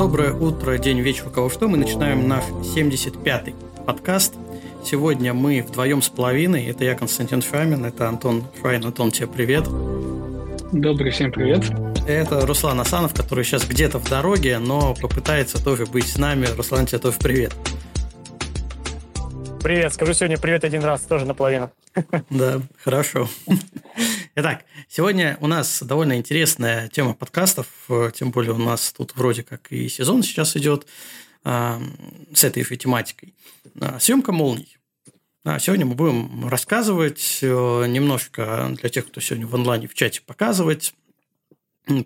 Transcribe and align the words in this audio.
Доброе 0.00 0.32
утро, 0.32 0.78
день, 0.78 0.98
вечер, 1.00 1.26
у 1.26 1.30
кого 1.30 1.50
что. 1.50 1.68
Мы 1.68 1.76
начинаем 1.76 2.26
наш 2.26 2.42
75-й 2.44 3.54
подкаст. 3.84 4.32
Сегодня 4.82 5.34
мы 5.34 5.60
вдвоем 5.60 6.00
с 6.00 6.08
половиной. 6.08 6.64
Это 6.64 6.84
я, 6.84 6.94
Константин 6.94 7.42
Шамин, 7.42 7.84
это 7.84 8.08
Антон 8.08 8.44
Швайн. 8.58 8.82
Антон, 8.82 9.10
тебе 9.10 9.26
привет. 9.26 9.64
Добрый 10.72 11.10
всем 11.10 11.30
привет. 11.30 11.70
Это 12.08 12.46
Руслан 12.46 12.80
Асанов, 12.80 13.12
который 13.12 13.44
сейчас 13.44 13.66
где-то 13.66 13.98
в 13.98 14.08
дороге, 14.08 14.58
но 14.58 14.94
попытается 14.94 15.62
тоже 15.62 15.84
быть 15.84 16.06
с 16.06 16.16
нами. 16.16 16.46
Руслан, 16.56 16.86
тебе 16.86 16.98
тоже 16.98 17.18
привет. 17.18 17.52
Привет, 19.62 19.92
скажу 19.92 20.14
сегодня 20.14 20.38
привет 20.38 20.64
один 20.64 20.82
раз, 20.82 21.02
тоже 21.02 21.26
наполовину. 21.26 21.70
Да, 22.30 22.62
хорошо. 22.82 23.28
Итак, 24.36 24.64
сегодня 24.88 25.36
у 25.40 25.48
нас 25.48 25.82
довольно 25.82 26.16
интересная 26.16 26.88
тема 26.88 27.14
подкастов, 27.14 27.66
тем 28.14 28.30
более 28.30 28.52
у 28.52 28.58
нас 28.58 28.92
тут 28.92 29.16
вроде 29.16 29.42
как 29.42 29.72
и 29.72 29.88
сезон 29.88 30.22
сейчас 30.22 30.56
идет 30.56 30.86
а, 31.42 31.82
с 32.32 32.44
этой 32.44 32.62
же 32.62 32.76
тематикой. 32.76 33.34
А, 33.80 33.98
съемка 33.98 34.30
молний. 34.30 34.78
А, 35.44 35.58
сегодня 35.58 35.84
мы 35.84 35.96
будем 35.96 36.48
рассказывать 36.48 37.40
э, 37.42 37.86
немножко 37.88 38.72
для 38.80 38.88
тех, 38.88 39.08
кто 39.08 39.20
сегодня 39.20 39.48
в 39.48 39.54
онлайне 39.56 39.88
в 39.88 39.94
чате 39.94 40.20
показывать 40.24 40.94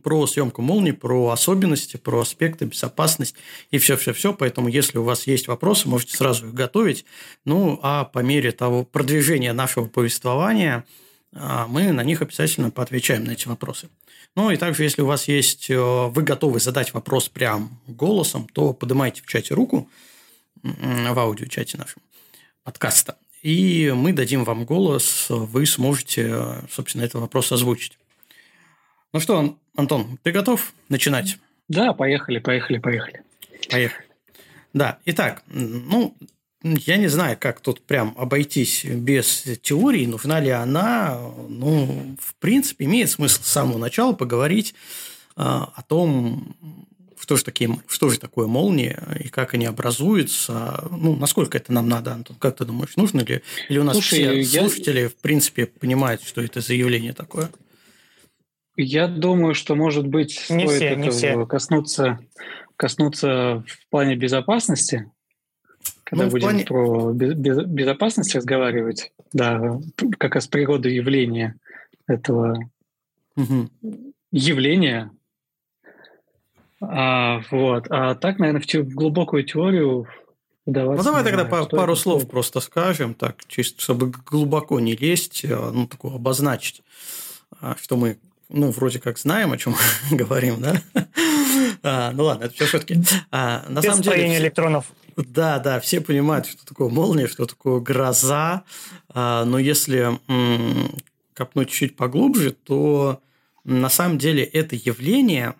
про 0.03 0.27
съемку 0.27 0.63
молнии, 0.63 0.93
про 0.93 1.29
особенности, 1.29 1.99
про 1.99 2.21
аспекты, 2.21 2.65
безопасность 2.65 3.35
и 3.71 3.77
все-все-все. 3.77 4.33
Поэтому, 4.33 4.69
если 4.69 4.97
у 4.97 5.03
вас 5.03 5.27
есть 5.27 5.47
вопросы, 5.47 5.89
можете 5.91 6.17
сразу 6.17 6.47
их 6.47 6.55
готовить. 6.55 7.05
Ну, 7.45 7.79
а 7.83 8.05
по 8.05 8.21
мере 8.21 8.51
того 8.53 8.83
продвижения 8.83 9.53
нашего 9.53 9.89
повествования 9.89 10.87
мы 11.35 11.93
на 11.93 12.03
них 12.03 12.23
обязательно 12.23 12.71
поотвечаем 12.71 13.25
на 13.25 13.33
эти 13.33 13.49
вопросы. 13.49 13.89
Ну, 14.37 14.51
и 14.51 14.57
также, 14.57 14.83
если 14.83 15.03
у 15.03 15.07
вас 15.07 15.29
есть, 15.29 15.71
э, 15.71 15.77
вы 15.79 16.23
готовы 16.23 16.59
задать 16.59 16.93
вопрос 16.93 17.29
прям 17.29 17.79
голосом, 17.87 18.49
то 18.53 18.73
поднимайте 18.73 19.23
в 19.23 19.27
чате 19.27 19.55
руку, 19.55 19.89
в 20.63 21.19
аудиочате 21.19 21.77
нашем 21.79 22.03
подкаста, 22.63 23.17
и 23.43 23.93
мы 23.95 24.13
дадим 24.13 24.45
вам 24.45 24.65
голос, 24.65 25.27
вы 25.29 25.67
сможете, 25.67 26.65
собственно, 26.71 27.03
этот 27.03 27.21
вопрос 27.21 27.53
озвучить. 27.53 27.99
Ну 29.13 29.21
что, 29.21 29.59
Антон, 29.77 30.19
ты 30.23 30.33
готов 30.33 30.73
начинать? 30.89 31.37
Да, 31.69 31.93
поехали, 31.93 32.39
поехали, 32.39 32.79
поехали. 32.79 33.23
Поехали. 33.71 34.07
Да, 34.73 34.99
итак, 35.05 35.43
ну, 35.47 36.17
я 36.65 36.97
не 36.97 37.09
знаю, 37.09 37.37
как 37.39 37.61
тут 37.61 37.83
прям 37.83 38.15
обойтись 38.17 38.85
без 38.85 39.45
теории, 39.63 40.07
нужна 40.07 40.41
ли 40.41 40.49
она. 40.49 41.19
Ну, 41.49 42.17
в 42.19 42.35
принципе, 42.37 42.87
имеет 42.87 43.11
смысл 43.11 43.43
с 43.43 43.49
самого 43.49 43.77
начала 43.77 44.15
поговорить 44.15 44.75
а, 45.37 45.71
о 45.75 45.83
том, 45.83 46.57
что 47.21 47.37
же, 47.37 47.45
такие, 47.45 47.79
что 47.87 48.09
же 48.09 48.19
такое 48.19 48.47
молния 48.47 49.03
и 49.23 49.29
как 49.29 49.53
они 49.55 49.67
образуются. 49.67 50.89
Ну, 50.91 51.17
насколько 51.17 51.59
это 51.59 51.71
нам 51.73 51.89
надо, 51.89 52.15
Антон? 52.15 52.37
Как 52.39 52.57
ты 52.57 52.65
думаешь, 52.65 52.97
нужно 52.97 53.21
ли? 53.21 53.43
Или 53.69 53.79
у 53.79 53.85
нас 53.85 53.95
Слушай, 53.95 54.43
все 54.43 54.61
слушатели, 54.61 55.01
я... 55.01 55.09
в 55.11 55.17
принципе, 55.17 55.67
понимают, 55.67 56.23
что 56.23 56.41
это 56.41 56.61
заявление 56.61 57.13
такое? 57.13 57.51
Я 58.77 59.07
думаю, 59.07 59.55
что, 59.55 59.75
может 59.75 60.07
быть, 60.07 60.47
не 60.49 60.67
стоит 60.67 60.77
все, 60.79 60.97
не 60.97 61.11
все. 61.11 61.47
коснуться, 61.47 62.19
коснуться 62.77 63.65
в 63.67 63.91
плане 63.91 64.17
безопасности, 64.17 65.11
когда 66.05 66.27
ну, 66.27 66.31
будем 66.31 66.49
плане... 66.49 66.65
про 66.65 67.13
безопасность 67.13 68.35
разговаривать, 68.35 69.13
да, 69.33 69.81
как 70.19 70.35
раз 70.35 70.47
природу 70.47 70.89
явления 70.89 71.57
этого 72.07 72.59
угу. 73.37 73.71
явления. 74.31 75.11
А, 76.81 77.41
вот. 77.51 77.87
А 77.91 78.15
так, 78.15 78.39
наверное, 78.39 78.61
в, 78.61 78.67
в 78.67 78.95
глубокую 78.95 79.45
теорию 79.45 80.07
Ну, 80.67 81.03
давай 81.03 81.25
тогда 81.25 81.47
знаю, 81.47 81.67
пару 81.69 81.97
слов 81.97 82.23
такое. 82.23 82.31
просто 82.31 82.61
скажем, 82.61 83.15
так, 83.15 83.37
чисто, 83.47 83.81
чтобы 83.81 84.11
глубоко 84.11 84.81
не 84.81 84.95
лезть, 84.95 85.45
а, 85.45 85.71
ну, 85.73 85.87
такое 85.87 86.15
обозначить, 86.15 86.83
а, 87.61 87.77
что 87.81 87.97
мы 87.97 88.19
ну, 88.49 88.71
вроде 88.71 89.01
как 89.01 89.19
знаем, 89.19 89.53
о 89.53 89.59
чем 89.59 89.75
говорим, 90.11 90.61
да? 90.61 90.81
А, 91.83 92.13
ну 92.13 92.25
ладно, 92.25 92.45
это 92.45 92.55
все 92.55 92.67
шутки. 92.67 93.03
А, 93.31 93.65
на 93.69 93.81
Без 93.81 93.91
самом 93.91 94.03
деле, 94.03 94.39
электронов. 94.39 94.87
Да, 95.17 95.59
да, 95.59 95.81
все 95.81 96.01
понимают, 96.01 96.47
что 96.47 96.65
такое 96.65 96.89
молния, 96.89 97.27
что 97.27 97.47
такое 97.47 97.81
гроза. 97.81 98.65
А, 99.09 99.45
но 99.45 99.59
если 99.59 100.19
копнуть 101.35 101.71
чуть 101.71 101.97
поглубже, 101.97 102.53
то 102.53 103.21
на 103.65 103.89
самом 103.89 104.19
деле 104.19 104.45
это 104.45 104.77
явление, 104.77 105.55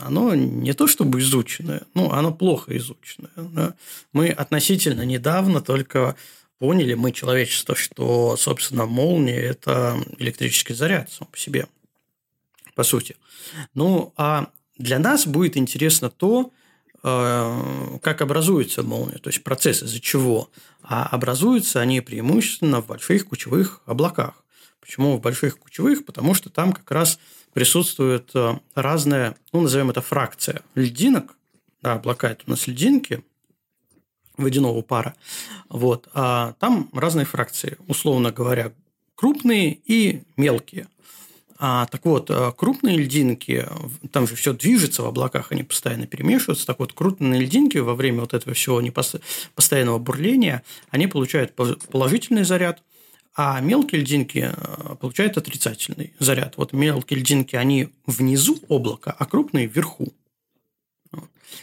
оно 0.00 0.34
не 0.34 0.72
то 0.72 0.86
чтобы 0.86 1.20
изученное, 1.20 1.82
ну, 1.94 2.10
оно 2.12 2.32
плохо 2.32 2.76
изученное. 2.76 3.74
Мы 4.12 4.28
относительно 4.28 5.02
недавно 5.02 5.60
только 5.60 6.16
поняли, 6.58 6.94
мы 6.94 7.12
человечество, 7.12 7.74
что, 7.74 8.36
собственно, 8.36 8.86
молния– 8.86 9.40
это 9.42 9.96
электрический 10.18 10.74
заряд 10.74 11.10
сам 11.10 11.28
по 11.28 11.38
себе 11.38 11.66
по 12.74 12.84
сути. 12.84 13.16
Ну, 13.74 14.12
а 14.16 14.50
для 14.78 14.98
нас 14.98 15.26
будет 15.26 15.56
интересно 15.56 16.10
то, 16.10 16.52
как 17.06 18.20
образуется 18.20 18.82
молния, 18.82 19.18
то 19.18 19.28
есть 19.28 19.44
процесс 19.44 19.82
из-за 19.82 20.00
чего. 20.00 20.50
А 20.82 21.06
образуются 21.06 21.80
они 21.80 22.00
преимущественно 22.00 22.80
в 22.80 22.86
больших 22.86 23.28
кучевых 23.28 23.80
облаках. 23.86 24.42
Почему 24.80 25.16
в 25.16 25.20
больших 25.20 25.58
кучевых? 25.58 26.04
Потому 26.04 26.34
что 26.34 26.50
там 26.50 26.72
как 26.72 26.90
раз 26.90 27.20
присутствует 27.52 28.30
э, 28.34 28.58
разная, 28.74 29.36
ну, 29.52 29.60
назовем 29.60 29.90
это 29.90 30.00
фракция 30.00 30.62
льдинок. 30.74 31.36
Да, 31.80 31.94
облака– 31.94 32.28
это 32.30 32.42
у 32.46 32.50
нас 32.50 32.66
льдинки 32.66 33.22
водяного 34.36 34.82
пара. 34.82 35.14
Вот. 35.68 36.08
А 36.12 36.54
там 36.58 36.90
разные 36.92 37.24
фракции, 37.24 37.78
условно 37.86 38.32
говоря, 38.32 38.72
крупные 39.14 39.74
и 39.84 40.24
мелкие– 40.36 40.88
а, 41.58 41.86
так 41.86 42.04
вот, 42.04 42.30
э, 42.30 42.52
крупные 42.56 42.98
льдинки, 42.98 43.66
там 44.12 44.26
же 44.26 44.36
все 44.36 44.52
движется 44.52 45.02
в 45.02 45.06
облаках, 45.06 45.52
они 45.52 45.62
постоянно 45.62 46.06
перемешиваются. 46.06 46.66
Так 46.66 46.78
вот, 46.78 46.92
крупные 46.92 47.40
льдинки 47.40 47.78
во 47.78 47.94
время 47.94 48.20
вот 48.20 48.34
этого 48.34 48.54
всего 48.54 48.82
постоянного 49.54 49.98
бурления, 49.98 50.62
они 50.90 51.06
получают 51.06 51.54
положительный 51.54 52.44
заряд, 52.44 52.82
а 53.34 53.60
мелкие 53.60 54.02
льдинки 54.02 54.50
э, 54.52 54.96
получают 54.96 55.36
отрицательный 55.38 56.12
заряд. 56.18 56.54
Вот 56.56 56.72
мелкие 56.72 57.20
льдинки, 57.20 57.56
они 57.56 57.88
внизу 58.06 58.58
облака, 58.68 59.14
а 59.18 59.24
крупные 59.24 59.66
вверху. 59.66 60.12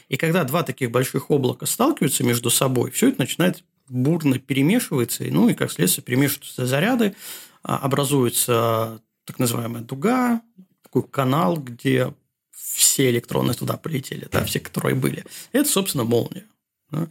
И 0.09 0.17
когда 0.17 0.43
два 0.43 0.63
таких 0.63 0.91
больших 0.91 1.29
облака 1.29 1.65
сталкиваются 1.65 2.23
между 2.23 2.49
собой, 2.49 2.91
все 2.91 3.09
это 3.09 3.19
начинает 3.19 3.63
бурно 3.89 4.39
перемешиваться, 4.39 5.23
ну 5.25 5.49
и 5.49 5.53
как 5.53 5.71
следствие 5.71 6.03
перемешиваются 6.03 6.65
заряды, 6.65 7.15
а, 7.63 7.77
образуется 7.77 9.01
так 9.25 9.39
называемая 9.39 9.83
дуга, 9.83 10.41
такой 10.81 11.03
канал, 11.03 11.57
где 11.57 12.13
все 12.51 13.09
электроны 13.09 13.53
туда 13.53 13.77
полетели, 13.77 14.27
да, 14.31 14.43
все, 14.45 14.59
которые 14.59 14.95
были. 14.95 15.25
Это, 15.51 15.69
собственно, 15.69 16.03
молния. 16.03 16.45
Да. 16.91 17.07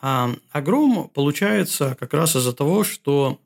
А, 0.00 0.30
а 0.52 0.62
получается 1.14 1.96
как 1.98 2.12
раз 2.14 2.36
из-за 2.36 2.52
того, 2.52 2.84
что 2.84 3.40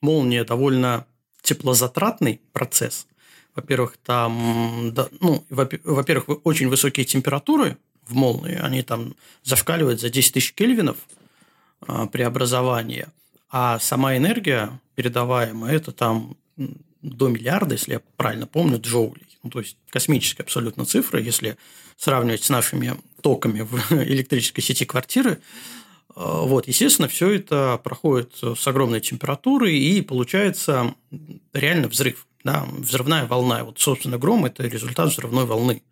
молния 0.00 0.44
довольно 0.44 1.06
теплозатратный 1.42 2.40
процесс. 2.52 3.06
Во-первых, 3.54 3.96
там, 3.98 4.90
да, 4.94 5.08
ну, 5.20 5.44
во-первых, 5.48 6.44
очень 6.44 6.68
высокие 6.68 7.04
температуры 7.04 7.76
в 8.06 8.14
молнии, 8.14 8.54
они 8.54 8.82
там 8.82 9.14
зашкаливают 9.42 10.00
за 10.00 10.10
10 10.10 10.34
тысяч 10.34 10.54
кельвинов 10.54 10.96
а, 11.80 12.06
преобразования, 12.06 13.08
а 13.50 13.78
сама 13.78 14.16
энергия 14.16 14.80
передаваемая, 14.94 15.76
это 15.76 15.92
там 15.92 16.36
до 17.02 17.28
миллиарда, 17.28 17.74
если 17.74 17.92
я 17.92 18.00
правильно 18.16 18.46
помню, 18.46 18.80
джоулей. 18.80 19.38
Ну, 19.42 19.50
то 19.50 19.60
есть 19.60 19.76
космическая 19.90 20.42
абсолютно 20.42 20.84
цифра, 20.84 21.20
если 21.20 21.56
сравнивать 21.96 22.44
с 22.44 22.50
нашими 22.50 22.96
токами 23.22 23.60
в 23.60 23.92
электрической 24.02 24.62
сети 24.62 24.84
квартиры. 24.84 25.40
А, 26.14 26.42
вот, 26.42 26.66
естественно, 26.66 27.08
все 27.08 27.30
это 27.30 27.80
проходит 27.82 28.34
с 28.40 28.66
огромной 28.66 29.00
температурой, 29.00 29.78
и 29.78 30.02
получается 30.02 30.94
реально 31.52 31.88
взрыв, 31.88 32.26
да, 32.44 32.66
взрывная 32.70 33.26
волна. 33.26 33.64
Вот, 33.64 33.78
собственно, 33.78 34.18
гром– 34.18 34.44
это 34.46 34.66
результат 34.66 35.12
взрывной 35.12 35.44
волны, 35.44 35.82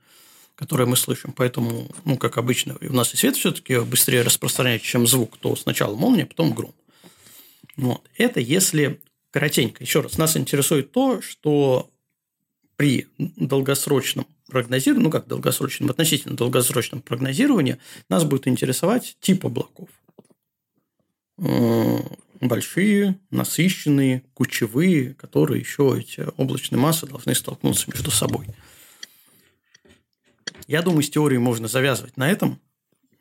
которую 0.57 0.89
мы 0.89 0.97
слышим. 0.97 1.33
Поэтому, 1.33 1.89
ну, 2.05 2.17
как 2.17 2.39
обычно, 2.39 2.77
у 2.81 2.93
нас 2.93 3.15
и 3.15 3.17
свет 3.17 3.37
все-таки 3.37 3.79
быстрее 3.79 4.23
распространяется, 4.23 4.87
чем 4.87 5.07
звук, 5.07 5.37
то 5.39 5.55
сначала 5.55 5.95
молния, 5.95 6.27
потом 6.27 6.53
гром. 6.53 6.75
Вот. 7.77 8.09
Это 8.17 8.41
если 8.41 9.01
коротенько. 9.31 9.83
Еще 9.83 10.01
раз, 10.01 10.17
нас 10.19 10.37
интересует 10.37 10.93
то, 10.93 11.21
что 11.21 11.91
при 12.77 13.09
долгосрочном 13.19 14.27
прогнозировании, 14.49 15.05
ну 15.05 15.11
как 15.11 15.27
долгосрочном, 15.27 15.91
относительно 15.91 16.37
долгосрочном 16.37 17.03
прогнозировании, 17.03 17.79
нас 18.09 18.25
будет 18.25 18.49
интересовать 18.49 19.17
тип 19.21 19.45
облаков. 19.45 19.89
Большие, 22.41 23.19
насыщенные, 23.31 24.23
кучевые, 24.35 25.15
которые 25.15 25.61
еще 25.61 25.97
эти 25.99 26.27
облачные 26.37 26.79
массы 26.79 27.07
должны 27.07 27.35
столкнуться 27.35 27.91
между 27.91 28.11
собой. 28.11 28.47
Я 30.67 30.83
думаю, 30.83 31.03
с 31.03 31.11
теорией 31.11 31.39
можно 31.39 31.69
завязывать 31.69 32.17
на 32.17 32.31
этом. 32.31 32.61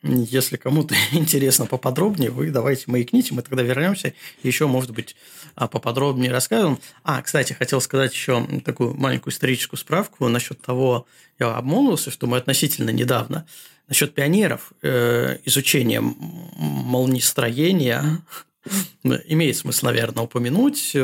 Если 0.07 0.57
кому-то 0.57 0.93
интересно 1.13 1.65
поподробнее, 1.65 2.29
вы 2.29 2.51
давайте 2.51 2.83
маякните, 2.87 3.33
мы 3.33 3.41
тогда 3.41 3.63
вернемся 3.63 4.13
еще, 4.43 4.67
может 4.67 4.91
быть, 4.91 5.15
а, 5.55 5.67
поподробнее 5.67 6.31
расскажем. 6.31 6.79
А, 7.03 7.23
кстати, 7.23 7.53
хотел 7.53 7.81
сказать 7.81 8.13
еще 8.13 8.45
такую 8.63 8.93
маленькую 8.93 9.33
историческую 9.33 9.79
справку 9.79 10.27
насчет 10.27 10.61
того, 10.61 11.07
я 11.39 11.55
обмолвился, 11.55 12.11
что 12.11 12.27
мы 12.27 12.37
относительно 12.37 12.91
недавно 12.91 13.47
насчет 13.87 14.13
пионеров 14.13 14.73
э, 14.83 15.39
изучения 15.45 16.01
молниестроения 16.01 18.19
имеет 19.03 19.57
смысл, 19.57 19.87
наверное, 19.87 20.23
упомянуть. 20.23 20.95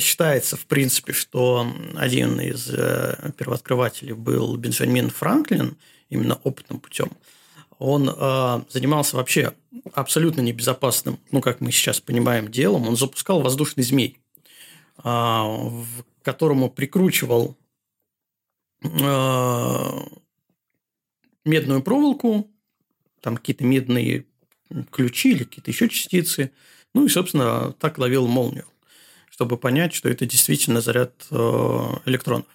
Считается, 0.00 0.56
в 0.56 0.66
принципе, 0.66 1.12
что 1.12 1.72
один 1.94 2.40
из 2.40 2.68
э, 2.68 3.30
первооткрывателей 3.36 4.14
был 4.14 4.56
Бенджамин 4.56 5.10
Франклин, 5.10 5.76
именно 6.10 6.34
опытным 6.42 6.80
путем– 6.80 7.12
он 7.82 8.08
э, 8.08 8.62
занимался 8.68 9.16
вообще 9.16 9.54
абсолютно 9.92 10.40
небезопасным, 10.40 11.18
ну, 11.32 11.40
как 11.40 11.60
мы 11.60 11.72
сейчас 11.72 12.00
понимаем, 12.00 12.48
делом. 12.48 12.86
Он 12.86 12.96
запускал 12.96 13.42
воздушный 13.42 13.82
змей, 13.82 14.20
э, 14.98 15.02
в 15.02 16.04
которому 16.22 16.70
прикручивал 16.70 17.56
э, 18.84 18.88
медную 21.44 21.82
проволоку, 21.82 22.48
там 23.20 23.36
какие-то 23.36 23.64
медные 23.64 24.26
ключи 24.92 25.32
или 25.32 25.42
какие-то 25.42 25.72
еще 25.72 25.88
частицы. 25.88 26.52
Ну 26.94 27.06
и, 27.06 27.08
собственно, 27.08 27.72
так 27.80 27.98
ловил 27.98 28.28
молнию, 28.28 28.66
чтобы 29.28 29.56
понять, 29.56 29.92
что 29.92 30.08
это 30.08 30.24
действительно 30.24 30.80
заряд 30.80 31.26
э, 31.32 31.78
электронов. 32.06 32.46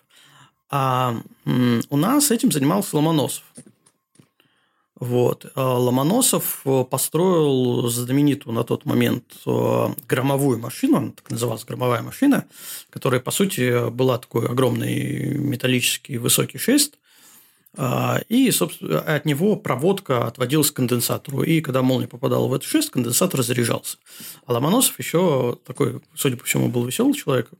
А 0.69 1.21
у 1.45 1.97
нас 1.97 2.31
этим 2.31 2.49
занимался 2.49 2.95
Ломоносов. 2.95 3.43
Вот. 4.99 5.45
А 5.53 5.77
Ломоносов 5.77 6.61
э, 6.65 6.83
построил 6.89 7.87
знаменитую 7.87 8.53
на 8.53 8.63
тот 8.63 8.85
момент 8.85 9.25
э, 9.45 9.87
громовую 10.07 10.57
машину, 10.59 10.97
она 10.97 11.11
так 11.11 11.29
называлась 11.29 11.65
громовая 11.65 12.01
машина, 12.01 12.45
которая, 12.89 13.19
по 13.19 13.29
сути, 13.29 13.89
была 13.91 14.17
такой 14.17 14.47
огромный 14.47 15.37
металлический 15.37 16.17
высокий 16.17 16.57
шест, 16.57 16.97
а, 17.79 18.21
и, 18.27 18.49
собственно, 18.49 19.01
от 19.01 19.25
него 19.25 19.55
проводка 19.55 20.25
отводилась 20.25 20.71
к 20.71 20.75
конденсатору. 20.75 21.43
И 21.43 21.61
когда 21.61 21.83
молния 21.83 22.07
попадала 22.07 22.47
в 22.47 22.53
этот 22.53 22.67
шест, 22.67 22.89
конденсатор 22.89 23.43
заряжался. 23.43 23.97
А 24.47 24.53
Ломоносов 24.53 24.97
еще 24.97 25.59
такой, 25.63 26.01
судя 26.15 26.37
по 26.37 26.45
всему, 26.45 26.69
был 26.69 26.85
веселый 26.85 27.13
человек, 27.13 27.51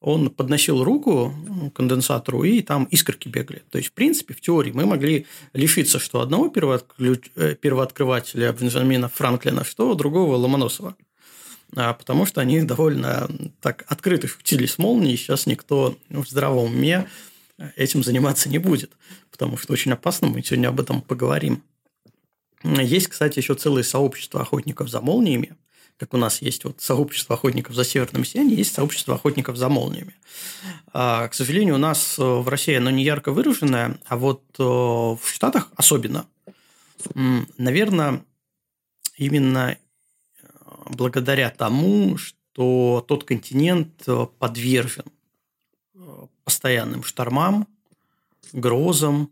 он 0.00 0.30
подносил 0.30 0.84
руку 0.84 1.34
к 1.72 1.76
конденсатору, 1.76 2.44
и 2.44 2.62
там 2.62 2.84
искорки 2.84 3.28
бегали. 3.28 3.62
То 3.70 3.78
есть, 3.78 3.90
в 3.90 3.92
принципе, 3.92 4.34
в 4.34 4.40
теории 4.40 4.70
мы 4.70 4.86
могли 4.86 5.26
лишиться 5.52 5.98
что 5.98 6.20
одного 6.20 6.52
э, 6.54 7.54
первооткрывателя 7.60 8.52
Бенджамина 8.52 9.08
Франклина, 9.08 9.64
что 9.64 9.94
другого 9.94 10.36
Ломоносова. 10.36 10.96
А 11.76 11.92
потому 11.94 12.26
что 12.26 12.40
они 12.40 12.62
довольно 12.62 13.28
так 13.60 13.84
открыто 13.88 14.28
шутили 14.28 14.66
с 14.66 14.78
молнией, 14.78 15.16
сейчас 15.16 15.46
никто 15.46 15.98
в 16.08 16.26
здравом 16.26 16.66
уме 16.66 17.08
этим 17.76 18.02
заниматься 18.02 18.48
не 18.48 18.58
будет, 18.58 18.92
потому 19.30 19.58
что 19.58 19.72
очень 19.72 19.92
опасно, 19.92 20.28
мы 20.28 20.42
сегодня 20.42 20.68
об 20.68 20.80
этом 20.80 21.02
поговорим. 21.02 21.62
Есть, 22.62 23.08
кстати, 23.08 23.38
еще 23.38 23.54
целое 23.54 23.82
сообщество 23.82 24.40
охотников 24.40 24.88
за 24.88 25.00
молниями, 25.00 25.56
как 25.98 26.14
у 26.14 26.16
нас 26.16 26.40
есть 26.40 26.64
вот 26.64 26.80
сообщество 26.80 27.34
охотников 27.34 27.74
за 27.74 27.84
северным 27.84 28.24
сиянием, 28.24 28.56
есть 28.56 28.72
сообщество 28.72 29.16
охотников 29.16 29.56
за 29.56 29.68
молниями. 29.68 30.14
А, 30.92 31.26
к 31.26 31.34
сожалению, 31.34 31.74
у 31.74 31.78
нас 31.78 32.18
э, 32.18 32.22
в 32.22 32.46
России 32.48 32.74
оно 32.74 32.90
не 32.90 33.02
ярко 33.02 33.32
выраженное, 33.32 33.98
а 34.06 34.16
вот 34.16 34.44
э, 34.58 34.62
в 34.62 35.20
Штатах 35.24 35.70
особенно, 35.74 36.26
наверное, 37.14 38.24
именно 39.16 39.76
э, 40.40 40.46
благодаря 40.86 41.50
тому, 41.50 42.16
что 42.16 43.04
тот 43.06 43.24
континент 43.24 44.06
подвержен 44.38 45.04
постоянным 46.44 47.02
штормам, 47.02 47.68
грозам. 48.52 49.30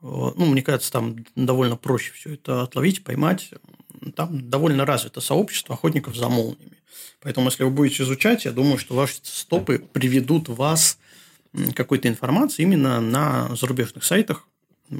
Ну, 0.00 0.46
мне 0.46 0.62
кажется, 0.62 0.90
там 0.90 1.16
довольно 1.36 1.76
проще 1.76 2.12
все 2.12 2.34
это 2.34 2.62
отловить, 2.62 3.04
поймать 3.04 3.50
там 4.14 4.48
довольно 4.48 4.84
развито 4.84 5.20
сообщество 5.20 5.74
охотников 5.74 6.16
за 6.16 6.28
молниями. 6.28 6.78
Поэтому, 7.20 7.46
если 7.46 7.64
вы 7.64 7.70
будете 7.70 8.02
изучать, 8.02 8.44
я 8.44 8.52
думаю, 8.52 8.78
что 8.78 8.94
ваши 8.94 9.16
стопы 9.22 9.78
приведут 9.78 10.48
вас 10.48 10.98
какой-то 11.74 12.08
информации 12.08 12.62
именно 12.62 13.00
на 13.00 13.54
зарубежных 13.56 14.04
сайтах, 14.04 14.46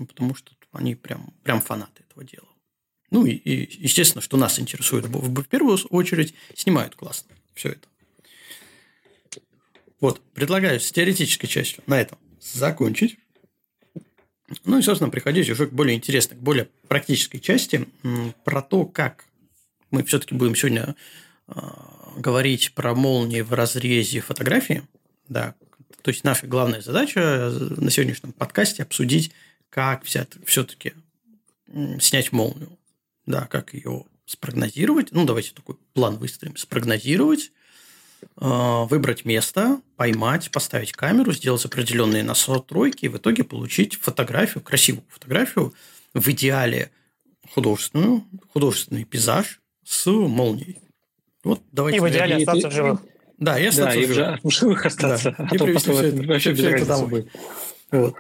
потому 0.09 0.35
что 0.35 0.53
они 0.73 0.95
прям, 0.95 1.33
прям 1.43 1.61
фанаты 1.61 2.05
этого 2.09 2.25
дела. 2.25 2.49
Ну 3.11 3.27
и, 3.27 3.33
и 3.33 3.83
естественно, 3.83 4.23
что 4.23 4.37
нас 4.37 4.59
интересует 4.61 5.07
в 5.07 5.45
первую 5.45 5.79
очередь, 5.91 6.35
снимают 6.55 6.95
классно 6.95 7.31
все 7.55 7.71
это. 7.71 7.89
Вот, 10.01 10.21
предлагаю 10.33 10.81
с 10.81 10.91
теоретической 10.93 11.49
частью 11.49 11.83
на 11.87 12.01
этом 12.01 12.19
закончить. 12.41 13.19
Ну 14.65 14.79
и, 14.79 14.83
собственно, 14.83 15.11
приходить 15.11 15.49
уже 15.49 15.67
к 15.67 15.73
более 15.73 15.97
интересной, 15.97 16.37
к 16.37 16.41
более 16.41 16.69
практической 16.89 17.39
части 17.39 17.89
про 18.45 18.63
то, 18.63 18.85
как 18.85 19.25
мы 19.91 20.05
все-таки 20.05 20.35
будем 20.35 20.55
сегодня 20.57 20.97
а, 21.47 22.13
говорить 22.17 22.73
про 22.75 22.95
молнии 22.95 23.43
в 23.43 23.53
разрезе 23.53 24.21
фотографии. 24.21 24.83
Да, 25.29 25.55
то 26.03 26.11
есть 26.11 26.25
наша 26.25 26.47
главная 26.47 26.81
задача 26.81 27.51
на 27.51 27.91
сегодняшнем 27.91 28.33
подкасте 28.33 28.83
обсудить, 28.83 29.33
как 29.69 30.05
все-таки 30.05 30.95
снять 32.01 32.33
молнию. 32.33 32.77
Да, 33.27 33.47
как 33.47 33.75
ее 33.75 34.05
спрогнозировать. 34.27 35.13
Ну, 35.13 35.25
давайте 35.25 35.53
такой 35.53 35.77
план 35.93 36.17
выстроим. 36.17 36.57
Спрогнозировать, 36.57 37.53
Э, 37.53 37.60
выбрать 38.37 39.25
место, 39.25 39.81
поймать, 39.97 40.51
поставить 40.51 40.93
камеру, 40.93 41.33
сделать 41.33 41.65
определенные 41.65 42.23
настройки 42.23 43.05
и 43.05 43.09
в 43.09 43.17
итоге 43.17 43.45
получить 43.45 43.97
фотографию, 43.97 44.63
красивую 44.63 45.05
фотографию, 45.09 45.75
в 46.15 46.29
идеале 46.29 46.91
художественную, 47.53 48.25
художественный 48.53 49.05
пейзаж 49.05 49.61
с 49.85 50.11
молнией. 50.11 50.81
Вот 51.45 51.63
давайте. 51.73 51.99
И 51.99 52.01
в 52.01 52.09
идеале 52.09 52.37
и, 52.37 52.39
остаться 52.39 52.69
в 52.69 52.73
живых. 52.73 53.01
Да, 53.39 53.59
и 53.59 53.67
остаться 53.67 53.99
да, 53.99 54.07
в 54.07 54.13
живых. 54.13 54.41
в 54.43 54.51
живых 54.51 54.87
остаться. 54.87 55.35
Да. 55.37 55.49
А 55.51 55.55
и 55.55 55.59
привезти 55.59 55.93
все 55.93 56.03
это, 56.03 56.23
вообще 56.23 56.55
все 56.55 56.71
это 56.71 56.87
домой. 56.87 57.27
Вот. 57.91 58.17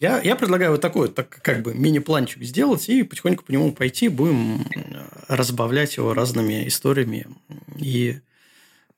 Я, 0.00 0.20
я 0.20 0.36
предлагаю 0.36 0.72
вот 0.72 0.80
такой 0.80 1.08
так, 1.08 1.28
как 1.42 1.62
бы 1.62 1.74
мини-планчик 1.74 2.42
сделать 2.44 2.88
и 2.88 3.02
потихоньку 3.02 3.44
по 3.44 3.50
нему 3.50 3.72
пойти, 3.72 4.08
будем 4.08 4.64
разбавлять 5.26 5.96
его 5.96 6.14
разными 6.14 6.68
историями 6.68 7.26
и 7.76 8.20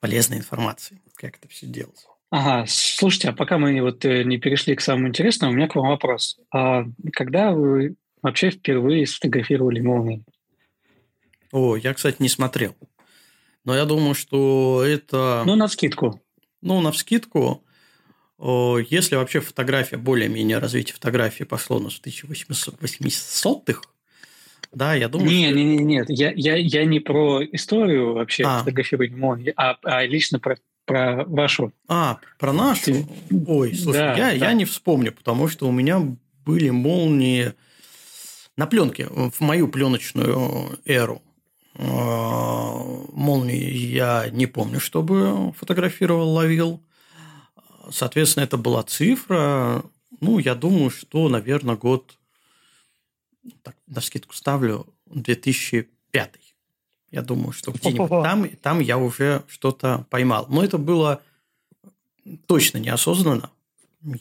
полезной 0.00 0.38
информации, 0.38 1.00
как 1.14 1.36
это 1.36 1.48
все 1.48 1.66
делать. 1.66 2.06
Ага, 2.30 2.64
слушайте, 2.68 3.28
а 3.28 3.32
пока 3.32 3.58
мы 3.58 3.80
вот 3.82 4.04
э, 4.04 4.22
не 4.22 4.38
перешли 4.38 4.76
к 4.76 4.80
самому 4.80 5.08
интересному, 5.08 5.52
у 5.52 5.56
меня 5.56 5.66
к 5.68 5.74
вам 5.74 5.88
вопрос. 5.88 6.38
А 6.52 6.84
когда 7.12 7.52
вы 7.52 7.96
вообще 8.22 8.50
впервые 8.50 9.06
сфотографировали 9.06 9.80
молнии? 9.80 10.24
О, 11.52 11.76
я, 11.76 11.92
кстати, 11.92 12.16
не 12.20 12.28
смотрел. 12.28 12.76
Но 13.64 13.74
я 13.74 13.84
думаю, 13.84 14.14
что 14.14 14.84
это... 14.86 15.42
Ну, 15.44 15.56
на 15.56 15.66
скидку. 15.68 16.22
Ну, 16.62 16.80
на 16.80 16.92
вскидку. 16.92 17.64
Если 18.38 19.16
вообще 19.16 19.40
фотография, 19.40 19.96
более-менее 19.98 20.58
развитие 20.58 20.94
фотографии 20.94 21.44
пошло 21.44 21.78
на 21.78 21.88
1800-х, 21.88 23.82
да, 24.72 24.94
я 24.94 25.08
думаю. 25.08 25.28
Не, 25.28 25.48
что... 25.48 25.56
не, 25.56 25.64
не, 25.64 25.84
нет, 25.84 26.06
я, 26.08 26.32
я, 26.34 26.56
я 26.56 26.84
не 26.84 27.00
про 27.00 27.42
историю 27.42 28.14
вообще 28.14 28.44
а. 28.44 28.60
фотографирования 28.60 29.52
а, 29.56 29.76
а 29.82 30.06
лично 30.06 30.38
про, 30.38 30.58
про 30.84 31.24
вашу. 31.24 31.72
А, 31.88 32.18
про 32.38 32.52
нашу? 32.52 33.08
Ой, 33.46 33.74
слушай, 33.74 33.98
да, 33.98 34.14
я, 34.14 34.38
да. 34.38 34.46
я 34.46 34.52
не 34.52 34.64
вспомню, 34.64 35.12
потому 35.12 35.48
что 35.48 35.68
у 35.68 35.72
меня 35.72 36.00
были 36.44 36.70
молнии 36.70 37.52
на 38.56 38.66
пленке 38.66 39.08
в 39.08 39.40
мою 39.40 39.66
пленочную 39.68 40.78
эру. 40.84 41.20
А, 41.74 42.72
молнии 43.12 43.70
я 43.72 44.28
не 44.30 44.46
помню, 44.46 44.78
чтобы 44.78 45.52
фотографировал, 45.54 46.30
ловил. 46.30 46.80
Соответственно, 47.90 48.44
это 48.44 48.56
была 48.56 48.84
цифра. 48.84 49.82
Ну, 50.20 50.38
я 50.38 50.54
думаю, 50.54 50.90
что, 50.90 51.28
наверное, 51.28 51.76
год 51.76 52.19
так, 53.62 53.76
на 53.86 54.00
скидку 54.00 54.34
ставлю, 54.34 54.86
2005. 55.06 56.34
Я 57.10 57.22
думаю, 57.22 57.52
что 57.52 57.72
где-нибудь 57.72 58.08
там, 58.08 58.48
там 58.56 58.80
я 58.80 58.98
уже 58.98 59.44
что-то 59.48 60.06
поймал. 60.10 60.46
Но 60.48 60.62
это 60.62 60.78
было 60.78 61.22
точно 62.46 62.78
неосознанно. 62.78 63.50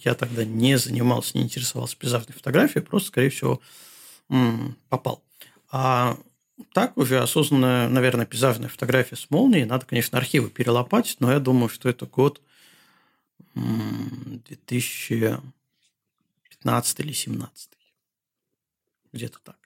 Я 0.04 0.16
тогда 0.16 0.44
не 0.44 0.78
занимался, 0.78 1.38
не 1.38 1.44
интересовался 1.44 1.96
пейзажной 1.98 2.34
фотографией, 2.34 2.84
просто, 2.84 3.10
скорее 3.10 3.30
всего, 3.30 3.62
попал. 4.90 5.24
А 5.72 6.18
так 6.74 6.98
уже 6.98 7.20
осознанная, 7.20 7.88
наверное, 7.88 8.26
пейзажная 8.26 8.70
фотография 8.70 9.16
с 9.16 9.30
молнией. 9.30 9.66
Надо, 9.66 9.86
конечно, 9.86 10.18
архивы 10.18 10.50
перелопатить, 10.50 11.22
но 11.22 11.32
я 11.32 11.40
думаю, 11.40 11.70
что 11.70 11.88
это 11.88 12.06
год 12.06 12.42
2015 13.54 15.44
15 16.60 17.00
или 17.00 17.14
17. 17.14 17.70
Где-то 19.14 19.40
так. 19.44 19.58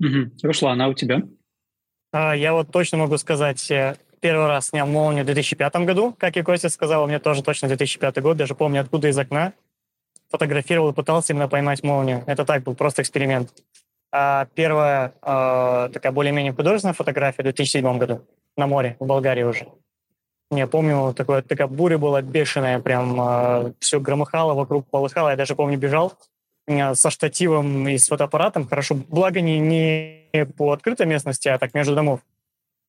Угу. 0.00 0.32
Руслан, 0.42 0.80
а 0.80 0.88
у 0.88 0.94
тебя? 0.94 1.22
А, 2.12 2.34
я 2.34 2.52
вот 2.52 2.72
точно 2.72 2.98
могу 2.98 3.18
сказать, 3.18 3.70
э, 3.70 3.96
первый 4.20 4.46
раз 4.46 4.68
снял 4.68 4.86
молнию 4.86 5.24
в 5.24 5.26
2005 5.26 5.76
году, 5.84 6.14
как 6.18 6.36
и 6.36 6.42
Костя 6.42 6.68
сказал, 6.68 7.04
у 7.04 7.06
меня 7.06 7.20
тоже 7.20 7.42
точно 7.42 7.68
2005 7.68 8.20
год, 8.20 8.36
даже 8.36 8.54
помню 8.54 8.80
откуда 8.80 9.08
из 9.08 9.18
окна. 9.18 9.52
Фотографировал 10.30 10.90
и 10.90 10.94
пытался 10.94 11.32
именно 11.32 11.48
поймать 11.48 11.82
молнию. 11.82 12.22
Это 12.26 12.44
так 12.44 12.62
был, 12.62 12.74
просто 12.74 13.02
эксперимент. 13.02 13.52
А 14.12 14.46
первая 14.54 15.12
э, 15.22 15.90
такая 15.92 16.12
более-менее 16.12 16.52
художественная 16.52 16.94
фотография 16.94 17.42
в 17.42 17.44
2007 17.44 17.98
году 17.98 18.26
на 18.56 18.66
море, 18.66 18.96
в 19.00 19.06
Болгарии 19.06 19.42
уже. 19.42 19.68
Я 20.52 20.66
помню, 20.66 21.14
такое, 21.14 21.42
такая 21.42 21.68
буря 21.68 21.98
была 21.98 22.22
бешеная, 22.22 22.80
прям 22.80 23.20
э, 23.20 23.72
все 23.78 24.00
громыхало, 24.00 24.54
вокруг 24.54 24.88
полыхало. 24.88 25.30
Я 25.30 25.36
даже 25.36 25.54
помню, 25.54 25.78
бежал 25.78 26.14
со 26.94 27.10
штативом 27.10 27.88
и 27.88 27.98
с 27.98 28.08
фотоаппаратом. 28.08 28.68
Хорошо, 28.68 28.96
благо 29.08 29.40
не, 29.40 29.58
не 29.58 30.46
по 30.56 30.72
открытой 30.72 31.06
местности, 31.06 31.48
а 31.48 31.58
так 31.58 31.74
между 31.74 31.94
домов. 31.94 32.20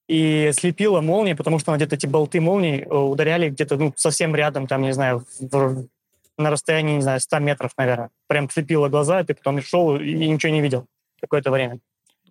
И 0.07 0.51
слепила 0.53 1.01
молния, 1.01 1.35
потому 1.35 1.59
что 1.59 1.75
где-то 1.75 1.95
эти 1.95 2.05
болты 2.05 2.41
молний 2.41 2.81
э, 2.81 2.93
ударяли 2.93 3.50
где-то 3.50 3.77
ну, 3.77 3.93
совсем 3.95 4.35
рядом, 4.35 4.67
там, 4.67 4.81
не 4.81 4.93
знаю, 4.93 5.25
в, 5.39 5.88
на 6.38 6.50
расстоянии, 6.50 6.95
не 6.95 7.01
знаю, 7.01 7.19
100 7.21 7.39
метров, 7.39 7.71
наверное. 7.77 8.09
Прям 8.27 8.50
слепило 8.50 8.89
глаза, 8.89 9.21
и 9.21 9.23
ты 9.23 9.33
потом 9.33 9.61
шел 9.61 9.95
и 9.95 10.27
ничего 10.27 10.51
не 10.51 10.61
видел 10.61 10.85
какое-то 11.21 11.51
время. 11.51 11.79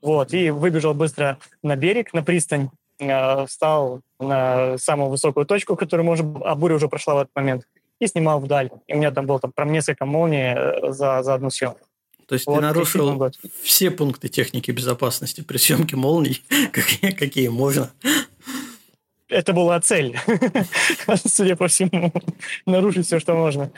Вот, 0.02 0.34
и 0.34 0.50
выбежал 0.50 0.94
быстро 0.94 1.38
на 1.62 1.76
берег, 1.76 2.12
на 2.12 2.22
пристань, 2.22 2.70
э, 2.98 3.46
встал 3.46 4.02
на 4.18 4.76
самую 4.78 5.10
высокую 5.10 5.46
точку, 5.46 5.76
которую, 5.76 6.04
может, 6.04 6.26
а 6.44 6.54
буря 6.54 6.74
уже 6.74 6.88
прошла 6.88 7.14
в 7.14 7.18
этот 7.18 7.34
момент, 7.34 7.66
и 8.00 8.06
снимал 8.06 8.40
вдаль. 8.40 8.70
И 8.88 8.94
у 8.94 8.96
меня 8.96 9.12
там 9.12 9.26
было 9.26 9.38
там 9.38 9.52
прям 9.52 9.70
несколько 9.70 10.06
молний 10.06 10.54
э, 10.56 10.92
за, 10.92 11.22
за 11.22 11.34
одну 11.34 11.50
съемку. 11.50 11.86
То 12.26 12.34
есть 12.34 12.46
вот, 12.46 12.56
ты 12.56 12.60
нарушил 12.62 13.30
все 13.62 13.90
пункты 13.90 14.28
техники 14.28 14.70
безопасности 14.70 15.42
при 15.42 15.58
съемке 15.58 15.96
молний, 15.96 16.42
какие, 16.72 17.10
какие 17.12 17.48
можно. 17.48 17.90
Это 19.28 19.52
была 19.52 19.80
цель, 19.80 20.18
судя 21.26 21.54
по 21.56 21.68
всему, 21.68 22.12
нарушить 22.66 23.06
все, 23.06 23.20
что 23.20 23.34
можно. 23.34 23.70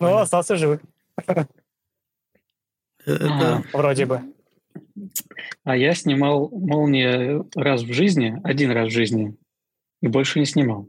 Но 0.00 0.18
остался 0.18 0.56
живым. 0.56 0.80
Это... 3.04 3.64
Вроде 3.72 4.06
бы. 4.06 4.22
А 5.64 5.76
я 5.76 5.94
снимал 5.94 6.48
молнии 6.50 7.42
раз 7.58 7.82
в 7.82 7.92
жизни, 7.92 8.40
один 8.44 8.70
раз 8.70 8.88
в 8.88 8.92
жизни, 8.92 9.36
и 10.02 10.08
больше 10.08 10.38
не 10.38 10.46
снимал. 10.46 10.88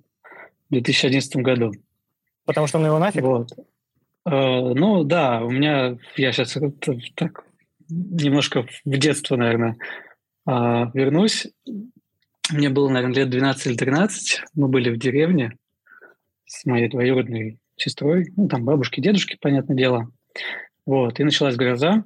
В 0.70 0.74
2011 0.74 1.36
году. 1.38 1.74
Потому 2.50 2.65
что 2.65 2.79
он 2.79 2.86
его 2.88 2.98
нафиг? 2.98 3.22
Вот. 3.22 3.51
Э, 4.25 4.74
ну 4.74 5.03
да, 5.03 5.44
у 5.44 5.51
меня, 5.51 6.00
я 6.15 6.32
сейчас 6.32 6.58
так 7.13 7.46
немножко 7.89 8.63
в 8.63 8.98
детство, 8.98 9.36
наверное, 9.36 9.77
а, 10.48 10.89
вернусь. 10.96 11.46
Мне 12.51 12.70
было, 12.70 12.89
наверное, 12.89 13.18
лет 13.18 13.29
12 13.29 13.68
или 13.68 13.75
13. 13.75 14.41
Мы 14.56 14.68
были 14.68 14.89
в 14.89 14.98
деревне 14.98 15.58
с 16.48 16.65
моей 16.65 16.89
двоюродной 16.89 17.60
сестрой, 17.75 18.34
ну, 18.36 18.48
там 18.48 18.65
бабушки, 18.65 19.00
дедушки, 19.00 19.38
понятное 19.39 19.77
дело. 19.77 20.10
Вот, 20.88 21.20
и 21.20 21.24
началась 21.24 21.56
гроза. 21.56 22.03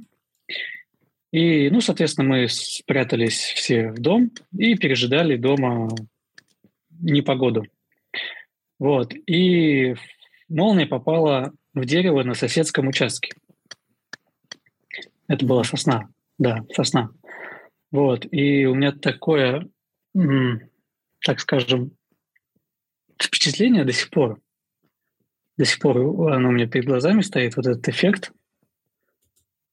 И, 1.32 1.70
ну, 1.70 1.80
соответственно, 1.80 2.28
мы 2.28 2.50
спрятались 2.50 3.40
все 3.56 3.92
в 3.92 4.00
дом 4.02 4.30
и 4.58 4.76
пережидали 4.76 5.38
дома 5.38 5.88
непогоду. 7.00 7.64
Вот, 8.78 9.14
и 9.26 9.96
молния 10.54 10.86
попала 10.86 11.54
в 11.74 11.86
дерево 11.86 12.24
на 12.24 12.34
соседском 12.34 12.88
участке. 12.88 13.34
Это 15.28 15.46
была 15.46 15.64
сосна, 15.64 16.10
да, 16.38 16.66
сосна. 16.74 17.10
Вот, 17.92 18.26
и 18.32 18.66
у 18.66 18.76
меня 18.76 18.92
такое, 18.92 19.68
так 20.14 21.40
скажем, 21.40 21.92
впечатление 23.22 23.86
до 23.86 23.94
сих 23.94 24.10
пор, 24.10 24.40
до 25.58 25.66
сих 25.66 25.80
пор 25.80 25.98
оно 26.32 26.50
у 26.50 26.52
меня 26.52 26.68
перед 26.68 26.86
глазами 26.86 27.22
стоит, 27.22 27.56
вот 27.56 27.68
этот 27.68 27.88
эффект– 27.88 28.32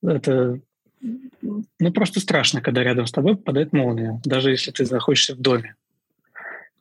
это 0.03 0.61
ну, 1.01 1.93
просто 1.93 2.21
страшно, 2.21 2.61
когда 2.61 2.83
рядом 2.83 3.07
с 3.07 3.13
тобой 3.13 3.37
попадает 3.37 3.73
молния, 3.73 4.21
даже 4.25 4.51
если 4.51 4.71
ты 4.71 4.85
находишься 4.93 5.35
в 5.35 5.41
доме. 5.41 5.75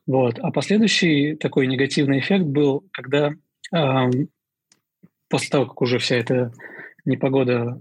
Вот. 0.06 0.38
А 0.38 0.50
последующий 0.50 1.36
такой 1.36 1.66
негативный 1.66 2.18
эффект 2.18 2.44
был, 2.44 2.84
когда 2.92 3.32
после 3.70 5.48
того, 5.48 5.66
как 5.66 5.80
уже 5.82 5.98
вся 5.98 6.16
эта 6.16 6.52
непогода 7.04 7.80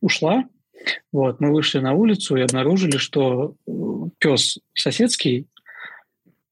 ушла, 0.00 0.44
вот, 1.12 1.40
мы 1.40 1.52
вышли 1.52 1.78
на 1.78 1.92
улицу 1.94 2.36
и 2.36 2.42
обнаружили, 2.42 2.96
что 2.96 3.54
э, 3.66 3.70
пес 4.18 4.58
соседский 4.74 5.46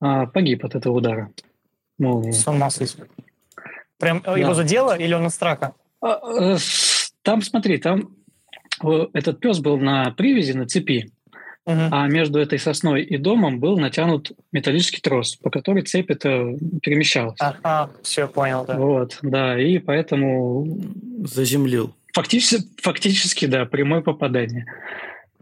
э, 0.00 0.26
погиб 0.32 0.64
от 0.64 0.74
этого 0.74 0.94
удара 0.94 1.30
молнии. 1.98 2.30
С 2.30 2.46
ума 2.46 2.68
Прям 3.98 4.20
да. 4.22 4.36
его 4.36 4.54
задело 4.54 4.96
или 4.96 5.14
он 5.14 5.26
от 5.26 5.34
страха? 5.34 5.74
А, 6.00 6.54
э, 6.54 6.58
там, 7.22 7.42
смотри, 7.42 7.78
там 7.78 8.16
этот 9.12 9.38
пес 9.38 9.60
был 9.60 9.78
на 9.78 10.10
привязи, 10.12 10.52
на 10.52 10.66
цепи, 10.66 11.12
угу. 11.64 11.80
а 11.90 12.06
между 12.08 12.38
этой 12.38 12.58
сосной 12.58 13.02
и 13.02 13.16
домом 13.16 13.60
был 13.60 13.78
натянут 13.78 14.32
металлический 14.52 15.00
трос, 15.00 15.36
по 15.36 15.50
которой 15.50 15.82
цепь 15.82 16.10
это 16.10 16.56
перемещалась. 16.82 17.38
Ага, 17.40 17.90
все 18.02 18.28
понял, 18.28 18.64
да. 18.66 18.76
Вот, 18.76 19.18
да, 19.22 19.60
и 19.60 19.78
поэтому... 19.78 20.66
Заземлил. 21.24 21.94
Фактически, 22.12 22.68
фактически 22.80 23.46
да, 23.46 23.64
прямое 23.64 24.02
попадание. 24.02 24.66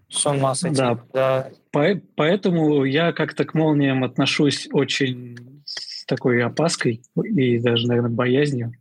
С 0.08 0.26
ума 0.26 0.54
сойти. 0.54 0.76
Да. 0.76 1.00
да. 1.12 1.50
По, 1.70 2.00
поэтому 2.16 2.84
я 2.84 3.12
как-то 3.12 3.44
к 3.44 3.54
молниям 3.54 4.04
отношусь 4.04 4.68
очень 4.72 5.62
с 5.64 6.04
такой 6.04 6.42
опаской 6.42 7.02
и 7.22 7.58
даже, 7.58 7.86
наверное, 7.86 8.10
боязнью. 8.10 8.72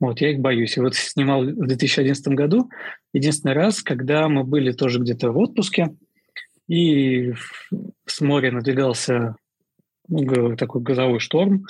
Вот, 0.00 0.20
я 0.20 0.30
их 0.30 0.40
боюсь. 0.40 0.76
И 0.76 0.80
вот 0.80 0.94
снимал 0.94 1.42
в 1.42 1.66
2011 1.66 2.28
году, 2.28 2.70
единственный 3.12 3.54
раз, 3.54 3.82
когда 3.82 4.28
мы 4.28 4.44
были 4.44 4.72
тоже 4.72 5.00
где-то 5.00 5.32
в 5.32 5.38
отпуске, 5.38 5.96
и 6.68 7.32
с 8.06 8.20
моря 8.20 8.52
надвигался 8.52 9.36
ну, 10.06 10.56
такой 10.56 10.82
газовой 10.82 11.18
шторм. 11.18 11.64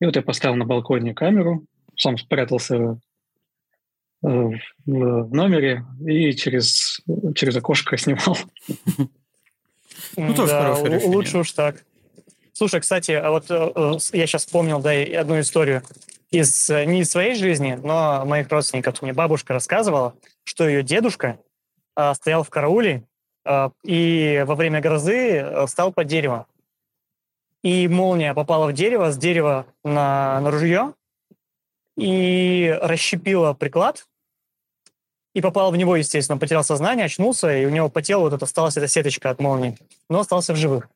И 0.00 0.06
вот 0.06 0.16
я 0.16 0.22
поставил 0.22 0.56
на 0.56 0.64
балконе 0.64 1.14
камеру, 1.14 1.64
сам 1.96 2.16
спрятался 2.18 2.76
э, 2.76 2.96
в 4.22 5.34
номере 5.34 5.84
и 6.06 6.32
через, 6.32 7.00
через 7.34 7.56
окошко 7.56 7.96
снимал. 7.98 8.38
Ну, 10.16 10.34
тоже 10.34 10.52
да, 10.52 10.76
лучше 11.04 11.38
уж 11.38 11.52
так. 11.52 11.84
Слушай, 12.52 12.80
кстати, 12.80 13.10
а 13.10 13.30
вот 13.30 13.50
э, 13.50 13.72
э, 13.74 13.92
я 14.12 14.26
сейчас 14.26 14.46
вспомнил, 14.46 14.80
да, 14.80 14.92
одну 14.92 15.40
историю 15.40 15.82
из, 16.30 16.68
не 16.68 17.00
из 17.00 17.10
своей 17.10 17.34
жизни, 17.34 17.78
но 17.82 18.24
моих 18.24 18.48
родственников. 18.50 19.02
Мне 19.02 19.12
бабушка 19.12 19.52
рассказывала, 19.52 20.14
что 20.44 20.68
ее 20.68 20.82
дедушка 20.82 21.38
стоял 22.14 22.42
в 22.42 22.50
карауле 22.50 23.04
и 23.82 24.44
во 24.46 24.54
время 24.54 24.80
грозы 24.80 25.36
э, 25.36 25.66
встал 25.66 25.92
под 25.92 26.06
дерево. 26.06 26.46
И 27.62 27.88
молния 27.88 28.34
попала 28.34 28.66
в 28.66 28.72
дерево, 28.72 29.10
с 29.10 29.16
дерева 29.16 29.66
на, 29.82 30.40
на 30.40 30.50
ружье 30.50 30.94
и 31.96 32.76
расщепила 32.82 33.52
приклад, 33.54 34.06
и 35.34 35.40
попала 35.40 35.70
в 35.70 35.76
него, 35.76 35.96
естественно, 35.96 36.38
потерял 36.38 36.64
сознание, 36.64 37.06
очнулся, 37.06 37.56
и 37.56 37.64
у 37.64 37.70
него 37.70 37.88
по 37.88 38.02
телу 38.02 38.22
вот 38.22 38.32
это 38.32 38.44
осталась 38.44 38.76
эта 38.76 38.88
сеточка 38.88 39.30
от 39.30 39.40
молнии, 39.40 39.76
но 40.08 40.20
остался 40.20 40.52
в 40.52 40.56
живых. 40.56 40.88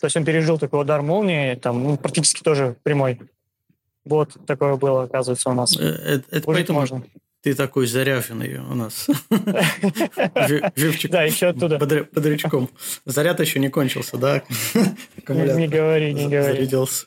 То 0.00 0.06
есть 0.06 0.16
он 0.16 0.24
пережил 0.24 0.58
такой 0.58 0.80
удар 0.82 1.02
молнии, 1.02 1.54
там, 1.54 1.82
ну, 1.82 1.96
практически 1.96 2.42
тоже 2.42 2.76
прямой. 2.82 3.20
Вот 4.04 4.36
такое 4.46 4.76
было, 4.76 5.04
оказывается, 5.04 5.50
у 5.50 5.54
нас. 5.54 5.76
Э, 5.78 5.82
это, 5.82 6.36
это 6.36 6.46
поэтому 6.46 6.80
можно. 6.80 7.02
Ты 7.44 7.54
такой 7.54 7.86
заряженный 7.86 8.56
у 8.56 8.74
нас. 8.74 9.06
Живчик. 10.76 11.10
Да, 11.10 11.24
еще 11.24 11.48
оттуда. 11.48 11.78
Бодрячком. 11.78 12.70
Заряд 13.04 13.38
еще 13.38 13.58
не 13.58 13.68
кончился, 13.68 14.16
да? 14.16 14.42
Не 15.28 15.68
говори, 15.68 16.14
не 16.14 16.26
говори. 16.26 16.54
Зарядился. 16.54 17.06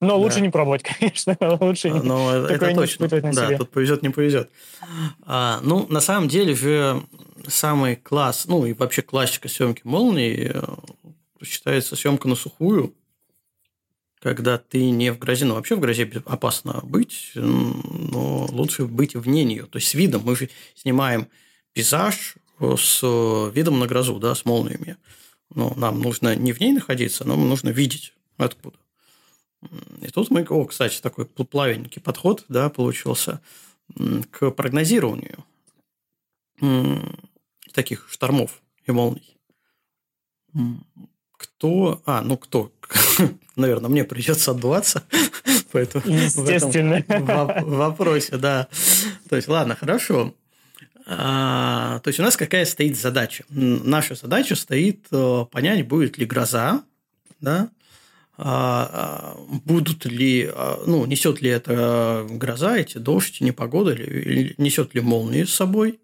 Но 0.00 0.18
лучше 0.18 0.40
не 0.40 0.48
пробовать, 0.48 0.82
конечно. 0.98 1.36
Лучше 1.60 1.88
а, 1.88 2.02
Но 2.02 2.46
это 2.46 2.74
точно. 2.74 3.08
да, 3.08 3.58
тут 3.58 3.70
повезет, 3.70 4.02
не 4.02 4.08
повезет. 4.08 4.50
А, 5.26 5.60
ну, 5.62 5.86
на 5.90 6.00
самом 6.00 6.28
деле 6.28 6.54
же 6.54 7.02
самый 7.46 7.96
класс, 7.96 8.46
ну 8.48 8.64
и 8.64 8.72
вообще 8.72 9.02
классика 9.02 9.48
съемки 9.48 9.82
молнии 9.84 10.52
э, 10.54 11.44
считается 11.44 11.94
съемка 11.94 12.26
на 12.26 12.36
сухую 12.36 12.94
когда 14.20 14.58
ты 14.58 14.90
не 14.90 15.12
в 15.12 15.18
грозе, 15.18 15.46
ну 15.46 15.54
вообще 15.54 15.76
в 15.76 15.80
грозе 15.80 16.10
опасно 16.26 16.80
быть, 16.82 17.32
но 17.34 18.46
лучше 18.46 18.84
быть 18.84 19.14
вне 19.14 19.44
нее, 19.44 19.66
то 19.66 19.76
есть 19.76 19.88
с 19.88 19.94
видом. 19.94 20.22
Мы 20.24 20.36
снимаем 20.74 21.28
пейзаж 21.72 22.36
с 22.60 23.00
видом 23.54 23.78
на 23.78 23.86
грозу, 23.86 24.18
да, 24.18 24.34
с 24.34 24.44
молниями. 24.44 24.96
Но 25.52 25.72
нам 25.76 26.00
нужно 26.00 26.36
не 26.36 26.52
в 26.52 26.60
ней 26.60 26.72
находиться, 26.72 27.26
нам 27.26 27.48
нужно 27.48 27.70
видеть 27.70 28.14
откуда. 28.36 28.78
И 30.00 30.08
тут 30.08 30.30
мы, 30.30 30.44
о, 30.48 30.64
кстати, 30.64 31.00
такой 31.00 31.26
плавенький 31.26 32.00
подход, 32.00 32.44
да, 32.48 32.70
получился 32.70 33.40
к 34.30 34.50
прогнозированию 34.50 35.44
таких 37.72 38.08
штормов 38.10 38.62
и 38.86 38.92
молний. 38.92 39.36
Кто, 41.32 42.02
а, 42.04 42.20
ну 42.22 42.36
кто, 42.36 42.70
наверное, 43.56 43.90
мне 43.90 44.04
придется 44.04 44.50
отдуваться, 44.52 45.04
поэтому 45.72 46.04
Естественно. 46.06 47.04
в 47.08 47.76
вопросе, 47.76 48.36
да. 48.36 48.68
То 49.28 49.36
есть, 49.36 49.48
ладно, 49.48 49.76
хорошо. 49.76 50.34
А, 51.06 51.98
то 52.00 52.08
есть 52.08 52.20
у 52.20 52.22
нас 52.22 52.36
какая 52.36 52.64
стоит 52.64 52.96
задача? 52.96 53.44
Наша 53.48 54.14
задача 54.14 54.54
стоит 54.54 55.06
э, 55.10 55.44
понять, 55.50 55.86
будет 55.88 56.18
ли 56.18 56.26
гроза, 56.26 56.84
да, 57.40 57.70
а, 58.36 59.36
а, 59.36 59.36
будут 59.64 60.06
ли, 60.06 60.50
ну, 60.86 61.04
несет 61.06 61.42
ли 61.42 61.50
это 61.50 62.26
гроза, 62.30 62.76
эти 62.76 62.98
дождь, 62.98 63.40
непогода, 63.40 63.92
или 63.92 64.54
несет 64.56 64.94
ли 64.94 65.00
молнии 65.00 65.44
с 65.44 65.52
собой, 65.52 66.00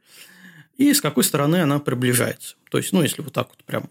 и 0.76 0.92
с 0.92 1.00
какой 1.00 1.24
стороны 1.24 1.56
она 1.56 1.78
приближается. 1.78 2.56
То 2.70 2.78
есть, 2.78 2.92
ну, 2.92 3.02
если 3.02 3.22
вот 3.22 3.32
так 3.32 3.48
вот 3.48 3.64
прям 3.64 3.88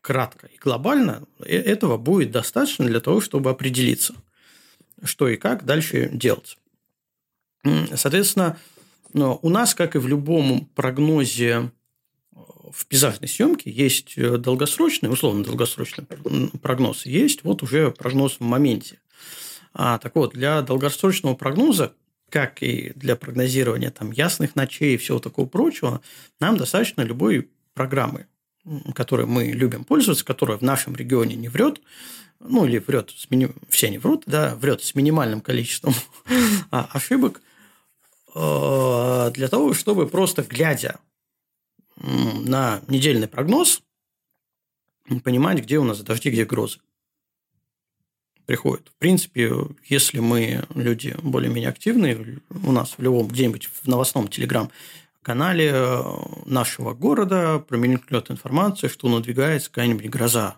кратко 0.00 0.46
и 0.46 0.58
глобально, 0.58 1.24
э, 1.40 1.56
этого 1.56 1.96
будет 1.96 2.30
достаточно 2.30 2.86
для 2.86 3.00
того, 3.00 3.20
чтобы 3.20 3.50
определиться, 3.50 4.14
что 5.04 5.28
и 5.28 5.36
как 5.36 5.64
дальше 5.64 6.10
делать. 6.12 6.58
Соответственно, 7.94 8.58
у 9.12 9.48
нас, 9.50 9.74
как 9.74 9.96
и 9.96 9.98
в 9.98 10.08
любом 10.08 10.66
прогнозе 10.74 11.70
в 12.72 12.86
пейзажной 12.86 13.28
съемке 13.28 13.70
есть 13.70 14.16
э, 14.16 14.38
долгосрочный, 14.38 15.12
условно 15.12 15.44
долгосрочный 15.44 16.06
прогноз, 16.62 17.06
есть 17.06 17.42
вот 17.42 17.62
уже 17.62 17.90
прогноз 17.90 18.36
в 18.36 18.40
моменте. 18.40 19.00
А, 19.72 19.98
так 19.98 20.14
вот, 20.14 20.32
для 20.32 20.62
долгосрочного 20.62 21.34
прогноза, 21.34 21.92
как 22.28 22.62
и 22.62 22.92
для 22.94 23.16
прогнозирования 23.16 23.90
там, 23.90 24.12
ясных 24.12 24.56
ночей 24.56 24.94
и 24.94 24.98
всего 24.98 25.18
такого 25.18 25.46
прочего, 25.46 26.00
нам 26.38 26.56
достаточно 26.56 27.02
любой 27.02 27.50
программы, 27.74 28.26
которой 28.94 29.26
мы 29.26 29.46
любим 29.46 29.84
пользоваться, 29.84 30.24
которая 30.24 30.58
в 30.58 30.62
нашем 30.62 30.94
регионе 30.94 31.36
не 31.36 31.48
врет, 31.48 31.80
ну 32.40 32.66
или 32.66 32.78
врет, 32.78 33.10
с 33.10 33.30
мини... 33.30 33.50
все 33.68 33.90
не 33.90 33.98
врут, 33.98 34.24
да, 34.26 34.54
врет 34.56 34.82
с 34.82 34.94
минимальным 34.94 35.40
количеством 35.40 35.94
а, 36.70 36.88
ошибок, 36.92 37.42
э, 38.34 39.30
для 39.34 39.48
того, 39.48 39.74
чтобы 39.74 40.08
просто 40.08 40.42
глядя 40.42 40.98
на 41.96 42.80
недельный 42.88 43.28
прогноз 43.28 43.82
понимать, 45.22 45.62
где 45.62 45.78
у 45.78 45.84
нас 45.84 46.00
дожди, 46.00 46.30
где 46.30 46.44
грозы 46.44 46.78
приходят. 48.46 48.88
В 48.88 48.98
принципе, 48.98 49.52
если 49.84 50.18
мы 50.18 50.64
люди 50.74 51.14
более-менее 51.22 51.68
активные, 51.68 52.40
у 52.50 52.72
нас 52.72 52.94
в 52.96 53.02
любом 53.02 53.28
где-нибудь 53.28 53.66
в 53.66 53.86
новостном 53.86 54.28
телеграм-канале 54.28 54.72
э, 55.72 56.02
нашего 56.46 56.94
города 56.94 57.58
промелькнет 57.58 58.30
информация, 58.30 58.88
что 58.88 59.08
надвигается 59.08 59.70
какая-нибудь 59.70 60.08
гроза. 60.08 60.56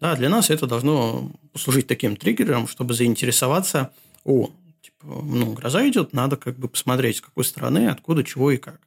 Да, 0.00 0.14
для 0.14 0.28
нас 0.28 0.50
это 0.50 0.66
должно 0.66 1.30
послужить 1.52 1.86
таким 1.86 2.16
триггером, 2.16 2.68
чтобы 2.68 2.94
заинтересоваться, 2.94 3.92
о, 4.24 4.50
типа, 4.80 5.06
ну, 5.06 5.52
гроза 5.52 5.86
идет, 5.88 6.12
надо 6.12 6.36
как 6.36 6.56
бы 6.58 6.68
посмотреть, 6.68 7.16
с 7.16 7.20
какой 7.20 7.44
стороны, 7.44 7.88
откуда, 7.88 8.24
чего 8.24 8.50
и 8.50 8.56
как. 8.56 8.80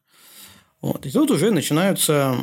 Вот. 0.81 1.05
И 1.05 1.11
тут 1.11 1.29
уже 1.29 1.51
начинаются 1.51 2.35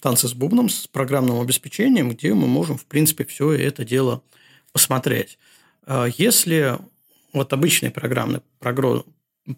танцы 0.00 0.26
с 0.28 0.34
бубном, 0.34 0.68
с 0.68 0.86
программным 0.86 1.40
обеспечением, 1.40 2.10
где 2.10 2.32
мы 2.32 2.46
можем, 2.46 2.78
в 2.78 2.86
принципе, 2.86 3.24
все 3.24 3.52
это 3.52 3.84
дело 3.84 4.22
посмотреть. 4.72 5.38
А 5.84 6.06
если 6.06 6.78
вот 7.32 7.52
обычные 7.52 7.90
программные 7.90 8.42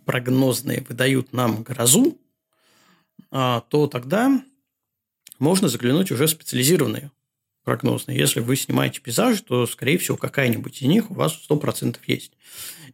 прогнозные 0.04 0.84
выдают 0.88 1.32
нам 1.32 1.62
грозу, 1.62 2.18
то 3.30 3.88
тогда 3.90 4.42
можно 5.38 5.68
заглянуть 5.68 6.10
уже 6.10 6.26
в 6.26 6.30
специализированные 6.30 7.10
прогнозные. 7.64 8.18
Если 8.18 8.40
вы 8.40 8.56
снимаете 8.56 9.00
пейзажи, 9.00 9.42
то, 9.42 9.66
скорее 9.66 9.98
всего, 9.98 10.16
какая-нибудь 10.16 10.82
из 10.82 10.88
них 10.88 11.10
у 11.10 11.14
вас 11.14 11.38
100% 11.48 11.98
есть. 12.06 12.32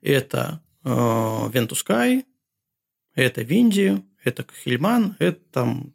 Это 0.01 0.63
Ventusky, 0.83 2.25
это 3.15 3.43
Винди, 3.43 4.03
это 4.25 4.45
Кахельман, 4.45 5.17
это 5.19 5.41
там, 5.51 5.93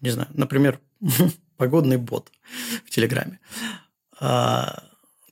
не 0.00 0.10
знаю, 0.10 0.28
например, 0.32 0.80
погодный 1.56 1.98
бот 1.98 2.32
в 2.84 2.90
Телеграме. 2.90 3.38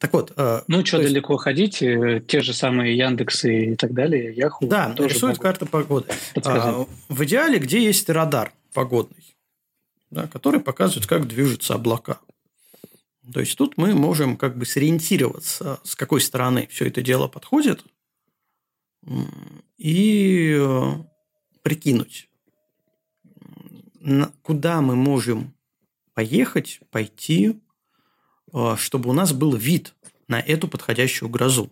Так 0.02 0.12
вот. 0.14 0.32
А, 0.34 0.64
ну, 0.66 0.84
что 0.84 0.96
есть... 0.96 1.10
далеко 1.10 1.36
ходить, 1.36 1.80
э, 1.80 2.20
те 2.26 2.40
же 2.40 2.52
самые 2.52 2.96
Яндексы 2.96 3.66
и 3.66 3.76
так 3.76 3.94
далее, 3.94 4.34
Яху. 4.34 4.66
Да, 4.66 4.92
тоже 4.94 5.14
рисует 5.14 5.38
карта 5.38 5.64
погоды. 5.64 6.08
А, 6.44 6.86
в 7.08 7.24
идеале, 7.24 7.60
где 7.60 7.80
есть 7.80 8.10
радар 8.10 8.52
погодный, 8.74 9.36
да, 10.10 10.26
который 10.26 10.58
показывает, 10.58 11.06
как 11.06 11.28
движутся 11.28 11.74
облака. 11.74 12.18
То 13.32 13.38
есть 13.38 13.56
тут 13.56 13.78
мы 13.78 13.94
можем 13.94 14.36
как 14.36 14.58
бы 14.58 14.66
сориентироваться, 14.66 15.78
с 15.84 15.94
какой 15.94 16.20
стороны 16.20 16.66
все 16.68 16.88
это 16.88 17.00
дело 17.00 17.28
подходит, 17.28 17.84
и 19.78 20.56
э, 20.58 20.92
прикинуть, 21.62 22.28
куда 24.42 24.80
мы 24.80 24.96
можем 24.96 25.54
поехать, 26.12 26.80
пойти, 26.90 27.61
чтобы 28.76 29.10
у 29.10 29.12
нас 29.12 29.32
был 29.32 29.54
вид 29.56 29.94
на 30.28 30.40
эту 30.40 30.68
подходящую 30.68 31.28
грозу. 31.28 31.70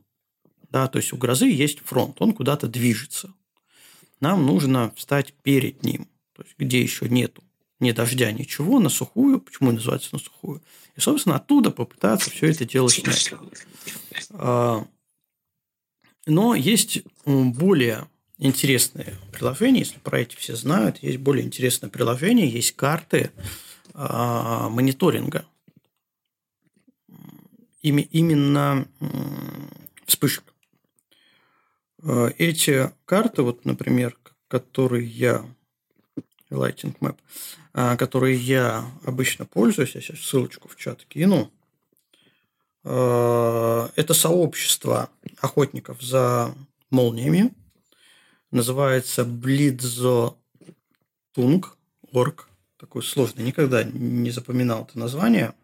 Да, 0.71 0.87
то 0.87 0.99
есть 0.99 1.13
у 1.13 1.17
грозы 1.17 1.47
есть 1.47 1.81
фронт, 1.81 2.17
он 2.21 2.33
куда-то 2.33 2.69
движется. 2.69 3.35
Нам 4.21 4.47
нужно 4.47 4.93
встать 4.97 5.33
перед 5.43 5.83
ним, 5.83 6.09
то 6.35 6.43
есть 6.43 6.55
где 6.59 6.81
еще 6.81 7.09
нету 7.09 7.43
ни 7.81 7.93
дождя, 7.93 8.31
ничего, 8.31 8.79
на 8.79 8.91
сухую. 8.91 9.41
Почему 9.41 9.73
называется 9.73 10.11
на 10.13 10.19
сухую? 10.19 10.63
И, 10.97 11.01
собственно, 11.01 11.37
оттуда 11.37 11.71
попытаться 11.71 12.31
все 12.31 12.51
это 12.51 12.67
дело 12.67 12.91
снять. 12.91 13.33
А, 14.33 14.87
но 16.27 16.55
есть 16.55 17.03
более 17.25 18.07
интересные 18.39 19.17
приложения, 19.33 19.81
если 19.81 19.99
про 19.99 20.21
эти 20.21 20.37
все 20.37 20.57
знают, 20.57 21.03
есть 21.03 21.19
более 21.19 21.45
интересное 21.45 21.91
приложение, 21.91 22.49
есть 22.49 22.77
карты 22.77 23.31
э, 23.95 24.69
мониторинга. 24.71 25.47
Ими, 27.83 28.03
именно 28.03 28.87
вспышек. 30.05 30.45
Э, 32.03 32.31
эти 32.39 32.91
карты, 33.05 33.43
вот, 33.43 33.65
например, 33.65 34.17
которые 34.49 35.07
я 35.07 35.45
Lighting 36.51 36.97
Map, 37.01 37.17
э, 37.75 37.97
которые 37.97 38.37
я 38.37 38.91
обычно 39.05 39.47
пользуюсь, 39.47 39.95
я 39.95 40.01
сейчас 40.01 40.21
ссылочку 40.21 40.69
в 40.69 40.77
чат 40.77 41.05
кину. 41.05 41.51
Э, 42.85 43.89
это 43.97 44.15
сообщество 44.15 45.11
охотников 45.41 46.03
за 46.03 46.55
молниями, 46.91 47.53
называется 48.51 49.25
Блидзо 49.25 50.35
Тунг, 51.33 51.77
орг, 52.13 52.49
такой 52.79 53.03
сложный, 53.03 53.45
никогда 53.45 53.85
не 53.85 54.31
запоминал 54.31 54.85
это 54.85 54.99
название. 54.99 55.55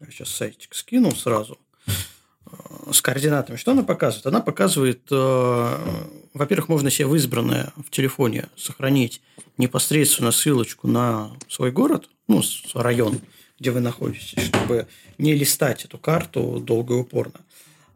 Я 0.00 0.10
сейчас 0.10 0.30
сайтик 0.30 0.74
скину 0.74 1.14
сразу 1.14 1.58
э, 1.86 2.92
с 2.92 3.02
координатами. 3.02 3.56
Что 3.56 3.72
она 3.72 3.82
показывает? 3.82 4.26
Она 4.26 4.40
показывает, 4.40 5.02
э, 5.10 6.06
во-первых, 6.32 6.68
можно 6.68 6.90
себе 6.90 7.06
в 7.06 7.14
избранное 7.16 7.72
в 7.76 7.90
телефоне 7.90 8.48
сохранить 8.56 9.20
непосредственно 9.58 10.32
ссылочку 10.32 10.88
на 10.88 11.36
свой 11.48 11.70
город, 11.70 12.08
ну, 12.28 12.42
район, 12.72 13.20
где 13.58 13.70
вы 13.70 13.80
находитесь, 13.80 14.42
чтобы 14.42 14.88
не 15.18 15.34
листать 15.34 15.84
эту 15.84 15.98
карту 15.98 16.60
долго 16.60 16.94
и 16.94 16.98
упорно. 16.98 17.40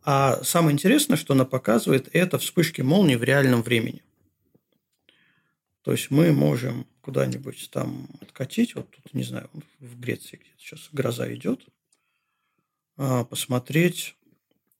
А 0.05 0.45
самое 0.45 0.75
интересное, 0.75 1.17
что 1.17 1.33
она 1.33 1.47
показывает, 1.47 2.11
это 2.13 2.39
вспышки 2.39 2.83
молнии 2.83 3.17
в 3.17 3.25
реальном 3.25 3.63
времени. 3.63 4.03
То 5.83 5.93
есть 5.93 6.11
мы 6.11 6.33
можем 6.33 6.87
куда-нибудь 7.01 7.71
там 7.71 8.09
откатить, 8.21 8.75
вот 8.75 8.91
тут, 8.91 9.15
не 9.15 9.23
знаю, 9.23 9.49
в 9.81 10.01
Греции 10.01 10.37
где-то 10.37 10.59
сейчас 10.59 10.89
гроза 10.93 11.33
идет, 11.35 11.67
посмотреть, 12.97 14.17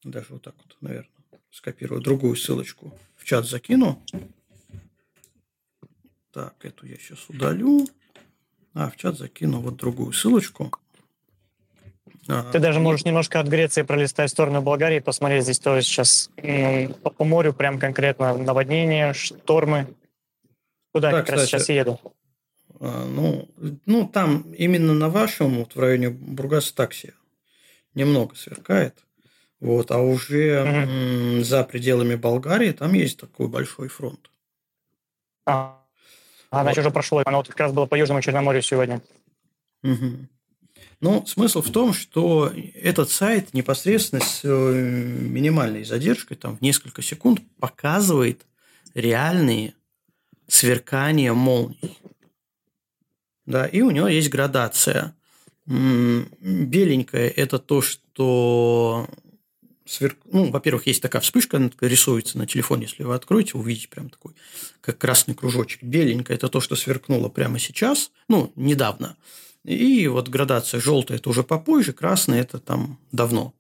даже 0.03 0.27
вот 0.31 0.43
так 0.43 0.55
вот, 0.65 0.77
наверное, 0.81 1.11
скопирую 1.51 2.01
другую 2.01 2.37
ссылочку, 2.37 2.93
в 3.17 3.25
чат 3.25 3.47
закину. 3.47 4.03
Так, 6.33 6.55
эту 6.63 6.87
я 6.87 6.97
сейчас 6.97 7.29
удалю. 7.29 7.87
А, 8.75 8.91
в 8.91 8.97
чат 8.97 9.17
закину 9.17 9.61
вот 9.61 9.77
другую 9.77 10.13
ссылочку. 10.13 10.73
Ты 12.53 12.59
даже 12.59 12.81
можешь 12.81 13.05
немножко 13.05 13.39
от 13.39 13.49
Греции 13.49 13.83
пролистать 13.83 14.31
в 14.31 14.33
сторону 14.33 14.63
Болгарии, 14.63 14.99
посмотреть 14.99 15.45
здесь 15.45 15.59
тоже 15.59 15.83
сейчас 15.83 16.31
по, 17.03 17.11
по 17.11 17.25
морю 17.25 17.53
прям 17.53 17.79
конкретно 17.79 18.37
наводнения, 18.37 19.13
штормы. 19.13 19.95
Куда 20.93 21.11
да, 21.11 21.19
как 21.19 21.27
кстати, 21.27 21.41
раз 21.41 21.49
сейчас 21.49 21.69
еду. 21.69 22.01
А, 22.81 23.07
ну, 23.07 23.49
ну, 23.85 24.09
там 24.09 24.53
именно 24.53 24.95
на 24.95 25.11
вашем, 25.11 25.59
вот 25.59 25.75
в 25.75 25.79
районе 25.79 26.11
Бургас 26.11 26.73
такси 26.73 27.13
немного 27.95 28.35
сверкает. 28.37 29.05
Вот, 29.61 29.91
а 29.91 29.99
уже 29.99 31.43
за 31.43 31.65
пределами 31.65 32.17
Болгарии 32.17 32.73
там 32.73 32.93
есть 32.93 33.19
такой 33.19 33.49
большой 33.49 33.89
фронт. 33.89 34.31
А, 35.47 35.81
а 36.51 36.59
вот. 36.59 36.63
значит, 36.65 36.81
уже 36.81 36.91
прошло. 36.91 37.23
Оно 37.25 37.39
вот 37.39 37.49
как 37.49 37.61
раз 37.61 37.73
было 37.73 37.87
по 37.87 37.95
Южному 37.95 38.21
Черноморью 38.21 38.63
сегодня. 38.63 39.01
Угу. 39.83 40.29
Ну, 41.01 41.27
смысл 41.27 41.61
в 41.61 41.71
том, 41.71 41.93
что 41.93 42.53
этот 42.75 43.11
сайт 43.11 43.53
непосредственно 43.53 44.23
с 44.23 44.41
э, 44.45 44.49
минимальной 44.49 45.85
задержкой, 45.85 46.37
там 46.37 46.57
в 46.57 46.63
несколько 46.63 47.03
секунд, 47.03 47.41
показывает 47.59 48.47
реальные 48.95 49.75
сверкания 50.47 51.33
молний. 51.33 51.99
Да, 53.45 53.67
и 53.67 53.83
у 53.83 53.91
него 53.91 54.09
есть 54.09 54.31
градация. 54.31 55.15
Беленькое– 55.67 57.31
это 57.37 57.59
то, 57.59 57.81
что 57.81 59.09
сверк... 59.87 60.19
ну, 60.31 60.51
во-первых, 60.51 60.87
есть 60.87 61.03
такая 61.03 61.23
вспышка, 61.23 61.57
она 61.57 61.71
рисуется 61.81 62.39
на 62.39 62.47
телефоне, 62.47 62.83
если 62.85 63.03
вы 63.03 63.15
откроете, 63.15 63.53
увидите 63.55 63.89
прям 63.89 64.11
такой, 64.11 64.35
как 64.81 64.99
красный 64.99 65.35
кружочек. 65.35 65.83
Беленькое– 65.83 66.37
это 66.39 66.49
то, 66.49 66.61
что 66.61 66.77
сверкнуло 66.77 67.29
прямо 67.29 67.59
сейчас, 67.59 68.11
ну, 68.29 68.53
недавно. 68.57 69.17
И 69.65 70.07
вот 70.09 70.29
градация 70.29 70.81
желтая– 70.81 71.19
это 71.19 71.31
уже 71.31 71.43
попозже, 71.43 71.93
красный– 71.93 72.39
это 72.41 72.59
там 72.59 72.99
давно, 73.13 73.55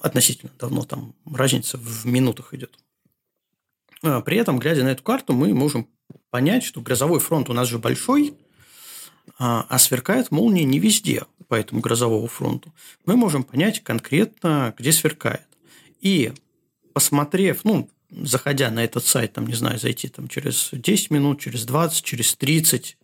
относительно 0.00 0.52
давно, 0.58 0.84
там 0.84 1.14
разница 1.24 1.78
в 1.78 2.06
минутах 2.06 2.52
идет. 2.52 2.78
А 4.02 4.20
при 4.20 4.38
этом, 4.38 4.58
глядя 4.58 4.84
на 4.84 4.88
эту 4.88 5.02
карту, 5.02 5.32
мы 5.32 5.52
можем 5.54 5.88
понять, 6.30 6.64
что 6.64 6.80
грозовой 6.80 7.20
фронт 7.20 7.50
у 7.50 7.52
нас 7.52 7.68
же 7.68 7.78
большой, 7.78 8.34
а, 9.38 9.66
а 9.68 9.78
сверкает 9.78 10.30
молния 10.30 10.64
не 10.64 10.78
везде 10.78 11.24
по 11.48 11.54
этому 11.54 11.80
грозовому 11.80 12.26
фронту. 12.26 12.72
Мы 13.06 13.16
можем 13.16 13.42
понять 13.42 13.82
конкретно, 13.82 14.74
где 14.78 14.92
сверкает. 14.92 15.46
И 16.00 16.32
посмотрев, 16.92 17.64
ну, 17.64 17.88
заходя 18.10 18.70
на 18.70 18.84
этот 18.84 19.06
сайт, 19.06 19.34
там, 19.34 19.46
не 19.46 19.54
знаю, 19.54 19.78
зайти 19.78 20.08
там 20.08 20.28
через 20.28 20.70
10 20.72 21.10
минут, 21.10 21.40
через 21.40 21.64
20, 21.64 22.04
через 22.04 22.34
30, 22.34 22.96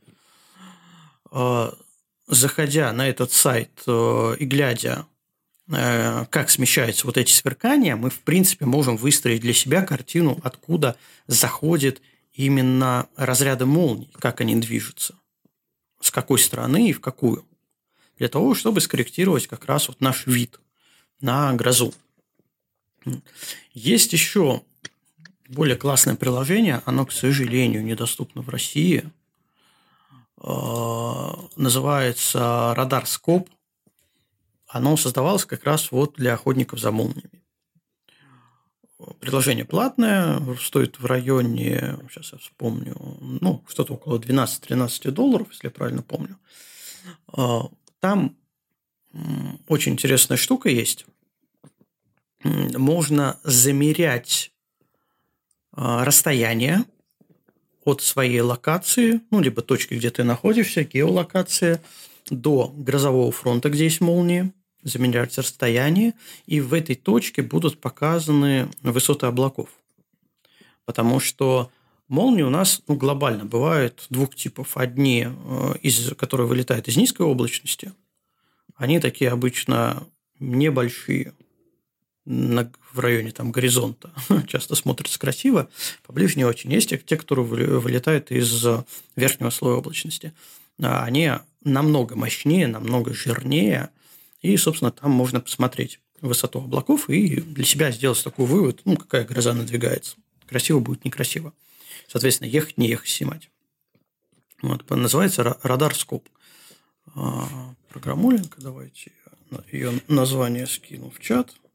э, 1.33 1.71
заходя 2.29 2.93
на 2.93 3.09
этот 3.09 3.33
сайт 3.33 3.71
э, 3.87 4.37
и 4.39 4.45
глядя, 4.45 5.07
э, 5.71 6.27
как 6.31 6.51
смещаются 6.51 7.07
вот 7.07 7.17
эти 7.17 7.33
сверкания, 7.33 7.97
мы, 7.97 8.11
в 8.11 8.21
принципе, 8.21 8.67
можем 8.67 8.97
выстроить 8.97 9.41
для 9.41 9.55
себя 9.55 9.83
картину, 9.83 10.39
откуда 10.43 10.97
заходит 11.27 12.03
именно 12.33 13.09
разряды 13.17 13.65
молний, 13.65 14.11
как 14.19 14.41
они 14.41 14.57
движутся, 14.57 15.15
с 16.01 16.11
какой 16.11 16.39
стороны 16.39 16.89
и 16.89 16.93
в 16.93 17.01
какую, 17.01 17.47
для 18.19 18.29
того, 18.29 18.55
чтобы 18.55 18.81
скорректировать 18.81 19.47
как 19.47 19.67
раз 19.67 19.89
вот 19.89 20.01
наш 20.01 20.27
вид 20.27 20.61
на 21.21 21.53
грозу. 21.55 21.95
Есть 23.73 24.13
еще 24.13 24.63
более 25.49 25.77
классное 25.77 26.17
приложение, 26.17 26.83
оно, 26.87 27.07
к 27.07 27.13
сожалению, 27.13 27.85
недоступно 27.85 28.43
в 28.43 28.49
России. 28.49 29.11
А, 30.39 31.49
называется 31.57 32.75
Радар 32.77 33.07
Скоп. 33.07 33.49
Оно 34.67 34.97
создавалось 34.97 35.45
как 35.45 35.65
раз 35.65 35.93
вот 35.93 36.15
для 36.17 36.35
охотников 36.35 36.81
за 36.81 36.91
молниями. 36.91 37.43
Приложение 39.21 39.65
платное, 39.65 40.41
стоит 40.57 40.99
в 40.99 41.05
районе, 41.05 41.99
сейчас 42.11 42.33
я 42.33 42.39
вспомню, 42.39 42.97
ну, 43.21 43.63
что-то 43.69 43.95
около 43.95 44.19
12-13 44.19 45.11
долларов, 45.11 45.49
если 45.51 45.67
я 45.67 45.71
правильно 45.71 46.03
помню. 46.03 46.39
А, 47.29 47.69
там 48.01 48.37
очень 49.69 49.93
интересная 49.93 50.39
штука 50.39 50.71
есть 50.71 51.07
можно 52.45 53.39
замерять 53.43 54.53
а, 55.73 56.05
расстояние 56.05 56.85
от 57.85 58.03
своей 58.03 58.41
локации, 58.41 59.21
ну, 59.31 59.41
либо 59.41 59.63
точки, 59.63 59.95
где 59.95 60.11
ты 60.11 60.25
находишься, 60.25 60.85
геолокация, 60.85 61.83
до 62.29 62.73
грозового 62.77 63.31
фронта, 63.31 63.71
где 63.71 63.85
есть 63.85 64.01
молнии, 64.01 64.53
замерять 64.87 65.37
расстояние, 65.37 66.15
и 66.47 66.61
в 66.61 66.73
этой 66.73 66.95
точке 66.95 67.43
будут 67.43 67.81
показаны 67.81 68.69
высоты 68.83 69.27
облаков. 69.27 69.69
Потому 70.85 71.19
что 71.19 71.71
молнии 72.09 72.43
у 72.43 72.51
нас 72.51 72.83
ну, 72.87 72.95
глобально 72.95 73.45
бывают 73.45 74.07
двух 74.11 74.35
типов. 74.37 74.77
Одни, 74.77 75.27
э, 75.29 75.75
из, 75.83 76.15
которые 76.15 76.47
вылетают 76.47 76.87
из 76.89 76.97
низкой 76.97 77.23
облачности, 77.23 77.93
они 78.77 79.01
такие 79.01 79.31
обычно 79.31 80.07
небольшие, 80.39 81.33
на, 82.25 82.71
в 82.93 82.99
районе 83.01 83.31
там, 83.33 83.53
горизонта 83.53 84.13
часто 84.47 84.75
смотрится 84.75 85.19
красиво, 85.19 85.69
поближе 86.07 86.37
не 86.37 86.45
очень. 86.45 86.73
Есть 86.73 86.91
те, 87.07 87.17
которые 87.17 87.47
вылетают 87.47 88.31
из 88.31 88.65
верхнего 89.17 89.51
слоя 89.51 89.77
облачности. 89.77 90.33
А 90.81 91.05
они 91.05 91.33
намного 91.65 92.15
мощнее, 92.17 92.69
намного 92.69 93.15
жирнее, 93.15 93.91
и, 94.53 94.57
собственно, 94.57 94.91
там 94.91 95.11
можно 95.11 95.41
посмотреть 95.41 96.01
высоту 96.21 96.61
облаков 96.61 97.11
и 97.11 97.41
для 97.41 97.65
себя 97.65 97.91
сделать 97.91 98.23
такой 98.23 98.47
вывод, 98.47 98.81
ну, 98.85 98.97
какая 98.97 99.25
гроза 99.25 99.53
надвигается. 99.53 100.17
Красиво 100.47 100.81
будет, 100.81 101.05
некрасиво. 101.05 101.53
Соответственно, 102.09 102.49
ехать, 102.49 102.79
не 102.79 102.89
ехать, 102.89 103.09
снимать. 103.09 103.51
Вот, 104.63 104.89
называется 104.91 105.59
радар-скоп. 105.63 106.29
А, 107.15 107.75
программулинка, 107.89 108.61
давайте 108.61 109.13
ее 109.71 110.01
название 110.09 110.67
скину 110.67 111.11
в 111.11 111.21
чат– 111.21 111.55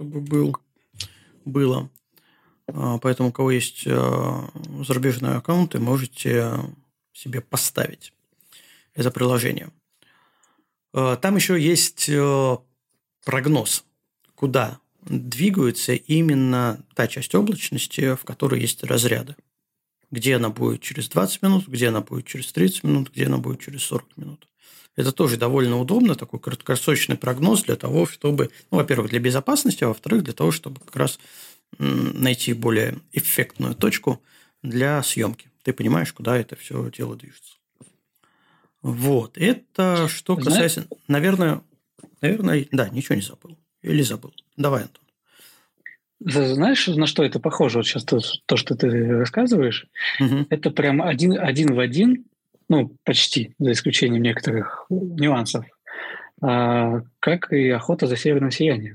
чтобы 0.00 0.20
был, 0.20 0.56
было. 1.44 1.90
А, 2.68 2.98
поэтому, 2.98 3.28
у 3.28 3.32
кого 3.32 3.50
есть 3.50 3.84
а, 3.86 4.48
зарубежные 4.86 5.34
аккаунты, 5.34 5.78
можете 5.78 6.54
себе 7.12 7.40
поставить 7.40 8.14
это 8.94 9.10
приложение. 9.10 9.70
А, 10.92 11.16
там 11.16 11.36
еще 11.36 11.60
есть 11.60 12.10
прогноз, 13.24 13.84
куда 14.34 14.80
двигается 15.02 15.94
именно 15.94 16.84
та 16.94 17.06
часть 17.08 17.34
облачности, 17.34 18.14
в 18.14 18.24
которой 18.24 18.60
есть 18.60 18.84
разряды. 18.84 19.36
Где 20.10 20.36
она 20.36 20.48
будет 20.48 20.82
через 20.82 21.08
20 21.08 21.42
минут, 21.42 21.68
где 21.68 21.88
она 21.88 22.00
будет 22.00 22.26
через 22.26 22.52
30 22.52 22.84
минут, 22.84 23.10
где 23.12 23.26
она 23.26 23.38
будет 23.38 23.60
через 23.60 23.82
40 23.84 24.16
минут. 24.16 24.48
Это 24.96 25.12
тоже 25.12 25.36
довольно 25.36 25.78
удобно, 25.78 26.16
такой 26.16 26.40
краткосрочный 26.40 27.16
прогноз 27.16 27.62
для 27.62 27.76
того, 27.76 28.06
чтобы, 28.06 28.50
ну, 28.70 28.78
во-первых, 28.78 29.10
для 29.10 29.20
безопасности, 29.20 29.84
а 29.84 29.88
во-вторых, 29.88 30.24
для 30.24 30.32
того, 30.34 30.50
чтобы 30.50 30.80
как 30.80 30.96
раз 30.96 31.20
найти 31.78 32.52
более 32.52 32.98
эффектную 33.12 33.74
точку 33.74 34.20
для 34.62 35.02
съемки. 35.02 35.50
Ты 35.62 35.72
понимаешь, 35.72 36.12
куда 36.12 36.36
это 36.36 36.56
все 36.56 36.90
дело 36.90 37.14
движется. 37.16 37.54
Вот. 38.82 39.36
Это 39.36 40.08
что 40.08 40.36
касается... 40.36 40.82
Знаешь? 40.82 41.02
Наверное, 41.08 41.60
наверное, 42.20 42.66
да, 42.72 42.88
ничего 42.88 43.14
не 43.14 43.22
забыл. 43.22 43.58
Или 43.82 44.02
забыл. 44.02 44.32
Давай, 44.56 44.82
Антон. 44.82 45.04
Знаешь, 46.20 46.86
на 46.86 47.06
что 47.06 47.24
это 47.24 47.40
похоже? 47.40 47.78
Вот 47.78 47.86
сейчас 47.86 48.04
то, 48.04 48.18
то 48.46 48.56
что 48.56 48.74
ты 48.74 48.88
рассказываешь, 49.16 49.86
угу. 50.20 50.46
это 50.50 50.70
прям 50.70 51.00
один, 51.00 51.38
один 51.38 51.74
в 51.74 51.78
один 51.78 52.26
ну, 52.70 52.96
почти, 53.04 53.52
за 53.58 53.72
исключением 53.72 54.22
некоторых 54.22 54.86
нюансов, 54.88 55.66
а, 56.40 57.02
как 57.18 57.52
и 57.52 57.68
охота 57.68 58.06
за 58.06 58.16
северным 58.16 58.52
сиянием. 58.52 58.94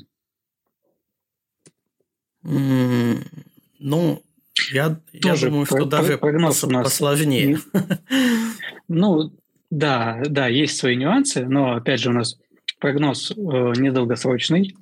Mm, 2.45 3.27
ну, 3.79 4.23
я, 4.71 4.97
я 5.11 5.35
думаю, 5.35 5.65
что 5.65 5.83
даже 5.83 6.17
прогноз 6.17 6.63
нас 6.63 6.85
посложнее. 6.85 7.59
Ну, 8.87 9.33
да, 9.69 10.21
да, 10.27 10.47
есть 10.47 10.77
свои 10.77 10.95
нюансы, 10.95 11.45
но 11.45 11.75
опять 11.75 11.99
же 11.99 12.09
у 12.09 12.13
нас 12.13 12.37
прогноз 12.79 13.31
э, 13.31 13.33
недолгосрочный. 13.35 14.75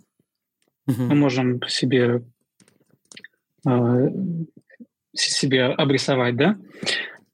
Угу. 0.88 1.02
Мы 1.02 1.15
можем 1.15 1.62
себе 1.67 2.24
э, 3.65 4.10
себе 5.13 5.65
обрисовать, 5.65 6.36
да. 6.36 6.58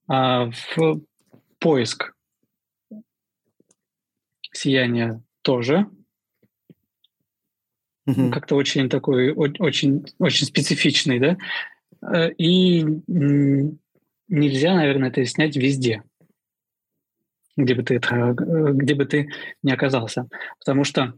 А 0.07 0.49
в 0.75 1.01
поиск 1.59 2.13
сияния 4.51 5.21
тоже. 5.41 5.87
Угу. 8.05 8.31
Как-то 8.31 8.55
очень 8.55 8.89
такой, 8.89 9.31
очень, 9.31 10.05
очень 10.17 10.45
специфичный, 10.47 11.19
да? 11.19 11.37
Э, 12.01 12.31
и 12.37 12.83
нельзя, 14.27 14.75
наверное, 14.75 15.09
это 15.09 15.25
снять 15.25 15.55
везде, 15.55 16.03
где 17.63 17.75
бы 17.75 17.83
ты, 17.83 17.95
это, 17.95 18.35
где 18.35 18.95
бы 18.95 19.05
ты 19.05 19.29
не 19.63 19.71
оказался. 19.71 20.27
Потому 20.59 20.83
что 20.83 21.13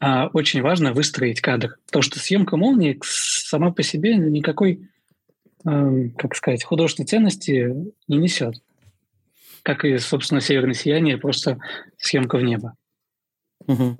а, 0.00 0.28
очень 0.28 0.62
важно 0.62 0.92
выстроить 0.92 1.40
кадр. 1.40 1.76
То, 1.90 2.02
что 2.02 2.18
съемка 2.18 2.56
молнии 2.56 2.98
сама 3.02 3.70
по 3.72 3.82
себе 3.82 4.16
никакой, 4.16 4.88
э, 5.66 6.08
как 6.16 6.36
сказать, 6.36 6.64
художественной 6.64 7.06
ценности 7.06 7.74
не 8.08 8.18
несет 8.18 8.56
как 9.64 9.84
и, 9.84 9.98
собственно, 9.98 10.40
«Северное 10.40 10.74
сияние», 10.74 11.16
просто 11.16 11.58
съемка 11.96 12.36
в 12.36 12.42
небо. 12.42 12.76
Угу. 13.66 13.98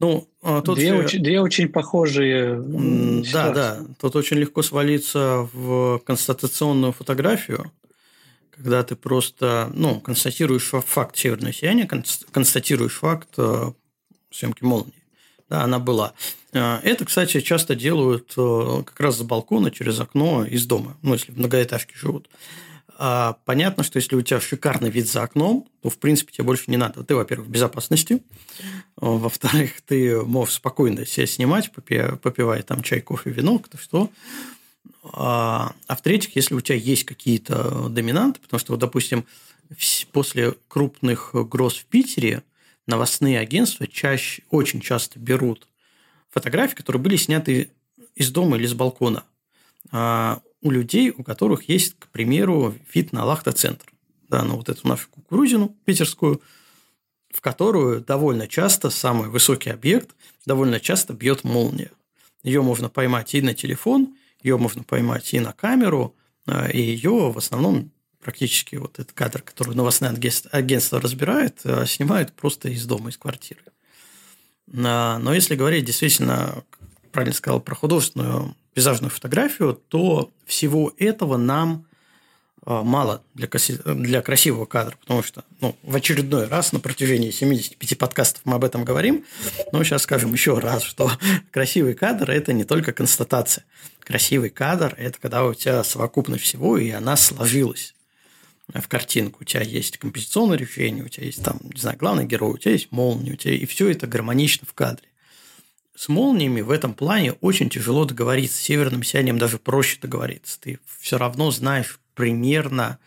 Ну, 0.00 0.28
а 0.42 0.60
тут 0.60 0.76
две, 0.76 1.06
все... 1.06 1.18
две 1.18 1.40
очень 1.40 1.68
похожие 1.68 2.60
Да, 3.32 3.52
да. 3.52 3.80
Тут 4.00 4.16
очень 4.16 4.38
легко 4.38 4.60
свалиться 4.62 5.48
в 5.52 6.00
констатационную 6.00 6.92
фотографию, 6.92 7.70
когда 8.54 8.82
ты 8.82 8.96
просто 8.96 9.70
ну, 9.74 10.00
констатируешь 10.00 10.70
факт 10.86 11.16
северного 11.16 11.52
сияния, 11.52 11.86
констатируешь 11.86 12.98
факт 12.98 13.30
э, 13.38 13.72
съемки 14.30 14.62
молнии. 14.62 15.02
Да, 15.48 15.62
она 15.62 15.78
была. 15.78 16.12
Э, 16.52 16.78
это, 16.82 17.04
кстати, 17.04 17.40
часто 17.40 17.74
делают 17.74 18.34
э, 18.36 18.82
как 18.84 19.00
раз 19.00 19.18
с 19.18 19.22
балкона 19.22 19.70
через 19.70 19.98
окно 20.00 20.44
из 20.44 20.66
дома, 20.66 20.96
ну, 21.02 21.14
если 21.14 21.32
в 21.32 21.38
многоэтажке 21.38 21.96
живут. 21.96 22.28
А 22.98 23.38
понятно, 23.46 23.82
что 23.82 23.96
если 23.96 24.14
у 24.14 24.22
тебя 24.22 24.38
шикарный 24.38 24.90
вид 24.90 25.08
за 25.08 25.22
окном, 25.22 25.66
то, 25.82 25.88
в 25.88 25.98
принципе, 25.98 26.32
тебе 26.32 26.44
больше 26.44 26.70
не 26.70 26.76
надо. 26.76 27.02
Ты, 27.02 27.16
во-первых, 27.16 27.48
в 27.48 27.50
безопасности. 27.50 28.22
Во-вторых, 28.96 29.80
ты 29.80 30.20
можешь 30.22 30.54
спокойно 30.56 31.04
себя 31.06 31.26
снимать, 31.26 31.72
попивая 31.72 32.62
там 32.62 32.82
чай, 32.82 33.00
кофе, 33.00 33.30
вино, 33.30 33.58
кто 33.58 33.78
что. 33.78 34.10
А, 35.02 35.74
а 35.86 35.96
в-третьих, 35.96 36.36
если 36.36 36.54
у 36.54 36.60
тебя 36.60 36.76
есть 36.76 37.04
какие-то 37.04 37.88
доминанты, 37.88 38.40
потому 38.40 38.60
что, 38.60 38.72
вот, 38.72 38.80
допустим, 38.80 39.26
после 40.12 40.54
крупных 40.68 41.30
гроз 41.32 41.76
в 41.76 41.86
Питере 41.86 42.42
новостные 42.86 43.38
агентства 43.38 43.86
чаще, 43.86 44.42
очень 44.50 44.80
часто 44.80 45.18
берут 45.18 45.66
фотографии, 46.30 46.74
которые 46.74 47.02
были 47.02 47.16
сняты 47.16 47.70
из 48.14 48.30
дома 48.30 48.56
или 48.56 48.66
с 48.66 48.74
балкона 48.74 49.24
а, 49.90 50.40
у 50.60 50.70
людей, 50.70 51.10
у 51.10 51.22
которых 51.22 51.68
есть, 51.68 51.96
к 51.98 52.08
примеру, 52.08 52.74
вид 52.92 53.12
на 53.12 53.24
Лахта-центр. 53.24 53.86
Да, 54.28 54.42
на 54.44 54.54
вот 54.54 54.68
эту 54.68 54.88
нашу 54.88 55.08
кукурузину 55.10 55.76
питерскую, 55.84 56.40
в 57.30 57.40
которую 57.40 58.00
довольно 58.00 58.46
часто 58.46 58.88
самый 58.90 59.28
высокий 59.28 59.70
объект 59.70 60.10
довольно 60.46 60.80
часто 60.80 61.12
бьет 61.12 61.44
молния. 61.44 61.90
Ее 62.42 62.62
можно 62.62 62.88
поймать 62.88 63.34
и 63.34 63.42
на 63.42 63.54
телефон, 63.54 64.16
ее 64.42 64.58
можно 64.58 64.82
поймать 64.82 65.32
и 65.34 65.40
на 65.40 65.52
камеру, 65.52 66.14
а, 66.46 66.68
и 66.68 66.80
ее 66.80 67.30
в 67.30 67.38
основном 67.38 67.90
практически 68.22 68.76
вот 68.76 68.98
этот 68.98 69.12
кадр, 69.12 69.42
который 69.42 69.74
новостное 69.74 70.14
агентство 70.52 71.00
разбирает, 71.00 71.60
а, 71.64 71.86
снимают 71.86 72.32
просто 72.32 72.68
из 72.68 72.86
дома, 72.86 73.10
из 73.10 73.16
квартиры. 73.16 73.62
А, 74.74 75.18
но 75.18 75.34
если 75.34 75.56
говорить 75.56 75.84
действительно, 75.84 76.64
правильно 77.10 77.34
сказал, 77.34 77.60
про 77.60 77.74
художественную 77.74 78.56
пейзажную 78.74 79.10
фотографию, 79.10 79.74
то 79.88 80.30
всего 80.46 80.92
этого 80.98 81.36
нам 81.36 81.86
мало 82.64 83.22
для, 83.34 83.48
для 83.84 84.22
красивого 84.22 84.66
кадра, 84.66 84.96
потому 85.00 85.22
что 85.22 85.44
ну, 85.60 85.76
в 85.82 85.96
очередной 85.96 86.46
раз 86.46 86.72
на 86.72 86.80
протяжении 86.80 87.30
75 87.30 87.98
подкастов 87.98 88.42
мы 88.44 88.54
об 88.54 88.64
этом 88.64 88.84
говорим, 88.84 89.24
но 89.72 89.82
сейчас 89.82 90.02
скажем 90.02 90.32
еще 90.32 90.58
раз, 90.58 90.82
что 90.82 91.10
красивый 91.50 91.94
кадр– 91.94 92.30
это 92.32 92.52
не 92.52 92.64
только 92.64 92.92
констатация. 92.92 93.64
Красивый 94.00 94.50
кадр– 94.50 94.94
это 94.98 95.18
когда 95.20 95.44
у 95.44 95.54
тебя 95.54 95.82
совокупность 95.82 96.44
всего, 96.44 96.78
и 96.78 96.90
она 96.90 97.16
сложилась 97.16 97.94
в 98.68 98.88
картинку. 98.88 99.38
У 99.40 99.44
тебя 99.44 99.62
есть 99.62 99.98
композиционное 99.98 100.56
решение, 100.56 101.04
у 101.04 101.08
тебя 101.08 101.26
есть 101.26 101.42
там, 101.42 101.58
не 101.62 101.80
знаю, 101.80 101.98
главный 101.98 102.26
герой, 102.26 102.52
у 102.52 102.58
тебя 102.58 102.72
есть 102.72 102.92
молния, 102.92 103.32
у 103.32 103.36
тебя 103.36 103.54
и 103.54 103.66
все 103.66 103.90
это 103.90 104.06
гармонично 104.06 104.66
в 104.68 104.74
кадре. 104.74 105.08
С 105.94 106.08
молниями 106.08 106.62
в 106.62 106.70
этом 106.70 106.94
плане 106.94 107.32
очень 107.32 107.68
тяжело 107.68 108.04
договориться. 108.04 108.56
С 108.56 108.62
северным 108.62 109.02
сиянием 109.02 109.38
даже 109.38 109.58
проще 109.58 109.98
договориться. 110.00 110.58
Ты 110.60 110.78
все 111.00 111.18
равно 111.18 111.50
знаешь 111.50 112.00
примерно, 112.14 112.98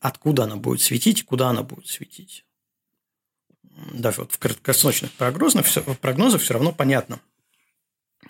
откуда 0.00 0.44
она 0.44 0.56
будет 0.56 0.80
светить 0.80 1.24
куда 1.24 1.50
она 1.50 1.62
будет 1.62 1.86
светить. 1.86 2.44
Даже 3.92 4.22
вот 4.22 4.32
в 4.32 4.38
краткосрочных 4.38 5.12
прогнозах, 5.12 5.66
прогнозах 6.00 6.42
все 6.42 6.54
равно 6.54 6.72
понятно, 6.72 7.20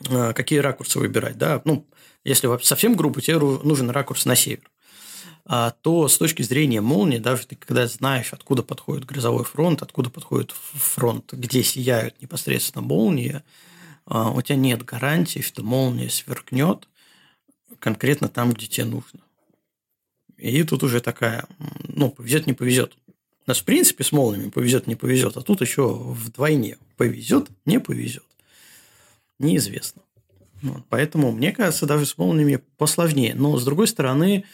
э, 0.08 0.32
какие 0.32 0.60
ракурсы 0.60 0.98
выбирать. 0.98 1.38
Да? 1.38 1.60
Ну, 1.64 1.86
если 2.24 2.48
совсем 2.62 2.94
грубо, 2.94 3.20
тебе 3.20 3.38
нужен 3.38 3.90
ракурс 3.90 4.26
на 4.26 4.36
север. 4.36 4.70
А, 5.46 5.70
то 5.70 6.06
с 6.06 6.18
точки 6.18 6.42
зрения 6.42 6.80
молнии, 6.80 7.18
даже 7.18 7.46
ты 7.46 7.56
когда 7.56 7.86
знаешь, 7.86 8.32
откуда 8.32 8.62
подходит 8.62 9.04
грозовой 9.04 9.44
фронт, 9.44 9.82
откуда 9.82 10.10
подходит 10.10 10.52
фронт, 10.52 11.32
где 11.32 11.62
сияют 11.62 12.20
непосредственно 12.20 12.82
молнии, 12.82 13.42
а, 14.04 14.30
у 14.30 14.42
тебя 14.42 14.56
нет 14.56 14.84
гарантии, 14.84 15.40
что 15.40 15.62
молния 15.62 16.10
сверкнет 16.10 16.86
конкретно 17.78 18.28
там, 18.28 18.52
где 18.52 18.66
тебе 18.66 18.86
нужно. 18.86 19.20
И 20.36 20.62
тут 20.64 20.82
уже 20.82 21.00
такая, 21.00 21.46
ну, 21.86 22.10
повезет, 22.10 22.46
не 22.46 22.54
повезет. 22.54 22.96
У 23.46 23.50
нас, 23.50 23.58
в 23.58 23.64
принципе, 23.64 24.04
с 24.04 24.12
молниями 24.12 24.50
повезет, 24.50 24.86
не 24.86 24.94
повезет, 24.94 25.36
а 25.36 25.42
тут 25.42 25.60
еще 25.60 25.94
вдвойне 25.94 26.78
повезет, 26.96 27.48
не 27.66 27.78
повезет. 27.78 28.24
Неизвестно. 29.38 30.02
Вот, 30.62 30.84
поэтому, 30.88 31.32
мне 31.32 31.52
кажется, 31.52 31.86
даже 31.86 32.06
с 32.06 32.18
молниями 32.18 32.60
посложнее. 32.76 33.34
Но, 33.34 33.56
с 33.58 33.64
другой 33.64 33.86
стороны, 33.86 34.44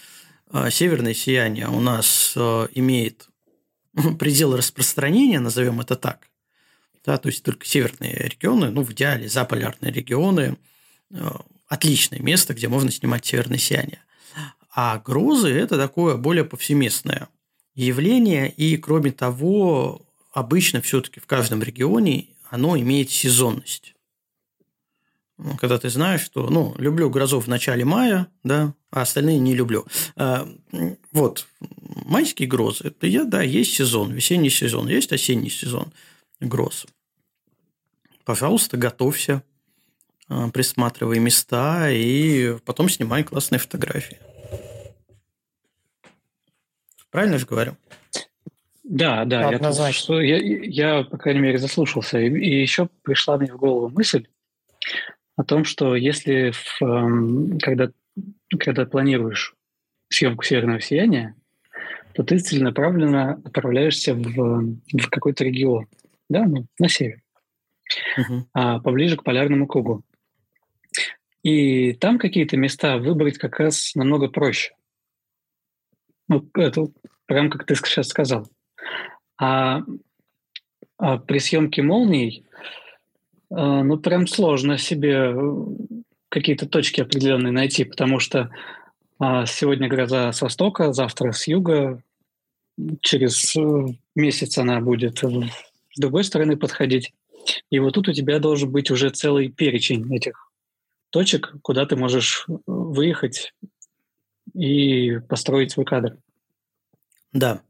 а, 0.50 0.70
северное 0.70 1.14
сияние 1.14 1.68
у 1.68 1.80
нас 1.80 2.34
а, 2.36 2.68
имеет 2.74 3.28
пределы 4.18 4.56
распространения, 4.58 5.40
назовем 5.40 5.80
это 5.80 5.96
так. 5.96 6.28
Да, 7.04 7.18
то 7.18 7.28
есть 7.28 7.44
только 7.44 7.66
северные 7.66 8.14
регионы, 8.14 8.70
ну, 8.70 8.82
в 8.82 8.92
идеале 8.92 9.28
заполярные 9.28 9.92
регионы, 9.92 10.56
а, 11.12 11.44
отличное 11.68 12.20
место, 12.20 12.54
где 12.54 12.68
можно 12.68 12.90
снимать 12.90 13.24
северное 13.24 13.58
сияние. 13.58 14.00
А 14.74 14.98
грозы– 14.98 15.50
это 15.52 15.76
такое 15.76 16.16
более 16.16 16.44
повсеместное 16.44 17.28
явление, 17.74 18.50
и, 18.50 18.76
кроме 18.76 19.10
того, 19.12 20.06
обычно 20.32 20.80
все-таки 20.82 21.20
в 21.20 21.26
каждом 21.26 21.62
регионе 21.62 22.28
оно 22.50 22.78
имеет 22.78 23.10
сезонность. 23.10 23.94
Ну, 25.38 25.56
когда 25.56 25.78
ты 25.78 25.90
знаешь, 25.90 26.22
что, 26.22 26.48
ну, 26.48 26.74
люблю 26.78 27.10
грозу 27.10 27.40
в 27.40 27.46
начале 27.46 27.84
мая, 27.84 28.28
да, 28.42 28.74
а 28.90 29.02
остальные 29.02 29.38
не 29.38 29.54
люблю. 29.54 29.86
А, 30.16 30.48
вот, 31.12 31.46
майские 32.06 32.48
грозы, 32.48 32.94
я, 33.02 33.24
да, 33.24 33.42
есть 33.42 33.74
сезон, 33.74 34.12
весенний 34.12 34.48
сезон, 34.48 34.88
есть 34.88 35.12
осенний 35.12 35.50
сезон 35.50 35.92
гроз. 36.40 36.86
Пожалуйста, 38.24 38.78
готовься, 38.78 39.42
присматривай 40.52 41.18
места 41.18 41.90
и 41.90 42.56
потом 42.64 42.88
снимай 42.88 43.24
классные 43.24 43.58
фотографии. 43.58 44.18
Правильно 47.10 47.38
же 47.38 47.46
говорю? 47.46 47.76
Да, 48.84 49.24
да, 49.24 49.48
Однозначно. 49.48 50.14
я, 50.14 50.36
я, 50.36 50.98
я, 50.98 51.02
по 51.04 51.16
крайней 51.16 51.40
мере, 51.40 51.58
заслушался. 51.58 52.18
И, 52.20 52.28
и 52.28 52.60
еще 52.60 52.88
пришла 53.02 53.36
мне 53.36 53.52
в 53.52 53.56
голову 53.56 53.88
мысль, 53.88 54.26
о 55.36 55.44
том, 55.44 55.64
что 55.64 55.94
если, 55.96 56.52
в, 56.52 56.82
эм, 56.82 57.58
когда, 57.58 57.90
когда 58.58 58.86
планируешь 58.86 59.54
съемку 60.08 60.44
северного 60.44 60.80
сияния, 60.80 61.34
то 62.14 62.22
ты 62.22 62.38
целенаправленно 62.38 63.40
отправляешься 63.44 64.14
в, 64.14 64.22
в 64.24 65.10
какой-то 65.10 65.44
регион, 65.44 65.86
да, 66.30 66.44
ну, 66.46 66.66
на 66.78 66.88
север, 66.88 67.20
uh-huh. 68.18 68.42
а, 68.54 68.78
поближе 68.80 69.16
к 69.16 69.24
полярному 69.24 69.66
кругу. 69.66 70.02
И 71.46 71.92
там 71.92 72.18
какие-то 72.18 72.56
места 72.56 72.98
выбрать 72.98 73.38
как 73.38 73.60
раз 73.60 73.94
намного 73.94 74.26
проще. 74.26 74.74
Ну, 76.26 76.44
это 76.54 76.88
прям 77.26 77.50
как 77.50 77.64
ты 77.64 77.76
сейчас 77.76 78.08
сказал. 78.08 78.48
А, 79.40 79.82
а 80.98 81.18
при 81.18 81.38
съемке 81.38 81.82
молний 81.82 82.44
а, 83.48 83.84
ну, 83.84 83.96
прям 83.96 84.26
сложно 84.26 84.76
себе 84.76 85.12
э, 85.12 85.34
какие-то 86.30 86.66
точки 86.66 87.00
определенные 87.00 87.52
найти, 87.52 87.84
потому 87.84 88.18
что 88.18 88.50
а, 89.20 89.46
сегодня 89.46 89.88
гроза 89.88 90.32
с 90.32 90.42
востока, 90.42 90.92
завтра 90.92 91.30
с 91.30 91.46
юга, 91.46 92.02
через 93.02 93.54
э, 93.54 93.86
месяц 94.16 94.58
она 94.58 94.80
будет 94.80 95.18
с 95.18 96.00
другой 96.00 96.24
стороны 96.24 96.56
подходить. 96.56 97.12
И 97.70 97.78
вот 97.78 97.94
тут 97.94 98.08
у 98.08 98.12
тебя 98.12 98.40
должен 98.40 98.72
быть 98.72 98.90
уже 98.90 99.10
целый 99.10 99.48
перечень 99.48 100.12
этих 100.12 100.45
точек, 101.16 101.54
куда 101.62 101.86
ты 101.86 101.96
можешь 101.96 102.44
э, 102.46 102.52
выехать 102.66 103.54
и 104.52 105.18
построить 105.30 105.70
свой 105.70 105.86
кадр. 105.86 106.18
Да, 107.32 107.62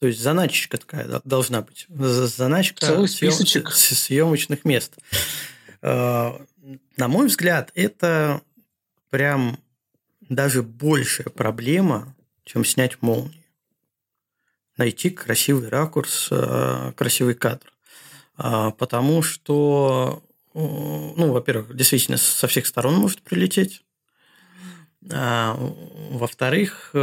то 0.00 0.06
есть 0.06 0.20
заначка 0.20 0.76
такая 0.76 1.22
должна 1.24 1.62
быть. 1.62 1.86
Заначка 1.88 2.84
Целый 2.84 3.08
списочек. 3.08 3.70
съемочных 3.70 4.66
мест. 4.66 4.98
Э, 5.80 6.32
на 6.98 7.08
мой 7.08 7.28
взгляд, 7.28 7.72
это 7.74 8.42
прям 9.08 9.58
даже 10.20 10.62
большая 10.62 11.30
проблема, 11.30 12.14
чем 12.44 12.66
снять 12.66 13.00
молнию. 13.00 13.42
Найти 14.76 15.08
красивый 15.08 15.70
ракурс, 15.70 16.28
э, 16.30 16.92
красивый 16.96 17.34
кадр. 17.34 17.72
Потому 18.36 19.22
что, 19.22 20.22
ну, 20.54 21.32
во-первых, 21.32 21.76
действительно 21.76 22.16
со 22.16 22.46
всех 22.46 22.66
сторон 22.66 22.94
может 22.94 23.22
прилететь. 23.22 23.84
Во-вторых, 25.02 26.94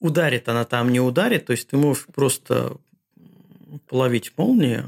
ударит 0.00 0.48
она 0.48 0.64
там, 0.64 0.92
не 0.92 1.00
ударит, 1.00 1.46
то 1.46 1.52
есть 1.52 1.68
ты 1.68 1.76
можешь 1.76 2.06
просто 2.06 2.76
половить 3.88 4.32
молнии, 4.36 4.84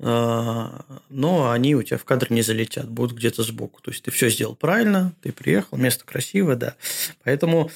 а, 0.00 0.84
но 1.08 1.50
они 1.50 1.74
у 1.74 1.82
тебя 1.82 1.98
в 1.98 2.04
кадр 2.04 2.32
не 2.32 2.42
залетят, 2.42 2.88
будут 2.88 3.16
где-то 3.16 3.42
сбоку. 3.42 3.80
То 3.82 3.90
есть 3.90 4.04
ты 4.04 4.10
все 4.10 4.28
сделал 4.28 4.54
правильно, 4.54 5.12
ты 5.22 5.32
приехал, 5.32 5.76
место 5.78 6.04
красивое, 6.04 6.56
да. 6.56 6.74
Поэтому 7.22 7.70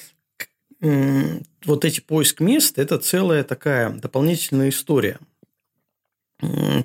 вот 0.81 1.83
эти 1.83 1.99
поиск 1.99 2.39
мест– 2.39 2.77
это 2.79 2.99
целая 2.99 3.43
такая 3.43 3.89
дополнительная 3.89 4.69
история 4.69 5.19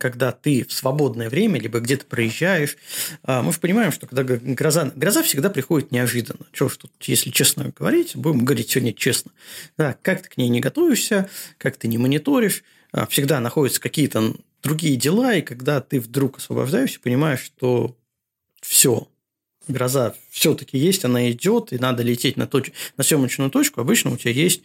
когда 0.01 0.33
ты 0.33 0.65
в 0.65 0.73
свободное 0.73 1.31
время, 1.31 1.61
либо 1.61 1.79
где-то 1.79 2.07
проезжаешь, 2.07 2.77
а, 3.23 3.43
мы 3.43 3.53
же 3.53 3.61
понимаем, 3.61 3.93
что 3.93 4.07
когда 4.07 4.25
гроза, 4.25 4.91
гроза 4.97 5.23
всегда 5.23 5.49
приходит 5.49 5.93
неожиданно. 5.93 6.47
Чего 6.53 6.69
ж 6.69 6.77
тут, 6.77 6.93
если 7.03 7.31
честно 7.31 7.73
говорить, 7.77 8.17
будем 8.17 8.45
говорить 8.45 8.71
сегодня 8.71 8.93
честно. 8.93 9.31
Да, 9.79 9.97
как 10.03 10.23
ты 10.23 10.29
к 10.29 10.37
ней 10.37 10.49
не 10.49 10.61
готовишься, 10.61 11.31
как 11.59 11.77
ты 11.77 11.87
не 11.87 11.99
мониторишь, 11.99 12.65
а, 12.93 13.07
всегда 13.07 13.41
находятся 13.41 13.81
какие-то 13.81 14.35
другие 14.63 14.97
дела, 14.97 15.35
и 15.35 15.43
когда 15.43 15.81
ты 15.81 16.01
вдруг 16.01 16.39
освобождаешься, 16.39 16.99
понимаешь, 16.99 17.41
что 17.41 17.97
все, 18.61 19.09
гроза 19.69 20.15
все-таки 20.31 20.79
есть, 20.79 21.05
она 21.05 21.31
идет, 21.31 21.73
и 21.73 21.79
надо 21.79 22.03
лететь 22.03 22.37
на, 22.37 22.47
точ... 22.47 22.73
на 22.97 23.05
съемочную 23.05 23.51
точку, 23.51 23.81
обычно 23.81 24.11
у 24.11 24.17
тебя 24.17 24.33
есть, 24.33 24.63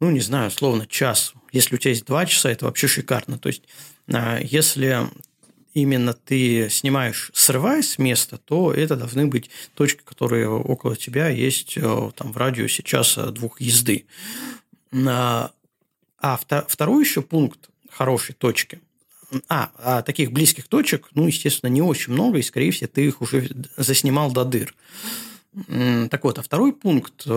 ну, 0.00 0.10
не 0.10 0.20
знаю, 0.20 0.50
словно 0.50 0.86
час. 0.86 1.34
Если 1.52 1.74
у 1.74 1.78
тебя 1.78 1.90
есть 1.90 2.06
два 2.06 2.24
часа, 2.26 2.50
это 2.50 2.64
вообще 2.64 2.88
шикарно. 2.88 3.38
То 3.38 3.48
есть, 3.48 3.62
если 4.08 5.08
именно 5.74 6.12
ты 6.12 6.68
снимаешь, 6.70 7.30
срываясь 7.34 7.92
с 7.92 7.98
места, 7.98 8.38
то 8.38 8.72
это 8.72 8.96
должны 8.96 9.26
быть 9.26 9.50
точки, 9.74 10.02
которые 10.04 10.48
около 10.48 10.96
тебя 10.96 11.28
есть 11.28 11.76
э, 11.76 12.10
там, 12.14 12.32
в 12.32 12.36
радиусе 12.36 12.82
часа 12.82 13.30
двух 13.30 13.60
езды. 13.60 14.04
А, 14.92 15.50
а 16.18 16.36
второй 16.68 17.04
еще 17.04 17.22
пункт 17.22 17.70
хорошей 17.90 18.34
точки– 18.34 18.80
а, 19.48 19.70
а 19.78 20.02
таких 20.02 20.32
близких 20.32 20.68
точек, 20.68 21.08
ну, 21.14 21.26
естественно, 21.26 21.70
не 21.70 21.82
очень 21.82 22.12
много, 22.12 22.38
и, 22.38 22.42
скорее 22.42 22.70
всего, 22.70 22.90
ты 22.92 23.06
их 23.06 23.22
уже 23.22 23.48
заснимал 23.76 24.30
до 24.30 24.44
дыр. 24.44 24.74
Так 25.54 26.24
вот, 26.24 26.38
а 26.38 26.42
второй 26.42 26.72
пункт 26.72 27.24
э, 27.26 27.30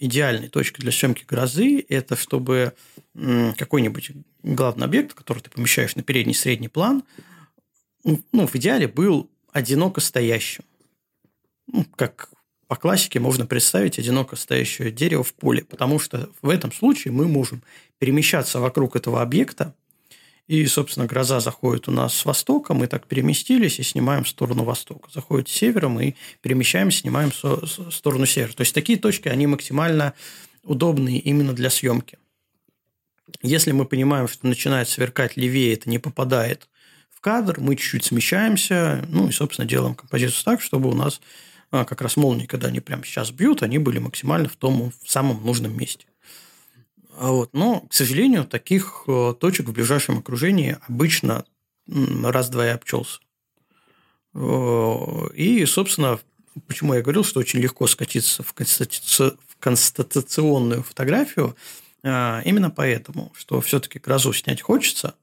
идеальной 0.00 0.48
точки 0.48 0.80
для 0.80 0.92
съемки 0.92 1.24
грозы– 1.24 1.84
это 1.88 2.14
чтобы 2.14 2.74
какой-нибудь 3.14 4.10
главный 4.42 4.84
объект, 4.84 5.14
который 5.14 5.38
ты 5.40 5.48
помещаешь 5.48 5.96
на 5.96 6.02
передний 6.02 6.34
средний 6.34 6.68
план, 6.68 7.04
ну, 8.04 8.46
в 8.46 8.54
идеале 8.56 8.86
был 8.86 9.30
одиноко 9.52 10.00
стоящим. 10.00 10.64
Ну, 11.66 11.86
как 11.96 12.28
по 12.66 12.76
классике 12.76 13.20
можно 13.20 13.46
представить 13.46 13.98
одиноко 13.98 14.36
стоящее 14.36 14.90
дерево 14.90 15.22
в 15.22 15.32
поле, 15.32 15.64
потому 15.64 15.98
что 15.98 16.28
в 16.42 16.50
этом 16.50 16.72
случае 16.72 17.12
мы 17.12 17.28
можем 17.28 17.62
перемещаться 17.98 18.60
вокруг 18.60 18.96
этого 18.96 19.22
объекта, 19.22 19.74
и, 20.46 20.66
собственно, 20.66 21.06
гроза 21.06 21.40
заходит 21.40 21.88
у 21.88 21.90
нас 21.90 22.14
с 22.14 22.24
востока, 22.24 22.74
мы 22.74 22.86
так 22.86 23.06
переместились 23.06 23.78
и 23.78 23.82
снимаем 23.82 24.24
в 24.24 24.28
сторону 24.28 24.64
востока. 24.64 25.10
Заходит 25.10 25.48
с 25.48 25.52
севера, 25.52 25.88
мы 25.88 26.16
перемещаемся, 26.42 26.98
снимаем 26.98 27.30
в 27.30 27.90
сторону 27.90 28.26
севера. 28.26 28.52
То 28.52 28.60
есть, 28.60 28.74
такие 28.74 28.98
точки, 28.98 29.28
они 29.28 29.46
максимально 29.46 30.12
удобные 30.62 31.18
именно 31.18 31.54
для 31.54 31.70
съемки. 31.70 32.18
Если 33.42 33.72
мы 33.72 33.86
понимаем, 33.86 34.28
что 34.28 34.46
начинает 34.46 34.88
сверкать 34.88 35.36
левее, 35.36 35.74
это 35.74 35.88
не 35.88 35.98
попадает 35.98 36.68
в 37.10 37.20
кадр, 37.20 37.58
мы 37.58 37.76
чуть-чуть 37.76 38.04
смещаемся, 38.04 39.04
ну 39.08 39.28
и, 39.28 39.32
собственно, 39.32 39.66
делаем 39.66 39.94
композицию 39.94 40.44
так, 40.44 40.60
чтобы 40.60 40.90
у 40.90 40.94
нас 40.94 41.20
а, 41.70 41.84
как 41.84 42.02
раз 42.02 42.16
молнии, 42.16 42.46
когда 42.46 42.68
они 42.68 42.80
прямо 42.80 43.04
сейчас 43.04 43.30
бьют, 43.30 43.62
они 43.62 43.78
были 43.78 43.98
максимально 43.98 44.48
в 44.48 44.56
том 44.56 44.92
в 45.02 45.10
самом 45.10 45.44
нужном 45.44 45.76
месте. 45.76 46.06
А 47.16 47.30
вот. 47.30 47.50
Но, 47.52 47.80
к 47.80 47.94
сожалению, 47.94 48.44
таких 48.44 49.04
э, 49.06 49.34
точек 49.38 49.66
в 49.66 49.72
ближайшем 49.72 50.18
окружении 50.18 50.78
обычно 50.88 51.44
раз-два 51.86 52.66
и 52.66 52.70
обчелся. 52.70 53.20
И, 54.34 55.64
собственно, 55.66 56.18
почему 56.66 56.94
я 56.94 57.02
говорил, 57.02 57.24
что 57.24 57.40
очень 57.40 57.60
легко 57.60 57.86
скатиться 57.86 58.42
в, 58.42 58.54
констатационную 59.60 60.82
фотографию, 60.82 61.56
а, 62.02 62.42
именно 62.44 62.70
поэтому, 62.70 63.32
что 63.36 63.60
все-таки 63.60 63.98
грозу 63.98 64.32
снять 64.32 64.60
хочется, 64.60 65.14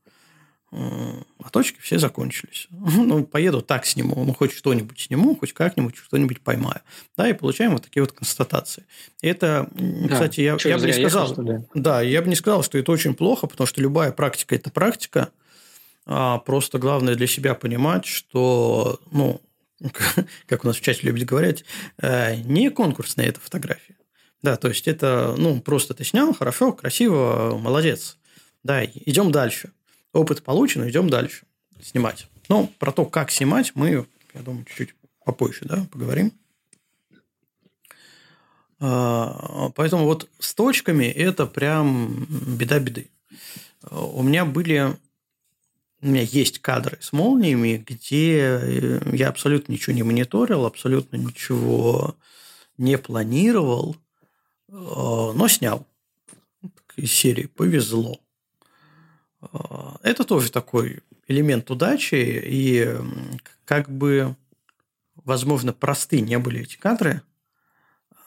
а 0.74 1.50
точки 1.52 1.80
все 1.82 2.00
закончились. 2.00 2.68
Ну, 3.12 3.26
поеду 3.26 3.62
так 3.62 3.86
сниму, 3.86 4.24
ну, 4.24 4.34
хоть 4.34 4.54
что-нибудь 4.54 5.00
сниму, 5.00 5.36
хоть 5.36 5.54
как-нибудь 5.54 5.98
что-нибудь 5.98 6.42
поймаю. 6.42 6.82
Да, 7.18 7.28
и 7.28 7.34
получаем 7.34 7.74
вот 7.74 7.84
такие 7.84 8.02
вот 8.02 8.14
констатации. 8.14 8.86
И 9.22 9.28
это, 9.28 9.68
да, 9.72 10.08
кстати, 10.08 10.42
я, 10.42 10.58
я 10.64 10.78
бы 10.78 10.86
не 10.86 10.94
сказал, 10.94 11.30
ехал, 11.30 11.44
да? 11.44 11.64
да, 11.74 12.02
я 12.02 12.22
бы 12.22 12.30
не 12.30 12.36
сказал, 12.36 12.64
что 12.64 12.78
это 12.78 12.92
очень 12.92 13.16
плохо, 13.16 13.48
потому 13.48 13.68
что 13.68 13.82
любая 13.82 14.12
практика– 14.12 14.56
это 14.56 14.70
практика. 14.70 15.30
А 16.06 16.40
просто 16.40 16.80
главное 16.80 17.16
для 17.16 17.28
себя 17.28 17.54
понимать, 17.54 18.06
что, 18.06 19.00
ну, 19.12 19.42
как 20.48 20.64
у 20.64 20.68
нас 20.68 20.78
в 20.78 20.82
чате 20.82 21.02
любят 21.04 21.26
говорить, 21.26 21.66
э, 22.02 22.36
не 22.38 22.70
конкурсная 22.70 23.26
эта 23.26 23.40
фотография. 23.40 23.98
Да, 24.42 24.56
то 24.56 24.70
есть 24.70 24.88
это, 24.88 25.36
ну, 25.38 25.60
просто 25.60 25.94
ты 25.94 26.04
снял, 26.04 26.34
хорошо, 26.34 26.72
красиво, 26.72 27.58
молодец. 27.62 28.18
Да, 28.64 28.86
идем 28.86 29.32
дальше 29.32 29.72
опыт 30.14 30.44
получен, 30.44 30.88
идем 30.90 31.10
дальше 31.10 31.46
снимать. 31.82 32.28
Но 32.50 32.68
про 32.80 32.92
то, 32.92 33.06
как 33.06 33.32
снимать, 33.32 33.72
мы, 33.76 34.06
я 34.34 34.42
думаю, 34.42 34.66
чуть-чуть 34.66 34.96
попозже 35.24 35.66
да, 35.66 35.88
поговорим. 35.92 36.34
А, 38.80 39.70
поэтому 39.76 40.06
вот 40.06 40.28
с 40.40 40.54
точками 40.54 41.06
это 41.06 41.46
прям 41.46 42.26
беда 42.58 42.80
беды. 42.80 43.10
У 43.90 44.24
меня 44.24 44.44
были, 44.46 44.98
у 46.02 46.08
меня 46.08 46.22
есть 46.22 46.60
кадры 46.60 46.98
с 47.00 47.14
молниями, 47.14 47.84
где 47.86 49.00
я 49.14 49.30
абсолютно 49.30 49.72
ничего 49.72 49.96
не 49.96 50.04
мониторил, 50.04 50.66
абсолютно 50.66 51.18
ничего 51.18 52.16
не 52.78 52.98
планировал, 52.98 53.96
а, 54.68 55.34
но 55.34 55.48
снял. 55.48 55.86
Из 56.98 57.12
серии 57.12 57.46
повезло. 57.46 58.20
А, 59.42 59.98
это 60.04 60.24
тоже 60.24 60.52
такой 60.52 61.00
элемент 61.28 61.70
удачи, 61.72 62.16
и 62.16 62.96
как 63.66 63.90
бы, 63.90 64.36
возможно, 65.16 65.74
просты 65.74 66.22
не 66.22 66.38
были 66.38 66.62
эти 66.62 66.78
кадры, 66.78 67.22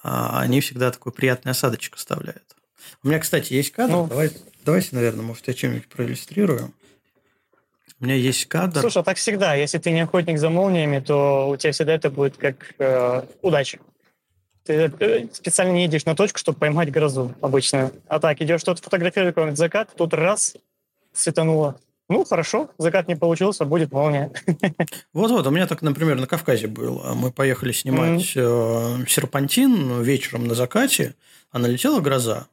а 0.02 0.40
они 0.40 0.60
всегда 0.60 0.90
такой 0.90 1.12
приятный 1.12 1.52
осадочек 1.52 1.96
оставляют. 1.96 2.56
У 3.02 3.08
меня, 3.08 3.18
кстати, 3.18 3.52
есть 3.52 3.72
кадр. 3.72 3.92
Ну, 3.92 4.06
Давай, 4.06 4.30
давайте, 4.64 4.88
наверное, 4.92 5.24
может, 5.24 5.46
я 5.48 5.54
чем-нибудь 5.54 5.88
проиллюстрирую. 5.88 6.72
У 8.00 8.04
меня 8.04 8.16
есть 8.16 8.46
кадр. 8.46 8.80
Слушай, 8.80 8.98
а 8.98 9.04
так 9.04 9.16
всегда. 9.16 9.54
Если 9.54 9.78
ты 9.78 9.90
не 9.90 10.00
охотник 10.00 10.38
за 10.38 10.50
молниями, 10.50 11.00
то 11.00 11.48
у 11.48 11.56
тебя 11.56 11.72
всегда 11.72 11.94
это 11.94 12.10
будет 12.10 12.36
как 12.36 12.74
э, 12.78 13.22
удача. 13.40 13.78
Ты 14.64 14.92
э, 14.98 15.28
специально 15.32 15.72
не 15.72 15.84
едешь 15.84 16.04
на 16.04 16.16
точку, 16.16 16.38
чтобы 16.38 16.58
поймать 16.58 16.90
грозу 16.90 17.34
обычно. 17.40 17.92
А 18.08 18.18
так, 18.18 18.40
идешь 18.42 18.60
что-то 18.60 18.82
фотографировать 18.82 19.34
какой-нибудь 19.34 19.58
закат, 19.58 19.90
тут 19.96 20.12
раз, 20.12 20.56
светануло. 21.14 21.80
Ну, 22.10 22.24
хорошо, 22.24 22.70
закат 22.76 23.08
не 23.08 23.16
получился, 23.16 23.64
будет 23.64 23.90
молния. 23.90 24.30
Вот-вот, 25.14 25.46
у 25.46 25.50
меня 25.50 25.66
так, 25.66 25.80
например, 25.80 26.20
на 26.20 26.26
Кавказе 26.26 26.66
было. 26.66 27.14
Мы 27.14 27.32
поехали 27.32 27.72
снимать 27.72 28.36
mm-hmm. 28.36 29.08
серпантин 29.08 30.02
вечером 30.02 30.46
на 30.46 30.54
закате, 30.54 31.14
а 31.50 31.58
налетела 31.58 32.00
гроза. 32.00 32.46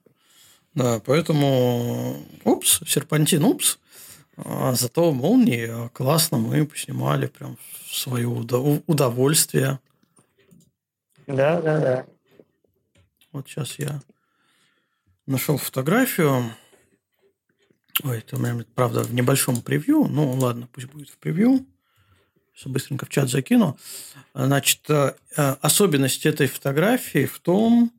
Да, 0.73 1.01
поэтому, 1.05 2.15
упс, 2.45 2.79
серпантин, 2.87 3.43
упс. 3.43 3.77
А 4.37 4.73
зато 4.73 5.11
молнии 5.11 5.89
классно 5.89 6.37
мы 6.37 6.65
поснимали 6.65 7.27
прям 7.27 7.57
в 7.85 7.95
свое 7.95 8.27
удовольствие. 8.27 9.79
Да, 11.27 11.61
да, 11.61 11.79
да. 11.79 12.05
Вот 13.33 13.49
сейчас 13.49 13.77
я 13.79 14.01
нашел 15.25 15.57
фотографию. 15.57 16.55
Ой, 18.03 18.19
это 18.19 18.37
у 18.37 18.63
правда, 18.75 19.03
в 19.03 19.13
небольшом 19.13 19.61
превью. 19.61 20.07
Ну, 20.09 20.31
ладно, 20.33 20.67
пусть 20.71 20.87
будет 20.87 21.09
в 21.09 21.17
превью. 21.17 21.65
Сейчас 22.53 22.71
быстренько 22.71 23.05
в 23.05 23.09
чат 23.09 23.29
закину. 23.29 23.77
Значит, 24.33 24.89
э, 24.89 25.13
особенность 25.35 26.25
этой 26.25 26.47
фотографии 26.47 27.25
в 27.25 27.39
том, 27.39 27.91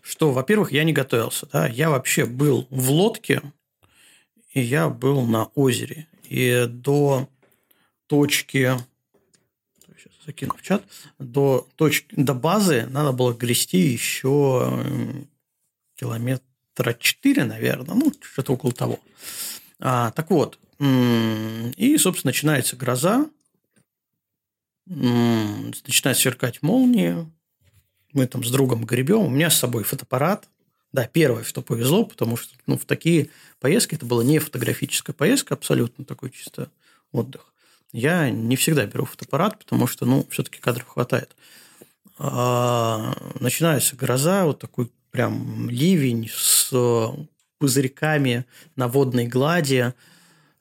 что, 0.00 0.32
во-первых, 0.32 0.72
я 0.72 0.84
не 0.84 0.92
готовился. 0.92 1.46
Да? 1.52 1.66
Я 1.66 1.90
вообще 1.90 2.24
был 2.24 2.66
в 2.70 2.90
лодке, 2.90 3.42
и 4.52 4.60
я 4.60 4.88
был 4.88 5.22
на 5.22 5.46
озере. 5.54 6.06
И 6.24 6.66
до 6.68 7.28
точки 8.06 8.76
сейчас 9.96 10.12
закину 10.26 10.54
в 10.56 10.62
чат, 10.62 10.84
до, 11.18 11.66
точки, 11.76 12.14
до 12.16 12.34
базы 12.34 12.86
надо 12.90 13.12
было 13.12 13.32
грести 13.34 13.78
еще 13.78 14.82
километра 15.96 16.47
4, 16.84 17.44
наверное, 17.44 17.94
ну, 17.94 18.12
что-то 18.20 18.52
около 18.52 18.72
того. 18.72 19.00
А, 19.80 20.10
так 20.12 20.30
вот, 20.30 20.58
и, 20.80 21.96
собственно, 21.98 22.30
начинается 22.30 22.76
гроза, 22.76 23.28
начинает 24.86 26.16
сверкать 26.16 26.62
молнии, 26.62 27.30
мы 28.12 28.26
там 28.26 28.44
с 28.44 28.50
другом 28.50 28.84
гребем, 28.84 29.20
у 29.20 29.28
меня 29.28 29.50
с 29.50 29.58
собой 29.58 29.84
фотоаппарат, 29.84 30.48
Да, 30.92 31.06
первое, 31.06 31.44
что 31.44 31.60
повезло, 31.60 32.04
потому 32.04 32.38
что 32.38 32.54
ну, 32.66 32.78
в 32.78 32.86
такие 32.86 33.28
поездки 33.60 33.94
это 33.94 34.06
была 34.06 34.24
не 34.24 34.38
фотографическая 34.38 35.12
поездка, 35.12 35.54
абсолютно 35.54 36.04
такой 36.04 36.30
чисто 36.30 36.70
отдых. 37.12 37.52
Я 37.92 38.30
не 38.30 38.56
всегда 38.56 38.86
беру 38.86 39.04
фотоаппарат, 39.04 39.58
потому 39.58 39.86
что, 39.86 40.06
ну, 40.06 40.26
все-таки 40.30 40.60
кадров 40.60 40.88
хватает. 40.88 41.36
А, 42.18 43.14
начинается 43.40 43.96
гроза, 43.96 44.44
вот 44.46 44.58
такой 44.58 44.90
прям 45.10 45.68
ливень 45.70 46.30
с 46.32 46.72
пузырьками 47.58 48.44
на 48.76 48.88
водной 48.88 49.26
глади, 49.26 49.92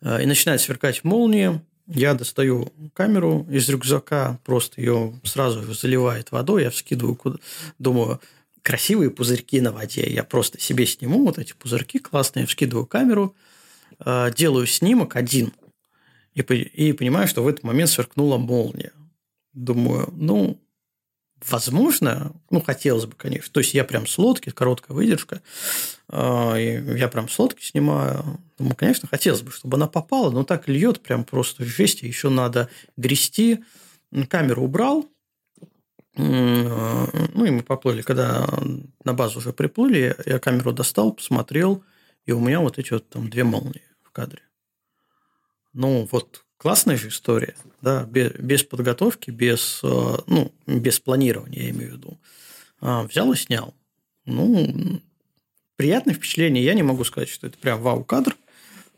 а, 0.01 0.21
и 0.21 0.25
начинает 0.25 0.61
сверкать 0.61 1.03
молнии. 1.03 1.61
Я 1.87 2.13
достаю 2.15 2.73
камеру 2.93 3.47
из 3.49 3.69
рюкзака, 3.69 4.39
просто 4.43 4.81
ее 4.81 5.19
сразу 5.23 5.73
заливает 5.73 6.31
водой, 6.31 6.63
я 6.63 6.69
вскидываю, 6.69 7.15
куда... 7.15 7.37
думаю, 7.79 8.19
красивые 8.61 9.09
пузырьки 9.09 9.61
на 9.61 9.71
воде. 9.71 10.05
Я 10.09 10.23
просто 10.23 10.59
себе 10.59 10.85
сниму 10.85 11.25
вот 11.25 11.37
эти 11.37 11.53
пузырьки 11.53 11.99
классные, 11.99 12.45
вскидываю 12.45 12.85
камеру, 12.85 13.35
а, 13.99 14.31
делаю 14.31 14.67
снимок 14.67 15.15
один 15.15 15.53
и 16.33 16.93
понимаю, 16.93 17.27
что 17.27 17.41
в 17.41 17.47
этот 17.47 17.63
момент 17.63 17.89
сверкнула 17.89 18.37
молния. 18.37 18.91
Думаю, 19.53 20.13
ну, 20.15 20.59
возможно, 21.45 22.33
ну, 22.49 22.61
хотелось 22.61 23.05
бы, 23.05 23.15
конечно. 23.15 23.51
То 23.51 23.59
есть, 23.59 23.73
я 23.73 23.83
прям 23.83 24.07
с 24.07 24.17
лодки, 24.17 24.49
короткая 24.49 24.95
выдержка, 24.95 25.41
а, 26.09 26.55
я 26.55 27.07
прям 27.07 27.29
с 27.29 27.37
лодки 27.37 27.63
снимаю. 27.63 28.39
Думаю, 28.57 28.75
конечно, 28.75 29.07
хотелось 29.07 29.41
бы, 29.41 29.51
чтобы 29.51 29.77
она 29.77 29.87
попала, 29.87 30.31
но 30.31 30.43
так 30.43 30.67
льет 30.67 31.01
прям 31.01 31.23
просто 31.23 31.63
в 31.63 31.67
жести. 31.67 32.05
Еще 32.05 32.29
надо 32.29 32.69
грести. 32.95 33.63
Камеру 34.29 34.63
убрал, 34.63 35.05
ну, 36.17 37.45
и 37.45 37.51
мы 37.51 37.61
поплыли. 37.61 38.01
Когда 38.01 38.47
на 39.03 39.13
базу 39.13 39.39
уже 39.39 39.53
приплыли, 39.53 40.15
я 40.25 40.39
камеру 40.39 40.73
достал, 40.73 41.13
посмотрел, 41.13 41.83
и 42.25 42.31
у 42.31 42.39
меня 42.39 42.59
вот 42.59 42.79
эти 42.79 42.93
вот 42.93 43.07
там 43.09 43.29
две 43.29 43.43
молнии 43.43 43.83
в 44.01 44.11
кадре. 44.11 44.41
Ну, 45.73 46.07
вот 46.11 46.43
классная 46.57 46.97
же 46.97 47.09
история, 47.09 47.55
да, 47.81 48.03
без, 48.03 48.31
без 48.33 48.63
подготовки, 48.63 49.31
без, 49.31 49.81
э, 49.83 50.17
ну, 50.27 50.51
без 50.65 50.99
планирования, 50.99 51.63
я 51.63 51.69
имею 51.69 51.91
в 51.91 51.93
виду. 51.95 52.17
А, 52.81 53.03
взял 53.03 53.31
и 53.31 53.37
снял. 53.37 53.73
Ну, 54.25 55.01
приятное 55.75 56.13
впечатление. 56.13 56.63
Я 56.63 56.73
не 56.73 56.83
могу 56.83 57.03
сказать, 57.03 57.29
что 57.29 57.47
это 57.47 57.57
прям 57.57 57.81
вау-кадр, 57.81 58.35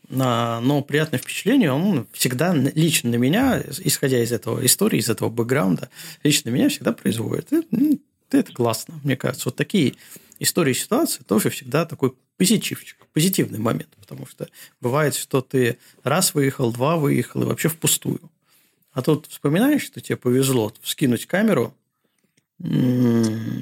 но 0.10 0.84
приятное 0.88 1.20
впечатление, 1.20 1.72
он 1.72 2.08
всегда 2.14 2.54
лично 2.54 3.12
на 3.12 3.16
меня, 3.16 3.62
исходя 3.80 4.22
из 4.24 4.32
этого 4.32 4.66
истории, 4.66 4.98
из 4.98 5.10
этого 5.10 5.30
бэкграунда, 5.30 5.90
лично 6.24 6.50
на 6.50 6.56
меня 6.56 6.70
всегда 6.70 6.94
производит. 6.94 7.54
Это, 7.54 7.98
это 8.32 8.52
классно, 8.52 9.00
мне 9.04 9.16
кажется. 9.16 9.50
Вот 9.50 9.56
такие 9.56 9.96
истории 10.40 10.74
ситуации 10.74 11.24
тоже 11.24 11.50
всегда 11.50 11.86
такой 11.86 12.14
позитивчик, 12.38 12.98
позитивный 13.14 13.60
момент, 13.60 13.90
потому 14.00 14.26
что 14.26 14.48
бывает, 14.82 15.16
что 15.16 15.42
ты 15.42 15.78
раз 16.04 16.34
выехал, 16.34 16.72
два 16.72 16.96
выехал, 16.96 17.44
и 17.44 17.46
вообще 17.46 17.70
впустую. 17.70 18.22
А 18.92 19.02
тут 19.02 19.28
вспоминаешь, 19.28 19.84
что 19.84 20.02
тебе 20.02 20.18
повезло 20.18 20.74
вскинуть 20.82 21.26
камеру 21.26 21.76
и 22.60 23.62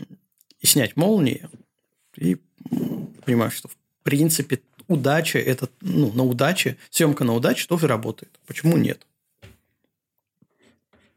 снять 0.63 0.95
молнии, 0.95 1.49
и 2.15 2.37
понимаешь, 3.25 3.53
что 3.53 3.67
в 3.67 3.75
принципе 4.03 4.61
удача, 4.87 5.39
это, 5.39 5.69
ну, 5.81 6.11
на 6.13 6.23
удаче, 6.23 6.77
съемка 6.89 7.23
на 7.23 7.33
удаче 7.33 7.67
тоже 7.67 7.87
работает. 7.87 8.39
Почему 8.45 8.77
нет? 8.77 9.05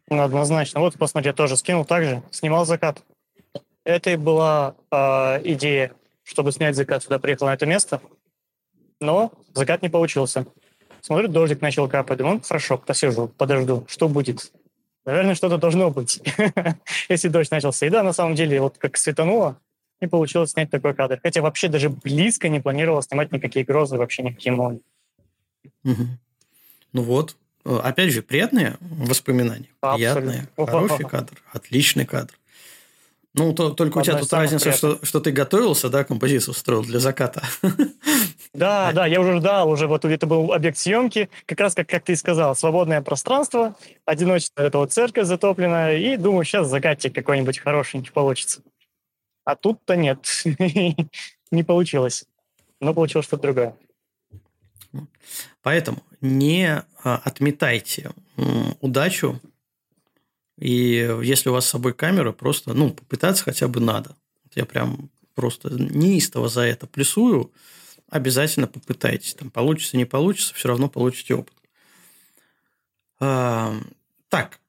Однозначно. 0.09 0.81
Вот, 0.81 0.99
посмотри, 0.99 1.29
я 1.29 1.33
тоже 1.33 1.57
скинул 1.57 1.85
также, 1.85 2.23
снимал 2.33 2.67
закат. 2.67 3.03
Это 3.85 4.11
и 4.11 4.17
была 4.17 4.75
э, 4.91 4.97
идея, 5.53 5.93
чтобы 6.23 6.53
снять 6.53 6.77
закат. 6.77 7.03
Сюда 7.03 7.19
приехал 7.19 7.47
на 7.47 7.55
это 7.55 7.67
место, 7.67 8.01
но 9.01 9.33
закат 9.55 9.83
не 9.83 9.89
получился. 9.89 10.47
Смотрю, 11.01 11.29
дождик 11.29 11.61
начал 11.63 11.89
капать. 11.89 12.19
Думаю, 12.19 12.37
ну, 12.37 12.43
хорошо, 12.43 12.79
посижу, 12.79 13.29
подожду, 13.29 13.87
что 13.89 14.09
будет. 14.09 14.53
Наверное, 15.07 15.35
что-то 15.35 15.57
должно 15.57 15.91
быть, 15.91 16.21
если 17.09 17.29
дождь 17.29 17.51
начался. 17.51 17.87
И 17.87 17.91
да, 17.91 18.03
на 18.03 18.13
самом 18.13 18.35
деле, 18.35 18.61
вот 18.61 18.77
как 18.77 18.99
светануло, 18.99 19.59
не 20.01 20.09
получилось 20.09 20.51
снять 20.51 20.71
такой 20.71 20.95
кадр. 20.95 21.19
Хотя 21.23 21.41
вообще 21.41 21.69
даже 21.69 21.89
близко 21.89 22.49
не 22.49 22.61
планировал 22.61 23.03
снимать 23.03 23.33
никакие 23.33 23.65
грозы, 23.65 23.97
вообще 23.97 24.23
никакие 24.23 24.55
молнии. 24.55 24.83
Угу. 25.85 26.07
Ну 26.93 27.03
вот, 27.03 27.37
опять 27.65 28.13
же, 28.13 28.23
приятные 28.23 28.77
воспоминания. 28.81 29.69
Абсолютно. 29.81 30.33
Приятные, 30.33 30.49
хороший 30.67 31.09
кадр, 31.09 31.43
отличный 31.53 32.05
кадр. 32.05 32.35
Ну, 33.33 33.53
то, 33.53 33.71
только 33.71 34.01
Одна 34.01 34.01
у 34.01 34.05
тебя 34.05 34.19
тут 34.19 34.33
разница, 34.33 34.73
что, 34.73 34.99
что 35.05 35.21
ты 35.21 35.31
готовился, 35.31 35.89
да, 35.89 36.03
композицию 36.03 36.55
строил 36.55 36.83
для 36.83 36.99
заката. 36.99 37.43
Да, 38.53 38.91
да, 38.93 39.07
я 39.07 39.21
уже 39.21 39.39
ждал, 39.39 39.71
уже 39.71 39.87
вот 39.87 40.05
это 40.05 40.27
был 40.27 40.53
объект 40.53 40.77
съемки, 40.77 41.31
как 41.47 41.61
раз 41.61 41.75
как, 41.75 41.89
как 41.89 42.03
ты 42.03 42.17
сказал, 42.17 42.57
свободное 42.57 43.01
пространство, 43.01 43.77
одиночество, 44.05 44.63
это 44.63 44.79
вот 44.79 44.93
церковь 44.93 45.27
затопленная, 45.27 45.99
и 45.99 46.17
думаю, 46.17 46.45
сейчас 46.45 46.69
закатик 46.69 47.15
какой-нибудь 47.15 47.61
хорошенький 47.61 48.11
получится. 48.11 48.63
А 49.45 49.55
тут-то 49.55 49.95
нет, 49.95 50.27
не 51.53 51.63
получилось. 51.63 52.25
Но 52.81 52.93
получилось 52.93 53.27
что-то 53.27 53.43
другое. 53.43 53.77
Поэтому 55.63 56.03
не 56.21 56.83
а, 57.05 57.21
отметайте 57.25 58.11
удачу. 58.81 59.41
И 60.61 61.19
если 61.23 61.49
у 61.49 61.53
вас 61.53 61.67
с 61.67 61.71
собой 61.71 61.95
камера, 61.95 62.33
просто 62.33 62.75
ну, 62.75 62.91
попытаться 62.91 63.45
хотя 63.45 63.67
бы 63.67 63.81
надо. 63.81 64.15
Я 64.55 64.67
прям 64.67 65.11
просто 65.35 65.71
неистово 65.71 66.49
за 66.49 66.63
это 66.63 66.87
плюсую. 66.87 67.51
Обязательно 68.11 68.67
попытайтесь. 68.67 69.35
Там 69.35 69.51
получится, 69.51 69.97
не 69.97 70.05
получится, 70.05 70.55
все 70.55 70.69
равно 70.69 70.89
получите 70.89 71.35
опыт. 71.35 71.55
А, 73.21 73.75
так, 74.29 74.61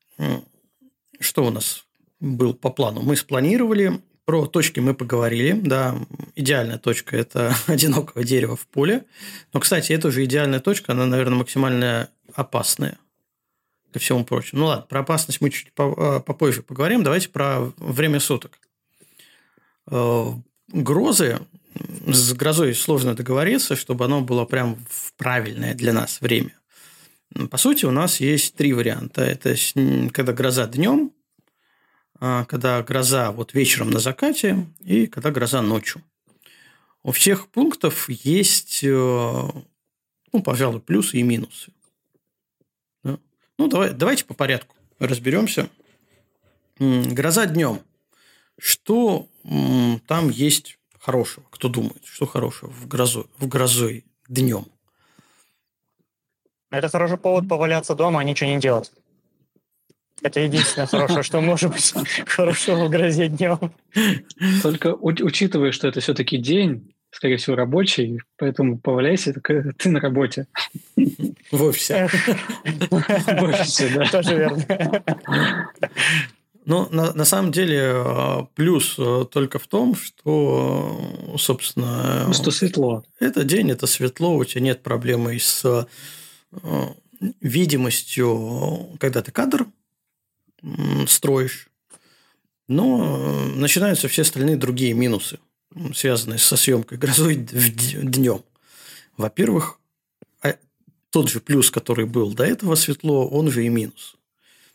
что 1.19 1.45
у 1.45 1.51
нас 1.51 1.85
был 2.19 2.53
по 2.53 2.69
плану? 2.69 3.01
Мы 3.01 3.15
спланировали 3.15 4.01
про 4.25 4.45
точки 4.45 4.79
мы 4.79 4.93
поговорили. 4.93 5.51
Да, 5.51 5.95
идеальная 6.35 6.77
точка– 6.77 7.17
это 7.17 7.53
одинокое 7.67 8.23
дерево 8.23 8.55
в 8.55 8.65
поле. 8.67 9.03
Но, 9.51 9.59
кстати, 9.59 9.91
эта 9.91 10.09
же 10.09 10.23
идеальная 10.23 10.61
точка, 10.61 10.93
она, 10.93 11.05
наверное, 11.05 11.39
максимально 11.39 12.09
опасная 12.33 12.97
ко 13.91 13.99
всему 13.99 14.23
прочему. 14.23 14.61
Ну 14.61 14.65
ладно, 14.67 14.85
про 14.87 15.01
опасность 15.01 15.41
мы 15.41 15.49
чуть 15.49 15.67
э, 15.77 16.19
попозже 16.25 16.61
поговорим. 16.61 17.03
Давайте 17.03 17.29
про 17.29 17.71
время 17.77 18.19
суток. 18.19 18.59
Э, 19.87 20.25
грозы, 20.69 21.39
с 22.07 22.33
грозой 22.33 22.75
сложно 22.75 23.15
договориться, 23.15 23.75
чтобы 23.75 24.05
оно 24.05 24.21
было 24.21 24.45
прям 24.45 24.77
в 24.89 25.13
правильное 25.13 25.73
для 25.73 25.93
нас 25.93 26.21
время. 26.21 26.53
По 27.49 27.57
сути, 27.57 27.85
у 27.85 27.91
нас 27.91 28.19
есть 28.19 28.55
три 28.55 28.73
варианта. 28.73 29.21
Это 29.21 29.55
когда 30.11 30.33
гроза 30.33 30.67
днем, 30.67 31.11
а, 32.19 32.45
когда 32.45 32.83
гроза 32.83 33.31
вот 33.31 33.53
вечером 33.53 33.89
на 33.89 33.99
закате 33.99 34.67
и 34.81 35.07
когда 35.07 35.31
гроза 35.31 35.61
ночью. 35.61 36.03
У 37.03 37.11
всех 37.11 37.47
пунктов 37.47 38.09
есть, 38.09 38.83
э, 38.83 38.87
ну, 40.33 40.43
пожалуй, 40.43 40.81
плюсы 40.81 41.17
и 41.17 41.23
минусы. 41.23 41.71
Ну, 43.61 43.67
давай, 43.67 43.93
давайте 43.93 44.25
по 44.25 44.33
порядку 44.33 44.75
разберемся. 44.97 45.69
Гроза 46.79 47.45
днем. 47.45 47.81
Что 48.57 49.27
там 50.07 50.31
есть 50.31 50.79
хорошего? 50.99 51.45
Кто 51.51 51.69
думает, 51.69 52.03
что 52.03 52.25
хорошего 52.25 52.71
в 52.71 52.87
грозу, 52.87 53.29
в 53.37 53.47
грозой 53.47 54.03
днем? 54.27 54.65
Это 56.71 56.89
хороший 56.89 57.19
повод 57.19 57.47
поваляться 57.47 57.93
дома, 57.93 58.21
а 58.21 58.23
ничего 58.23 58.49
не 58.49 58.59
делать. 58.59 58.91
Это 60.23 60.39
единственное 60.39 60.87
хорошее, 60.87 61.21
что 61.21 61.39
может 61.39 61.71
быть 61.71 61.93
хорошего 62.25 62.85
в 62.85 62.89
грозе 62.89 63.27
днем. 63.27 63.75
Только 64.63 64.95
учитывая, 64.95 65.71
что 65.71 65.87
это 65.87 65.99
все-таки 65.99 66.39
день, 66.39 66.95
скорее 67.11 67.37
всего, 67.37 67.55
рабочий, 67.55 68.19
поэтому 68.37 68.79
поваляйся, 68.79 69.33
ты 69.33 69.89
на 69.89 69.99
работе. 69.99 70.47
В 71.51 71.63
офисе. 71.63 72.07
В 72.63 73.43
офисе, 73.43 73.91
да. 73.95 74.05
Тоже 74.05 74.35
верно. 74.35 75.03
Ну, 76.65 76.87
на, 76.91 77.11
на 77.13 77.25
самом 77.25 77.51
деле, 77.51 77.79
э, 77.81 78.45
плюс 78.53 78.95
э, 78.99 79.25
только 79.31 79.57
в 79.57 79.65
том, 79.65 79.95
что, 79.95 81.35
собственно... 81.37 82.25
Ну, 82.27 82.33
что 82.33 82.51
светло. 82.51 83.03
Это 83.19 83.43
день, 83.43 83.71
это 83.71 83.87
светло, 83.87 84.35
у 84.35 84.45
тебя 84.45 84.61
нет 84.61 84.83
проблемы 84.83 85.39
с 85.39 85.65
э, 85.65 86.87
видимостью, 87.41 88.95
когда 88.99 89.23
ты 89.23 89.31
кадр 89.31 89.65
строишь. 91.07 91.67
Но 92.67 93.03
э, 93.03 93.45
начинаются 93.55 94.07
все 94.07 94.21
остальные 94.21 94.55
другие 94.55 94.93
минусы, 94.93 95.39
связанные 95.93 96.39
со 96.39 96.57
съемкой 96.57 96.97
грозой 96.97 97.35
днем. 97.35 98.43
Во-первых, 99.17 99.79
а, 100.41 100.55
тот 101.09 101.29
же 101.29 101.39
плюс, 101.39 101.71
который 101.71 102.05
был 102.05 102.33
до 102.33 102.43
этого 102.43 102.75
светло, 102.75 103.27
он 103.27 103.51
же 103.51 103.65
и 103.65 103.69
минус. 103.69 104.15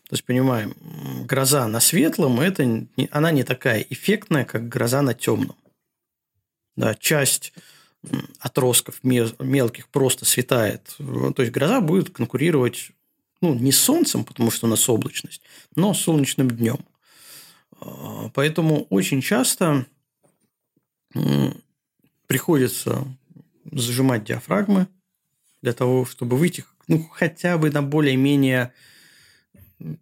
То 0.09 0.13
есть, 0.13 0.23
понимаем, 0.23 0.73
гроза 1.25 1.67
на 1.67 1.79
светлом, 1.81 2.39
это, 2.39 2.87
она 3.11 3.31
не 3.31 3.43
такая 3.43 3.85
эффектная, 3.89 4.45
как 4.45 4.69
гроза 4.69 5.01
на 5.01 5.13
темном. 5.13 5.55
да, 6.75 6.95
часть 6.95 7.53
отростков 8.39 9.03
мелких 9.03 9.89
просто 9.89 10.23
светает. 10.25 10.95
То 10.97 11.41
есть 11.41 11.51
гроза 11.51 11.81
будет 11.81 12.11
конкурировать 12.11 12.91
ну, 13.41 13.53
не 13.53 13.71
с 13.71 13.79
солнцем, 13.79 14.23
потому 14.23 14.51
что 14.51 14.65
у 14.65 14.69
нас 14.69 14.87
облачность, 14.89 15.41
но 15.75 15.93
с 15.93 15.99
солнечным 15.99 16.49
днем. 16.49 16.79
А, 17.79 18.29
поэтому 18.33 18.83
очень 18.89 19.21
часто 19.21 19.85
приходится 22.27 23.07
зажимать 23.71 24.23
диафрагмы 24.23 24.87
для 25.61 25.73
того, 25.73 26.05
чтобы 26.05 26.37
выйти 26.37 26.63
ну, 26.87 27.03
хотя 27.11 27.57
бы 27.57 27.69
на 27.69 27.81
более-менее 27.81 28.73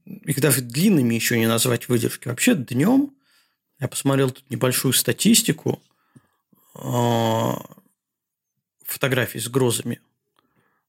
их 0.06 0.40
даже 0.40 0.62
длинными 0.62 1.16
еще 1.16 1.38
не 1.38 1.48
назвать 1.48 1.90
выдержки. 1.90 2.28
Вообще 2.28 2.56
днем 2.56 3.14
я 3.80 3.88
посмотрел 3.88 4.32
тут 4.32 4.50
небольшую 4.50 4.94
статистику 4.94 5.82
а, 6.76 7.60
фотографий 8.84 9.40
с 9.40 9.50
грозами. 9.50 10.00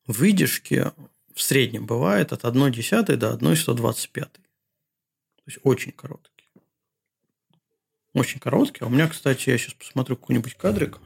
Выдержки 0.06 0.92
в 1.34 1.42
среднем 1.42 1.86
бывает 1.86 2.32
от 2.32 2.44
1,1 2.44 3.16
до 3.16 3.32
1,125. 3.32 4.32
То 4.32 4.40
есть 5.46 5.58
очень 5.64 5.92
короткие. 5.92 6.35
Очень 8.16 8.40
короткие. 8.40 8.84
А 8.84 8.86
у 8.86 8.90
меня, 8.90 9.08
кстати, 9.08 9.50
я 9.50 9.58
сейчас 9.58 9.74
посмотрю 9.74 10.16
какой-нибудь 10.16 10.54
кадрик. 10.54 10.98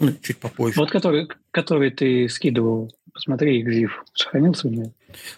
Ну, 0.00 0.14
чуть 0.22 0.38
попозже. 0.38 0.80
Вот 0.80 0.90
который, 0.90 1.28
который 1.50 1.90
ты 1.90 2.26
скидывал. 2.30 2.90
Посмотри, 3.12 3.60
экзив. 3.60 4.02
Сохранился 4.14 4.68
у 4.68 4.70
меня? 4.70 4.92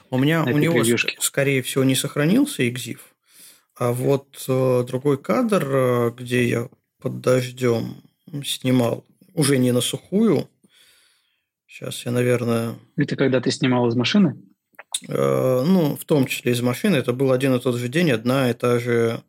У 0.08 0.18
меня 0.18 0.44
у 0.44 0.56
него, 0.56 0.74
превьюшке. 0.74 1.16
скорее 1.20 1.62
всего, 1.62 1.82
не 1.82 1.96
сохранился 1.96 2.66
экзив. 2.68 3.16
А 3.74 3.90
вот 3.90 4.44
э, 4.46 4.84
другой 4.86 5.18
кадр, 5.18 5.66
э, 5.68 6.10
где 6.16 6.48
я 6.48 6.68
под 7.02 7.20
дождем 7.20 7.96
снимал, 8.44 9.04
уже 9.34 9.58
не 9.58 9.72
на 9.72 9.80
сухую. 9.80 10.48
Сейчас 11.66 12.06
я, 12.06 12.12
наверное... 12.12 12.76
Это 12.96 13.16
когда 13.16 13.40
ты 13.40 13.50
снимал 13.50 13.88
из 13.88 13.96
машины? 13.96 14.40
Э, 15.08 15.64
ну, 15.66 15.96
в 15.96 16.04
том 16.04 16.24
числе 16.26 16.52
из 16.52 16.60
машины. 16.62 16.94
Это 16.94 17.12
был 17.12 17.32
один 17.32 17.52
и 17.56 17.60
тот 17.60 17.74
же 17.74 17.88
день, 17.88 18.12
одна 18.12 18.48
и 18.48 18.54
та 18.54 18.78
же 18.78 19.24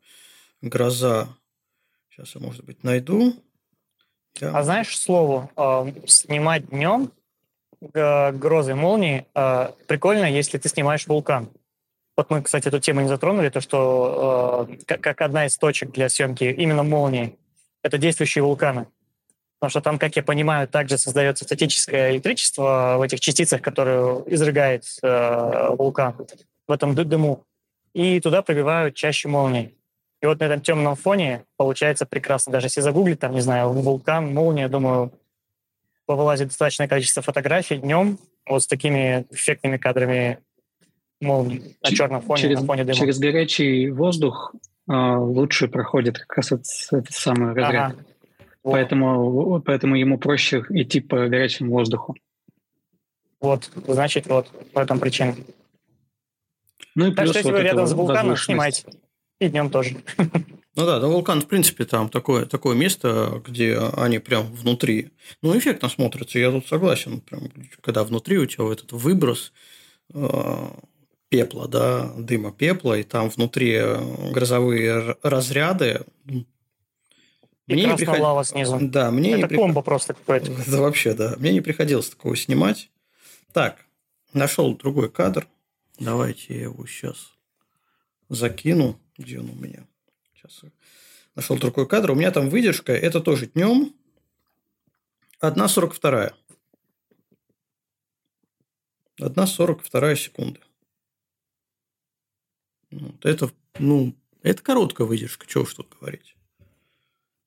гроза. 0.60 1.28
Сейчас 2.10 2.34
я, 2.34 2.40
может 2.40 2.64
быть, 2.64 2.82
найду. 2.84 3.34
Я... 4.40 4.56
А 4.56 4.62
знаешь 4.62 4.98
слово 4.98 5.50
э, 5.56 6.06
снимать 6.06 6.68
днем 6.68 7.12
грозы 7.80 8.74
молнии 8.74 9.26
э, 9.34 9.72
прикольно, 9.86 10.24
если 10.24 10.58
ты 10.58 10.68
снимаешь 10.68 11.06
вулкан. 11.06 11.48
Вот 12.16 12.30
мы, 12.30 12.42
кстати, 12.42 12.66
эту 12.66 12.80
тему 12.80 13.00
не 13.00 13.08
затронули, 13.08 13.48
то 13.48 13.60
что 13.60 14.66
э, 14.68 14.76
как, 14.84 15.00
как 15.00 15.20
одна 15.22 15.46
из 15.46 15.56
точек 15.56 15.92
для 15.92 16.08
съемки 16.08 16.44
именно 16.44 16.82
молнии 16.82 17.38
это 17.82 17.98
действующие 17.98 18.42
вулканы. 18.42 18.86
Потому 19.58 19.70
что 19.70 19.80
там, 19.80 19.98
как 19.98 20.14
я 20.16 20.22
понимаю, 20.22 20.68
также 20.68 20.98
создается 20.98 21.44
статическое 21.44 22.12
электричество 22.12 22.96
в 22.98 23.02
этих 23.02 23.20
частицах, 23.20 23.60
которые 23.60 24.22
изрыгает 24.26 24.84
э, 25.02 25.68
вулкан 25.70 26.14
в 26.66 26.72
этом 26.72 26.94
дыму. 26.94 27.44
И 27.92 28.20
туда 28.20 28.42
пробивают 28.42 28.94
чаще 28.94 29.28
молнии. 29.28 29.77
И 30.20 30.26
вот 30.26 30.40
на 30.40 30.44
этом 30.44 30.60
темном 30.60 30.96
фоне 30.96 31.44
получается 31.56 32.06
прекрасно. 32.06 32.52
Даже 32.52 32.66
если 32.66 32.80
загуглить, 32.80 33.20
там, 33.20 33.32
не 33.32 33.40
знаю, 33.40 33.70
вулкан, 33.70 34.32
молния, 34.32 34.68
думаю, 34.68 35.12
вылазит 36.08 36.48
достаточное 36.48 36.88
количество 36.88 37.22
фотографий 37.22 37.76
днем 37.76 38.18
вот 38.46 38.62
с 38.62 38.66
такими 38.66 39.26
эффектными 39.30 39.76
кадрами 39.76 40.38
молнии 41.20 41.76
на 41.82 41.90
черном 41.90 42.22
фоне, 42.22 42.42
через, 42.42 42.60
на 42.60 42.66
фоне 42.66 42.84
дыма. 42.84 42.96
Через 42.96 43.18
горячий 43.18 43.90
воздух 43.90 44.54
э, 44.88 44.92
лучше 44.92 45.68
проходит 45.68 46.18
как 46.18 46.38
раз 46.38 46.52
этот, 46.52 46.66
этот 46.90 47.14
самый 47.14 47.54
разряд. 47.54 47.92
Ага. 47.92 48.04
Поэтому, 48.62 49.62
поэтому 49.62 49.96
ему 49.96 50.18
проще 50.18 50.64
идти 50.70 51.00
по 51.00 51.28
горячему 51.28 51.72
воздуху. 51.72 52.16
Вот, 53.40 53.70
значит, 53.86 54.26
вот 54.26 54.48
в 54.74 54.78
этом 54.78 54.98
причина. 54.98 55.36
Ну 56.94 57.06
и 57.06 57.14
так 57.14 57.24
плюс 57.24 57.30
что 57.30 57.38
если 57.38 57.50
вот 57.52 57.58
вы 57.58 57.64
рядом 57.64 57.86
с 57.86 57.92
вулканом, 57.92 58.36
снимайте. 58.36 58.84
И 59.40 59.48
днем 59.48 59.70
тоже. 59.70 59.96
Ну 60.16 60.86
да, 60.86 61.00
да, 61.00 61.08
вулкан, 61.08 61.40
в 61.40 61.46
принципе, 61.46 61.84
там 61.84 62.08
такое, 62.08 62.46
такое 62.46 62.76
место, 62.76 63.42
где 63.44 63.76
они 63.96 64.20
прям 64.20 64.46
внутри. 64.46 65.10
Ну, 65.42 65.58
эффектно 65.58 65.88
смотрятся, 65.88 66.38
я 66.38 66.52
тут 66.52 66.68
согласен. 66.68 67.20
Прям, 67.20 67.50
когда 67.80 68.04
внутри 68.04 68.38
у 68.38 68.46
тебя 68.46 68.62
вот 68.62 68.78
этот 68.78 68.92
выброс 68.92 69.52
э, 70.14 70.68
пепла, 71.28 71.66
да, 71.66 72.12
дыма 72.16 72.52
пепла, 72.52 72.98
и 72.98 73.02
там 73.02 73.28
внутри 73.28 73.72
э, 73.72 74.30
грозовые 74.30 75.16
разряды. 75.22 76.02
И 76.26 76.44
мне 77.66 77.84
не 77.84 77.96
приход... 77.96 78.20
лава 78.20 78.44
снизу. 78.44 78.78
Да, 78.80 79.10
мне 79.10 79.30
Это 79.30 79.38
не 79.38 79.46
приход... 79.48 79.64
комбо 79.64 79.82
просто 79.82 80.14
какой-то. 80.14 80.52
Да, 80.70 80.80
вообще, 80.80 81.12
да. 81.12 81.34
Мне 81.38 81.52
не 81.52 81.60
приходилось 81.60 82.08
такого 82.08 82.36
снимать. 82.36 82.90
Так, 83.52 83.84
нашел 84.32 84.76
другой 84.76 85.10
кадр. 85.10 85.46
Давайте 85.98 86.54
я 86.54 86.62
его 86.62 86.86
сейчас 86.86 87.32
закину. 88.28 89.00
Где 89.18 89.40
он 89.40 89.50
у 89.50 89.54
меня? 89.54 89.86
Сейчас 90.34 90.62
нашел 91.34 91.58
другой 91.58 91.88
кадр. 91.88 92.12
У 92.12 92.14
меня 92.14 92.30
там 92.30 92.48
выдержка. 92.48 92.92
Это 92.92 93.20
тоже 93.20 93.46
днем. 93.46 93.94
1,42. 95.42 96.32
1,42 99.20 100.16
секунды. 100.16 100.60
Вот 102.90 103.26
это, 103.26 103.50
ну, 103.78 104.14
это 104.42 104.62
короткая 104.62 105.06
выдержка, 105.06 105.46
чего 105.46 105.64
уж 105.64 105.74
тут 105.74 105.94
говорить. 106.00 106.36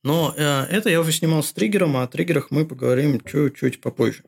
Но 0.04 0.34
э, 0.36 0.42
это 0.42 0.90
я 0.90 1.00
уже 1.00 1.12
снимал 1.12 1.42
с 1.42 1.54
триггером, 1.54 1.98
а 1.98 2.04
о 2.04 2.08
триггерах 2.08 2.52
мы 2.52 2.66
поговорим 2.66 3.22
чуть-чуть 3.22 3.82
попозже. 3.82 4.24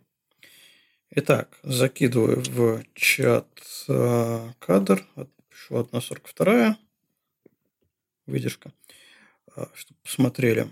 Итак, 1.11 1.59
закидываю 1.63 2.41
в 2.41 2.83
чат 2.95 3.47
э, 3.87 4.51
кадр, 4.59 5.05
пишу 5.49 5.75
1.42 5.75 6.75
выдержка, 8.25 8.73
а, 9.55 9.69
чтобы 9.73 9.99
посмотрели. 10.03 10.69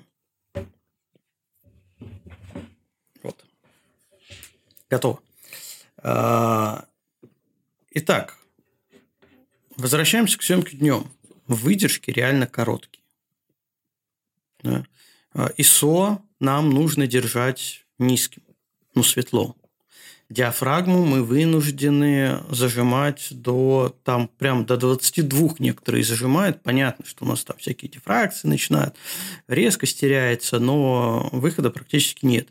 Вот. 3.24 3.46
Готово. 4.90 5.22
А, 5.98 6.88
итак, 7.92 8.38
возвращаемся 9.78 10.38
к 10.38 10.44
съемке 10.44 10.78
днем. 10.78 11.12
Выдержки 11.48 12.12
реально 12.12 12.48
короткие. 12.48 13.04
Да. 14.64 14.86
ISO 15.34 16.22
нам 16.40 16.70
нужно 16.70 17.08
держать 17.08 17.86
низким, 17.98 18.44
ну, 18.96 19.04
светло 19.04 19.56
диафрагму 20.32 21.06
мы 21.06 21.24
вынуждены 21.24 22.40
зажимать 22.50 23.28
до, 23.32 23.96
там, 24.04 24.28
прям 24.28 24.66
до 24.66 24.78
22 24.78 25.56
некоторые 25.60 26.04
зажимают. 26.04 26.64
Понятно, 26.64 27.06
что 27.06 27.26
у 27.26 27.28
нас 27.28 27.44
там 27.44 27.58
всякие 27.58 27.92
дифракции 27.92 28.48
начинают, 28.48 28.96
резкость 29.48 30.00
теряется, 30.00 30.60
но 30.60 31.30
выхода 31.32 31.70
практически 31.70 32.26
нет. 32.26 32.48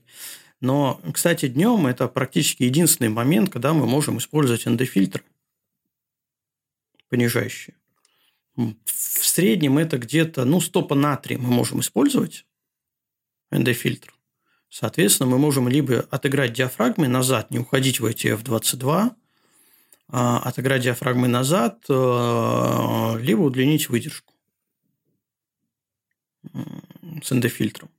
Но, 0.61 1.01
кстати, 1.13 1.49
днем 1.49 1.87
это 1.87 2.07
практически 2.07 2.65
единственный 2.65 3.09
момент, 3.09 3.51
когда 3.51 3.73
мы 3.73 3.87
можем 3.87 4.19
использовать 4.19 4.67
НД-фильтры 4.67 5.23
понижающие. 7.09 7.75
В 8.57 9.27
среднем 9.27 9.79
это 9.79 9.99
где-то, 9.99 10.45
ну, 10.45 10.61
стопа 10.61 10.95
натрия 10.95 11.39
мы 11.39 11.49
можем 11.49 11.81
использовать, 11.81 12.47
НД-фильтр. 13.51 14.15
Соответственно, 14.71 15.29
мы 15.29 15.39
можем 15.39 15.69
либо 15.69 16.07
отыграть 16.11 16.53
диафрагмы 16.53 17.09
назад, 17.09 17.51
не 17.51 17.59
уходить 17.59 17.99
в 17.99 18.05
эти 18.05 18.29
F22, 18.29 19.11
а 20.09 20.39
отыграть 20.39 20.83
диафрагмы 20.83 21.27
назад, 21.27 21.85
э, 21.89 23.19
либо 23.21 23.41
удлинить 23.43 23.89
выдержку 23.89 24.33
с 27.23 27.33
эндофильтром. 27.33 27.91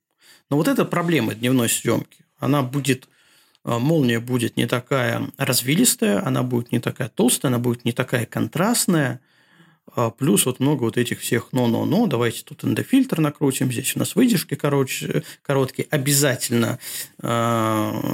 Но 0.49 0.57
вот 0.57 0.67
это 0.69 0.85
проблема 0.85 1.35
дневной 1.35 1.69
съемки. 1.69 2.25
Она 2.39 2.63
будет, 2.63 3.09
э, 3.65 3.77
молния 3.77 4.21
будет 4.21 4.55
не 4.55 4.65
такая 4.65 5.29
развилистая, 5.37 6.25
она 6.25 6.41
будет 6.41 6.71
не 6.71 6.79
такая 6.79 7.09
толстая, 7.09 7.51
она 7.51 7.59
будет 7.59 7.83
не 7.83 7.91
такая 7.91 8.25
контрастная– 8.25 9.19
плюс 10.17 10.45
вот 10.45 10.59
много 10.59 10.83
вот 10.83 10.97
этих 10.97 11.19
всех 11.19 11.51
но-но-но. 11.51 12.07
Давайте 12.07 12.43
тут 12.43 12.63
эндофильтр 12.63 13.19
накрутим. 13.19 13.71
Здесь 13.71 13.95
у 13.95 13.99
нас 13.99 14.15
выдержки 14.15 14.55
короче, 14.55 15.23
короткие. 15.41 15.87
Обязательно 15.91 16.79
э, 17.21 17.27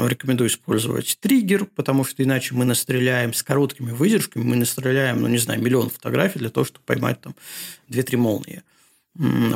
рекомендую 0.08 0.50
использовать 0.50 1.18
триггер, 1.20 1.66
потому 1.66 2.04
что 2.04 2.24
иначе 2.24 2.56
мы 2.56 2.66
настреляем 2.66 3.34
с 3.34 3.44
короткими 3.44 3.92
выдержками, 3.92 4.44
мы 4.44 4.56
настреляем, 4.56 5.22
ну, 5.22 5.28
не 5.28 5.38
знаю, 5.38 5.62
миллион 5.62 5.90
фотографий 5.90 6.40
для 6.40 6.50
того, 6.50 6.66
чтобы 6.66 6.84
поймать 6.86 7.22
там 7.22 7.36
2-3 7.90 8.18
молнии. 8.18 8.64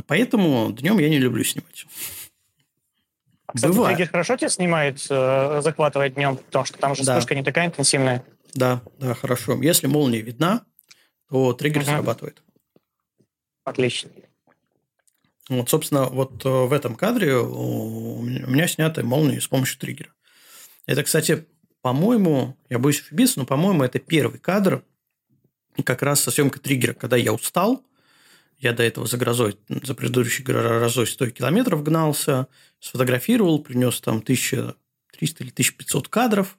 Поэтому 0.07 0.71
днем 0.71 0.99
я 0.99 1.09
не 1.09 1.19
люблю 1.19 1.43
снимать. 1.43 1.85
А, 3.47 3.53
кстати, 3.53 3.71
Бывает. 3.71 3.97
триггер 3.97 4.11
хорошо 4.11 4.37
тебя 4.37 4.49
снимает, 4.49 5.05
э, 5.09 5.61
захватывает 5.63 6.13
днем, 6.13 6.37
потому 6.37 6.65
что 6.65 6.77
там 6.77 6.95
же 6.95 7.03
да. 7.03 7.13
вспышка 7.13 7.35
не 7.35 7.43
такая 7.43 7.67
интенсивная. 7.67 8.23
Да, 8.53 8.81
да, 8.99 9.13
хорошо. 9.13 9.61
Если 9.61 9.87
молния 9.87 10.21
видна, 10.21 10.63
то 11.31 11.53
триггер 11.53 11.81
угу. 11.81 11.87
срабатывает. 11.87 12.43
Отлично. 13.63 14.11
Вот, 15.49 15.69
собственно, 15.69 16.05
вот 16.05 16.43
в 16.43 16.71
этом 16.71 16.95
кадре 16.95 17.35
у 17.35 18.21
меня 18.21 18.67
снята 18.67 19.03
молния 19.03 19.41
с 19.41 19.47
помощью 19.47 19.79
триггера. 19.79 20.13
Это, 20.85 21.03
кстати, 21.03 21.45
по-моему, 21.81 22.57
я 22.69 22.79
боюсь 22.79 23.01
ошибиться, 23.01 23.39
но, 23.39 23.45
по-моему, 23.45 23.83
это 23.83 23.99
первый 23.99 24.39
кадр 24.39 24.83
как 25.85 26.01
раз 26.01 26.21
со 26.21 26.31
съемкой 26.31 26.61
триггера, 26.61 26.93
когда 26.93 27.15
я 27.15 27.33
устал, 27.33 27.83
я 28.59 28.73
до 28.73 28.83
этого 28.83 29.07
за 29.07 29.17
грозой, 29.17 29.57
за 29.69 29.95
предыдущей 29.95 30.43
грозой 30.43 31.07
100 31.07 31.31
километров 31.31 31.81
гнался, 31.81 32.47
сфотографировал, 32.79 33.59
принес 33.59 33.99
там 34.01 34.17
1300 34.17 35.43
или 35.43 35.49
1500 35.49 36.07
кадров, 36.09 36.57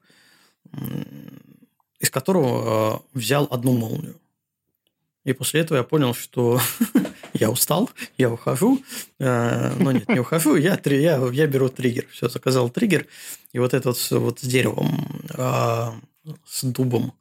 из 2.01 2.11
которого 2.11 3.05
э, 3.15 3.19
взял 3.19 3.47
одну 3.51 3.73
молнию. 3.73 4.22
И 5.25 5.33
после 5.33 5.61
этого 5.61 5.79
я 5.79 5.85
понял, 5.85 6.15
что 6.15 6.61
я 7.33 7.51
устал, 7.51 7.91
я 8.19 8.31
ухожу. 8.31 8.83
Э, 9.19 9.73
но 9.79 9.93
нет, 9.93 10.09
не 10.09 10.21
ухожу, 10.21 10.57
я, 10.57 10.81
я, 10.85 11.29
я 11.33 11.47
беру 11.47 11.69
триггер. 11.69 12.07
Все, 12.11 12.29
заказал 12.29 12.71
триггер. 12.71 13.07
И 13.53 13.59
вот 13.59 13.75
этот 13.75 14.11
вот 14.11 14.41
с 14.41 14.45
деревом, 14.45 15.23
а, 15.35 15.95
с 16.45 16.65
дубом 16.65 17.13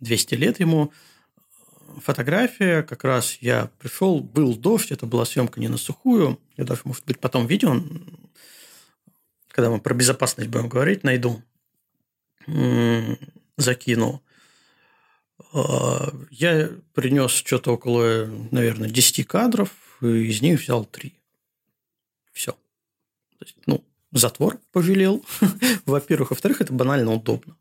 200 0.00 0.34
лет 0.34 0.60
ему, 0.60 0.92
фотография, 2.02 2.82
как 2.82 3.04
раз 3.04 3.38
я 3.40 3.70
пришел, 3.78 4.20
был 4.20 4.56
дождь, 4.56 4.90
это 4.90 5.06
была 5.06 5.24
съемка 5.24 5.60
не 5.60 5.68
на 5.68 5.76
сухую. 5.76 6.40
Я 6.56 6.64
даже, 6.64 6.82
может 6.84 7.04
быть, 7.04 7.20
потом 7.20 7.46
видео, 7.46 7.80
когда 9.48 9.70
мы 9.70 9.80
про 9.80 9.94
безопасность 9.94 10.50
будем 10.50 10.68
говорить, 10.68 11.04
найду, 11.04 11.42
закину. 13.56 14.23
А, 15.52 16.12
я 16.30 16.70
принес 16.92 17.30
что-то 17.30 17.72
около, 17.72 18.26
наверное, 18.50 18.88
10 18.88 19.26
кадров, 19.26 19.70
и 20.00 20.06
из 20.06 20.42
них 20.42 20.60
взял 20.60 20.84
3. 20.84 21.12
Все. 22.32 22.52
То 22.52 23.44
есть, 23.44 23.56
ну, 23.66 23.84
затвор 24.12 24.58
пожалел, 24.72 25.24
во-первых. 25.86 26.30
Во-вторых, 26.30 26.60
это 26.60 26.72
банально 26.72 27.12
удобно. 27.12 27.56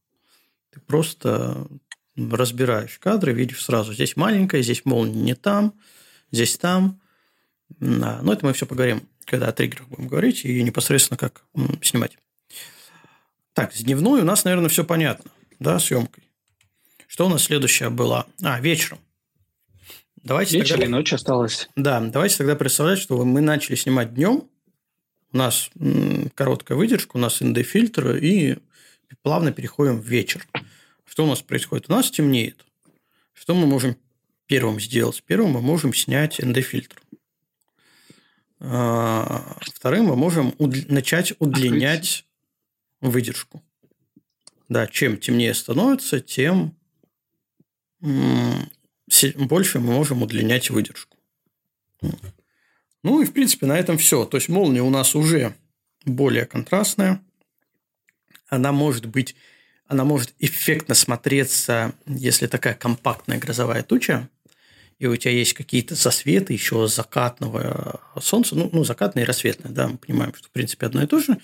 Ты 0.71 0.79
просто 0.79 1.67
разбираешь 2.15 2.99
кадры, 2.99 3.33
видишь 3.33 3.63
сразу, 3.63 3.93
здесь 3.93 4.15
маленькая, 4.15 4.61
здесь 4.61 4.85
молния 4.85 5.21
не 5.21 5.35
там, 5.35 5.73
здесь 6.31 6.57
там. 6.57 7.01
Да. 7.69 8.19
Но 8.21 8.33
это 8.33 8.45
мы 8.45 8.53
все 8.53 8.65
поговорим, 8.65 9.07
когда 9.25 9.47
о 9.47 9.51
триггерах 9.51 9.87
будем 9.87 10.07
говорить 10.07 10.45
и 10.45 10.61
непосредственно 10.61 11.17
как 11.17 11.45
снимать. 11.81 12.17
Так, 13.53 13.73
с 13.73 13.83
дневной 13.83 14.21
у 14.21 14.25
нас, 14.25 14.43
наверное, 14.45 14.69
все 14.69 14.83
понятно, 14.83 15.31
да, 15.59 15.79
съемкой. 15.79 16.23
Что 17.13 17.27
у 17.27 17.29
нас 17.29 17.43
следующее 17.43 17.91
было? 17.91 18.25
А, 18.41 18.59
вечером. 18.59 18.97
Давайте 20.23 20.57
Вечер 20.57 20.77
тогда... 20.77 20.85
и 20.87 20.89
ночь 20.89 21.13
осталось. 21.13 21.69
Да, 21.75 21.99
давайте 21.99 22.37
тогда 22.37 22.55
представлять, 22.55 22.97
что 22.97 23.23
мы 23.23 23.39
начали 23.39 23.75
снимать 23.75 24.15
днем. 24.15 24.49
У 25.31 25.37
нас 25.37 25.69
короткая 26.33 26.75
выдержка, 26.75 27.17
у 27.17 27.19
нас 27.19 27.39
ND-фильтр, 27.39 28.15
и 28.15 28.57
плавно 29.21 29.51
переходим 29.51 30.01
в 30.01 30.07
вечер. 30.07 30.47
Что 31.05 31.25
у 31.25 31.27
нас 31.27 31.43
происходит? 31.43 31.87
У 31.87 31.91
нас 31.91 32.09
темнеет. 32.09 32.65
Что 33.33 33.53
мы 33.53 33.67
можем 33.67 33.95
первым 34.47 34.79
сделать? 34.79 35.21
Первым 35.23 35.51
мы 35.51 35.61
можем 35.61 35.93
снять 35.93 36.39
ND-фильтр. 36.39 36.99
А, 38.59 39.59
вторым 39.61 40.05
мы 40.05 40.15
можем 40.15 40.55
уд... 40.57 40.89
начать 40.89 41.33
удлинять 41.37 42.25
Открыть. 43.01 43.13
выдержку. 43.13 43.63
Да, 44.67 44.87
чем 44.87 45.17
темнее 45.17 45.53
становится, 45.53 46.19
тем 46.19 46.75
больше 49.35 49.79
мы 49.79 49.93
можем 49.93 50.21
удлинять 50.21 50.69
выдержку. 50.69 51.17
Ну 53.03 53.21
и, 53.21 53.25
в 53.25 53.33
принципе, 53.33 53.65
на 53.65 53.77
этом 53.77 53.97
все. 53.97 54.25
То 54.25 54.37
есть, 54.37 54.49
молния 54.49 54.81
у 54.81 54.89
нас 54.89 55.15
уже 55.15 55.55
более 56.05 56.45
контрастная. 56.45 57.21
Она 58.49 58.71
может 58.71 59.05
быть 59.05 59.35
она 59.87 60.05
может 60.05 60.33
эффектно 60.39 60.95
смотреться, 60.95 61.93
если 62.07 62.47
такая 62.47 62.73
компактная 62.73 63.37
грозовая 63.37 63.83
туча, 63.83 64.29
и 64.99 65.05
у 65.05 65.15
тебя 65.15 65.31
есть 65.31 65.53
какие-то 65.53 65.95
засветы 65.95 66.53
еще 66.53 66.87
закатного 66.87 67.99
солнца, 68.21 68.55
ну, 68.55 68.69
ну 68.71 68.83
закатное 68.83 69.23
и 69.23 69.25
рассветное, 69.27 69.71
да, 69.71 69.87
мы 69.87 69.97
понимаем, 69.97 70.33
что 70.33 70.47
в 70.47 70.51
принципе 70.51 70.85
одно 70.85 71.03
и 71.03 71.07
то 71.07 71.19
же, 71.19 71.37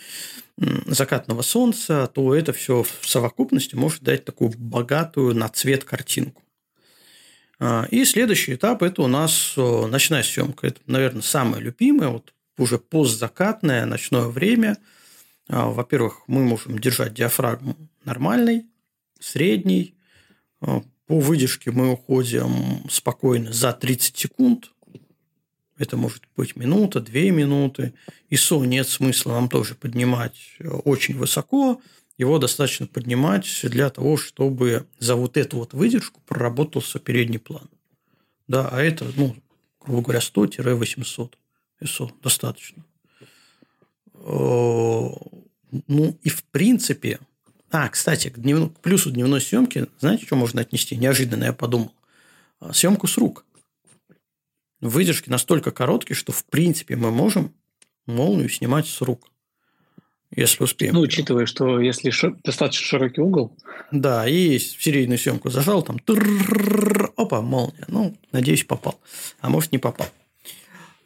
закатного 0.57 1.41
солнца, 1.41 2.09
то 2.13 2.33
это 2.33 2.53
все 2.53 2.83
в 2.83 3.07
совокупности 3.07 3.75
может 3.75 4.01
дать 4.01 4.25
такую 4.25 4.51
богатую 4.57 5.35
на 5.35 5.49
цвет 5.49 5.83
картинку. 5.83 6.41
А, 7.59 7.87
и 7.91 8.05
следующий 8.05 8.55
этап– 8.55 8.81
это 8.83 9.01
у 9.01 9.07
нас 9.07 9.53
ночная 9.55 10.23
съемка. 10.23 10.67
Это, 10.67 10.79
наверное, 10.85 11.21
самое 11.21 11.61
любимое, 11.61 12.09
вот 12.09 12.33
уже 12.57 12.77
постзакатное 12.77 13.85
ночное 13.85 14.27
время. 14.27 14.77
А, 15.47 15.67
во-первых, 15.67 16.21
мы 16.27 16.43
можем 16.43 16.77
держать 16.77 17.13
диафрагму 17.13 17.75
нормальный, 18.05 18.65
средний. 19.19 19.95
А, 20.61 20.81
по 21.07 21.19
выдержке 21.19 21.71
мы 21.71 21.91
уходим 21.91 22.87
спокойно 22.89 23.51
за 23.51 23.73
30 23.73 24.15
секунд. 24.15 24.71
Это 25.77 25.97
может 25.97 26.23
быть 26.35 26.55
минута, 26.55 26.99
две 26.99 27.31
минуты. 27.31 27.93
ISO 28.29 28.65
нет 28.65 28.87
смысла 28.87 29.31
нам 29.31 29.49
тоже 29.49 29.75
поднимать 29.75 30.35
э, 30.59 30.67
очень 30.67 31.17
высоко. 31.17 31.81
Его 32.19 32.37
достаточно 32.37 32.85
поднимать 32.85 33.47
для 33.63 33.89
того, 33.89 34.17
чтобы 34.17 34.85
за 34.99 35.15
вот 35.15 35.37
эту 35.37 35.55
вот 35.57 35.73
выдержку 35.73 36.19
проработался 36.25 36.99
передний 36.99 37.39
план. 37.39 37.69
Да, 38.45 38.67
а 38.67 38.81
это, 38.81 39.09
ну, 39.15 39.37
грубо 39.79 40.01
говоря, 40.01 40.19
100-800 40.19 41.33
ISO 41.81 42.11
достаточно. 42.21 42.83
Э, 44.15 45.09
ну, 45.87 46.19
и 46.21 46.29
в 46.29 46.43
принципе, 46.51 47.21
а, 47.71 47.87
кстати, 47.87 48.29
к, 48.29 48.37
днев... 48.37 48.73
к 48.73 48.81
плюсу 48.81 49.11
дневной 49.11 49.39
съемки, 49.39 49.87
знаете, 49.99 50.25
что 50.25 50.35
можно 50.35 50.59
отнести? 50.59 50.97
Неожиданно 50.97 51.45
я 51.45 51.53
подумал. 51.53 51.93
А, 52.59 52.73
съемку 52.73 53.07
с 53.07 53.17
рук. 53.17 53.45
Выдержки 54.81 55.29
настолько 55.29 55.71
короткие, 55.71 56.17
что 56.17 56.33
в 56.33 56.43
принципе 56.43 56.97
мы 56.97 57.11
можем 57.11 57.53
молнию 58.05 58.49
снимать 58.49 58.87
с 58.87 58.99
рук. 58.99 59.31
Если 60.35 60.63
успеем. 60.63 60.93
Ну, 60.93 61.01
учитывая, 61.01 61.47
что 61.47 61.79
если 61.79 62.11
шо... 62.11 62.35
достаточно 62.43 62.85
широкий 62.85 63.21
угол. 63.21 63.51
Да, 63.91 64.27
и 64.27 64.59
серийную 64.59 65.17
съемку 65.17 65.49
зажал, 65.49 65.81
там 65.81 65.99
опа, 67.17 67.41
молния. 67.41 67.85
Ну, 67.87 68.15
надеюсь, 68.31 68.63
попал. 68.63 68.99
А 69.41 69.49
может, 69.49 69.71
не 69.71 69.79
попал. 69.79 70.07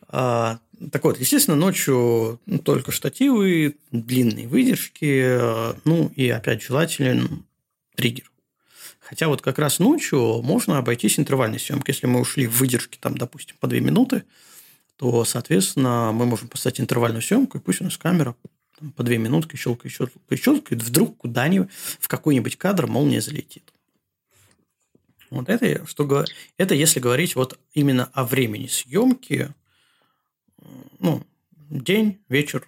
А, 0.10 0.60
так 0.92 1.04
вот, 1.06 1.20
естественно, 1.20 1.56
ночью 1.56 2.40
ну, 2.46 2.60
только 2.60 2.92
штативы, 2.92 3.78
длинные 3.92 4.48
выдержки, 4.48 5.40
ну 5.86 6.12
и 6.16 6.30
опять 6.30 6.62
желателен 6.62 7.46
триггер. 7.96 8.30
Хотя 9.00 9.28
вот 9.28 9.42
как 9.42 9.58
раз 9.58 9.80
ночью 9.80 10.42
можно 10.42 10.78
обойтись 10.78 11.18
интервальной 11.18 11.60
съемкой. 11.60 11.94
Если 11.94 12.08
мы 12.08 12.20
ушли 12.20 12.48
в 12.48 12.58
выдержки, 12.60 12.98
там, 13.00 13.18
допустим, 13.18 13.56
по 13.60 13.68
2 13.68 13.80
минуты, 13.80 14.24
то, 14.98 15.26
соответственно, 15.26 16.12
мы 16.14 16.26
можем 16.26 16.48
поставить 16.48 16.80
интервальную 16.80 17.22
съемку, 17.22 17.58
и 17.58 17.62
пусть 17.62 17.82
у 17.82 17.86
нас 17.86 17.98
камера 17.98 18.36
по 18.96 19.04
2 19.04 19.16
минутки 19.18 19.56
щелкает, 19.56 19.94
щелкает, 19.94 20.40
щелкает, 20.40 20.84
вдруг 20.84 21.18
куда-нибудь 21.18 21.70
в 22.00 22.08
какой-нибудь 22.08 22.58
кадр 22.58 22.88
молния 22.88 23.22
залетит. 23.22 23.74
Вот 25.30 25.50
это, 25.50 25.86
что, 25.88 26.26
это 26.58 26.76
если 26.76 27.00
говорить 27.00 27.36
вот 27.36 27.60
именно 27.74 28.06
о 28.14 28.24
времени 28.24 28.68
съемки, 28.68 29.54
ну, 31.00 31.26
день, 31.70 32.20
вечер, 32.30 32.68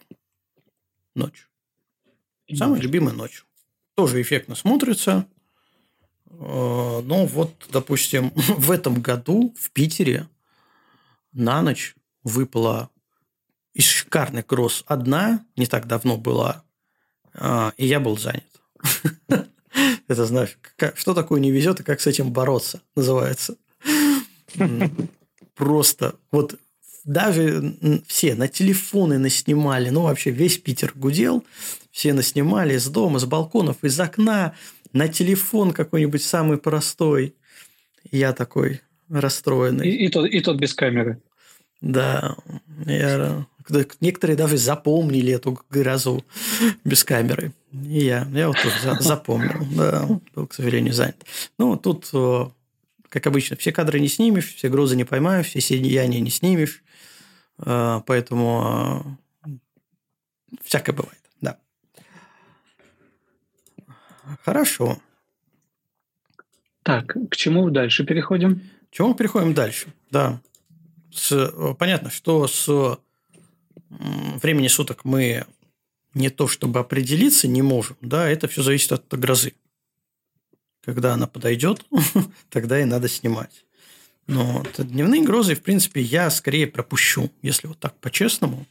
ночь. 1.14 1.48
Самая 2.54 2.82
любимая 2.82 3.14
ночь. 3.14 3.46
Тоже 3.96 4.22
эффектно 4.22 4.56
смотрится. 4.56 5.28
Э, 6.26 7.02
но 7.04 7.26
вот, 7.26 7.68
допустим, 7.72 8.32
в 8.36 8.72
этом 8.72 9.02
году 9.02 9.54
в 9.60 9.72
Питере 9.72 10.28
на 11.32 11.62
ночь 11.62 11.96
выпала 12.24 12.90
из 13.76 13.86
шикарных 13.86 14.48
гроз 14.48 14.84
одна, 14.88 15.46
не 15.56 15.68
так 15.68 15.86
давно 15.86 16.18
была, 16.18 16.64
э, 17.34 17.72
и 17.78 17.86
я 17.86 18.00
был 18.00 18.18
занят. 18.18 18.46
Это 20.08 20.26
знаешь, 20.26 20.58
что 20.96 21.14
такое 21.14 21.42
не 21.42 21.52
везет 21.52 21.82
и 21.82 21.84
как 21.84 22.00
с 22.00 22.08
этим 22.08 22.32
бороться, 22.32 22.82
называется. 22.96 23.58
Просто 25.56 26.16
вот 26.32 26.58
даже 27.04 27.76
все 28.08 28.36
на 28.36 28.48
телефоны 28.48 29.18
наснимали, 29.20 29.90
ну, 29.90 30.04
вообще 30.04 30.32
весь 30.32 30.58
Питер 30.58 30.94
гудел, 30.96 31.44
все 31.92 32.14
наснимали 32.14 32.76
из 32.76 32.88
дома, 32.88 33.20
с 33.20 33.26
балконов, 33.26 33.84
из 33.84 34.00
окна, 34.00 34.56
на 34.94 35.10
телефон 35.10 35.74
какой-нибудь 35.74 36.24
самый 36.24 36.58
простой. 36.58 37.36
Я 38.10 38.32
такой 38.32 38.82
расстроенный. 39.10 39.90
И, 39.90 40.06
и, 40.06 40.10
тот, 40.10 40.26
и 40.28 40.40
тот 40.40 40.58
без 40.58 40.74
камеры. 40.74 41.22
Да, 41.82 42.38
я, 42.86 43.46
некоторые 44.00 44.38
даже 44.38 44.58
запомнили 44.58 45.34
эту 45.34 45.60
грозу 45.70 46.26
без 46.84 47.04
камеры. 47.04 47.54
И 47.72 48.06
я, 48.06 48.28
я 48.34 48.48
вот 48.48 48.58
тоже 48.62 48.98
запомнил, 49.02 49.66
да, 49.76 50.08
был, 50.34 50.48
к 50.48 50.54
сожалению, 50.54 50.94
занят. 50.94 51.26
Ну, 51.58 51.76
тут, 51.76 52.10
как 53.10 53.28
обычно, 53.28 53.56
все 53.56 53.72
кадры 53.72 54.00
не 54.00 54.08
снимешь, 54.08 54.56
все 54.56 54.70
грозы 54.70 54.96
не 54.96 55.04
поймаешь, 55.04 55.48
все 55.48 55.62
сияния 55.62 56.20
не 56.20 56.30
снимешь. 56.30 56.84
А, 57.58 58.02
поэтому 58.02 59.18
всякое 60.64 60.94
бывает, 60.94 61.22
да. 61.42 61.58
Хорошо. 64.44 65.00
Так, 66.84 67.16
к 67.32 67.36
чему 67.36 67.70
дальше 67.72 68.06
переходим? 68.06 68.62
К 68.92 68.96
чему 68.96 69.10
мы 69.10 69.16
переходим 69.16 69.54
дальше? 69.54 69.88
Да. 70.12 70.40
С, 71.12 71.52
понятно, 71.80 72.12
что 72.12 72.48
с 72.48 73.00
времени 73.90 74.68
суток 74.68 75.06
мы 75.06 75.46
не 76.14 76.30
то 76.30 76.48
чтобы 76.48 76.80
определиться 76.80 77.48
не 77.48 77.62
можем, 77.62 77.98
да, 78.02 78.28
это 78.28 78.48
все 78.48 78.64
зависит 78.64 78.92
от 78.92 79.08
грозы. 79.10 79.54
Когда 80.84 81.14
она 81.14 81.28
подойдет, 81.28 81.86
тогда 82.50 82.80
и 82.80 82.86
надо 82.86 83.08
снимать. 83.08 83.66
Но 84.28 84.64
вот 84.64 84.88
дневные 84.88 85.24
грозы, 85.24 85.56
в 85.56 85.62
принципе, 85.62 86.02
я 86.02 86.30
скорее 86.30 86.68
пропущу, 86.68 87.32
если 87.42 87.68
вот 87.68 87.80
так 87.80 87.96
по-честному. 88.00 88.66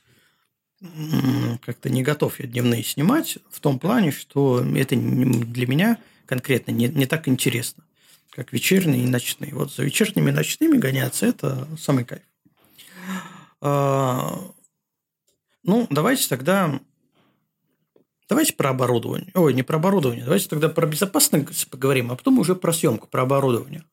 Как-то 1.65 1.89
не 1.89 2.03
готов 2.03 2.41
я 2.41 2.47
дневные 2.47 2.83
снимать 2.83 3.39
в 3.51 3.61
том 3.61 3.79
плане, 3.79 4.11
что 4.11 4.61
это 4.75 4.97
для 4.97 5.67
меня 5.67 5.99
конкретно 6.27 6.73
не, 6.73 6.89
не 6.89 7.07
так 7.07 7.29
интересно, 7.29 7.85
как 8.31 8.53
вечерние 8.53 9.05
и 9.05 9.09
ночные. 9.09 9.55
Вот 9.55 9.73
за 9.73 9.85
вечерними 9.85 10.31
и 10.31 10.35
ночными 10.35 10.77
гоняться– 10.77 11.27
это 11.27 11.69
самый 11.79 12.05
кайф. 12.05 12.23
Ну, 15.65 15.87
давайте 15.91 16.29
тогда 16.29 16.81
Давайте 18.29 18.55
про 18.55 18.71
оборудование. 18.71 19.31
Ой, 19.35 19.53
не 19.53 19.63
про 19.63 19.77
оборудование. 19.77 20.25
Давайте 20.25 20.49
тогда 20.49 20.69
про 20.69 20.87
безопасность 20.87 21.69
поговорим, 21.69 22.11
а 22.11 22.17
потом 22.17 22.39
уже 22.39 22.55
про 22.55 22.73
съемку, 22.73 23.07
про 23.07 23.23
оборудование. 23.23 23.85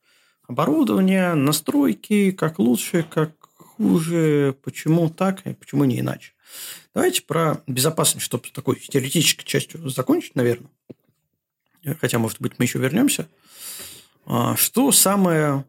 Оборудование, 0.48 1.34
настройки, 1.34 2.32
как 2.32 2.58
лучше, 2.58 3.04
как 3.04 3.36
хуже, 3.58 4.56
почему 4.64 5.10
так 5.10 5.46
и 5.46 5.54
почему 5.54 5.84
не 5.84 6.00
иначе. 6.00 6.34
Давайте 6.94 7.24
про 7.24 7.62
безопасность, 7.68 8.26
чтобы 8.26 8.48
такой 8.54 8.78
теоретической 8.78 9.46
частью 9.46 9.90
закончить, 9.90 10.36
наверное. 10.36 10.70
Хотя, 12.00 12.20
может 12.20 12.40
быть, 12.42 12.54
мы 12.58 12.66
еще 12.66 12.80
вернемся. 12.80 13.28
А, 14.26 14.56
что 14.56 14.92
самое 14.92 15.66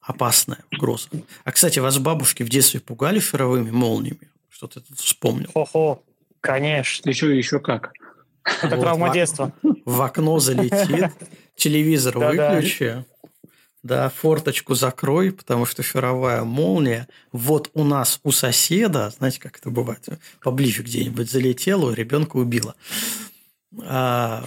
опасное 0.00 0.64
угроза? 0.72 1.08
А, 1.44 1.52
кстати, 1.52 1.78
вас 1.78 1.98
бабушки 1.98 2.42
в 2.42 2.48
детстве 2.48 2.80
пугали 2.80 3.18
шаровыми 3.18 3.70
молниями? 3.70 4.30
Что 4.56 4.68
ты 4.68 4.80
вспомнил? 4.94 5.50
Хо-хо. 5.52 6.02
Конечно. 6.40 7.10
Еще 7.10 7.36
еще 7.36 7.60
как. 7.60 7.92
Это 8.62 8.78
травма 8.78 9.12
детства. 9.12 9.52
В 9.84 10.00
окно 10.00 10.38
залетит, 10.38 11.10
телевизор 11.56 12.18
выключи. 12.18 13.04
Да, 13.82 14.08
форточку 14.08 14.74
закрой, 14.74 15.30
потому 15.30 15.66
что 15.66 15.82
шаровая 15.82 16.42
молния. 16.42 17.06
Вот 17.32 17.70
у 17.74 17.84
нас 17.84 18.18
у 18.22 18.32
соседа, 18.32 19.10
знаете, 19.10 19.40
как 19.40 19.58
это 19.58 19.68
бывает, 19.68 20.08
поближе 20.40 20.82
где-нибудь 20.82 21.30
залетела, 21.30 21.92
ребенка 21.92 22.38
убила. 22.38 22.74
А, 23.84 24.42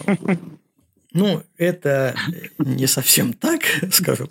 ну, 1.12 1.44
это 1.58 2.16
не 2.58 2.88
совсем 2.88 3.34
так, 3.34 3.62
скажу 3.92 4.30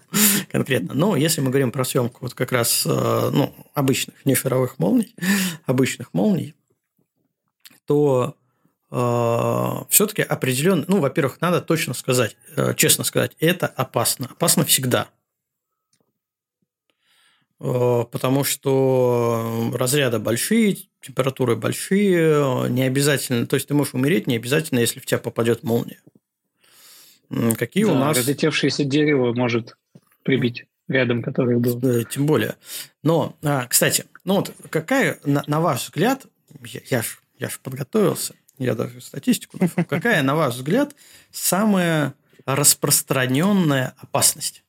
конкретно. 0.50 0.94
Но 0.94 1.16
если 1.16 1.40
мы 1.40 1.50
говорим 1.50 1.72
про 1.72 1.84
съемку 1.84 2.18
вот 2.22 2.34
как 2.34 2.52
раз 2.52 2.84
э, 2.86 3.30
ну, 3.32 3.54
обычных, 3.74 4.24
не 4.24 4.34
шаровых 4.34 4.78
молний, 4.78 5.14
обычных 5.66 6.14
молний, 6.14 6.54
то 7.86 8.36
э, 8.90 9.84
все-таки 9.90 10.22
определенно, 10.22 10.84
ну, 10.88 11.00
во-первых, 11.00 11.40
надо 11.40 11.60
точно 11.60 11.94
сказать, 11.94 12.36
э, 12.56 12.74
честно 12.76 13.04
сказать, 13.04 13.36
это 13.40 13.66
опасно. 13.66 14.26
Опасно 14.26 14.64
всегда. 14.64 15.08
Э, 17.60 18.04
потому 18.10 18.44
что 18.44 19.72
разряды 19.74 20.18
большие, 20.18 20.78
температуры 21.00 21.56
большие, 21.56 22.68
не 22.70 22.82
обязательно, 22.82 23.46
то 23.46 23.54
есть 23.56 23.68
ты 23.68 23.74
можешь 23.74 23.94
умереть 23.94 24.26
не 24.26 24.36
обязательно, 24.36 24.78
если 24.78 25.00
в 25.00 25.06
тебя 25.06 25.18
попадет 25.18 25.64
молния. 25.64 26.00
Какие 27.56 27.84
да, 27.84 27.92
у 27.92 27.94
нас... 27.94 28.16
Разлетевшееся 28.16 28.84
дерево 28.84 29.32
может 29.32 29.76
прибить 30.22 30.66
рядом, 30.88 31.22
который 31.22 31.58
был. 31.58 32.04
Тем 32.04 32.26
более. 32.26 32.56
Но, 33.02 33.36
а, 33.42 33.66
кстати, 33.66 34.06
ну 34.24 34.36
вот 34.36 34.52
какая, 34.70 35.18
на, 35.24 35.44
на 35.46 35.60
ваш 35.60 35.84
взгляд, 35.84 36.26
я, 36.64 36.80
я 36.90 37.02
ж 37.02 37.20
я 37.38 37.48
же 37.48 37.58
подготовился, 37.62 38.34
я 38.58 38.74
даже 38.74 39.00
статистику 39.00 39.58
нашел. 39.60 39.84
Какая, 39.84 40.22
на 40.22 40.34
ваш 40.34 40.54
взгляд, 40.54 40.94
самая 41.30 42.14
распространенная 42.46 43.94
опасность? 43.98 44.64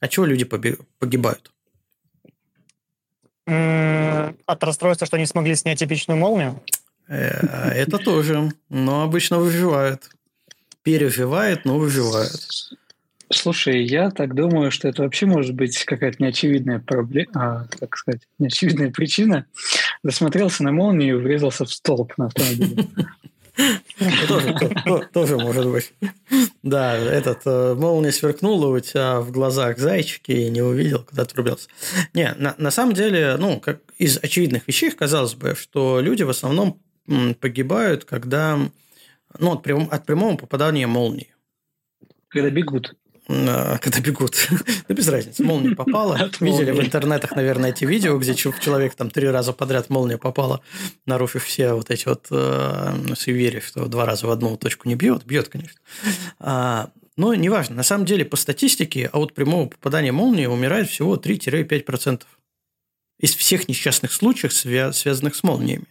От 0.00 0.10
чего 0.10 0.26
люди 0.26 0.44
погибают? 0.44 1.50
От 3.46 4.64
расстройства, 4.64 5.06
что 5.06 5.16
не 5.16 5.26
смогли 5.26 5.54
снять 5.54 5.78
типичную 5.78 6.18
молнию? 6.18 6.62
Э, 7.08 7.70
это 7.70 7.98
тоже, 7.98 8.52
но 8.68 9.02
обычно 9.02 9.38
выживают. 9.38 10.10
Переживают, 10.84 11.64
но 11.64 11.78
выживают. 11.78 12.30
Слушай, 13.32 13.84
я 13.84 14.10
так 14.10 14.34
думаю, 14.34 14.70
что 14.70 14.86
это 14.86 15.02
вообще 15.02 15.26
может 15.26 15.54
быть 15.54 15.84
какая-то 15.84 16.22
неочевидная 16.22 16.78
проблема, 16.78 17.30
а, 17.34 17.66
как 17.80 17.96
сказать, 17.96 18.20
неочевидная 18.38 18.90
причина. 18.90 19.46
Досмотрелся 20.02 20.62
на 20.62 20.72
молнию 20.72 21.18
и 21.18 21.22
врезался 21.22 21.64
в 21.64 21.72
столб 21.72 22.12
на 22.16 22.26
автомобиле. 22.26 22.86
Тоже 25.12 25.36
может 25.38 25.66
быть. 25.68 25.92
Да, 26.62 26.96
этот 26.96 27.42
э, 27.46 27.74
молния 27.74 28.10
сверкнула 28.12 28.66
у 28.76 28.80
тебя 28.80 29.20
в 29.20 29.30
глазах 29.30 29.78
зайчики 29.78 30.32
и 30.32 30.50
не 30.50 30.60
увидел, 30.60 31.04
когда 31.04 31.24
ты 31.24 31.36
рубился. 31.36 31.68
Не, 32.14 32.34
на 32.36 32.70
самом 32.70 32.94
деле, 32.94 33.36
ну, 33.38 33.60
как 33.60 33.80
из 33.98 34.18
очевидных 34.18 34.66
вещей, 34.66 34.90
казалось 34.90 35.34
бы, 35.34 35.54
что 35.54 36.00
люди 36.00 36.24
в 36.24 36.30
основном 36.30 36.80
погибают, 37.40 38.04
когда 38.04 38.58
ну, 39.38 39.52
от, 39.52 39.62
прям, 39.62 39.88
от 39.90 40.06
прямого 40.06 40.36
попадания 40.36 40.86
молнии. 40.86 41.34
Когда 42.28 42.50
бегут. 42.50 42.96
А, 43.28 43.78
когда 43.78 44.00
бегут. 44.00 44.36
да 44.88 44.94
без 44.94 45.08
разницы. 45.08 45.42
Молния 45.42 45.74
попала. 45.74 46.30
Видели 46.40 46.70
в 46.72 46.80
интернетах, 46.80 47.34
наверное, 47.36 47.70
эти 47.70 47.84
видео, 47.84 48.18
где 48.18 48.34
человек 48.34 48.94
там 48.94 49.10
три 49.10 49.28
раза 49.28 49.52
подряд 49.52 49.88
молния 49.88 50.18
попала, 50.18 50.60
нарушив 51.06 51.44
все 51.44 51.72
вот 51.72 51.90
эти 51.90 52.06
вот 52.06 52.26
э, 52.30 53.14
суеверия, 53.16 53.60
что 53.60 53.86
два 53.86 54.04
раза 54.04 54.26
в 54.26 54.30
одну 54.30 54.56
точку 54.56 54.88
не 54.88 54.94
бьет. 54.94 55.24
Бьет, 55.24 55.48
конечно. 55.48 55.80
А, 56.38 56.90
но 57.16 57.34
неважно. 57.34 57.76
На 57.76 57.82
самом 57.82 58.04
деле, 58.04 58.24
по 58.24 58.36
статистике, 58.36 59.08
от 59.12 59.32
прямого 59.32 59.68
попадания 59.68 60.12
молнии 60.12 60.46
умирает 60.46 60.90
всего 60.90 61.16
3-5% 61.16 62.22
из 63.20 63.34
всех 63.34 63.68
несчастных 63.68 64.12
случаев, 64.12 64.52
связанных 64.52 65.34
с 65.34 65.42
молниями. 65.42 65.86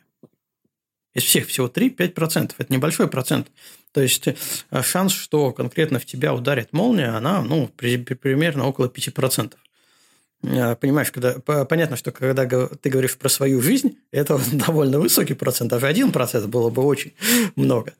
Из 1.13 1.23
всех 1.23 1.47
всего 1.47 1.67
3-5%. 1.67 2.55
Это 2.57 2.73
небольшой 2.73 3.07
процент. 3.07 3.47
То 3.93 4.01
есть 4.01 4.27
э, 4.27 4.81
шанс, 4.81 5.13
что 5.13 5.51
конкретно 5.51 5.99
в 5.99 6.05
тебя 6.05 6.33
ударит 6.33 6.73
молния, 6.73 7.15
она 7.15 7.41
ну, 7.43 7.67
при, 7.67 7.97
при, 7.97 8.15
примерно 8.15 8.67
около 8.67 8.87
5%. 8.87 9.53
Э, 10.43 10.75
понимаешь, 10.75 11.11
когда, 11.11 11.33
понятно, 11.39 11.95
что 11.95 12.11
когда 12.11 12.45
ты 12.45 12.89
говоришь 12.89 13.15
про 13.15 13.29
свою 13.29 13.61
жизнь, 13.61 13.99
это 14.11 14.39
довольно 14.51 14.99
высокий 14.99 15.35
процент, 15.35 15.69
даже 15.69 15.87
1% 15.87 16.47
было 16.47 16.71
бы 16.71 16.83
очень 16.83 17.13
много. 17.55 17.93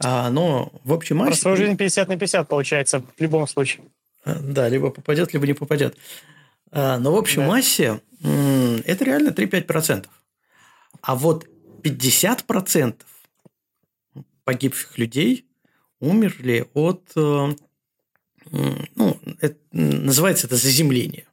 А, 0.00 0.28
но 0.30 0.72
в 0.82 0.92
общем 0.92 1.18
массе... 1.18 1.30
Про 1.30 1.40
свою 1.40 1.56
жизнь 1.56 1.76
50 1.76 2.08
на 2.08 2.18
50 2.18 2.48
получается 2.48 3.00
в 3.00 3.20
любом 3.22 3.46
случае. 3.46 3.84
Э, 4.24 4.40
да, 4.40 4.68
либо 4.68 4.90
попадет, 4.90 5.32
либо 5.32 5.46
не 5.46 5.54
попадет. 5.54 5.96
Но 6.72 7.12
в 7.12 7.16
общем 7.16 7.42
да. 7.42 7.48
массе 7.48 8.00
это 8.20 9.04
реально 9.04 9.28
3-5%. 9.28 10.06
А 11.00 11.14
вот 11.14 11.46
50% 11.86 13.02
погибших 14.44 14.98
людей 14.98 15.46
умерли 16.00 16.68
от, 16.74 17.12
э, 17.16 17.48
ну, 18.50 19.20
это, 19.40 19.56
называется 19.72 20.46
это 20.46 20.56
заземление, 20.56 21.26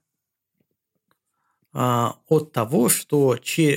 а, 1.74 2.18
от 2.28 2.52
того, 2.52 2.90
что 2.90 3.36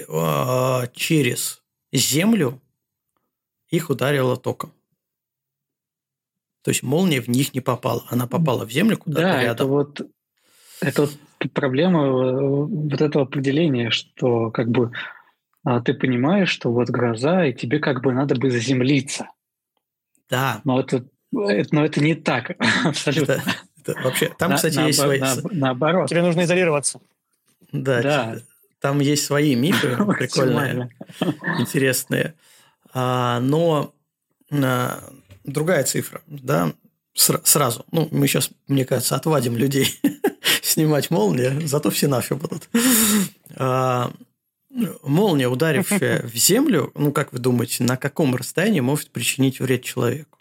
а, 0.09 0.87
через 0.89 1.63
землю 1.93 2.61
их 3.69 3.91
ударило 3.91 4.37
током. 4.37 4.73
То 6.63 6.71
есть 6.71 6.83
молния 6.83 7.21
в 7.21 7.29
них 7.29 7.55
не 7.55 7.61
попала, 7.61 8.05
она 8.09 8.27
попала 8.27 8.67
в 8.67 8.71
землю 8.71 8.99
куда-то 8.99 9.23
да, 9.23 9.43
рядом. 9.43 9.55
Это 9.55 9.67
вот, 9.67 10.01
это 10.81 11.03
вот 11.03 11.53
проблема 11.53 12.07
э, 12.07 12.67
вот 12.67 13.01
этого 13.01 13.25
определения, 13.25 13.91
что 13.91 14.51
как 14.51 14.69
бы 14.69 14.91
ты 15.85 15.95
понимаешь, 15.95 16.49
что 16.49 16.73
вот 16.73 16.91
гроза, 16.91 17.47
и 17.47 17.53
тебе 17.53 17.81
как 17.81 18.01
бы 18.01 18.13
надо 18.13 18.37
бы 18.37 18.51
заземлиться. 18.51 19.29
Да. 20.31 20.61
Но 20.65 20.81
это, 20.81 21.05
это, 21.35 21.75
но 21.75 21.85
это 21.85 22.01
не 22.01 22.15
так 22.15 22.53
абсолютно. 22.85 23.33
Это, 23.33 23.57
это 23.79 24.01
вообще, 24.03 24.33
там, 24.39 24.51
на, 24.51 24.57
кстати, 24.57 24.77
на, 24.77 24.87
есть 24.87 25.01
свои... 25.01 25.19
На, 25.19 25.35
наоборот. 25.51 26.09
Тебе 26.09 26.23
нужно 26.23 26.45
изолироваться. 26.45 27.01
Да, 27.73 28.01
да. 28.01 28.37
там 28.81 29.01
есть 29.01 29.25
свои 29.25 29.57
мифы 29.57 29.97
прикольные, 30.19 30.89
интересные. 31.59 32.35
А, 32.95 33.41
но 33.41 33.93
а, 34.53 35.03
другая 35.43 35.83
цифра, 35.83 36.23
да, 36.29 36.73
сразу. 37.15 37.85
Ну, 37.91 38.09
мы 38.13 38.29
сейчас, 38.29 38.51
мне 38.69 38.85
кажется, 38.85 39.17
отвадим 39.17 39.57
людей 39.57 39.99
снимать 40.63 41.11
молнии, 41.11 41.67
зато 41.67 41.91
все 41.91 42.07
наши 42.07 42.37
будут. 42.37 42.69
Молния, 45.03 45.49
ударившая 45.49 46.23
в 46.27 46.35
землю, 46.35 46.93
ну, 46.95 47.13
как 47.13 47.33
вы 47.33 47.39
думаете, 47.39 47.85
на 47.85 47.97
каком 47.97 48.35
расстоянии 48.35 48.81
может 48.81 49.11
причинить 49.11 49.61
вред 49.61 49.83
человеку? 49.83 50.39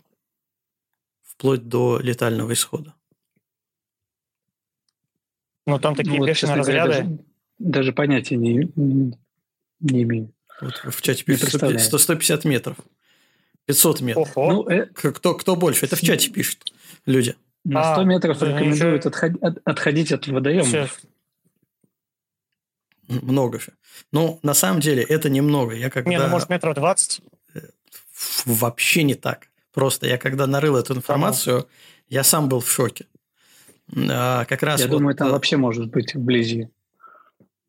Вплоть 1.23 1.67
до 1.67 1.99
летального 1.99 2.53
исхода. 2.53 2.93
Ну, 5.65 5.79
там 5.79 5.95
такие 5.95 6.19
ну, 6.19 6.25
бешеные 6.25 6.57
разряды. 6.57 6.91
Даже, 6.91 7.19
даже 7.59 7.93
понятия 7.93 8.35
не, 8.35 8.71
не 9.79 10.03
имею. 10.03 10.31
Вот 10.61 10.75
в 10.93 11.01
чате 11.01 11.23
пишут 11.23 11.49
100, 11.49 11.97
150 11.97 12.45
метров. 12.45 12.77
500 13.65 14.01
метров. 14.01 14.37
Ого. 14.37 14.51
Ну, 14.51 14.69
э... 14.69 14.85
кто, 14.85 15.33
кто 15.33 15.55
больше? 15.55 15.85
Это 15.85 15.95
в 15.95 16.01
чате 16.01 16.29
пишут 16.29 16.71
люди. 17.05 17.35
На 17.63 17.93
100 17.93 18.01
а, 18.01 18.03
метров 18.03 18.41
рекомендуют 18.41 19.05
отходить 19.65 20.11
от 20.11 20.27
водоемов. 20.27 21.01
Много 23.21 23.59
же. 23.59 23.73
Ну, 24.11 24.39
на 24.43 24.53
самом 24.53 24.79
деле, 24.81 25.03
это 25.03 25.29
немного. 25.29 25.75
Я 25.75 25.89
когда... 25.89 26.09
Не, 26.09 26.19
ну, 26.19 26.27
может, 26.27 26.49
метров 26.49 26.75
20? 26.75 27.21
Э, 27.53 27.59
вообще 28.45 29.03
не 29.03 29.15
так. 29.15 29.47
Просто 29.73 30.07
я 30.07 30.17
когда 30.17 30.47
нарыл 30.47 30.77
эту 30.77 30.95
информацию, 30.95 31.57
ага. 31.57 31.67
я 32.07 32.23
сам 32.23 32.49
был 32.49 32.61
в 32.61 32.69
шоке. 32.69 33.07
А, 33.93 34.45
как 34.45 34.63
раз 34.63 34.79
я 34.79 34.87
вот... 34.87 34.97
думаю, 34.97 35.15
там 35.15 35.31
вообще 35.31 35.57
может 35.57 35.89
быть 35.89 36.15
вблизи. 36.15 36.69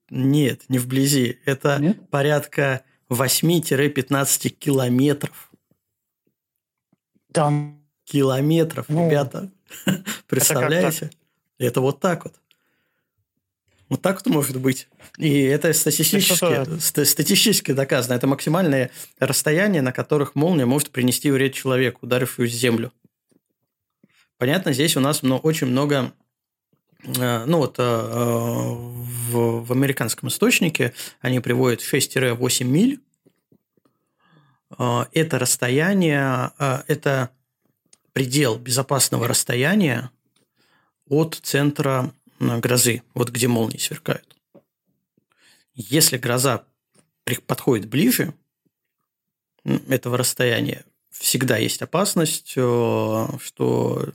Нет, 0.09 0.62
не 0.68 0.78
вблизи. 0.78 1.41
Это 1.45 1.78
Нет? 1.80 2.09
порядка 2.11 2.82
8-15 3.11 4.49
километров. 4.51 5.51
Там 7.32 7.82
километров, 8.05 8.87
ну, 8.89 9.09
ребята. 9.09 9.51
Представляете? 10.28 11.07
Это, 11.07 11.16
это 11.59 11.80
вот 11.80 12.01
так 12.01 12.24
вот. 12.24 12.34
Вот 13.89 14.03
так 14.03 14.16
вот 14.16 14.34
может 14.34 14.61
быть. 14.61 14.89
И 15.16 15.43
это 15.43 15.72
статистически, 15.72 17.05
статистически 17.05 17.72
доказано. 17.72 18.14
Это 18.14 18.26
максимальное 18.26 18.91
расстояние, 19.18 19.80
на 19.80 19.93
которых 19.93 20.34
молния 20.34 20.66
может 20.66 20.91
принести 20.91 21.30
вред 21.30 21.55
человеку, 21.55 22.01
ударившую 22.03 22.49
в 22.49 22.53
землю. 22.53 22.93
Понятно, 24.39 24.72
здесь 24.72 24.97
у 24.97 25.01
нас 25.01 25.22
очень 25.22 25.68
много... 25.68 26.12
Э, 27.05 27.45
ну 27.47 27.59
вот 27.59 27.76
э, 27.78 27.82
в, 27.82 29.64
в 29.64 29.72
американском 29.72 30.28
источнике 30.28 30.93
они 31.20 31.41
приводят 31.41 31.80
6-8 31.80 32.64
миль. 32.64 33.01
Э, 34.78 35.05
это 35.12 35.39
расстояние, 35.39 36.51
это 36.59 37.30
предел 38.12 38.57
безопасного 38.59 39.28
расстояния 39.28 40.11
от 41.09 41.39
центра 41.43 42.12
грозы, 42.39 43.03
вот 43.14 43.30
где 43.30 43.49
молнии 43.49 43.78
сверкают. 43.78 44.37
Если 45.74 46.16
гроза 46.16 46.64
подходит 47.47 47.89
ближе 47.89 48.34
этого 49.64 50.16
расстояния, 50.16 50.84
всегда 51.11 51.57
есть 51.57 51.82
опасность, 51.82 52.55
э, 52.57 53.26
что 53.41 54.12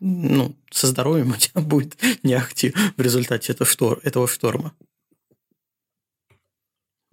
ну, 0.00 0.56
со 0.70 0.88
здоровьем 0.88 1.30
у 1.30 1.36
тебя 1.36 1.60
будет 1.60 1.96
не 2.22 2.34
ахти 2.34 2.74
в 2.96 3.00
результате 3.00 3.52
этого 3.52 4.28
шторма. 4.28 4.74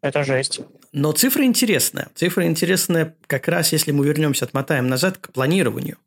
Это 0.02 0.24
жесть. 0.24 0.62
Но 0.92 1.12
цифра 1.12 1.44
интересная. 1.44 2.10
Цифра 2.16 2.46
интересная 2.46 3.16
как 3.28 3.48
раз, 3.48 3.74
если 3.74 3.92
мы 3.92 4.06
вернемся, 4.06 4.46
отмотаем 4.46 4.88
назад 4.88 5.18
к 5.18 5.32
планированию 5.32 5.98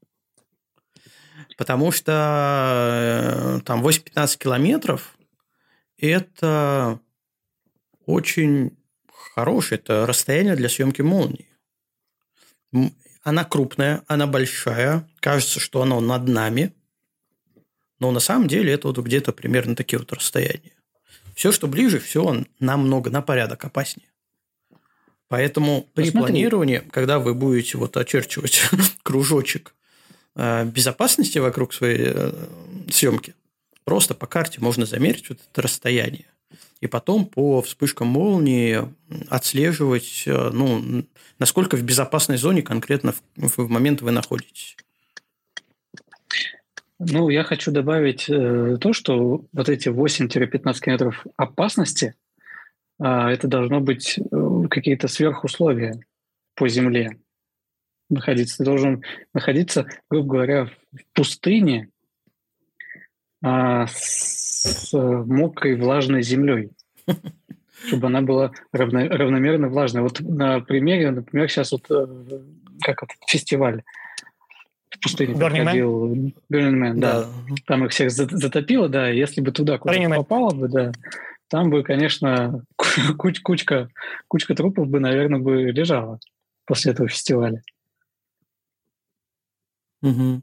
потому 1.57 1.93
что 1.93 3.59
э, 3.59 3.61
там 3.65 3.87
8-15 3.87 4.39
километров– 4.39 5.17
это 5.99 7.01
очень 8.07 8.77
хорошее 9.35 9.81
это 9.81 10.07
расстояние 10.07 10.57
для 10.57 10.69
съемки 10.69 11.03
молнии. 11.03 11.49
Она 13.23 13.45
крупная, 13.45 14.03
она 14.09 14.27
большая, 14.27 15.09
кажется, 15.21 15.61
что 15.61 15.83
она 15.83 16.01
над 16.01 16.27
нами, 16.29 16.75
но 18.01 18.11
на 18.11 18.21
самом 18.21 18.49
деле 18.49 18.73
это 18.73 18.89
вот 18.89 18.99
где-то 18.99 19.33
примерно 19.33 19.77
такие 19.77 19.99
вот 19.99 20.13
расстояния. 20.13 20.73
Все, 21.35 21.53
что 21.53 21.69
ближе, 21.69 22.01
все 22.01 22.45
намного, 22.59 23.11
на 23.11 23.23
порядок 23.23 23.65
опаснее. 23.65 24.09
Поэтому 25.29 25.89
при 25.95 26.07
Посмотри. 26.07 26.33
планировании, 26.33 26.79
когда 26.91 27.19
вы 27.19 27.35
будете 27.35 27.79
вот 27.79 27.97
очерчивать 27.97 28.63
кружочек 29.03 29.75
безопасности 30.35 31.39
вокруг 31.39 31.75
своей 31.75 32.13
э, 32.15 32.33
съемки. 32.91 33.35
Просто 33.85 34.15
по 34.15 34.27
карте 34.27 34.61
можно 34.61 34.87
замерить 34.87 35.29
вот 35.29 35.39
это 35.51 35.63
расстояние. 35.63 36.27
И 36.81 36.87
потом 36.87 37.27
по 37.27 37.63
вспышкам 37.63 38.09
молнии 38.09 38.81
отслеживать, 39.29 40.25
э, 40.27 40.51
ну, 40.53 41.05
насколько 41.39 41.77
в 41.77 41.83
безопасной 41.83 42.39
зоне 42.39 42.63
конкретно 42.63 43.15
в, 43.37 43.59
в 43.59 43.69
момент 43.69 44.03
вы 44.03 44.11
находитесь. 44.11 44.77
Ну, 46.99 47.29
я 47.29 47.43
хочу 47.43 47.73
добавить 47.73 48.29
э, 48.29 48.79
то, 48.81 48.93
что 48.93 49.45
вот 49.53 49.69
эти 49.69 49.89
8-15 49.89 50.81
километров 50.81 51.27
опасности, 51.37 52.15
э, 53.01 53.05
это 53.05 53.49
должно 53.49 53.81
быть 53.81 54.19
э, 54.19 54.69
какие-то 54.71 55.09
сверхусловия 55.09 56.01
по 56.55 56.69
земле 56.69 57.19
находиться. 58.15 58.59
Ты 58.59 58.65
должен 58.65 59.03
находиться, 59.35 59.87
грубо 60.11 60.35
говоря, 60.35 60.67
в 60.93 61.15
пустыне 61.15 61.89
а, 63.43 63.87
с 63.89 64.91
мокрой 64.93 65.77
влажной 65.77 66.23
землей, 66.23 66.71
чтобы 67.87 68.07
она 68.07 68.23
была 68.23 68.53
равно, 68.73 69.09
равномерно 69.09 69.69
влажной. 69.69 70.03
Вот 70.03 70.21
на 70.21 70.61
примере, 70.61 71.11
например, 71.11 71.49
сейчас 71.49 71.73
вот 71.73 71.91
э, 71.91 72.07
как 72.83 73.03
это, 73.03 73.15
фестиваль 73.27 73.83
в 74.91 75.01
пустыне 75.01 75.35
Burning 75.35 75.39
проходил. 75.39 76.15
Man? 76.15 76.35
Burning 76.51 76.79
Man, 76.79 76.95
да. 76.95 77.23
да. 77.23 77.29
Там 77.67 77.85
их 77.85 77.91
всех 77.93 78.11
затопило, 78.11 78.89
да. 78.89 79.09
Если 79.09 79.41
бы 79.41 79.51
туда 79.51 79.79
куда-то 79.79 80.09
попало 80.09 80.55
бы, 80.55 80.69
да, 80.69 80.93
там 81.49 81.71
бы, 81.71 81.83
конечно, 81.83 82.65
куч 83.19 83.41
кучка, 83.41 83.89
кучка 84.29 84.55
трупов 84.55 84.89
бы, 84.89 85.01
наверное, 85.01 85.41
бы 85.41 85.65
лежала 85.73 86.19
после 86.65 86.93
этого 86.93 87.09
фестиваля. 87.09 87.63
Угу. 90.03 90.43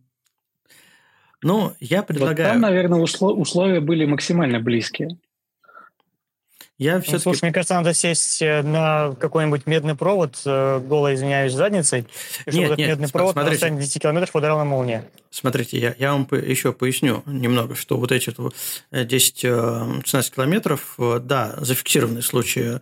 Ну, 1.42 1.74
я 1.80 2.04
предлагаю... 2.04 2.50
Вот 2.50 2.54
там, 2.54 2.62
наверное, 2.62 3.00
условия 3.00 3.80
были 3.80 4.06
максимально 4.06 4.60
близкие. 4.60 5.18
Я 6.78 7.02
все 7.02 7.14
ну, 7.14 7.20
слушай, 7.20 7.44
мне 7.44 7.52
кажется, 7.52 7.74
надо 7.74 7.94
сесть 7.94 8.42
э, 8.42 8.62
на 8.62 9.14
какой-нибудь 9.20 9.68
медный 9.68 9.96
провод, 9.96 10.42
э, 10.46 10.80
голо, 10.80 11.14
извиняюсь, 11.14 11.52
задницей, 11.52 12.06
и 12.46 12.52
чтобы 12.52 12.58
нет, 12.58 12.66
этот 12.68 12.78
нет, 12.78 12.90
медный 12.90 13.10
провод 13.10 13.34
смотрите, 13.34 13.50
на 13.50 13.54
расстоянии 13.54 13.82
10 13.82 14.02
километров 14.02 14.34
ударил 14.34 14.58
на 14.58 14.64
молния. 14.64 15.06
Смотрите, 15.30 15.78
я, 15.78 15.94
я 16.00 16.14
вам 16.14 16.26
еще 16.32 16.72
поясню 16.72 17.22
немного, 17.26 17.76
что 17.76 17.98
вот 17.98 18.14
эти 18.14 18.30
10-16 18.30 20.02
э, 20.04 20.34
километров, 20.34 20.96
да, 20.98 21.56
зафиксированные 21.58 22.24
случаи 22.24 22.80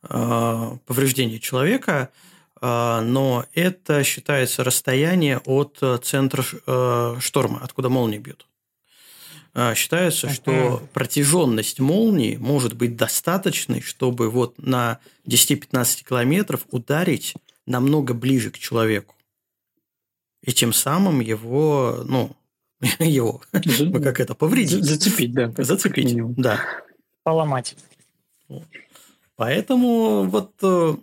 повреждения 0.00 1.40
человека– 1.40 2.08
но 2.62 3.46
это 3.54 4.04
считается 4.04 4.64
расстояние 4.64 5.38
от 5.38 5.78
э, 5.80 5.98
центра 6.02 6.44
э, 6.66 7.16
шторма, 7.20 7.60
откуда 7.62 7.88
молния 7.88 8.18
бьет. 8.18 8.46
А, 9.52 9.74
считается, 9.74 10.26
uh-huh. 10.28 10.32
что 10.32 10.88
протяженность 10.92 11.80
молнии 11.80 12.36
может 12.36 12.74
быть 12.74 12.96
достаточной, 12.96 13.80
чтобы 13.80 14.30
вот 14.30 14.58
на 14.58 15.00
10-15 15.26 16.04
километров 16.06 16.66
ударить 16.70 17.34
намного 17.66 18.14
ближе 18.14 18.50
к 18.50 18.58
человеку. 18.58 19.16
И 20.42 20.52
тем 20.52 20.72
самым 20.72 21.20
его, 21.20 22.02
ну, 22.04 22.36
его, 22.98 23.42
как 23.52 24.20
это, 24.20 24.34
повредить. 24.34 24.84
Зацепить, 24.84 25.32
да. 25.32 25.52
Зацепить, 25.56 26.14
да. 26.36 26.60
Поломать. 27.22 27.76
Поэтому 29.36 30.24
вот 30.24 30.52
э, 30.62 30.96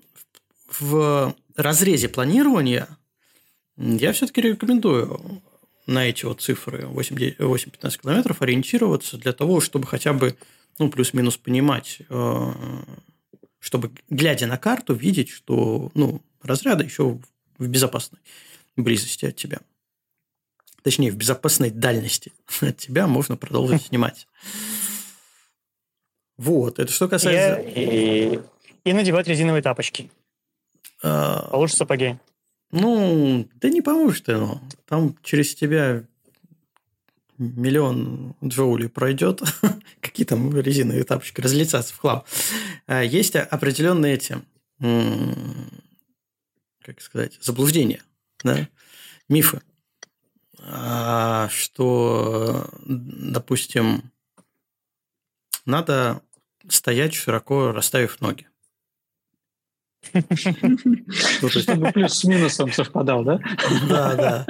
в 0.79 1.35
разрезе 1.57 2.07
планирования 2.07 2.87
я 3.75 4.13
все-таки 4.13 4.41
рекомендую 4.41 5.41
на 5.85 6.05
эти 6.07 6.25
вот 6.25 6.41
цифры 6.41 6.83
8-15 6.83 8.01
километров 8.01 8.41
ориентироваться 8.41 9.17
для 9.17 9.33
того, 9.33 9.61
чтобы 9.61 9.87
хотя 9.87 10.13
бы 10.13 10.35
ну, 10.79 10.89
плюс-минус 10.89 11.37
понимать, 11.37 11.99
э, 12.09 12.53
чтобы, 13.59 13.91
глядя 14.09 14.47
на 14.47 14.57
карту, 14.57 14.93
видеть, 14.93 15.29
что 15.29 15.91
ну, 15.93 16.21
разряды 16.41 16.83
еще 16.83 17.19
в 17.57 17.67
безопасной 17.67 18.19
близости 18.75 19.25
от 19.25 19.35
тебя. 19.35 19.59
Точнее, 20.83 21.11
в 21.11 21.15
безопасной 21.15 21.71
дальности 21.71 22.31
от 22.61 22.77
тебя 22.77 23.07
можно 23.07 23.37
продолжить 23.37 23.83
снимать. 23.87 24.27
Вот, 26.37 26.79
это 26.79 26.91
что 26.91 27.07
касается... 27.07 27.61
И, 27.61 28.39
и 28.83 28.93
надевать 28.93 29.27
резиновые 29.27 29.61
тапочки. 29.61 30.11
А, 31.03 31.49
Получше 31.49 31.77
сапоги. 31.77 32.17
Ну, 32.71 33.47
да 33.55 33.69
не 33.69 33.81
поможет 33.81 34.27
оно. 34.29 34.61
Там 34.85 35.15
через 35.23 35.55
тебя 35.55 36.03
миллион 37.37 38.35
джоулей 38.43 38.89
пройдет, 38.89 39.41
какие 40.01 40.25
там 40.25 40.57
резиновые 40.59 41.03
тапочки 41.03 41.39
разлетятся 41.41 41.93
в 41.93 41.97
хлам. 41.97 42.23
А, 42.87 43.03
есть 43.03 43.35
определенные 43.35 44.15
эти, 44.15 44.37
как 46.81 47.01
сказать, 47.01 47.37
заблуждения, 47.41 48.01
да? 48.43 48.67
мифы, 49.29 49.61
а, 50.59 51.47
что, 51.49 52.69
допустим, 52.85 54.11
надо 55.65 56.21
стоять 56.67 57.13
широко 57.13 57.71
расставив 57.71 58.19
ноги. 58.21 58.47
Ну, 60.13 61.49
Чтобы 61.49 61.91
плюс 61.91 62.13
с 62.13 62.23
минусом 62.23 62.71
совпадал, 62.71 63.23
да? 63.23 63.39
Да, 63.89 64.15
да. 64.15 64.45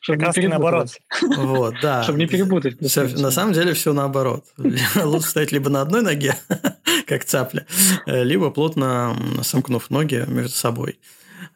Чтобы 0.00 0.24
не 0.36 0.48
наоборот. 0.48 0.90
Вот, 1.20 1.74
да. 1.82 2.02
Чтобы 2.02 2.18
не 2.18 2.26
перепутать. 2.26 2.80
На 2.80 3.30
самом 3.30 3.52
деле 3.52 3.74
все 3.74 3.92
наоборот. 3.92 4.44
Лучше 4.96 5.28
стоять 5.28 5.52
либо 5.52 5.70
на 5.70 5.82
одной 5.82 6.02
ноге, 6.02 6.36
как 7.06 7.24
цапля, 7.24 7.66
либо 8.06 8.50
плотно 8.50 9.16
сомкнув 9.42 9.90
ноги 9.90 10.24
между 10.26 10.54
собой. 10.54 10.98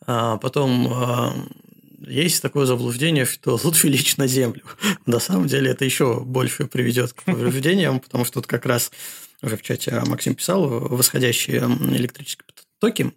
А 0.07 0.37
потом 0.39 0.89
а, 0.93 1.35
есть 2.07 2.43
такое 2.43 2.67
заблуждение, 2.67 3.25
что 3.25 3.59
лучше 3.63 3.89
лечь 3.89 4.17
на 4.17 4.27
землю. 4.27 4.63
На 5.07 5.21
самом 5.21 5.47
деле 5.47 5.71
это 5.71 5.85
еще 5.85 6.21
больше 6.21 6.67
приведет 6.67 7.13
к 7.13 7.23
повреждениям, 7.25 8.01
потому 8.01 8.25
что 8.25 8.35
тут 8.35 8.47
как 8.47 8.67
раз 8.67 8.91
уже 9.43 9.57
в 9.57 9.63
чате 9.63 10.03
Максим 10.07 10.35
писал, 10.35 10.69
восходящие 10.69 11.61
электрические 11.61 12.47
токи, 12.81 13.13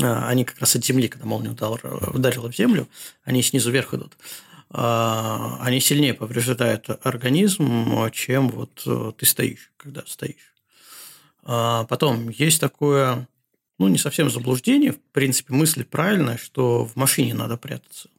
а, 0.00 0.28
они 0.28 0.44
как 0.44 0.58
раз 0.60 0.76
от 0.76 0.84
земли, 0.84 1.08
когда 1.08 1.26
молния 1.26 1.50
ударила 1.50 2.50
в 2.50 2.54
землю, 2.54 2.88
они 3.24 3.42
снизу 3.42 3.70
вверх 3.70 3.94
идут. 3.94 4.16
А, 4.70 5.58
они 5.60 5.80
сильнее 5.80 6.14
повреждают 6.14 6.88
организм, 7.02 8.10
чем 8.12 8.48
вот 8.48 9.16
ты 9.16 9.26
стоишь, 9.26 9.72
когда 9.76 10.02
стоишь. 10.06 10.54
А, 11.42 11.84
потом 11.84 12.28
есть 12.28 12.60
такое, 12.60 13.26
ну, 13.78 13.88
не 13.88 13.98
совсем 13.98 14.30
заблуждение, 14.30 14.92
в 14.92 15.00
принципе, 15.12 15.54
мысль 15.54 15.84
правильная, 15.84 16.36
что 16.36 16.84
в 16.84 16.94
машине 16.96 17.34
надо 17.34 17.56
прятаться. 17.56 18.10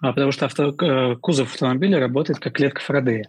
А 0.00 0.12
потому 0.12 0.32
что 0.32 0.46
авто, 0.46 0.74
э, 0.80 1.16
кузов 1.16 1.52
автомобиля 1.52 1.98
работает 2.00 2.38
как 2.38 2.54
клетка 2.54 2.80
Фарадея. 2.80 3.28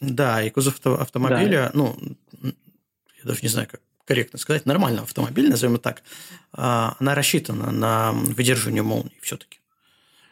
Да, 0.00 0.42
и 0.42 0.50
кузов 0.50 0.78
автомобиля, 0.86 1.64
да. 1.64 1.70
ну, 1.74 1.96
я 2.42 3.24
даже 3.24 3.40
не 3.42 3.48
знаю, 3.48 3.68
как 3.70 3.80
корректно 4.06 4.38
сказать, 4.38 4.64
нормального 4.66 5.04
автомобиля, 5.04 5.50
назовем 5.50 5.78
так, 5.78 6.02
а, 6.52 6.96
она 6.98 7.14
рассчитана 7.14 7.70
на 7.70 8.12
выдерживание 8.12 8.82
молний 8.82 9.18
все-таки. 9.20 9.58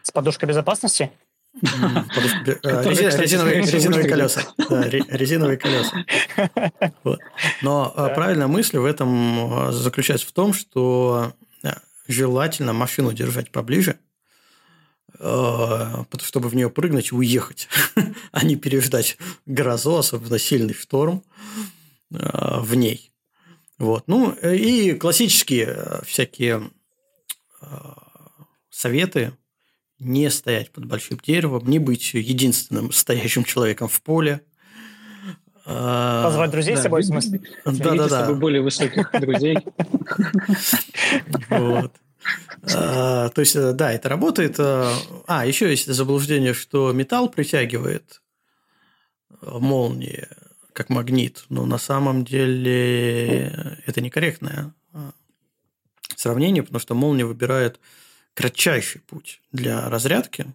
С 0.02 0.10
подушкой 0.10 0.48
безопасности? 0.48 1.10
Резиновые 3.62 4.08
колеса. 4.08 4.42
Резиновые 5.08 5.56
колеса. 5.56 6.04
Но 7.62 7.92
а, 7.96 8.08
правильная 8.10 8.46
мысль 8.46 8.78
в 8.78 8.84
этом 8.84 9.52
а, 9.52 9.72
заключается 9.72 10.26
в 10.26 10.32
том, 10.32 10.52
что 10.52 11.34
желательно 12.06 12.72
машину 12.72 13.12
держать 13.12 13.50
поближе, 13.50 13.98
чтобы 15.14 16.48
в 16.48 16.54
нее 16.54 16.68
прыгнуть 16.68 17.12
и 17.12 17.14
уехать, 17.14 17.68
а 18.32 18.44
не 18.44 18.56
переждать 18.56 19.16
грозу, 19.46 19.96
особенно 19.96 20.38
сильный 20.38 20.74
шторм 20.74 21.24
в 22.10 22.74
ней. 22.74 23.13
Вот. 23.78 24.04
Ну, 24.06 24.30
и 24.32 24.94
классические 24.94 25.66
э, 25.66 26.04
всякие 26.04 26.70
э, 27.60 27.66
советы 28.70 29.32
не 29.98 30.30
стоять 30.30 30.70
под 30.70 30.86
большим 30.86 31.18
деревом, 31.18 31.68
не 31.68 31.78
быть 31.78 32.14
единственным 32.14 32.92
стоящим 32.92 33.44
человеком 33.44 33.88
в 33.88 34.00
поле. 34.02 34.42
Э, 35.66 36.22
Позвать 36.24 36.50
друзей 36.50 36.74
да. 36.74 36.80
с 36.80 36.82
собой, 36.84 37.02
в 37.02 37.06
смысле? 37.06 37.40
Да, 37.64 37.94
да, 37.94 38.08
да. 38.08 38.32
более 38.34 38.62
высоких 38.62 39.10
друзей. 39.20 39.58
Вот. 41.50 41.92
То 42.62 43.32
есть, 43.36 43.54
да, 43.54 43.92
это 43.92 44.08
работает. 44.08 44.56
А, 44.58 45.44
еще 45.44 45.68
есть 45.68 45.92
заблуждение, 45.92 46.54
что 46.54 46.90
металл 46.92 47.28
притягивает 47.28 48.22
молнии 49.42 50.26
как 50.74 50.90
магнит, 50.90 51.44
но 51.48 51.64
на 51.64 51.78
самом 51.78 52.24
деле 52.24 53.78
это 53.86 54.00
некорректное 54.00 54.74
а, 54.92 55.12
сравнение, 56.16 56.62
потому 56.62 56.80
что 56.80 56.94
молния 56.94 57.24
выбирает 57.24 57.80
кратчайший 58.34 59.00
путь 59.00 59.40
для 59.52 59.88
разрядки. 59.88 60.52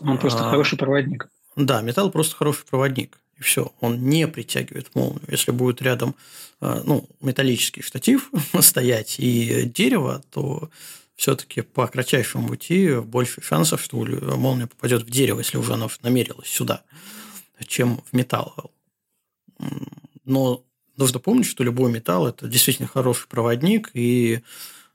Он 0.00 0.18
просто 0.18 0.46
а, 0.46 0.50
хороший 0.50 0.78
проводник. 0.78 1.28
Да, 1.56 1.80
металл 1.80 2.10
просто 2.10 2.36
хороший 2.36 2.66
проводник. 2.66 3.18
И 3.38 3.42
все, 3.42 3.72
он 3.80 4.04
не 4.04 4.28
притягивает 4.28 4.94
молнию. 4.94 5.22
Если 5.28 5.50
будет 5.50 5.80
рядом 5.80 6.14
а, 6.60 6.82
ну, 6.84 7.08
металлический 7.22 7.80
штатив 7.80 8.30
стоять 8.60 9.18
и 9.18 9.62
дерево, 9.64 10.22
то 10.30 10.70
все-таки 11.16 11.62
по 11.62 11.86
кратчайшему 11.86 12.48
пути 12.48 12.96
больше 12.96 13.40
шансов, 13.40 13.80
что 13.80 13.96
молния 13.96 14.66
попадет 14.66 15.04
в 15.04 15.10
дерево, 15.10 15.38
если 15.38 15.56
уже 15.56 15.72
оно 15.72 15.88
намерилось 16.02 16.48
сюда, 16.48 16.82
чем 17.66 18.02
в 18.10 18.14
металл. 18.14 18.70
Но 20.24 20.64
нужно 20.96 21.18
помнить, 21.18 21.46
что 21.46 21.64
любой 21.64 21.90
металл– 21.90 22.26
это 22.28 22.48
действительно 22.48 22.88
хороший 22.88 23.26
проводник, 23.28 23.90
и 23.94 24.40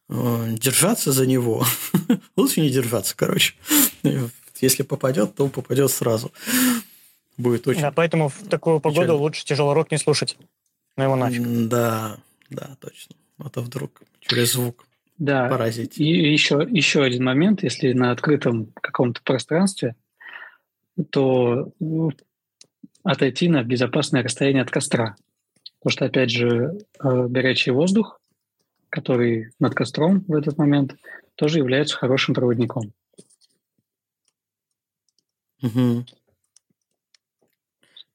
э, 0.10 0.56
держаться 0.58 1.12
за 1.12 1.26
него 1.26 1.66
лучше 2.36 2.62
не 2.62 2.70
держаться, 2.70 3.16
короче. 3.16 3.56
Если 4.62 4.84
попадет, 4.84 5.36
то 5.36 5.48
попадет 5.50 5.92
сразу. 5.92 6.32
Будет 7.38 7.68
очень... 7.68 7.82
Да, 7.82 7.92
поэтому 7.92 8.30
в 8.30 8.48
такую 8.50 8.80
погоду 8.80 9.02
печально. 9.02 9.22
лучше 9.22 9.46
тяжелый 9.46 9.74
рок 9.74 9.92
не 9.92 9.98
слушать. 9.98 10.38
Ну 10.96 11.04
его 11.04 11.16
нафиг. 11.16 11.68
Да, 11.68 12.18
да, 12.50 12.76
точно. 12.80 13.16
А 13.38 13.50
то 13.50 13.62
вдруг 13.62 14.02
через 14.22 14.54
звук 14.54 14.88
да. 15.18 15.48
поразить. 15.48 16.00
И 16.00 16.06
еще, 16.06 16.66
еще 16.70 17.04
один 17.04 17.24
момент, 17.24 17.64
если 17.64 17.94
на 17.94 18.12
открытом 18.12 18.72
каком-то 18.82 19.22
пространстве, 19.22 19.96
то 21.12 21.72
отойти 23.08 23.48
на 23.48 23.64
безопасное 23.64 24.22
расстояние 24.22 24.64
от 24.64 24.70
костра. 24.70 25.16
Потому 25.80 25.92
что, 25.92 26.06
опять 26.06 26.30
же, 26.30 26.78
э, 27.00 27.28
горячий 27.28 27.72
воздух, 27.72 28.20
который 28.90 29.52
над 29.60 29.74
костром 29.76 30.26
в 30.28 30.34
этот 30.34 30.58
момент, 30.58 30.96
тоже 31.36 31.60
является 31.60 31.96
хорошим 31.96 32.36
проводником. 32.36 32.92
Угу. 35.62 36.06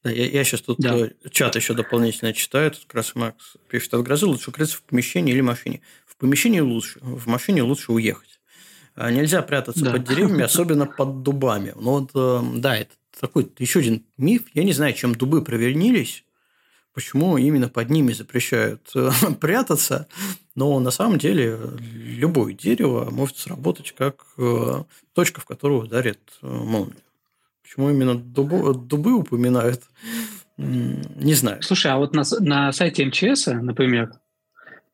Да, 0.04 0.10
я, 0.10 0.26
я 0.26 0.44
сейчас 0.44 0.60
тут 0.62 0.78
да. 0.78 0.96
Э, 0.96 1.10
чат 1.30 1.56
еще 1.56 1.74
дополнительно 1.74 2.34
читаю. 2.34 2.70
Тут 2.72 2.82
как 2.82 2.94
раз 2.94 3.14
Макс 3.14 3.56
пишет, 3.68 3.94
от 3.94 4.02
грозы 4.02 4.26
лучше 4.26 4.50
укрыться 4.50 4.76
в 4.76 4.82
помещении 4.82 5.32
или 5.32 5.40
машине. 5.40 5.80
В 6.04 6.16
помещении 6.16 6.60
лучше, 6.60 6.98
в 7.00 7.26
машине 7.28 7.62
лучше 7.62 7.92
уехать. 7.92 8.40
А 8.94 9.10
нельзя 9.10 9.40
прятаться 9.40 9.84
да. 9.84 9.92
под 9.92 10.04
деревьями, 10.04 10.42
особенно 10.42 10.84
под 10.84 11.22
дубами. 11.22 11.72
Ну 11.76 12.00
вот, 12.00 12.10
э, 12.14 12.58
да, 12.58 12.76
это 12.76 12.92
такой 13.20 13.50
еще 13.58 13.80
один 13.80 14.04
миф. 14.16 14.44
Я 14.54 14.64
не 14.64 14.72
знаю, 14.72 14.94
чем 14.94 15.14
дубы 15.14 15.42
провернились, 15.42 16.24
почему 16.94 17.38
именно 17.38 17.68
под 17.68 17.90
ними 17.90 18.12
запрещают 18.12 18.90
э, 18.94 19.10
прятаться, 19.40 20.08
но 20.54 20.78
на 20.80 20.90
самом 20.90 21.18
деле 21.18 21.58
любое 21.80 22.52
дерево 22.52 23.10
может 23.10 23.38
сработать 23.38 23.92
как 23.92 24.24
э, 24.38 24.84
точка, 25.14 25.40
в 25.40 25.44
которую 25.44 25.82
ударит 25.82 26.20
э, 26.42 26.46
молния. 26.46 26.96
Почему 27.62 27.90
именно 27.90 28.14
дубы, 28.14 28.74
дубы 28.74 29.14
упоминают, 29.14 29.82
не 30.58 31.32
знаю. 31.32 31.62
Слушай, 31.62 31.92
а 31.92 31.96
вот 31.96 32.14
на, 32.14 32.22
на 32.40 32.70
сайте 32.72 33.06
МЧС, 33.06 33.46
например, 33.46 34.12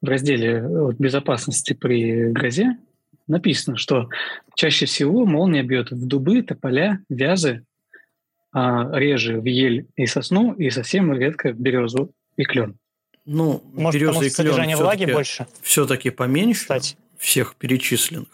в 0.01 0.07
разделе 0.07 0.65
безопасности 0.97 1.73
при 1.73 2.31
грозе 2.31 2.79
написано, 3.27 3.77
что 3.77 4.09
чаще 4.55 4.87
всего 4.87 5.27
молния 5.27 5.63
бьет 5.63 5.91
в 5.91 6.07
дубы, 6.07 6.43
тополя, 6.43 7.01
вязы, 7.09 7.65
реже 8.53 9.41
в 9.41 9.45
ель 9.45 9.87
и 9.97 10.07
сосну, 10.07 10.53
и 10.55 10.71
совсем 10.71 11.13
редко 11.13 11.53
в 11.53 11.61
березу 11.61 12.13
и 12.37 12.45
клен. 12.45 12.79
Ну, 13.25 13.63
Может, 13.75 14.01
береза 14.01 14.19
и 14.19 14.21
клен 14.21 14.31
содержание 14.31 14.77
влаги 14.77 15.05
больше? 15.05 15.47
Все-таки 15.63 16.11
поменьше 16.11 16.63
Кстати. 16.63 16.97
всех 17.19 17.57
перечисленных. 17.57 18.29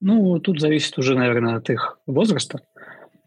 Ну, 0.00 0.38
тут 0.40 0.60
зависит 0.60 0.98
уже, 0.98 1.16
наверное, 1.16 1.56
от 1.56 1.70
их 1.70 1.98
возраста, 2.06 2.60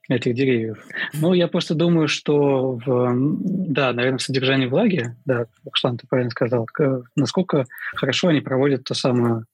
этих 0.10 0.36
деревьев. 0.36 0.86
Но 1.14 1.34
я 1.34 1.48
просто 1.48 1.74
думаю, 1.74 2.08
что, 2.08 2.80
в, 2.86 3.14
да, 3.16 3.94
наверное, 3.94 4.20
в 4.20 4.22
содержании 4.22 4.68
влаги, 4.68 5.16
да, 5.26 5.48
Руслан, 5.64 5.98
ты 5.98 6.08
правильно 6.08 6.32
сказал, 6.32 6.68
насколько 7.16 7.66
хорошо 7.96 8.28
они 8.28 8.42
проводят 8.42 8.84
то 8.84 8.94
самое 8.94 9.46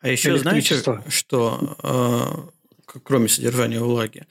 А 0.00 0.08
еще 0.08 0.36
знаете, 0.38 0.82
что 1.08 1.76
э, 1.82 2.98
кроме 3.04 3.28
содержания 3.28 3.80
влаги, 3.80 4.24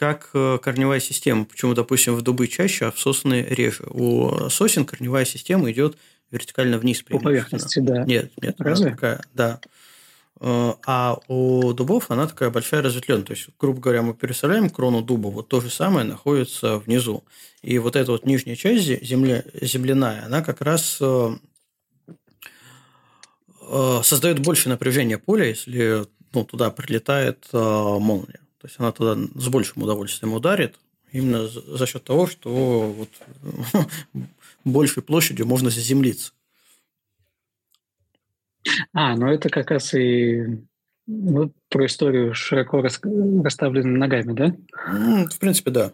как 0.00 0.30
э, 0.32 0.58
корневая 0.62 0.98
система. 0.98 1.44
Почему, 1.44 1.74
допустим, 1.74 2.16
в 2.16 2.22
дубы 2.22 2.48
чаще, 2.48 2.86
а 2.86 2.90
в 2.90 2.98
сосны 2.98 3.46
реже. 3.50 3.84
У 3.90 4.48
сосен 4.48 4.86
корневая 4.86 5.26
система 5.26 5.70
идет 5.70 5.98
вертикально 6.30 6.78
вниз. 6.78 7.02
По 7.02 7.18
поверхности, 7.18 7.80
да. 7.80 8.04
Нет, 8.04 8.32
нет. 8.40 8.54
Разве? 8.58 8.92
Такая, 8.92 9.22
да. 9.34 9.60
Э, 10.40 10.72
а 10.86 11.18
у 11.28 11.74
дубов 11.74 12.10
она 12.10 12.26
такая 12.26 12.48
большая 12.48 12.80
разветвленная. 12.80 13.26
То 13.26 13.34
есть, 13.34 13.48
грубо 13.58 13.78
говоря, 13.78 14.00
мы 14.00 14.14
переставляем 14.14 14.70
крону 14.70 15.02
дуба, 15.02 15.26
вот 15.26 15.48
то 15.48 15.60
же 15.60 15.68
самое 15.68 16.06
находится 16.06 16.78
внизу. 16.78 17.22
И 17.60 17.78
вот 17.78 17.94
эта 17.94 18.12
вот 18.12 18.24
нижняя 18.24 18.56
часть 18.56 19.04
земля, 19.04 19.44
земляная, 19.60 20.24
она 20.24 20.40
как 20.40 20.62
раз 20.62 20.96
э, 21.02 21.36
создает 24.02 24.38
больше 24.38 24.70
напряжения 24.70 25.18
поля, 25.18 25.44
если 25.44 26.06
ну, 26.32 26.44
туда 26.46 26.70
прилетает 26.70 27.48
молния. 27.52 28.40
То 28.60 28.66
есть 28.66 28.78
она 28.78 28.92
туда 28.92 29.16
с 29.34 29.48
большим 29.48 29.82
удовольствием 29.82 30.34
ударит, 30.34 30.78
именно 31.12 31.48
за 31.48 31.86
счет 31.86 32.04
того, 32.04 32.26
что 32.26 32.92
вот 32.92 33.08
большей 34.64 35.02
площадью 35.02 35.46
можно 35.46 35.70
заземлиться. 35.70 36.32
А, 38.92 39.16
ну 39.16 39.28
это 39.28 39.48
как 39.48 39.70
раз 39.70 39.94
и 39.94 40.62
ну, 41.06 41.52
про 41.70 41.86
историю 41.86 42.34
широко 42.34 42.82
расставленными 42.82 43.96
ногами, 43.96 44.32
да? 44.32 44.54
В 45.26 45.38
принципе, 45.38 45.70
да. 45.70 45.92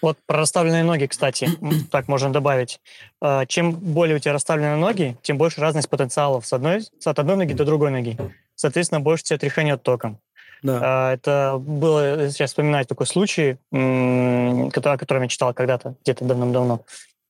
Вот 0.00 0.18
про 0.26 0.38
расставленные 0.38 0.84
ноги, 0.84 1.06
кстати, 1.06 1.48
так 1.90 2.06
можно 2.06 2.32
добавить. 2.32 2.80
А, 3.20 3.46
чем 3.46 3.72
более 3.72 4.16
у 4.16 4.18
тебя 4.20 4.32
расставлены 4.32 4.76
ноги, 4.76 5.16
тем 5.22 5.38
больше 5.38 5.60
разность 5.60 5.90
потенциалов 5.90 6.46
с 6.46 6.52
одной, 6.52 6.84
от 7.04 7.18
одной 7.18 7.36
ноги 7.36 7.54
до 7.54 7.64
другой 7.64 7.90
ноги. 7.90 8.16
Соответственно, 8.54 9.00
больше 9.00 9.24
тебя 9.24 9.38
тряханет 9.38 9.82
током. 9.82 10.20
Да. 10.62 10.80
А, 10.82 11.14
это 11.14 11.56
было, 11.58 12.30
сейчас 12.30 12.50
вспоминать 12.50 12.88
такой 12.88 13.06
случай, 13.06 13.56
о 13.70 14.70
котором 14.70 15.22
я 15.22 15.28
читал 15.28 15.52
когда-то, 15.54 15.94
где-то 16.02 16.24
давным-давно. 16.24 16.80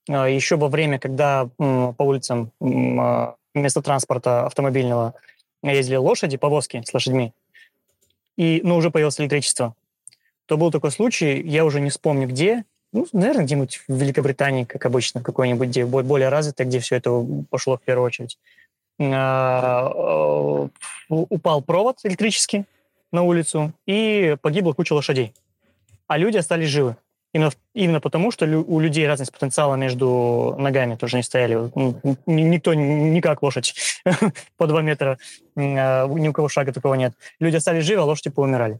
А, 0.09 0.27
Еще 0.27 0.55
во 0.55 0.69
время, 0.69 0.99
когда 0.99 1.49
по 1.57 2.03
улицам 2.03 2.51
вместо 2.59 3.81
транспорта 3.81 4.45
автомобильного 4.45 5.13
ездили 5.63 5.97
лошади, 5.97 6.37
повозки 6.37 6.83
с 6.85 6.93
лошадьми, 6.93 7.33
и, 8.37 8.61
ну, 8.63 8.75
уже 8.77 8.91
появилось 8.91 9.19
электричество, 9.19 9.75
то 10.45 10.57
был 10.57 10.71
такой 10.71 10.91
случай, 10.91 11.41
я 11.41 11.65
уже 11.65 11.81
не 11.81 11.89
вспомню 11.89 12.27
где, 12.27 12.63
ну, 12.93 13.05
наверное, 13.11 13.43
где-нибудь 13.43 13.81
в 13.87 13.93
Великобритании, 13.93 14.63
как 14.63 14.85
обычно, 14.85 15.21
какой-нибудь, 15.21 15.69
где 15.69 15.85
более 15.85 16.29
развито, 16.29 16.63
где 16.63 16.79
все 16.79 16.95
это 16.95 17.25
пошло 17.49 17.77
в 17.77 17.81
первую 17.81 18.05
очередь. 18.05 18.37
А, 18.99 19.91
а, 19.93 20.69
упал 21.09 21.61
провод 21.61 21.99
электрический 22.03 22.65
на 23.11 23.23
улицу, 23.23 23.73
и 23.85 24.35
погибла 24.41 24.73
куча 24.73 24.93
лошадей. 24.93 25.33
А 26.07 26.17
люди 26.17 26.37
остались 26.37 26.69
живы. 26.69 26.95
Именно, 27.33 27.51
именно 27.73 27.99
потому, 27.99 28.31
что 28.31 28.45
у 28.45 28.79
людей 28.79 29.05
разность 29.05 29.31
потенциала 29.31 29.75
между 29.75 30.55
ногами 30.57 30.95
тоже 30.95 31.17
не 31.17 31.23
стояли. 31.23 31.55
Никто, 32.25 32.73
никак 32.73 33.43
лошадь 33.43 33.75
по 34.57 34.65
два 34.65 34.81
метра, 34.81 35.17
а, 35.55 36.07
ни 36.07 36.27
у 36.27 36.33
кого 36.33 36.47
шага 36.47 36.71
такого 36.71 36.93
нет. 36.95 37.13
Люди 37.39 37.57
остались 37.57 37.83
живы, 37.83 38.01
а 38.01 38.05
лошади 38.05 38.29
поумирали. 38.29 38.79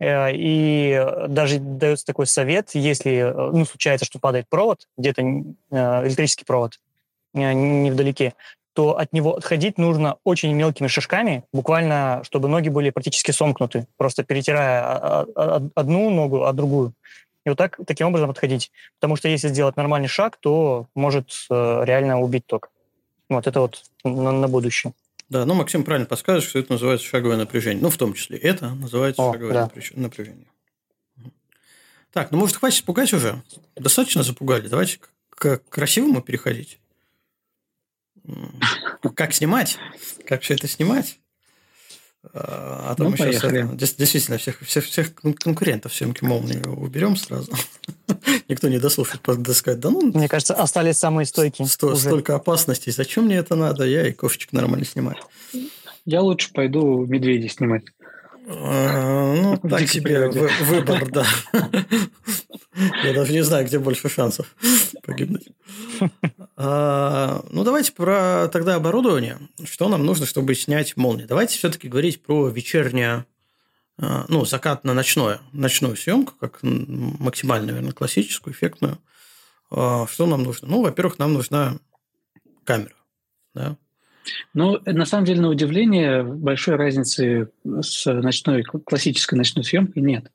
Э, 0.00 0.30
и 0.32 1.00
даже 1.28 1.58
дается 1.58 2.04
такой 2.04 2.26
совет, 2.26 2.70
если 2.74 3.32
ну, 3.34 3.64
случается, 3.64 4.04
что 4.04 4.18
падает 4.18 4.48
провод, 4.48 4.88
где-то 4.96 5.22
э, 5.22 6.06
электрический 6.06 6.44
провод 6.44 6.80
э, 7.32 7.52
невдалеке, 7.52 8.34
то 8.74 8.98
от 8.98 9.12
него 9.12 9.36
отходить 9.36 9.78
нужно 9.78 10.16
очень 10.24 10.52
мелкими 10.52 10.88
шажками, 10.88 11.44
буквально, 11.52 12.22
чтобы 12.24 12.48
ноги 12.48 12.68
были 12.68 12.90
практически 12.90 13.30
сомкнуты, 13.30 13.86
просто 13.96 14.24
перетирая 14.24 15.26
одну 15.74 16.10
ногу, 16.10 16.44
а 16.44 16.52
другую. 16.52 16.92
И 17.46 17.50
вот 17.50 17.58
так, 17.58 17.78
таким 17.86 18.08
образом 18.08 18.30
отходить. 18.30 18.72
Потому 18.98 19.16
что 19.16 19.28
если 19.28 19.48
сделать 19.48 19.76
нормальный 19.76 20.08
шаг, 20.08 20.36
то 20.40 20.86
может 20.94 21.30
э, 21.50 21.82
реально 21.84 22.20
убить 22.20 22.46
ток. 22.46 22.70
Вот 23.28 23.46
это 23.46 23.60
вот 23.60 23.82
на, 24.02 24.32
на 24.32 24.48
будущее. 24.48 24.92
Да, 25.28 25.44
ну 25.44 25.54
Максим 25.54 25.84
правильно 25.84 26.06
подсказывает, 26.06 26.48
что 26.48 26.58
это 26.58 26.72
называется 26.72 27.06
шаговое 27.06 27.36
напряжение. 27.36 27.82
Ну, 27.82 27.90
в 27.90 27.96
том 27.96 28.14
числе 28.14 28.38
это 28.38 28.70
называется 28.70 29.22
О, 29.22 29.32
шаговое 29.32 29.52
да. 29.52 29.70
напряжение. 29.94 30.46
Так, 32.12 32.30
ну 32.30 32.38
может 32.38 32.56
хватит 32.56 32.84
пугать 32.84 33.12
уже? 33.12 33.42
Достаточно 33.76 34.22
запугали. 34.22 34.68
Давайте 34.68 35.00
к 35.30 35.58
красивому 35.68 36.22
переходить. 36.22 36.78
Как 39.14 39.34
снимать? 39.34 39.78
Как 40.26 40.42
все 40.42 40.54
это 40.54 40.68
снимать? 40.68 41.20
А 42.32 42.94
то 42.96 43.04
ну, 43.04 43.10
мы 43.10 43.16
поехали. 43.16 43.68
сейчас 43.76 43.94
действительно 43.94 44.38
всех, 44.38 44.58
всех, 44.60 44.84
всех 44.84 45.14
конкурентов 45.14 45.92
съемки 45.92 46.24
молнии 46.24 46.58
уберем 46.66 47.16
сразу. 47.16 47.52
Никто 48.48 48.68
не 48.68 48.78
дослушает, 48.78 49.20
просто 49.20 49.52
сказать, 49.52 49.80
да 49.80 49.90
ну... 49.90 50.00
Мне 50.00 50.28
кажется, 50.28 50.54
остались 50.54 50.96
самые 50.96 51.26
стойкие. 51.26 51.68
Сто, 51.68 51.88
уже. 51.88 52.08
Столько 52.08 52.34
опасностей. 52.34 52.92
Зачем 52.92 53.26
мне 53.26 53.36
это 53.36 53.56
надо? 53.56 53.84
Я 53.84 54.06
и 54.06 54.12
кофечек 54.12 54.52
нормально 54.52 54.86
снимаю. 54.86 55.18
Я 56.06 56.22
лучше 56.22 56.50
пойду 56.52 57.04
медведей 57.04 57.48
снимать. 57.48 57.84
Ну, 58.46 59.58
так 59.68 59.88
себе 59.88 60.28
выбор, 60.28 61.08
да. 61.10 61.26
Я 63.04 63.14
даже 63.14 63.32
не 63.32 63.42
знаю, 63.42 63.66
где 63.66 63.78
больше 63.78 64.08
шансов 64.08 64.54
погибнуть. 65.02 65.48
А, 66.56 67.44
ну, 67.50 67.64
давайте 67.64 67.92
про 67.92 68.48
тогда 68.52 68.74
оборудование. 68.74 69.38
Что 69.64 69.88
нам 69.88 70.04
нужно, 70.04 70.26
чтобы 70.26 70.54
снять 70.54 70.96
молнию? 70.96 71.26
Давайте 71.26 71.56
все-таки 71.56 71.88
говорить 71.88 72.22
про 72.22 72.48
вечернее, 72.48 73.24
а, 73.98 74.26
ну, 74.28 74.44
закатно-ночное, 74.44 75.40
ночную 75.52 75.96
съемку, 75.96 76.34
как 76.38 76.58
максимально, 76.62 77.68
наверное, 77.68 77.92
классическую, 77.92 78.52
эффектную. 78.52 78.98
А, 79.70 80.06
что 80.06 80.26
нам 80.26 80.42
нужно? 80.42 80.68
Ну, 80.68 80.82
во-первых, 80.82 81.18
нам 81.18 81.32
нужна 81.32 81.78
камера. 82.64 82.94
Да? 83.54 83.76
Ну, 84.54 84.80
на 84.84 85.04
самом 85.06 85.24
деле, 85.24 85.40
на 85.40 85.48
удивление, 85.48 86.22
большой 86.22 86.76
разницы 86.76 87.48
с 87.64 88.06
ночной, 88.06 88.62
классической 88.62 89.36
ночной 89.36 89.64
съемкой 89.64 90.02
нет. 90.02 90.30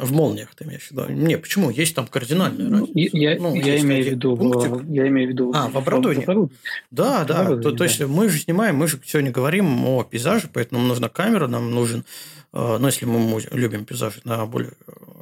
В 0.00 0.12
молниях 0.12 0.54
ты 0.54 0.64
имеешь 0.64 0.88
в 0.88 0.90
виду? 0.90 1.08
Не, 1.08 1.38
почему? 1.38 1.70
Есть 1.70 1.94
там 1.94 2.06
кардинальная 2.06 2.66
ну, 2.66 2.86
разница. 2.86 3.16
Я, 3.16 3.36
ну, 3.38 3.54
я, 3.54 3.78
имею, 3.80 4.04
в 4.04 4.08
виду, 4.08 4.34
в, 4.34 4.90
я 4.90 5.06
имею 5.08 5.28
в 5.28 5.30
виду... 5.32 5.52
А, 5.54 5.68
в 5.68 5.76
оборудовании? 5.76 6.24
В 6.24 6.50
да, 6.90 7.24
да. 7.24 7.44
То, 7.44 7.56
да. 7.56 7.70
то 7.72 7.84
есть, 7.84 8.00
мы 8.00 8.28
же 8.28 8.38
снимаем, 8.38 8.76
мы 8.76 8.88
же 8.88 8.98
сегодня 9.04 9.30
говорим 9.30 9.84
о 9.84 10.02
пейзаже, 10.02 10.48
поэтому 10.52 10.80
нам 10.80 10.88
нужна 10.88 11.08
камера, 11.08 11.46
нам 11.46 11.70
нужен... 11.70 12.04
Э, 12.52 12.78
ну, 12.80 12.86
если 12.86 13.04
мы 13.04 13.40
любим 13.52 13.84
пейзажи 13.84 14.20
на 14.24 14.46
более 14.46 14.72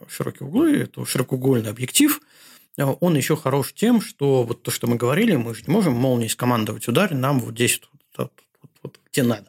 широкие 0.08 0.46
углы, 0.46 0.86
то 0.86 1.04
широкоугольный 1.04 1.70
объектив– 1.70 2.20
Э, 2.30 2.39
он 2.86 3.16
еще 3.16 3.36
хорош 3.36 3.72
тем, 3.74 4.00
что 4.00 4.42
вот 4.42 4.62
то, 4.62 4.70
что 4.70 4.86
мы 4.86 4.96
говорили, 4.96 5.36
мы 5.36 5.54
же 5.54 5.64
не 5.66 5.72
можем 5.72 5.94
молнией 5.94 6.28
скомандовать 6.28 6.88
удар, 6.88 7.12
нам 7.14 7.40
вот 7.40 7.54
здесь, 7.54 7.80
вот, 8.16 8.30
вот, 8.62 8.70
вот, 8.82 9.00
где 9.10 9.22
надо. 9.22 9.46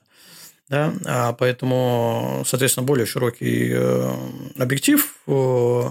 Да? 0.69 0.93
А 1.05 1.33
поэтому, 1.33 2.43
соответственно, 2.45 2.85
более 2.85 3.05
широкий 3.05 3.71
э, 3.73 4.13
объектив 4.57 5.21
э, 5.27 5.83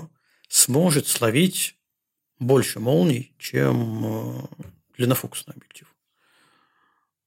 сможет 0.48 1.06
словить 1.06 1.76
больше 2.38 2.80
молний, 2.80 3.34
чем 3.38 4.48
длиннофокусный 4.96 5.54
объектив. 5.54 5.86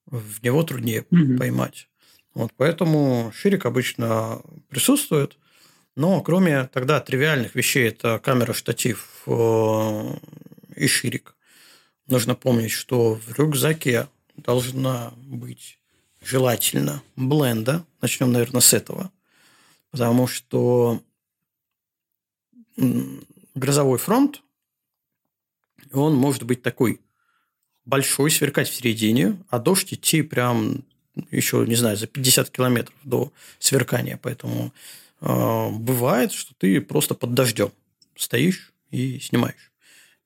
В 0.08 0.44
него 0.44 0.64
труднее 0.64 1.06
mm-hmm. 1.10 1.38
поймать. 1.38 1.88
Вот, 2.34 2.52
поэтому 2.58 3.32
ширик 3.36 3.66
обычно 3.66 4.42
присутствует. 4.70 5.38
Но 5.96 6.22
кроме 6.22 6.66
тогда 6.66 7.00
тривиальных 7.00 7.56
вещей, 7.56 7.88
это 7.88 8.20
камера, 8.20 8.54
штатив 8.54 9.24
э, 9.28 10.16
и 10.76 10.88
ширик. 10.88 11.36
Нужно 12.08 12.36
помнить, 12.36 12.72
что 12.72 13.16
в 13.16 13.38
рюкзаке 13.38 14.08
должна 14.36 15.14
быть 15.18 15.80
желательно 16.22 17.04
бленда. 17.16 17.86
Начнем, 18.02 18.32
наверное, 18.32 18.62
с 18.62 18.74
этого. 18.74 19.12
Потому 19.92 20.26
что 20.26 21.02
грозовой 23.54 24.00
фронт, 24.00 24.42
он 25.92 26.16
может 26.16 26.44
быть 26.44 26.64
такой 26.64 27.00
большой, 27.86 28.32
сверкать 28.32 28.68
в 28.68 28.74
середине, 28.74 29.38
а 29.50 29.60
дождь 29.60 29.94
идти 29.94 30.24
прям 30.24 30.84
еще, 31.30 31.64
не 31.68 31.76
знаю, 31.76 31.98
за 31.98 32.08
50 32.08 32.50
километров 32.50 32.96
до 33.04 33.32
сверкания. 33.60 34.20
Поэтому 34.22 34.74
бывает, 35.26 36.34
что 36.34 36.54
ты 36.58 36.82
просто 36.82 37.16
под 37.16 37.34
дождем 37.34 37.72
стоишь 38.16 38.74
и 38.92 39.20
снимаешь. 39.20 39.72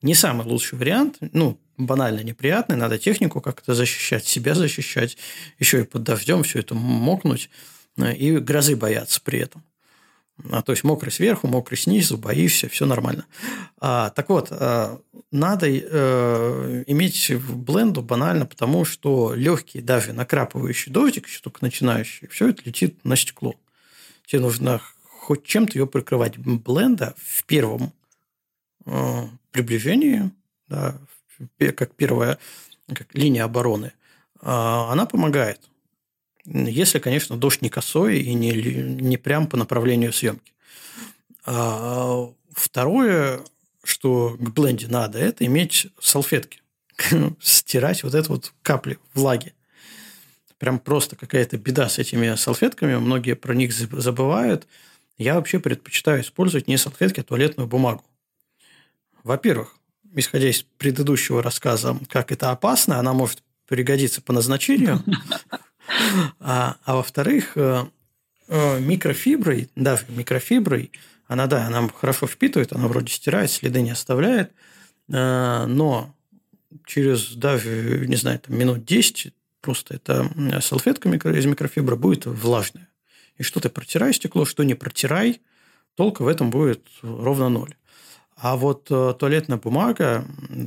Не 0.02 0.14
самый 0.14 0.46
лучший 0.46 0.78
вариант, 0.78 1.18
ну, 1.20 1.60
банально 1.78 2.22
неприятный, 2.22 2.76
надо 2.76 2.98
технику 2.98 3.42
как-то 3.42 3.74
защищать, 3.74 4.26
себя 4.26 4.54
защищать, 4.54 5.18
еще 5.60 5.82
и 5.82 5.86
под 5.86 6.04
дождем 6.04 6.44
все 6.44 6.60
это 6.60 6.76
мокнуть, 6.76 7.50
э, 7.98 8.16
и 8.16 8.38
грозы 8.38 8.76
бояться 8.76 9.22
при 9.24 9.40
этом. 9.40 9.64
А, 10.52 10.62
то 10.62 10.72
есть 10.72 10.84
мокрый 10.84 11.12
сверху, 11.12 11.48
мокрый 11.48 11.78
снизу, 11.78 12.18
боишься, 12.18 12.70
все 12.70 12.86
нормально. 12.86 13.26
А, 13.80 14.12
так 14.12 14.30
вот, 14.30 14.50
а, 14.52 15.00
надо 15.32 15.68
э, 15.68 16.84
иметь 16.86 17.32
в 17.32 17.58
бленду 17.58 18.04
банально, 18.04 18.46
потому 18.46 18.86
что 18.86 19.34
легкий, 19.34 19.82
даже 19.82 20.14
накрапывающий 20.14 20.92
дождик, 20.92 21.28
еще 21.28 21.42
только 21.42 21.64
начинающий, 21.64 22.28
все 22.28 22.50
это 22.50 22.62
летит 22.66 23.04
на 23.04 23.16
стекло 23.16 23.56
тебе 24.28 24.42
нужно 24.42 24.80
хоть 25.04 25.44
чем-то 25.44 25.80
ее 25.80 25.88
прикрывать. 25.88 26.38
Бленда 26.38 27.16
в 27.18 27.44
первом 27.46 27.92
э, 28.86 29.24
приближении, 29.52 30.32
да, 30.68 31.00
как 31.76 31.96
первая 31.96 32.38
как 32.94 33.14
линия 33.14 33.44
обороны, 33.44 33.94
А, 34.40 34.92
она 34.92 35.06
помогает. 35.06 35.60
Если, 36.46 37.00
конечно, 37.00 37.36
дождь 37.36 37.62
не 37.62 37.70
косой 37.70 38.22
и 38.22 38.34
не, 38.34 38.52
не 38.52 39.18
прям 39.18 39.48
по 39.48 39.58
направлению 39.58 40.14
съемки. 40.14 40.54
А 41.46 42.30
второе, 42.54 43.42
что 43.84 44.38
к 44.40 44.50
бленде 44.52 44.88
надо, 44.88 45.20
это 45.20 45.46
иметь 45.46 45.88
салфетки. 46.00 46.62
Стирать 47.42 48.04
вот 48.04 48.14
это 48.14 48.30
вот 48.30 48.54
капли 48.62 49.00
влаги. 49.14 49.54
Прям 50.58 50.80
просто 50.80 51.16
какая-то 51.16 51.58
беда 51.58 51.88
с 51.90 52.00
этими 52.00 52.36
салфетками. 52.36 52.96
Многие 52.96 53.36
про 53.36 53.54
них 53.54 53.72
забывают. 53.74 54.68
Я 55.18 55.36
вообще 55.36 55.60
предпочитаю 55.60 56.22
использовать 56.22 56.68
не 56.68 56.78
салфетки, 56.78 57.20
а 57.20 57.24
туалетную 57.24 57.68
бумагу. 57.68 58.04
Во-первых, 59.24 59.76
исходя 60.16 60.50
из 60.50 60.64
предыдущего 60.78 61.44
рассказа, 61.44 61.98
как 62.10 62.32
это 62.32 62.52
опасно, 62.52 63.00
она 63.00 63.14
может 63.14 63.44
пригодиться 63.68 64.22
по 64.22 64.34
назначению. 64.34 65.04
А, 66.42 66.76
а 66.84 66.96
во-вторых, 66.98 67.54
э, 67.56 67.86
э, 68.50 68.80
микрофиброй, 68.82 69.70
да, 69.78 69.98
микрофиброй, 70.10 70.92
она, 71.28 71.48
да, 71.48 71.66
она 71.66 71.88
хорошо 71.88 72.28
впитывает, 72.28 72.74
она 72.74 72.90
вроде 72.90 73.10
стирает, 73.14 73.50
следы 73.50 73.82
не 73.82 73.92
оставляет, 73.92 74.52
э, 75.08 75.66
но 75.66 76.14
через, 76.86 77.36
да, 77.36 77.58
не 77.64 78.18
знаю, 78.18 78.40
там, 78.40 78.58
минут 78.58 78.84
10 78.84 79.34
просто 79.68 79.96
эта 79.96 80.62
салфетка 80.62 81.10
из 81.10 81.46
микрофибры 81.46 81.98
будет 81.98 82.26
влажная. 82.26 82.88
И 83.36 83.44
что 83.44 83.60
ты 83.60 83.68
протирай 83.68 84.14
стекло, 84.14 84.46
что 84.46 84.64
не 84.64 84.76
протирай, 84.76 85.42
толка 85.96 86.22
в 86.22 86.28
этом 86.30 86.52
будет 86.52 86.88
ровно 87.02 87.50
ноль. 87.50 87.76
А 88.38 88.56
вот 88.56 88.88
э, 88.90 89.14
туалетная 89.20 89.58
бумага, 89.58 90.24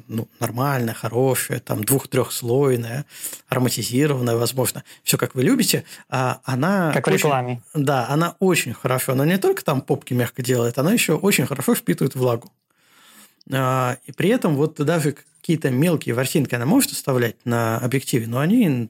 ну, 0.06 0.28
нормальная, 0.38 0.92
хорошая, 0.92 1.60
там 1.60 1.82
двух-трехслойная, 1.82 3.06
ароматизированная, 3.48 4.36
возможно, 4.36 4.84
все 5.02 5.16
как 5.16 5.34
вы 5.34 5.44
любите, 5.44 5.84
а 6.10 6.42
она... 6.44 6.92
Как 6.92 7.06
в 7.06 7.08
очень, 7.08 7.16
рекламе. 7.16 7.62
Да, 7.72 8.06
она 8.10 8.36
очень 8.38 8.74
хорошо, 8.74 9.12
она 9.12 9.24
не 9.24 9.38
только 9.38 9.64
там 9.64 9.80
попки 9.80 10.12
мягко 10.12 10.42
делает, 10.42 10.76
она 10.76 10.92
еще 10.92 11.14
очень 11.14 11.46
хорошо 11.46 11.74
впитывает 11.74 12.14
влагу. 12.16 12.52
А, 13.50 13.96
и 14.04 14.12
при 14.12 14.28
этом 14.28 14.56
вот 14.56 14.74
даже 14.74 15.16
какие-то 15.50 15.70
мелкие 15.70 16.14
ворсинки 16.14 16.54
она 16.54 16.64
может 16.64 16.92
оставлять 16.92 17.34
на 17.44 17.76
объективе, 17.78 18.28
но 18.28 18.38
они 18.38 18.88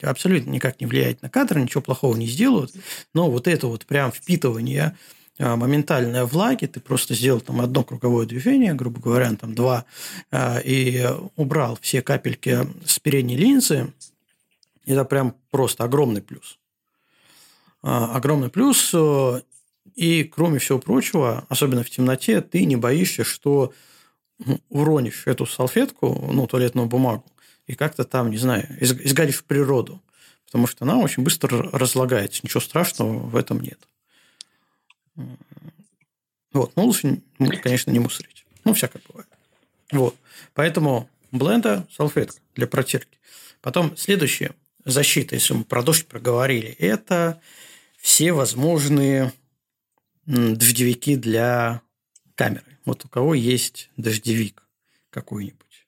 абсолютно 0.00 0.50
никак 0.50 0.80
не 0.80 0.86
влияют 0.86 1.22
на 1.22 1.28
кадр, 1.28 1.58
ничего 1.58 1.80
плохого 1.80 2.14
не 2.14 2.28
сделают. 2.28 2.70
Но 3.14 3.28
вот 3.28 3.48
это 3.48 3.66
вот 3.66 3.84
прям 3.84 4.12
впитывание 4.12 4.96
а, 5.40 5.56
моментальной 5.56 6.24
влаги, 6.24 6.66
ты 6.66 6.78
просто 6.78 7.14
сделал 7.14 7.40
там 7.40 7.60
одно 7.60 7.82
круговое 7.82 8.26
движение, 8.26 8.74
грубо 8.74 9.00
говоря, 9.00 9.34
там 9.34 9.56
два, 9.56 9.86
а, 10.30 10.60
и 10.64 11.04
убрал 11.34 11.76
все 11.82 12.00
капельки 12.00 12.60
с 12.86 13.00
передней 13.00 13.36
линзы, 13.36 13.92
это 14.86 15.04
прям 15.04 15.34
просто 15.50 15.82
огромный 15.82 16.22
плюс. 16.22 16.60
А, 17.82 18.14
огромный 18.14 18.50
плюс, 18.50 18.92
э, 18.94 19.40
и 19.96 20.22
кроме 20.22 20.60
всего 20.60 20.78
прочего, 20.78 21.44
особенно 21.48 21.82
в 21.82 21.90
темноте, 21.90 22.40
ты 22.40 22.64
не 22.66 22.76
боишься, 22.76 23.24
что 23.24 23.72
уронишь 24.68 25.26
эту 25.26 25.46
салфетку, 25.46 26.30
ну, 26.32 26.46
туалетную 26.46 26.86
бумагу, 26.86 27.24
и 27.66 27.74
как-то 27.74 28.04
там, 28.04 28.30
не 28.30 28.38
знаю, 28.38 28.66
изгадишь 28.80 29.44
природу, 29.44 30.02
потому 30.46 30.66
что 30.66 30.84
она 30.84 30.98
очень 30.98 31.22
быстро 31.22 31.70
разлагается, 31.72 32.40
ничего 32.42 32.60
страшного 32.60 33.18
в 33.18 33.36
этом 33.36 33.60
нет. 33.60 33.78
Вот. 36.52 36.74
Но 36.76 36.84
лучше, 36.84 37.20
конечно, 37.62 37.90
не 37.90 37.98
мусорить. 37.98 38.44
Ну, 38.64 38.72
всякое 38.72 39.02
бывает. 39.08 39.28
Вот. 39.92 40.16
Поэтому 40.54 41.08
бленда, 41.30 41.86
салфетка 41.94 42.40
для 42.54 42.66
протирки. 42.66 43.18
Потом 43.60 43.96
следующая 43.96 44.52
защита, 44.84 45.34
если 45.34 45.54
мы 45.54 45.64
про 45.64 45.82
дождь 45.82 46.06
проговорили, 46.06 46.70
это 46.78 47.40
все 47.98 48.32
возможные 48.32 49.32
дождевики 50.26 51.16
для 51.16 51.82
камеры. 52.38 52.78
Вот 52.84 53.04
у 53.04 53.08
кого 53.08 53.34
есть 53.34 53.90
дождевик 53.96 54.62
какой-нибудь? 55.10 55.86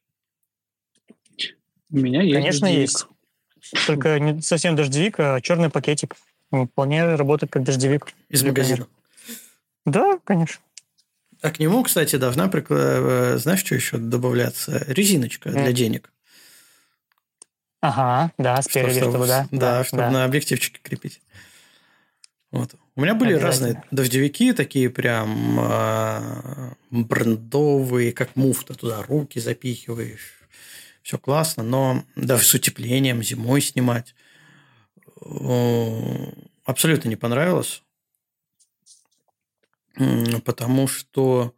У 1.93 1.97
меня 1.97 2.23
есть 2.23 2.35
Конечно, 2.35 2.67
дождевик. 2.67 2.89
есть. 2.89 3.87
Только 3.87 4.19
не 4.19 4.43
совсем 4.43 4.75
дождевик, 4.75 5.21
а 5.21 5.41
черный 5.41 5.71
пакетик. 5.71 6.17
Он 6.51 6.67
вполне 6.67 7.15
работает 7.15 7.53
как 7.53 7.63
дождевик. 7.63 8.13
Из 8.29 8.43
магазина. 8.43 8.89
Да, 9.87 10.19
конечно. 10.25 10.61
А 11.41 11.51
к 11.53 11.61
нему, 11.61 11.83
кстати, 11.85 12.17
должна, 12.17 12.51
э, 12.53 13.39
знаешь, 13.39 13.61
что 13.61 13.77
еще 13.77 13.99
добавляться? 13.99 14.85
Резиночка 14.89 15.49
mm. 15.51 15.53
для 15.53 15.73
денег. 15.73 16.13
Ага, 17.81 18.33
да, 18.37 18.61
спереди, 18.61 18.99
чтобы, 18.99 19.13
чтобы 19.13 19.27
да. 19.27 19.49
Да, 19.51 19.59
да 19.59 19.85
чтобы 19.85 20.03
да. 20.03 20.11
на 20.11 20.25
объективчике 20.25 20.81
крепить. 20.83 21.23
Вот. 22.51 22.75
У 22.97 23.01
меня 23.03 23.15
были 23.15 23.35
разные 23.35 23.83
дождевики, 23.91 24.53
такие 24.53 24.91
прям 24.91 25.59
э, 25.61 26.75
брендовые, 26.91 28.13
как 28.13 28.35
муфта, 28.35 28.75
туда 28.75 29.03
руки 29.03 29.39
запихиваешь. 29.39 30.41
Все 31.03 31.19
классно, 31.19 31.63
но 31.63 32.05
даже 32.17 32.45
с 32.45 32.55
утеплением 32.55 33.23
зимой 33.23 33.61
снимать 33.63 34.15
абсолютно 36.65 37.09
не 37.09 37.17
понравилось 37.17 37.83
потому 40.45 40.89
что... 40.89 41.55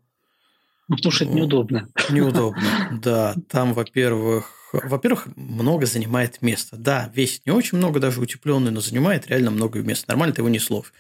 Ну, 0.89 0.97
потому 0.97 1.13
что 1.13 1.25
это 1.25 1.33
неудобно. 1.33 1.89
Неудобно, 2.11 2.99
да. 3.03 3.35
Там, 3.49 3.73
во-первых, 3.73 4.53
во-первых, 4.73 5.29
много 5.37 5.87
занимает 5.87 6.43
места. 6.43 6.77
Да, 6.77 7.11
весит 7.15 7.45
не 7.47 7.53
очень 7.53 7.79
много, 7.79 8.01
даже 8.01 8.21
утепленный, 8.21 8.71
но 8.71 8.81
занимает 8.81 9.27
реально 9.27 9.51
много 9.51 9.81
места. 9.81 10.07
Нормально 10.09 10.35
ты 10.35 10.41
его 10.41 10.49
не 10.49 10.59
слов. 10.59 10.93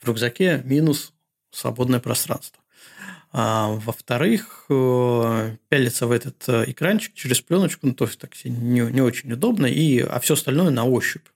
В 0.00 0.06
рюкзаке 0.06 0.62
минус 0.64 1.12
свободное 1.50 2.00
пространство. 2.00 2.62
А, 3.34 3.68
во-вторых, 3.68 4.66
э, 4.68 5.56
пялиться 5.68 6.06
в 6.06 6.12
этот 6.12 6.44
э, 6.48 6.64
экранчик 6.66 7.14
через 7.14 7.40
пленочку, 7.40 7.86
ну, 7.86 7.94
тоже 7.94 8.18
так 8.18 8.32
не, 8.44 8.80
не 8.80 9.00
очень 9.00 9.32
удобно, 9.32 9.64
и, 9.64 10.00
а 10.00 10.20
все 10.20 10.34
остальное 10.34 10.70
на 10.70 10.84
ощупь 10.84 11.26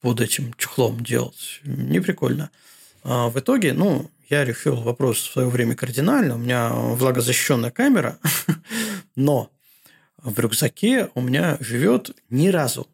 под 0.00 0.20
этим 0.20 0.52
чехлом 0.54 1.00
делать. 1.00 1.60
Не 1.62 2.00
прикольно. 2.00 2.50
А 3.04 3.28
в 3.28 3.38
итоге, 3.38 3.72
ну, 3.72 4.10
я 4.28 4.44
решил 4.44 4.76
вопрос 4.76 5.18
в 5.18 5.32
свое 5.32 5.48
время 5.48 5.76
кардинально. 5.76 6.34
У 6.34 6.38
меня 6.38 6.70
влагозащищенная 6.70 7.70
камера, 7.70 8.18
но 9.14 9.50
в 10.22 10.38
рюкзаке 10.38 11.10
у 11.14 11.20
меня 11.20 11.56
живет 11.60 12.10
ни 12.28 12.48
разу. 12.48 12.88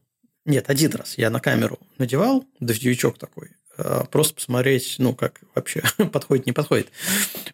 Нет, 0.45 0.71
один 0.71 0.93
раз 0.93 1.19
я 1.19 1.31
на 1.31 1.41
камеру 1.41 1.79
надевал, 1.99 2.45
дождевичок 2.61 3.19
такой, 3.19 3.51
а, 3.77 4.05
просто 4.05 4.35
посмотреть, 4.35 4.97
ну, 4.99 5.15
как 5.15 5.41
вообще 5.55 5.83
подходит, 6.13 6.47
не 6.47 6.53
подходит. 6.53 6.89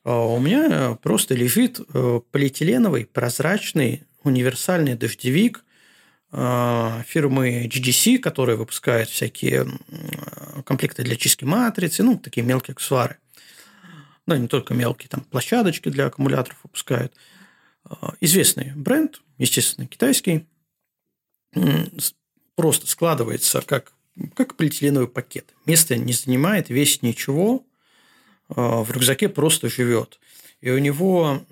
А 0.05 0.27
у 0.27 0.39
меня 0.39 0.99
просто 1.03 1.35
лежит 1.35 1.81
э, 1.81 2.21
полиэтиленовый 2.31 3.07
прозрачный 3.07 4.05
универсальный 4.23 4.95
дождевик 4.95 5.65
а, 6.31 7.03
фирмы 7.07 7.67
GDC, 7.67 8.19
которые 8.19 8.57
выпускают 8.57 9.09
всякие 9.09 9.67
комплекты 10.65 11.03
для 11.03 11.17
чистки 11.17 11.45
матрицы, 11.45 12.03
ну, 12.03 12.19
такие 12.19 12.45
мелкие 12.45 12.75
аксессуары 12.75 13.17
да, 14.27 14.39
не 14.39 14.49
только 14.49 14.75
мелкие, 14.75 15.09
там 15.09 15.23
площадочки 15.23 15.89
для 15.89 16.07
аккумуляторов 16.07 16.59
выпускают. 16.63 17.15
А, 17.85 18.15
известный 18.21 18.73
бренд, 18.75 19.23
естественно, 19.39 19.87
китайский, 19.87 20.47
просто 22.55 22.87
складывается 22.87 23.61
как, 23.63 23.93
как 24.35 24.57
полиэтиленовый 24.57 25.09
пакет. 25.09 25.55
Место 25.67 25.97
не 25.97 26.13
занимает, 26.13 26.71
весит 26.71 27.03
ничего, 27.03 27.67
а, 28.49 28.83
в 28.83 28.91
рюкзаке 28.91 29.29
просто 29.29 29.69
живет. 29.69 30.19
И 30.61 30.71
у 30.71 30.79
него 30.79 31.45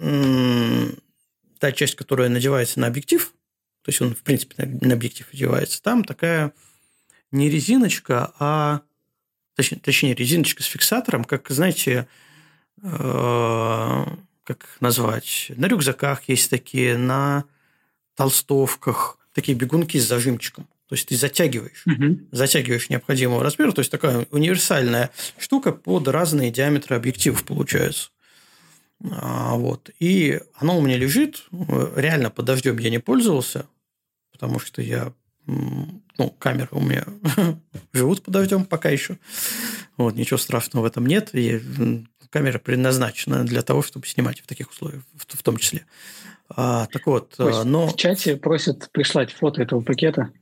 та 1.58 1.72
часть, 1.72 1.96
которая 1.96 2.28
надевается 2.28 2.78
на 2.80 2.86
объектив, 2.86 3.34
то 3.82 3.88
есть 3.88 4.00
он, 4.00 4.14
в 4.14 4.22
принципе, 4.22 4.64
на 4.64 4.94
объектив 4.94 5.28
одевается, 5.32 5.82
там 5.82 6.04
такая 6.04 6.52
не 7.32 7.50
резиночка, 7.50 8.32
а 8.38 8.82
точнее, 9.56 10.14
резиночка 10.14 10.62
с 10.62 10.66
фиксатором, 10.66 11.24
как, 11.24 11.50
знаете, 11.50 12.08
Э, 12.82 14.06
как 14.54 14.76
назвать, 14.80 15.52
на 15.56 15.66
рюкзаках 15.66 16.28
есть 16.28 16.50
такие, 16.50 16.96
на 16.96 17.44
толстовках, 18.16 19.18
такие 19.32 19.56
бегунки 19.56 19.98
с 19.98 20.08
зажимчиком. 20.08 20.66
То 20.88 20.94
есть 20.94 21.06
ты 21.06 21.16
затягиваешь, 21.16 21.84
угу. 21.86 22.18
затягиваешь 22.32 22.90
необходимого 22.90 23.44
размера. 23.44 23.70
То 23.70 23.80
есть 23.80 23.92
такая 23.92 24.26
универсальная 24.32 25.10
штука 25.38 25.70
под 25.70 26.08
разные 26.08 26.50
диаметры 26.50 26.96
объективов 26.96 27.44
получается. 27.44 28.10
А, 29.08 29.54
вот. 29.54 29.90
И 30.00 30.40
оно 30.56 30.76
у 30.76 30.82
меня 30.82 30.96
лежит. 30.96 31.46
Реально 31.94 32.30
под 32.30 32.46
дождем 32.46 32.76
я 32.78 32.90
не 32.90 32.98
пользовался, 32.98 33.66
потому 34.32 34.58
что 34.58 34.82
я 34.82 35.12
ну, 35.46 36.30
камеры 36.38 36.68
у 36.72 36.80
меня 36.80 37.04
живут 37.92 38.22
под 38.22 38.34
дождем 38.34 38.64
пока 38.64 38.90
еще. 38.90 39.18
Вот, 39.96 40.16
ничего 40.16 40.38
страшного 40.38 40.84
в 40.84 40.86
этом 40.86 41.06
нет. 41.06 41.30
И 41.34 41.60
камера 42.30 42.58
предназначена 42.58 43.44
для 43.44 43.62
того, 43.62 43.82
чтобы 43.82 44.06
снимать 44.06 44.40
в 44.40 44.46
таких 44.46 44.70
условиях, 44.70 45.02
в, 45.14 45.36
в 45.36 45.42
том 45.42 45.56
числе. 45.56 45.86
А, 46.48 46.86
так 46.86 47.06
вот, 47.06 47.34
Ось, 47.38 47.64
но... 47.64 47.88
В 47.88 47.96
чате 47.96 48.36
просят 48.36 48.90
прислать 48.92 49.32
фото 49.32 49.62
этого 49.62 49.80
пакета. 49.80 50.32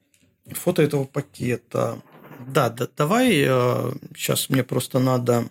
Фото 0.47 0.83
этого 0.83 1.05
пакета. 1.05 2.01
Да, 2.47 2.71
да 2.71 2.89
давай 2.97 3.31
сейчас 4.15 4.49
мне 4.49 4.65
просто 4.65 4.99
надо 5.01 5.51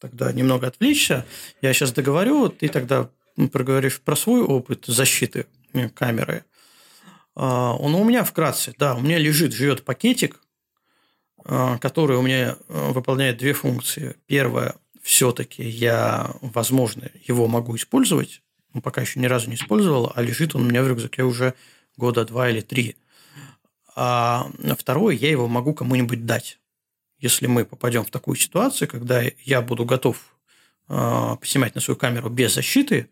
тогда 0.00 0.32
немного 0.32 0.66
отвлечься. 0.66 1.26
Я 1.60 1.72
сейчас 1.72 1.92
договорю, 1.92 2.48
ты 2.48 2.68
тогда 2.68 3.10
проговоришь 3.52 4.00
про 4.00 4.16
свой 4.16 4.42
опыт 4.42 4.86
защиты 4.86 5.46
камеры. 5.94 6.44
А, 7.36 7.74
он 7.74 7.94
у 7.94 8.04
меня 8.04 8.24
вкратце, 8.24 8.74
да, 8.76 8.94
у 8.94 9.00
меня 9.00 9.18
лежит, 9.18 9.52
живет 9.52 9.84
пакетик, 9.84 10.40
а, 11.44 11.78
который 11.78 12.16
у 12.16 12.22
меня 12.22 12.56
а, 12.68 12.92
выполняет 12.92 13.38
две 13.38 13.52
функции. 13.52 14.16
Первое, 14.26 14.74
все-таки 15.02 15.62
я, 15.62 16.34
возможно, 16.40 17.10
его 17.26 17.46
могу 17.48 17.76
использовать, 17.76 18.42
но 18.74 18.80
пока 18.80 19.00
еще 19.00 19.18
ни 19.20 19.26
разу 19.26 19.48
не 19.48 19.56
использовал, 19.56 20.12
а 20.14 20.22
лежит 20.22 20.54
он 20.54 20.62
у 20.62 20.64
меня 20.66 20.82
в 20.82 20.88
рюкзаке 20.88 21.22
уже 21.22 21.54
года 21.96 22.24
два 22.24 22.50
или 22.50 22.60
три. 22.60 22.96
А 23.96 24.50
второе, 24.78 25.14
я 25.16 25.30
его 25.30 25.48
могу 25.48 25.74
кому-нибудь 25.74 26.24
дать. 26.24 26.58
Если 27.18 27.46
мы 27.46 27.64
попадем 27.64 28.04
в 28.04 28.10
такую 28.10 28.36
ситуацию, 28.36 28.88
когда 28.88 29.22
я 29.44 29.60
буду 29.60 29.84
готов 29.84 30.16
поснимать 30.86 31.74
на 31.74 31.80
свою 31.80 31.96
камеру 31.96 32.30
без 32.30 32.54
защиты, 32.54 33.08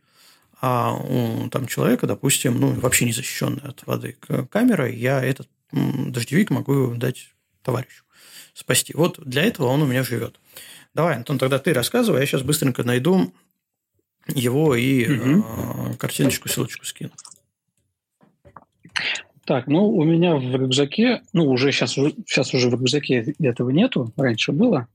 а 0.60 0.94
у 0.94 1.48
там 1.51 1.66
человека, 1.66 2.06
допустим, 2.06 2.59
ну, 2.59 2.73
вообще 2.73 3.05
не 3.05 3.12
защищенная 3.12 3.70
от 3.70 3.86
воды 3.86 4.16
камера, 4.51 4.90
я 4.90 5.23
этот 5.23 5.48
дождевик 5.70 6.51
могу 6.51 6.94
дать 6.94 7.35
товарищу, 7.62 8.05
спасти. 8.55 8.93
Вот 8.94 9.20
для 9.24 9.43
этого 9.43 9.66
он 9.66 9.82
у 9.82 9.86
меня 9.86 10.02
живет. 10.02 10.40
Давай, 10.94 11.16
Антон, 11.16 11.39
тогда 11.39 11.59
ты 11.59 11.73
рассказывай, 11.73 12.20
я 12.20 12.27
сейчас 12.27 12.43
быстренько 12.43 12.82
найду 12.85 13.32
его 14.27 14.74
и 14.74 15.06
угу. 15.06 15.97
картиночку, 15.98 16.48
ссылочку 16.48 16.85
скину. 16.85 17.10
Так, 19.44 19.66
ну, 19.66 19.89
у 19.89 20.05
меня 20.05 20.36
в 20.36 20.55
рюкзаке, 20.55 21.23
ну, 21.32 21.47
уже 21.47 21.73
сейчас, 21.73 21.93
сейчас 21.93 22.52
уже 22.52 22.69
в 22.69 22.73
рюкзаке 22.73 23.35
этого 23.40 23.70
нету, 23.70 24.12
раньше 24.16 24.52
было, 24.52 24.89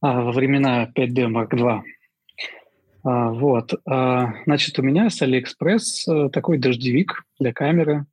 а 0.00 0.22
во 0.22 0.32
времена 0.32 0.88
5D 0.96 1.26
Mark 1.28 1.50
II 1.50 1.82
а, 3.02 3.30
вот. 3.30 3.72
А, 3.86 4.32
значит, 4.44 4.78
у 4.78 4.82
меня 4.82 5.08
с 5.10 5.22
Алиэкспресс 5.22 6.06
э, 6.08 6.28
такой 6.30 6.58
дождевик 6.58 7.24
для 7.38 7.52
камеры. 7.52 8.04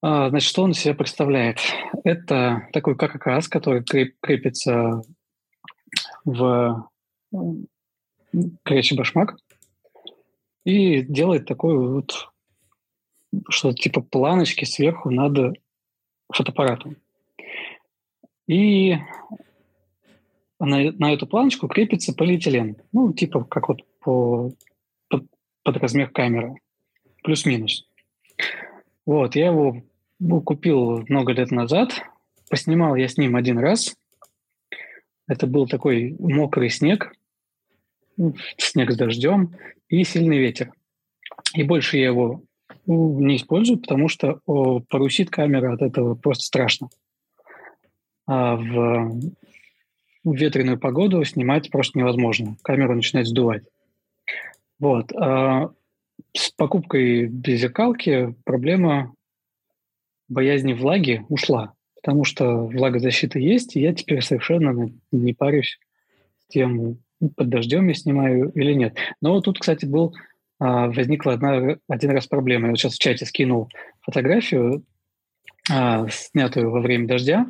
А, 0.00 0.28
значит, 0.30 0.48
что 0.48 0.62
он 0.62 0.72
из 0.72 0.78
себя 0.78 0.94
представляет? 0.94 1.58
Это 2.04 2.68
такой 2.72 2.96
КККС, 2.96 3.48
который 3.48 3.82
креп, 3.82 4.14
крепится 4.20 5.02
в 6.28 6.88
горячий 8.64 8.96
башмак 8.96 9.36
и 10.64 11.02
делает 11.02 11.46
такой 11.46 11.78
вот 11.78 12.30
что-то 13.48 13.76
типа 13.76 14.00
планочки 14.02 14.64
сверху 14.64 15.10
над 15.10 15.56
фотоаппаратом. 16.32 16.96
И 18.46 18.96
на, 20.58 20.92
на 20.92 21.12
эту 21.12 21.26
планочку 21.26 21.68
крепится 21.68 22.14
полиэтилен. 22.14 22.76
Ну, 22.92 23.12
типа 23.12 23.44
как 23.44 23.68
вот 23.68 23.82
по, 24.00 24.52
под, 25.08 25.24
под 25.62 25.76
размер 25.76 26.10
камеры. 26.10 26.56
Плюс-минус. 27.22 27.86
Вот, 29.04 29.36
я 29.36 29.46
его 29.46 29.82
ну, 30.18 30.40
купил 30.40 31.04
много 31.08 31.32
лет 31.32 31.50
назад. 31.50 32.02
Поснимал 32.50 32.96
я 32.96 33.08
с 33.08 33.18
ним 33.18 33.36
один 33.36 33.58
раз. 33.58 33.97
Это 35.28 35.46
был 35.46 35.68
такой 35.68 36.16
мокрый 36.18 36.70
снег, 36.70 37.12
ну, 38.16 38.34
снег 38.56 38.90
с 38.90 38.96
дождем 38.96 39.54
и 39.88 40.02
сильный 40.02 40.38
ветер. 40.38 40.72
И 41.54 41.62
больше 41.62 41.98
я 41.98 42.06
его 42.06 42.42
ну, 42.86 43.20
не 43.20 43.36
использую, 43.36 43.78
потому 43.78 44.08
что 44.08 44.40
о, 44.46 44.80
парусит 44.80 45.30
камера 45.30 45.74
от 45.74 45.82
этого 45.82 46.14
просто 46.14 46.44
страшно. 46.44 46.88
А 48.26 48.56
в 48.56 49.20
в 50.24 50.34
ветреную 50.34 50.78
погоду 50.78 51.24
снимать 51.24 51.70
просто 51.70 51.98
невозможно. 51.98 52.56
Камеру 52.62 52.94
начинает 52.94 53.26
сдувать. 53.26 53.62
Вот. 54.78 55.12
А 55.12 55.70
с 56.34 56.50
покупкой 56.50 57.26
беззеркалки 57.26 58.34
проблема 58.44 59.14
боязни 60.28 60.72
влаги 60.72 61.24
ушла, 61.28 61.74
потому 62.00 62.24
что 62.24 62.66
влагозащита 62.66 63.38
есть, 63.38 63.76
и 63.76 63.80
я 63.80 63.92
теперь 63.92 64.22
совершенно 64.22 64.90
не 65.12 65.34
парюсь 65.34 65.78
тем, 66.48 66.98
под 67.36 67.48
дождем 67.48 67.88
я 67.88 67.94
снимаю 67.94 68.50
или 68.50 68.72
нет. 68.72 68.96
Но 69.20 69.40
тут, 69.40 69.58
кстати, 69.58 69.84
был 69.84 70.14
а, 70.60 70.88
возникла 70.88 71.34
одна, 71.34 71.76
один 71.88 72.10
раз 72.10 72.26
проблема. 72.26 72.66
Я 72.66 72.70
вот 72.70 72.78
сейчас 72.78 72.94
в 72.94 72.98
чате 72.98 73.26
скинул 73.26 73.68
фотографию, 74.00 74.84
а, 75.70 76.08
снятую 76.08 76.70
во 76.70 76.80
время 76.80 77.06
дождя. 77.06 77.46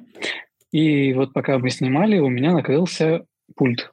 И 0.72 1.12
вот 1.14 1.32
пока 1.32 1.58
мы 1.58 1.70
снимали, 1.70 2.18
у 2.18 2.28
меня 2.28 2.52
накрылся 2.52 3.24
пульт. 3.56 3.92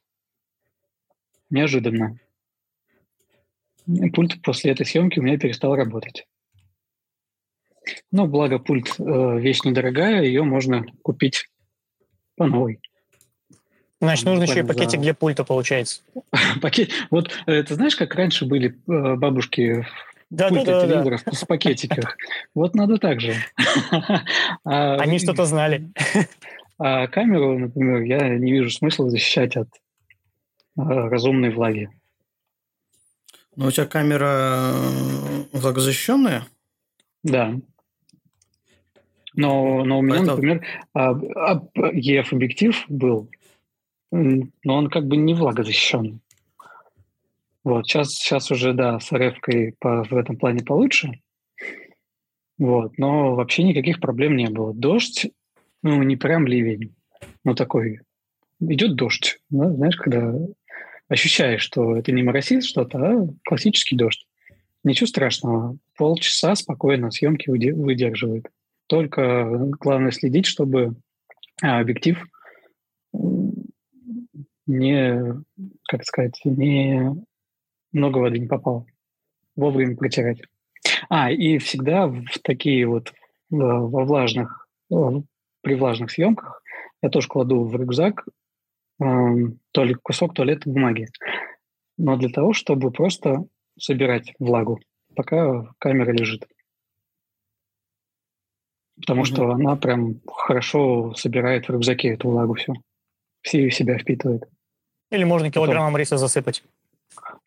Неожиданно. 1.49 2.17
Пульт 4.13 4.41
после 4.41 4.71
этой 4.71 4.85
съемки 4.85 5.19
у 5.19 5.23
меня 5.23 5.37
перестал 5.37 5.75
работать. 5.75 6.25
Но 8.11 8.27
благо 8.27 8.59
пульт 8.59 8.95
э, 8.97 9.39
вещь 9.39 9.61
недорогая, 9.63 10.23
ее 10.23 10.43
можно 10.43 10.85
купить 11.01 11.49
по 12.35 12.45
новой. 12.45 12.79
Значит, 14.01 14.25
нужно 14.25 14.43
еще 14.43 14.59
и 14.59 14.63
пакетик 14.63 14.99
за... 14.99 15.03
для 15.03 15.13
пульта, 15.13 15.43
получается. 15.43 16.01
Пакет. 16.61 16.91
Вот 17.09 17.31
э, 17.45 17.63
ты 17.63 17.75
знаешь, 17.75 17.95
как 17.95 18.13
раньше 18.15 18.45
были 18.45 18.77
э, 18.87 19.15
бабушки 19.15 19.85
да, 20.29 20.49
пульты 20.49 20.65
да, 20.65 20.81
да, 20.81 20.87
телевизоров 20.87 21.23
да. 21.25 21.31
в 21.31 21.47
пакетиках? 21.47 22.17
Вот 22.53 22.75
надо 22.75 22.97
так 22.97 23.21
же. 23.21 23.35
А, 24.63 24.95
Они 24.95 25.19
что-то 25.19 25.45
знали. 25.45 25.89
А 26.77 27.07
камеру, 27.07 27.57
например, 27.57 28.01
я 28.01 28.29
не 28.37 28.51
вижу 28.51 28.69
смысла 28.69 29.09
защищать 29.09 29.55
от 29.55 29.69
а, 30.77 31.09
разумной 31.09 31.51
влаги. 31.51 31.89
Но 33.55 33.67
у 33.67 33.71
тебя 33.71 33.85
камера 33.85 34.71
э, 34.73 35.43
влагозащищенная? 35.53 36.45
Да. 37.23 37.55
Но, 39.35 39.83
но 39.83 39.99
у 39.99 40.01
меня, 40.01 40.17
Поэтому... 40.17 40.35
например, 40.35 40.65
EF-объектив 40.95 42.85
был, 42.87 43.29
но 44.11 44.47
он 44.63 44.89
как 44.89 45.07
бы 45.07 45.17
не 45.17 45.33
влагозащищенный. 45.33 46.19
Вот, 47.63 47.87
сейчас, 47.87 48.13
сейчас 48.13 48.51
уже, 48.51 48.73
да, 48.73 48.99
с 48.99 49.11
рф 49.11 49.35
по, 49.79 50.03
в 50.03 50.13
этом 50.13 50.37
плане 50.37 50.63
получше. 50.63 51.19
Вот, 52.57 52.97
но 52.97 53.35
вообще 53.35 53.63
никаких 53.63 53.99
проблем 53.99 54.37
не 54.37 54.49
было. 54.49 54.73
Дождь 54.73 55.27
ну, 55.81 56.01
не 56.03 56.15
прям 56.15 56.47
ливень, 56.47 56.95
но 57.43 57.53
такой. 57.53 57.99
Идет 58.59 58.95
дождь, 58.95 59.39
да, 59.49 59.69
знаешь, 59.71 59.97
когда 59.97 60.33
ощущаешь, 61.07 61.61
что 61.61 61.95
это 61.95 62.11
не 62.11 62.23
моросит 62.23 62.63
что-то, 62.63 62.97
а 62.97 63.27
классический 63.43 63.95
дождь. 63.95 64.25
Ничего 64.83 65.07
страшного. 65.07 65.77
Полчаса 65.97 66.55
спокойно 66.55 67.11
съемки 67.11 67.49
выдерживает. 67.49 68.49
Только 68.87 69.45
главное 69.79 70.11
следить, 70.11 70.45
чтобы 70.45 70.95
а, 71.61 71.79
объектив 71.79 72.23
не, 74.67 75.43
как 75.87 76.03
сказать, 76.03 76.39
не 76.43 77.15
много 77.91 78.17
воды 78.17 78.39
не 78.39 78.47
попало. 78.47 78.85
Вовремя 79.55 79.95
протирать. 79.95 80.41
А, 81.09 81.31
и 81.31 81.57
всегда 81.57 82.07
в 82.07 82.39
такие 82.43 82.85
вот 82.87 83.13
во 83.49 84.05
влажных 84.05 84.67
при 84.89 85.73
влажных 85.73 86.11
съемках 86.11 86.61
я 87.01 87.09
тоже 87.09 87.27
кладу 87.27 87.63
в 87.63 87.75
рюкзак 87.75 88.25
э, 89.01 89.05
туалет, 89.71 89.97
кусок 90.03 90.33
туалетной 90.35 90.73
бумаги. 90.73 91.07
Но 91.97 92.17
для 92.17 92.29
того, 92.29 92.53
чтобы 92.53 92.91
просто 92.91 93.45
собирать 93.79 94.33
влагу, 94.37 94.79
пока 95.15 95.63
камера 95.79 96.11
лежит. 96.11 96.47
Потому 98.97 99.21
mm-hmm. 99.21 99.25
что 99.25 99.51
она 99.51 99.75
прям 99.75 100.21
хорошо 100.27 101.13
собирает 101.15 101.67
в 101.67 101.71
рюкзаке 101.71 102.09
эту 102.09 102.29
влагу 102.29 102.53
все. 102.53 102.73
Все 103.41 103.61
ее 103.61 103.71
себя 103.71 103.97
впитывает. 103.97 104.43
Или 105.11 105.23
можно 105.23 105.51
килограммом 105.51 105.93
Потом... 105.93 105.99
риса 105.99 106.17
засыпать. 106.17 106.63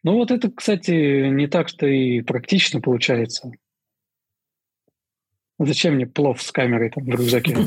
Ну 0.02 0.14
вот 0.14 0.30
это, 0.30 0.50
кстати, 0.50 1.28
не 1.28 1.46
так, 1.46 1.68
что 1.68 1.86
и 1.86 2.20
практично 2.20 2.80
получается. 2.80 3.50
Зачем 5.58 5.94
мне 5.94 6.06
плов 6.06 6.40
с 6.40 6.52
камерой 6.52 6.90
там 6.90 7.04
в 7.04 7.08
рюкзаке? 7.08 7.56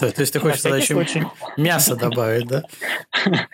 То 0.00 0.14
есть 0.16 0.32
ты 0.32 0.40
хочешь 0.40 0.62
тогда 0.62 0.78
еще 0.78 1.30
мясо 1.56 1.96
добавить, 1.96 2.46
да? 2.46 2.62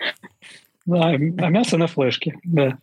Да, 0.85 1.09
а 1.09 1.17
мясо 1.17 1.77
на 1.77 1.87
флешке, 1.87 2.37
да. 2.43 2.77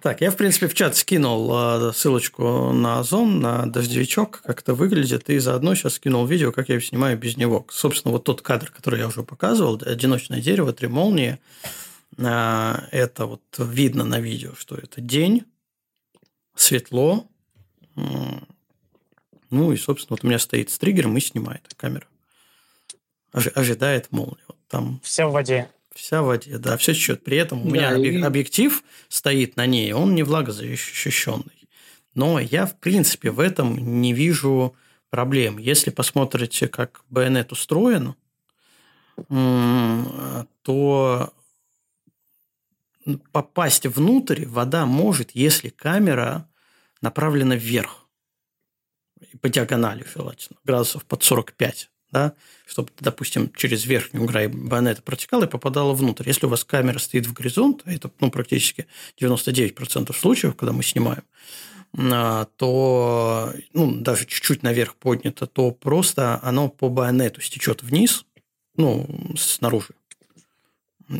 Так, 0.00 0.20
я, 0.22 0.30
в 0.30 0.36
принципе, 0.36 0.66
в 0.66 0.74
чат 0.74 0.96
скинул 0.96 1.50
а, 1.52 1.92
ссылочку 1.92 2.72
на 2.72 3.00
Озон, 3.00 3.40
на 3.40 3.66
дождевичок, 3.66 4.42
как 4.42 4.62
это 4.62 4.74
выглядит, 4.74 5.28
и 5.28 5.38
заодно 5.38 5.74
сейчас 5.74 5.94
скинул 5.94 6.26
видео, 6.26 6.52
как 6.52 6.68
я 6.68 6.80
снимаю 6.80 7.18
без 7.18 7.36
него. 7.36 7.66
Собственно, 7.70 8.12
вот 8.12 8.24
тот 8.24 8.40
кадр, 8.40 8.70
который 8.70 9.00
я 9.00 9.08
уже 9.08 9.22
показывал, 9.22 9.80
одиночное 9.84 10.40
дерево, 10.40 10.72
три 10.72 10.88
молнии, 10.88 11.38
а, 12.18 12.84
это 12.90 13.26
вот 13.26 13.42
видно 13.58 14.04
на 14.04 14.20
видео, 14.20 14.54
что 14.58 14.76
это 14.76 15.00
день, 15.00 15.44
светло, 16.54 17.26
Ну 19.50 19.72
и, 19.72 19.76
собственно, 19.76 20.16
вот 20.16 20.24
у 20.24 20.28
меня 20.28 20.38
стоит 20.38 20.70
с 20.70 20.78
триггером 20.78 21.16
и 21.16 21.20
снимает 21.20 21.74
камера. 21.76 22.06
Ожидает 23.32 24.12
молнию. 24.12 24.54
Там... 24.68 25.00
Вся 25.02 25.26
в 25.26 25.32
воде. 25.32 25.68
Вся 26.00 26.22
в 26.22 26.26
воде, 26.26 26.56
да, 26.56 26.78
все 26.78 26.94
счет. 26.94 27.22
При 27.22 27.36
этом 27.36 27.66
у 27.66 27.70
меня 27.70 27.94
и... 27.94 28.22
объектив 28.22 28.82
стоит 29.08 29.56
на 29.56 29.66
ней, 29.66 29.92
он 29.92 30.14
не 30.14 30.22
влагозащищенный. 30.22 31.68
Но 32.14 32.40
я, 32.40 32.64
в 32.64 32.78
принципе, 32.78 33.30
в 33.30 33.38
этом 33.38 34.00
не 34.00 34.14
вижу 34.14 34.74
проблем. 35.10 35.58
Если 35.58 35.90
посмотрите, 35.90 36.68
как 36.68 37.04
байонет 37.10 37.52
устроен, 37.52 38.14
то 40.62 41.34
попасть 43.30 43.86
внутрь 43.86 44.46
вода 44.46 44.86
может, 44.86 45.32
если 45.32 45.68
камера 45.68 46.48
направлена 47.02 47.56
вверх. 47.56 48.06
По 49.42 49.50
диагонали 49.50 50.06
желательно, 50.14 50.58
градусов 50.64 51.04
под 51.04 51.22
45 51.22 51.90
да, 52.12 52.34
чтобы, 52.66 52.90
допустим, 53.00 53.52
через 53.56 53.84
верхнюю 53.84 54.26
грай 54.26 54.48
байонета 54.48 55.02
протекала 55.02 55.44
и 55.44 55.48
попадала 55.48 55.92
внутрь. 55.92 56.26
Если 56.26 56.46
у 56.46 56.48
вас 56.48 56.64
камера 56.64 56.98
стоит 56.98 57.26
в 57.26 57.32
горизонт, 57.32 57.82
а 57.84 57.92
это 57.92 58.10
ну, 58.20 58.30
практически 58.30 58.86
99% 59.20 60.14
случаев, 60.14 60.56
когда 60.56 60.72
мы 60.72 60.82
снимаем, 60.82 61.22
а, 61.98 62.46
то 62.56 63.52
ну, 63.72 63.92
даже 63.96 64.26
чуть-чуть 64.26 64.62
наверх 64.62 64.94
поднято, 64.94 65.46
то 65.46 65.70
просто 65.70 66.38
оно 66.42 66.68
по 66.68 66.88
байонету 66.88 67.40
стечет 67.40 67.82
вниз, 67.82 68.24
ну, 68.76 69.06
снаружи, 69.36 69.94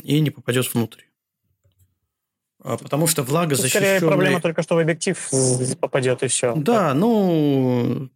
и 0.03 0.19
не 0.19 0.29
попадет 0.29 0.73
внутрь. 0.73 1.03
А, 2.63 2.77
потому 2.77 3.07
что 3.07 3.23
влага 3.23 3.55
защищенная... 3.55 3.97
Скорее 3.97 4.09
проблема 4.09 4.41
только, 4.41 4.61
что 4.61 4.75
в 4.75 4.79
объектив 4.79 5.17
попадет 5.79 6.23
и 6.23 6.27
все. 6.27 6.53
Да, 6.55 6.93
ну, 6.93 8.09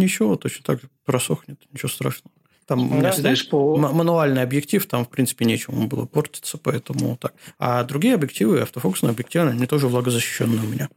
ничего, 0.00 0.36
точно 0.36 0.64
так 0.64 0.80
просохнет, 1.04 1.60
ничего 1.72 1.88
страшного. 1.88 2.34
Там 2.66 3.00
да, 3.02 3.10
знаешь, 3.10 3.48
по... 3.48 3.76
мануальный 3.76 4.42
объектив, 4.42 4.86
там, 4.86 5.04
в 5.04 5.08
принципе, 5.08 5.44
нечему 5.44 5.88
было 5.88 6.06
портиться, 6.06 6.56
поэтому 6.56 7.16
так. 7.16 7.34
А 7.58 7.82
другие 7.82 8.14
объективы, 8.14 8.60
автофокусные 8.60 9.10
объективы, 9.10 9.48
они 9.48 9.66
тоже 9.66 9.88
влагозащищенные 9.88 10.60
у 10.60 10.68
меня. 10.68 10.88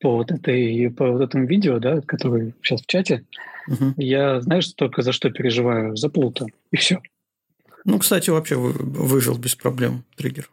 По 0.00 0.16
вот, 0.16 0.32
этой, 0.32 0.90
по 0.90 1.08
вот 1.12 1.22
этому 1.22 1.46
видео, 1.46 1.78
да, 1.78 2.00
который 2.00 2.54
сейчас 2.62 2.82
в 2.82 2.86
чате, 2.86 3.24
угу. 3.68 3.94
я, 3.96 4.40
знаешь, 4.40 4.72
только 4.72 5.02
за 5.02 5.12
что 5.12 5.30
переживаю? 5.30 5.96
За 5.96 6.10
Плута. 6.10 6.46
И 6.72 6.76
все. 6.76 7.00
Ну, 7.84 8.00
кстати, 8.00 8.30
вообще 8.30 8.56
выжил 8.56 9.38
без 9.38 9.54
проблем 9.54 10.02
триггер. 10.16 10.50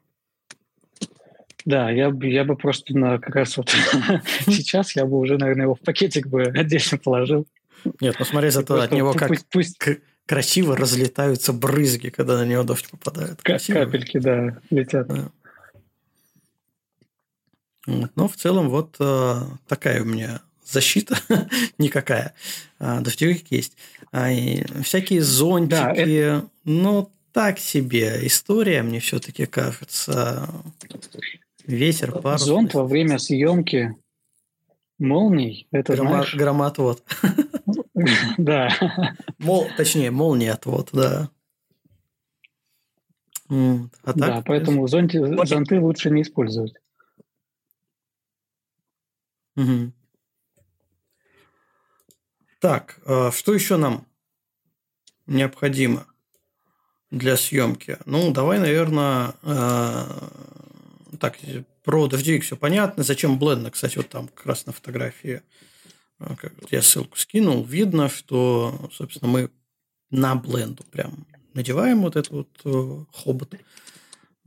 Да, 1.66 1.90
я, 1.90 2.10
бы, 2.10 2.28
я 2.28 2.44
бы 2.44 2.56
просто 2.56 2.98
на 2.98 3.20
как 3.20 3.36
раз 3.36 3.58
вот 3.58 3.70
сейчас 4.48 4.96
я 4.96 5.06
бы 5.06 5.18
уже, 5.18 5.38
наверное, 5.38 5.66
его 5.66 5.76
в 5.76 5.80
пакетик 5.80 6.28
бы 6.28 6.44
отдельно 6.44 6.98
положил. 6.98 7.48
Нет, 8.02 8.16
ну 8.20 8.26
смотри, 8.26 8.50
зато 8.50 8.80
от 8.82 8.92
него 8.92 9.14
как 9.14 9.32
пусть, 9.50 9.78
красиво 10.26 10.76
разлетаются 10.76 11.54
брызги, 11.54 12.10
когда 12.10 12.38
на 12.38 12.46
него 12.46 12.64
дождь 12.64 12.90
попадает. 12.90 13.42
Красиво. 13.42 13.80
Капельки, 13.80 14.18
да, 14.18 14.58
летят. 14.70 15.08
Да. 15.08 15.32
Но 18.16 18.28
в 18.28 18.36
целом 18.36 18.70
вот 18.70 18.96
э, 19.00 19.42
такая 19.68 20.02
у 20.02 20.06
меня 20.06 20.42
защита 20.66 21.18
никакая. 21.78 22.34
А, 22.80 23.02
дождевик 23.02 23.52
есть. 23.52 23.76
А, 24.12 24.32
и 24.32 24.64
всякие 24.84 25.22
зонтики, 25.22 25.76
да, 25.76 25.92
это... 25.92 26.50
ну, 26.64 27.12
так 27.34 27.60
себе 27.60 28.26
история, 28.26 28.84
мне 28.84 29.00
все-таки 29.00 29.46
кажется. 29.46 30.48
Ветер, 31.66 32.12
парус. 32.22 32.42
Зонт 32.44 32.74
во 32.74 32.86
время 32.86 33.20
съемки 33.20 33.96
молний, 35.00 35.68
это 35.72 35.94
Грома, 35.96 36.10
знаешь... 36.10 36.36
Громотвод. 36.36 37.04
Да. 38.38 38.70
Мол, 39.38 39.68
точнее, 39.78 40.12
молния 40.12 40.54
отвод, 40.54 40.90
да. 40.92 41.30
А 43.50 43.88
так, 44.04 44.16
да, 44.16 44.44
поэтому 44.44 44.88
зонти, 44.88 45.20
зонты 45.46 45.80
лучше 45.80 46.10
не 46.10 46.24
использовать. 46.24 46.74
Угу. 49.56 49.94
Так, 52.60 53.00
а 53.06 53.32
что 53.32 53.54
еще 53.54 53.78
нам 53.78 54.08
необходимо 55.28 56.08
для 57.12 57.38
съемки? 57.38 57.98
Ну, 58.06 58.32
давай, 58.32 58.58
наверное, 58.60 59.36
а, 59.44 60.63
так, 61.24 61.40
про 61.86 62.08
дождевик 62.08 62.44
все 62.44 62.58
понятно. 62.58 63.02
Зачем 63.02 63.40
блендно, 63.40 63.72
кстати, 63.72 63.96
вот 63.96 64.10
там 64.10 64.28
как 64.28 64.46
раз 64.46 64.66
на 64.66 64.74
фотографии 64.74 65.42
а, 66.20 66.36
я 66.70 66.82
ссылку 66.82 67.18
скинул, 67.18 67.64
видно, 67.64 68.10
что, 68.10 68.90
собственно, 68.92 69.32
мы 69.32 69.50
на 70.10 70.36
бленду 70.36 70.84
прям 70.84 71.26
надеваем 71.54 72.02
вот 72.02 72.18
этот 72.18 72.32
вот 72.34 72.50
э, 72.66 73.06
хобот 73.14 73.56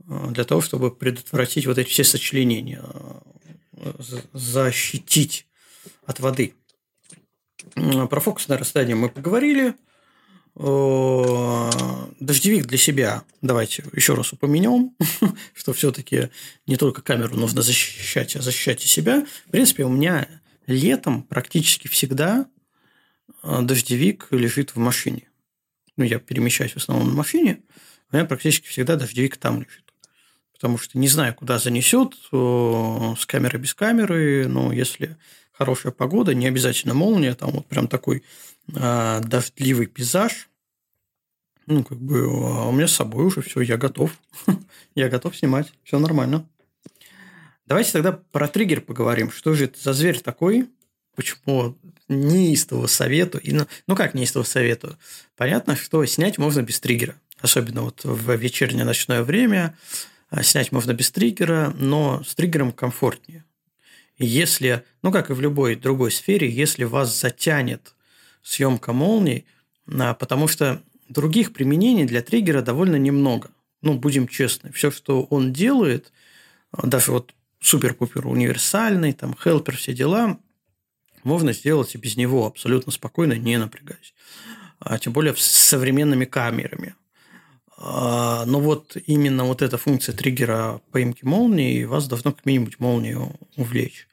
а, 0.07 0.29
для 0.29 0.43
того, 0.43 0.61
чтобы 0.61 0.95
предотвратить 0.95 1.65
вот 1.65 1.79
эти 1.79 1.89
все 1.89 2.03
сочленения, 2.03 2.83
а, 2.83 3.23
защитить 4.33 5.47
от 6.05 6.19
воды. 6.19 6.53
Про 7.73 8.19
фокусное 8.19 8.59
расстояние 8.59 8.95
мы 8.95 9.09
поговорили– 9.09 9.73
дождевик 12.19 12.65
для 12.65 12.77
себя 12.79 13.23
давайте 13.41 13.83
еще 13.93 14.15
раз 14.15 14.33
упомянем, 14.33 14.95
что 15.53 15.73
все-таки 15.73 16.29
не 16.65 16.77
только 16.77 17.03
камеру 17.03 17.37
нужно 17.37 17.61
защищать, 17.61 18.35
а 18.35 18.41
защищать 18.41 18.83
и 18.83 18.87
себя. 18.87 19.25
В 19.47 19.51
принципе, 19.51 19.83
у 19.83 19.89
меня 19.89 20.27
летом 20.65 21.21
практически 21.21 21.87
всегда 21.87 22.47
э, 23.43 23.61
дождевик 23.61 24.27
лежит 24.31 24.75
в 24.75 24.77
машине. 24.79 25.29
Ну, 25.95 26.03
я 26.03 26.17
перемещаюсь 26.17 26.73
в 26.73 26.77
основном 26.77 27.09
на 27.09 27.13
машине, 27.13 27.61
у 28.11 28.15
меня 28.15 28.25
практически 28.25 28.67
всегда 28.67 28.95
дождевик 28.95 29.37
там 29.37 29.61
лежит. 29.61 29.93
Потому 30.53 30.79
что 30.79 30.97
не 30.97 31.07
знаю, 31.07 31.35
куда 31.35 31.59
занесет, 31.59 32.15
с 32.31 33.25
камерой 33.27 33.61
без 33.61 33.75
камеры, 33.75 34.47
но 34.47 34.73
если 34.73 35.17
хорошая 35.51 35.91
погода, 35.91 36.33
не 36.33 36.47
обязательно 36.47 36.95
молния, 36.95 37.35
там 37.35 37.51
вот 37.51 37.67
прям 37.67 37.87
такой 37.87 38.23
э, 38.73 39.21
дождливый 39.21 39.87
пейзаж, 39.87 40.49
ну, 41.67 41.83
как 41.83 41.99
бы, 41.99 42.23
а 42.23 42.67
у 42.67 42.71
меня 42.71 42.87
с 42.87 42.93
собой 42.93 43.25
уже 43.25 43.41
все, 43.41 43.59
я 43.59 43.77
готов. 43.77 44.17
я 44.95 45.09
готов 45.09 45.35
снимать, 45.35 45.73
все 45.83 45.99
нормально. 45.99 46.47
Давайте 47.65 47.91
тогда 47.91 48.13
про 48.13 48.47
триггер 48.47 48.79
поговорим. 48.79 49.29
Что 49.29 49.53
же 49.53 49.65
это 49.65 49.77
за 49.79 49.91
зверь 49.91 50.21
такой? 50.21 50.69
Почему 51.13 51.77
неистово 52.07 52.87
советую? 52.87 53.41
И, 53.41 53.51
ну, 53.51 53.67
ну, 53.85 53.95
как 53.97 54.13
неистово 54.13 54.43
советую? 54.43 54.97
Понятно, 55.35 55.75
что 55.75 56.05
снять 56.05 56.37
можно 56.37 56.61
без 56.61 56.79
триггера. 56.79 57.15
Особенно 57.41 57.81
вот 57.81 58.05
в 58.05 58.33
вечернее 58.35 58.85
ночное 58.85 59.21
время 59.23 59.77
а, 60.29 60.43
снять 60.43 60.71
можно 60.71 60.93
без 60.93 61.11
триггера, 61.11 61.73
но 61.77 62.23
с 62.23 62.33
триггером 62.33 62.71
комфортнее. 62.71 63.43
Если, 64.17 64.83
ну 65.03 65.11
как 65.11 65.29
и 65.29 65.33
в 65.33 65.41
любой 65.41 65.75
другой 65.75 66.11
сфере, 66.11 66.49
если 66.49 66.85
вас 66.85 67.19
затянет 67.19 67.93
съемка 68.41 68.93
молний, 68.93 69.45
а, 69.87 70.13
потому 70.13 70.47
что 70.47 70.81
других 71.09 71.53
применений 71.53 72.05
для 72.05 72.21
триггера 72.21 72.61
довольно 72.61 72.95
немного. 72.97 73.49
Ну, 73.81 73.93
будем 73.93 74.27
честны, 74.27 74.71
все, 74.71 74.91
что 74.91 75.23
он 75.23 75.53
делает, 75.53 76.11
даже 76.71 77.11
вот 77.11 77.33
супер-пупер 77.59 78.27
универсальный, 78.27 79.13
там, 79.13 79.35
хелпер, 79.35 79.77
все 79.77 79.93
дела, 79.93 80.39
можно 81.23 81.53
сделать 81.53 81.93
и 81.95 81.97
без 81.97 82.17
него 82.17 82.45
абсолютно 82.45 82.91
спокойно, 82.91 83.33
не 83.33 83.57
напрягаясь. 83.57 84.13
А 84.79 84.97
тем 84.99 85.13
более 85.13 85.35
с 85.35 85.41
современными 85.41 86.25
камерами. 86.25 86.95
А, 87.77 88.45
но 88.45 88.59
вот 88.59 88.97
именно 89.05 89.45
вот 89.45 89.61
эта 89.61 89.77
функция 89.77 90.15
триггера 90.15 90.81
поимки 90.91 91.25
молнии 91.25 91.83
вас 91.83 92.07
должно 92.07 92.31
как 92.31 92.45
минимум 92.45 92.71
молнию 92.79 93.35
увлечь. 93.55 94.07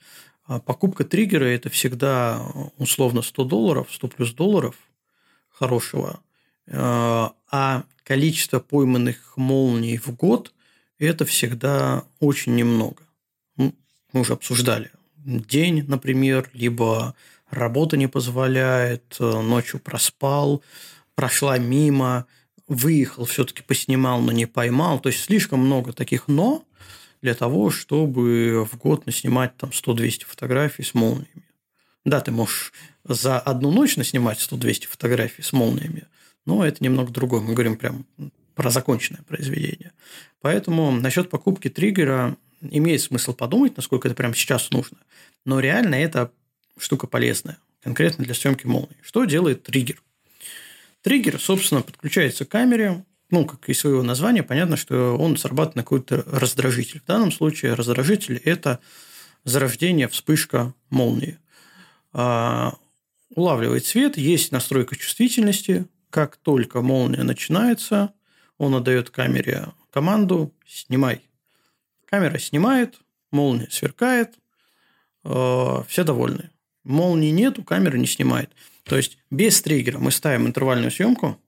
А 0.46 0.60
покупка 0.60 1.04
триггера– 1.04 1.44
это 1.46 1.70
всегда 1.70 2.46
условно 2.76 3.22
100 3.22 3.44
долларов, 3.44 3.88
100 3.90 4.08
плюс 4.08 4.32
долларов 4.34 4.76
хорошего. 5.48 6.20
А, 6.70 7.34
а 7.50 7.84
количество 8.02 8.60
пойманных 8.60 9.36
молний 9.36 9.96
в 9.96 10.08
год– 10.08 10.52
это 10.98 11.24
всегда 11.24 12.04
очень 12.20 12.54
немного. 12.54 13.02
Мы 13.56 13.72
уже 14.12 14.34
обсуждали. 14.34 14.90
День, 15.16 15.84
например, 15.88 16.50
либо 16.52 17.14
работа 17.50 17.96
не 17.96 18.06
позволяет, 18.06 19.16
ночью 19.18 19.80
проспал, 19.80 20.62
прошла 21.14 21.58
мимо, 21.58 22.26
выехал, 22.68 23.24
все-таки 23.24 23.62
поснимал, 23.62 24.20
но 24.20 24.32
не 24.32 24.46
поймал. 24.46 25.00
То 25.00 25.08
есть 25.08 25.24
слишком 25.24 25.60
много 25.60 25.92
таких 25.92 26.28
но 26.28 26.64
для 27.24 27.34
того, 27.34 27.70
чтобы 27.70 28.68
в 28.70 28.76
год 28.76 29.06
наснимать 29.06 29.56
там 29.56 29.70
100-200 29.70 30.26
фотографий 30.26 30.82
с 30.82 30.92
молниями. 30.92 31.48
Да, 32.04 32.20
ты 32.20 32.30
можешь 32.30 32.70
за 33.02 33.40
одну 33.40 33.70
ночь 33.70 33.96
наснимать 33.96 34.38
100-200 34.38 34.88
фотографий 34.88 35.40
с 35.40 35.54
молниями, 35.54 36.04
но 36.44 36.66
это 36.66 36.84
немного 36.84 37.10
другое. 37.10 37.40
Мы 37.40 37.54
говорим 37.54 37.78
прям 37.78 38.04
про 38.54 38.68
законченное 38.68 39.22
произведение. 39.22 39.92
Поэтому 40.42 40.90
насчет 40.90 41.30
покупки 41.30 41.70
триггера 41.70 42.36
имеет 42.60 43.00
смысл 43.00 43.32
подумать, 43.32 43.74
насколько 43.74 44.06
это 44.06 44.14
прямо 44.14 44.34
сейчас 44.34 44.70
нужно. 44.70 44.98
Но 45.46 45.60
реально 45.60 45.94
это 45.94 46.30
штука 46.76 47.06
полезная, 47.06 47.56
конкретно 47.82 48.26
для 48.26 48.34
съемки 48.34 48.66
молнии. 48.66 48.98
Что 49.02 49.24
делает 49.24 49.62
триггер? 49.62 50.02
Триггер, 51.00 51.40
собственно, 51.40 51.80
подключается 51.80 52.44
к 52.44 52.50
камере, 52.50 53.02
ну, 53.34 53.44
как 53.44 53.68
из 53.68 53.80
своего 53.80 54.02
названия, 54.02 54.44
понятно, 54.44 54.76
что 54.76 55.18
он 55.18 55.36
срабатывает 55.36 55.74
на 55.76 55.82
какой-то 55.82 56.24
раздражитель. 56.26 57.00
В 57.00 57.06
данном 57.06 57.32
случае 57.32 57.74
раздражитель– 57.74 58.36
это 58.44 58.78
зарождение, 59.42 60.06
вспышка 60.06 60.72
молнии. 60.88 61.38
А, 62.12 62.74
улавливает 63.34 63.84
свет, 63.86 64.16
есть 64.16 64.52
настройка 64.52 64.94
чувствительности. 64.94 65.86
Как 66.10 66.36
только 66.36 66.80
молния 66.80 67.24
начинается, 67.24 68.12
он 68.56 68.76
отдает 68.76 69.10
камере 69.10 69.66
команду 69.90 70.54
«снимай». 70.64 71.22
Камера 72.06 72.38
снимает, 72.38 73.00
молния 73.32 73.68
сверкает, 73.68 74.34
э, 75.24 75.82
все 75.88 76.04
довольны. 76.04 76.50
Молнии 76.84 77.30
нету, 77.30 77.64
камера 77.64 77.96
не 77.96 78.06
снимает. 78.06 78.52
То 78.84 78.96
есть 78.96 79.18
без 79.30 79.60
триггера 79.60 79.98
мы 79.98 80.12
ставим 80.12 80.46
интервальную 80.46 80.92
съемку, 80.92 81.40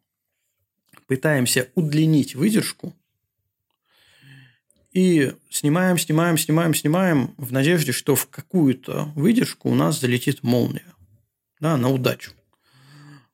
пытаемся 1.06 1.68
удлинить 1.74 2.34
выдержку 2.34 2.94
и 4.92 5.32
снимаем, 5.50 5.98
снимаем, 5.98 6.38
снимаем, 6.38 6.74
снимаем 6.74 7.34
в 7.36 7.52
надежде, 7.52 7.92
что 7.92 8.14
в 8.14 8.28
какую-то 8.28 9.12
выдержку 9.14 9.68
у 9.68 9.74
нас 9.74 10.00
залетит 10.00 10.42
молния 10.42 10.94
да, 11.60 11.76
на 11.76 11.90
удачу. 11.90 12.32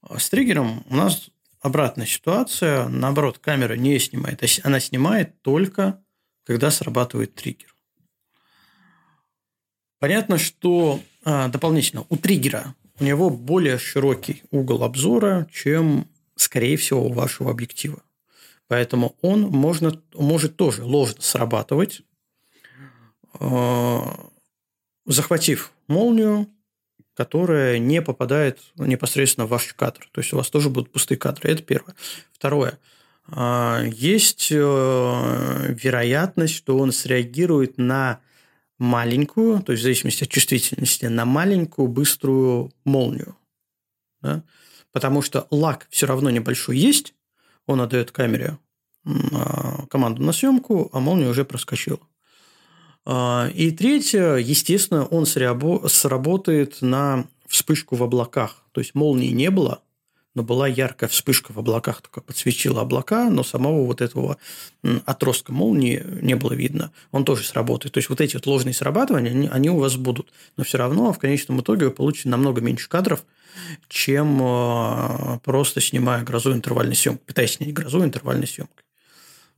А 0.00 0.18
с 0.18 0.28
триггером 0.28 0.84
у 0.88 0.96
нас 0.96 1.30
обратная 1.60 2.06
ситуация. 2.06 2.88
Наоборот, 2.88 3.38
камера 3.38 3.74
не 3.74 3.98
снимает. 3.98 4.42
Она 4.64 4.80
снимает 4.80 5.40
только, 5.42 6.02
когда 6.44 6.70
срабатывает 6.70 7.34
триггер. 7.34 7.74
Понятно, 10.00 10.38
что 10.38 11.00
а, 11.24 11.46
дополнительно 11.46 12.04
у 12.08 12.16
триггера 12.16 12.74
у 12.98 13.04
него 13.04 13.30
более 13.30 13.78
широкий 13.78 14.42
угол 14.50 14.82
обзора, 14.82 15.46
чем, 15.52 16.08
скорее 16.36 16.76
всего, 16.76 17.06
у 17.06 17.12
вашего 17.12 17.50
объектива. 17.50 18.02
Поэтому 18.68 19.16
он 19.20 19.42
можно, 19.42 20.00
может 20.14 20.56
тоже 20.56 20.82
ложно 20.82 21.20
срабатывать, 21.20 22.02
а, 23.38 24.30
захватив 25.04 25.72
молнию, 25.88 26.48
которая 27.14 27.78
не 27.78 28.00
попадает 28.00 28.60
непосредственно 28.76 29.46
в 29.46 29.50
ваш 29.50 29.74
кадр. 29.74 30.08
То 30.12 30.20
есть 30.20 30.32
у 30.32 30.36
вас 30.36 30.48
тоже 30.48 30.70
будут 30.70 30.90
пустые 30.90 31.18
кадры. 31.18 31.50
Это 31.50 31.62
первое. 31.62 31.94
Второе. 32.32 32.78
А, 33.28 33.82
есть 33.84 34.48
э, 34.50 34.54
вероятность, 34.56 36.54
что 36.54 36.78
он 36.78 36.92
среагирует 36.92 37.78
на 37.78 38.20
маленькую, 38.78 39.62
то 39.62 39.72
есть 39.72 39.80
в 39.80 39.84
зависимости 39.84 40.24
от 40.24 40.30
чувствительности, 40.30 41.06
на 41.06 41.24
маленькую 41.24 41.88
быструю 41.88 42.72
молнию. 42.84 43.36
Да? 44.20 44.42
Потому 44.92 45.22
что 45.22 45.46
лак 45.50 45.86
все 45.90 46.06
равно 46.06 46.30
небольшой 46.30 46.76
есть, 46.76 47.14
он 47.66 47.80
отдает 47.80 48.10
камере 48.10 48.58
а, 49.04 49.86
команду 49.88 50.22
на 50.22 50.32
съемку, 50.32 50.90
а 50.92 51.00
молния 51.00 51.28
уже 51.28 51.44
проскочила. 51.44 52.00
А, 53.04 53.50
и 53.54 53.70
третье, 53.70 54.36
естественно, 54.36 55.06
он 55.06 55.26
сработает 55.26 56.82
на 56.82 57.26
вспышку 57.48 57.96
в 57.96 58.02
облаках. 58.02 58.64
То 58.72 58.80
есть 58.80 58.94
молнии 58.94 59.30
не 59.30 59.50
было, 59.50 59.82
но 60.34 60.42
была 60.42 60.66
яркая 60.66 61.08
вспышка 61.08 61.52
в 61.52 61.58
облаках, 61.58 62.00
только 62.00 62.20
подсветила 62.22 62.80
облака, 62.80 63.28
но 63.28 63.42
самого 63.42 63.84
вот 63.84 64.00
этого 64.00 64.38
отростка 65.04 65.52
молнии 65.52 66.02
не 66.22 66.36
было 66.36 66.54
видно. 66.54 66.92
Он 67.10 67.24
тоже 67.24 67.44
сработает. 67.44 67.92
То 67.92 67.98
есть 67.98 68.08
вот 68.08 68.20
эти 68.20 68.36
вот 68.36 68.46
ложные 68.46 68.72
срабатывания, 68.72 69.30
они, 69.30 69.48
они 69.48 69.68
у 69.68 69.78
вас 69.78 69.96
будут. 69.96 70.32
Но 70.56 70.64
все 70.64 70.78
равно 70.78 71.12
в 71.12 71.18
конечном 71.18 71.60
итоге 71.60 71.86
вы 71.86 71.90
получите 71.92 72.30
намного 72.30 72.60
меньше 72.60 72.88
кадров, 72.88 73.24
чем 73.88 74.38
а, 74.42 75.40
просто 75.44 75.80
снимая 75.80 76.22
грозу 76.22 76.52
интервальной 76.52 76.94
съемкой, 76.94 77.24
пытаясь 77.26 77.54
снять 77.54 77.72
грозу 77.72 78.04
интервальной 78.04 78.46
съемкой. 78.46 78.84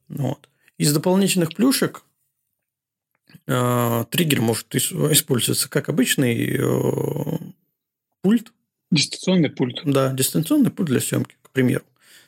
Вот. 0.09 0.49
Из 0.79 0.93
дополнительных 0.93 1.55
плюшек 1.55 2.03
а, 3.47 4.05
триггер 4.05 4.41
может 4.41 4.75
использоваться 4.75 5.69
как 5.69 5.89
обычный 5.89 6.57
э, 6.57 7.39
пульт. 8.23 8.53
Дистанционный 8.91 9.51
пульт. 9.51 9.81
Да, 9.85 10.13
дистанционный 10.13 10.71
пульт 10.71 10.89
для 10.89 11.01
съемки, 11.01 11.37
к 11.43 11.51
примеру. 11.51 11.85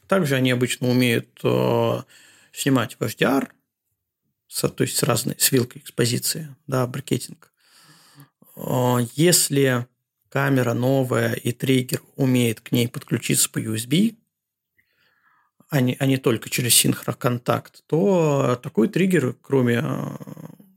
Также 0.08 0.36
они 0.36 0.50
обычно 0.50 0.88
умеют 0.88 1.28
э, 1.42 2.02
снимать 2.52 2.96
в 2.98 3.02
HDR, 3.02 3.48
то 4.60 4.82
есть 4.82 4.96
с 4.96 5.02
разной, 5.02 5.36
с 5.38 5.50
вилкой 5.52 5.82
экспозиции, 5.82 6.54
да, 6.66 6.86
брикетинг. 6.86 7.52
Э, 8.56 8.98
если 9.14 9.86
камера 10.28 10.74
новая 10.74 11.34
и 11.34 11.52
триггер 11.52 12.02
умеет 12.16 12.60
к 12.60 12.72
ней 12.72 12.88
подключиться 12.88 13.50
по 13.50 13.58
USB, 13.58 14.16
а 15.68 15.80
не, 15.80 15.96
а 15.98 16.06
не 16.06 16.16
только 16.16 16.48
через 16.48 16.74
синхроконтакт, 16.74 17.84
то 17.86 18.58
такой 18.62 18.88
триггер, 18.88 19.34
кроме 19.42 19.82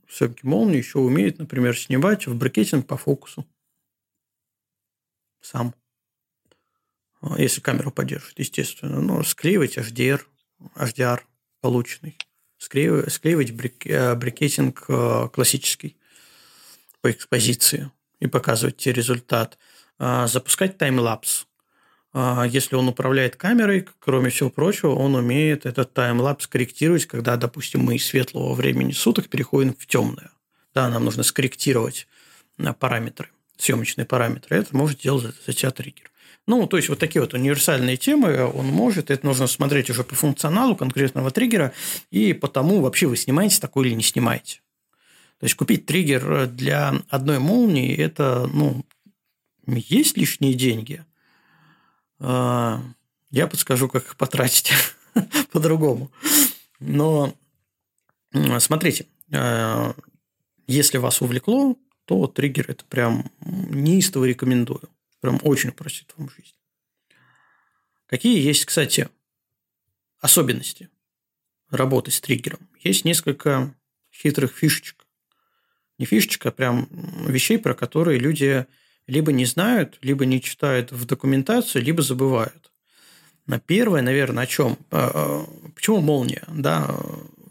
съемки 0.09 0.45
молнии 0.45 0.77
еще 0.77 0.99
умеет, 0.99 1.37
например, 1.39 1.77
снимать 1.77 2.27
в 2.27 2.35
брикетинг 2.35 2.87
по 2.87 2.97
фокусу. 2.97 3.45
Сам. 5.41 5.73
А, 7.21 7.39
если 7.39 7.61
камеру 7.61 7.91
поддерживает, 7.91 8.39
естественно. 8.39 9.01
Но 9.01 9.23
склеивать 9.23 9.77
HDR, 9.77 10.21
HDR 10.75 11.21
полученный. 11.61 12.17
Склеивать, 12.57 13.13
склеивать 13.13 13.51
брик, 13.51 13.87
э, 13.87 14.15
брикетинг 14.15 14.85
э, 14.89 15.29
классический 15.31 15.97
по 17.01 17.09
экспозиции 17.09 17.89
и 18.19 18.27
показывать 18.27 18.77
те 18.77 18.91
результат. 18.91 19.57
А, 19.97 20.27
запускать 20.27 20.77
таймлапс 20.77 21.45
а, 22.11 22.43
если 22.43 22.75
он 22.75 22.87
управляет 22.87 23.35
камерой, 23.35 23.87
кроме 23.99 24.29
всего 24.29 24.49
прочего, 24.49 24.95
он 24.95 25.15
умеет 25.15 25.65
этот 25.65 25.93
таймлапс 25.93 26.47
корректировать, 26.47 27.05
когда, 27.05 27.37
допустим, 27.37 27.81
мы 27.81 27.95
из 27.95 28.05
светлого 28.05 28.53
времени 28.53 28.91
суток 28.91 29.29
переходим 29.29 29.75
в 29.77 29.85
темное. 29.85 30.31
Да, 30.73 30.89
нам 30.89 31.05
нужно 31.05 31.23
скорректировать 31.23 32.07
э, 32.57 32.73
параметры, 32.73 33.29
съемочные 33.57 34.05
параметры. 34.05 34.57
Это 34.57 34.75
может 34.75 34.99
делать 34.99 35.35
за, 35.45 35.53
тебя 35.53 35.71
триггер. 35.71 36.09
Ну, 36.47 36.65
то 36.65 36.77
есть, 36.77 36.89
вот 36.89 36.97
такие 36.97 37.21
вот 37.21 37.35
универсальные 37.35 37.97
темы 37.97 38.43
он 38.43 38.65
может. 38.65 39.11
Это 39.11 39.23
нужно 39.23 39.45
смотреть 39.45 39.91
уже 39.91 40.03
по 40.03 40.15
функционалу 40.15 40.75
конкретного 40.75 41.29
триггера 41.29 41.73
и 42.09 42.33
по 42.33 42.47
тому, 42.47 42.81
вообще 42.81 43.05
вы 43.05 43.17
снимаете 43.17 43.59
такой 43.59 43.87
или 43.87 43.93
не 43.93 44.03
снимаете. 44.03 44.61
То 45.39 45.45
есть, 45.45 45.55
купить 45.55 45.85
триггер 45.85 46.47
для 46.47 47.01
одной 47.09 47.39
молнии– 47.39 47.95
это, 47.97 48.49
ну, 48.53 48.85
есть 49.65 50.17
лишние 50.17 50.53
деньги– 50.53 51.05
а, 52.19 52.83
я 53.31 53.47
подскажу, 53.47 53.87
как 53.87 54.05
их 54.05 54.17
потратить 54.17 54.71
по-другому. 55.51 56.11
Но 56.79 57.33
смотрите, 58.59 59.07
а, 59.33 59.95
если 60.67 60.97
вас 60.97 61.21
увлекло, 61.21 61.77
то 62.05 62.27
триггер 62.27 62.69
это 62.69 62.85
прям 62.85 63.31
неистово 63.41 64.25
рекомендую. 64.25 64.89
Прям 65.21 65.39
очень 65.43 65.69
упростит 65.69 66.13
вам 66.17 66.29
жизнь. 66.29 66.55
Какие 68.05 68.41
есть, 68.41 68.65
кстати, 68.65 69.09
особенности 70.19 70.89
работы 71.69 72.11
с 72.11 72.19
триггером? 72.19 72.67
Есть 72.79 73.05
несколько 73.05 73.75
хитрых 74.11 74.55
фишечек. 74.55 75.05
Не 75.99 76.05
фишечек, 76.05 76.47
а 76.47 76.51
прям 76.51 76.87
вещей, 77.27 77.59
про 77.59 77.75
которые 77.75 78.17
люди 78.17 78.65
либо 79.05 79.31
не 79.31 79.45
знают, 79.45 79.99
либо 80.01 80.25
не 80.25 80.41
читают 80.41 80.91
в 80.91 81.05
документацию, 81.05 81.83
либо 81.83 82.01
забывают. 82.01 82.71
На 83.45 83.59
первое, 83.59 84.01
наверное, 84.01 84.43
о 84.43 84.47
чем? 84.47 84.77
А, 84.91 85.11
а, 85.13 85.71
почему 85.75 86.01
молния? 86.01 86.43
Да, 86.47 86.95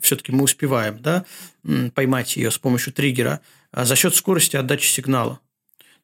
все-таки 0.00 0.32
мы 0.32 0.44
успеваем 0.44 1.00
да, 1.00 1.24
поймать 1.94 2.36
ее 2.36 2.50
с 2.50 2.58
помощью 2.58 2.92
триггера 2.92 3.40
а 3.70 3.84
за 3.84 3.96
счет 3.96 4.14
скорости 4.14 4.56
отдачи 4.56 4.88
сигнала. 4.88 5.40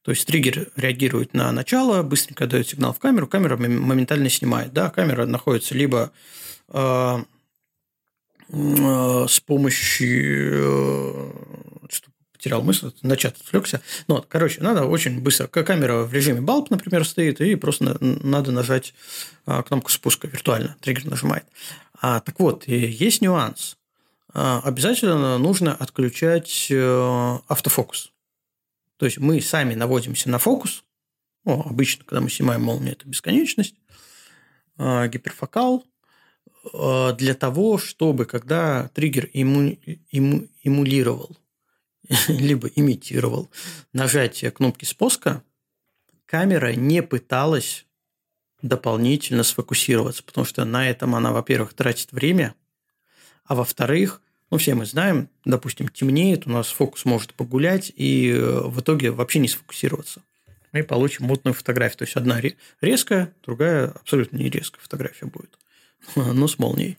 То 0.03 0.11
есть 0.11 0.27
триггер 0.27 0.69
реагирует 0.77 1.33
на 1.33 1.51
начало, 1.51 2.03
быстренько 2.03 2.47
дает 2.47 2.69
сигнал 2.69 2.93
в 2.93 2.99
камеру, 2.99 3.27
камера 3.27 3.57
моментально 3.57 4.29
снимает. 4.29 4.73
Да? 4.73 4.91
Камера 4.91 5.25
находится 5.25 5.75
либо 5.75 6.13
э, 6.69 7.17
э, 8.51 9.27
с 9.29 9.41
помощью 9.41 11.33
потерял 12.45 12.63
мысль, 12.63 12.93
на 13.01 13.17
чат 13.17 13.37
отвлекся. 13.41 13.81
Ну, 14.07 14.17
вот, 14.17 14.27
короче, 14.29 14.61
надо 14.61 14.85
очень 14.85 15.19
быстро. 15.19 15.47
Камера 15.47 16.03
в 16.03 16.13
режиме 16.13 16.43
балп, 16.43 16.69
например, 16.69 17.07
стоит, 17.07 17.41
и 17.41 17.55
просто 17.55 17.97
надо 18.01 18.53
нажать 18.53 18.93
а, 19.47 19.63
кнопку 19.63 19.91
спуска 19.91 20.29
виртуально. 20.29 20.77
Триггер 20.83 21.07
нажимает. 21.07 21.47
А, 22.03 22.21
так 22.21 22.39
вот, 22.39 22.69
есть 22.69 23.23
нюанс. 23.23 23.79
А, 24.35 24.61
обязательно 24.63 25.39
нужно 25.39 25.75
отключать 25.75 26.67
э, 26.69 27.39
автофокус. 27.49 28.13
То 28.99 29.07
есть 29.07 29.17
мы 29.17 29.41
сами 29.41 29.75
наводимся 29.75 30.29
на 30.29 30.39
фокус. 30.39 30.85
Ну, 31.47 31.63
обычно, 31.63 32.05
когда 32.05 32.21
мы 32.21 32.29
снимаем 32.29 32.63
молнию, 32.63 32.93
это 32.93 33.09
бесконечность. 33.09 33.77
А, 34.77 35.09
гиперфокал 35.09 35.83
для 36.73 37.35
того, 37.35 37.77
чтобы 37.77 38.25
когда 38.25 38.89
триггер 38.95 39.29
иму, 39.35 39.77
иму, 40.11 40.49
эмулировал 40.63 41.37
либо 42.29 42.69
имитировал 42.69 43.51
нажатие 43.93 44.51
кнопки 44.51 44.85
спуска, 44.85 45.43
камера 46.27 46.75
не 46.75 47.03
пыталась 47.03 47.87
дополнительно 48.63 49.43
сфокусироваться, 49.43 50.23
потому 50.23 50.45
что 50.47 50.65
на 50.65 50.89
этом 50.89 51.15
она, 51.15 51.33
во-первых, 51.33 51.75
тратит 51.75 52.13
время, 52.13 52.55
а 53.45 53.55
во-вторых, 53.55 54.23
ну, 54.51 54.59
все 54.59 54.75
мы 54.75 54.87
знаем, 54.87 55.29
допустим, 55.45 55.89
темнеет, 55.89 56.47
у 56.47 56.51
нас 56.51 56.69
фокус 56.69 57.05
может 57.05 57.35
погулять, 57.35 57.93
и 57.95 58.31
э, 58.31 58.61
в 58.61 58.81
итоге 58.81 59.11
вообще 59.11 59.39
не 59.39 59.49
сфокусироваться. 59.49 60.23
Мы 60.73 60.83
получим 60.83 61.27
мутную 61.27 61.55
фотографию. 61.55 61.99
То 61.99 62.05
есть, 62.05 62.17
одна 62.17 62.41
резкая, 62.81 63.33
другая 63.45 63.89
абсолютно 63.89 64.37
не 64.37 64.49
резкая 64.51 64.81
фотография 64.81 65.27
будет. 65.27 65.59
но 66.17 66.49
с 66.49 66.59
молнией. 66.59 66.99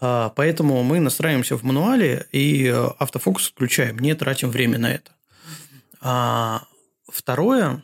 А, 0.00 0.30
поэтому 0.30 0.82
мы 0.82 1.00
настраиваемся 1.00 1.56
в 1.56 1.62
мануале 1.62 2.26
и 2.32 2.66
э, 2.66 2.72
автофокус 2.98 3.48
отключаем, 3.48 3.98
не 3.98 4.14
тратим 4.14 4.50
время 4.50 4.78
на 4.78 4.92
это. 4.92 5.12
А, 6.00 6.66
второе, 7.08 7.82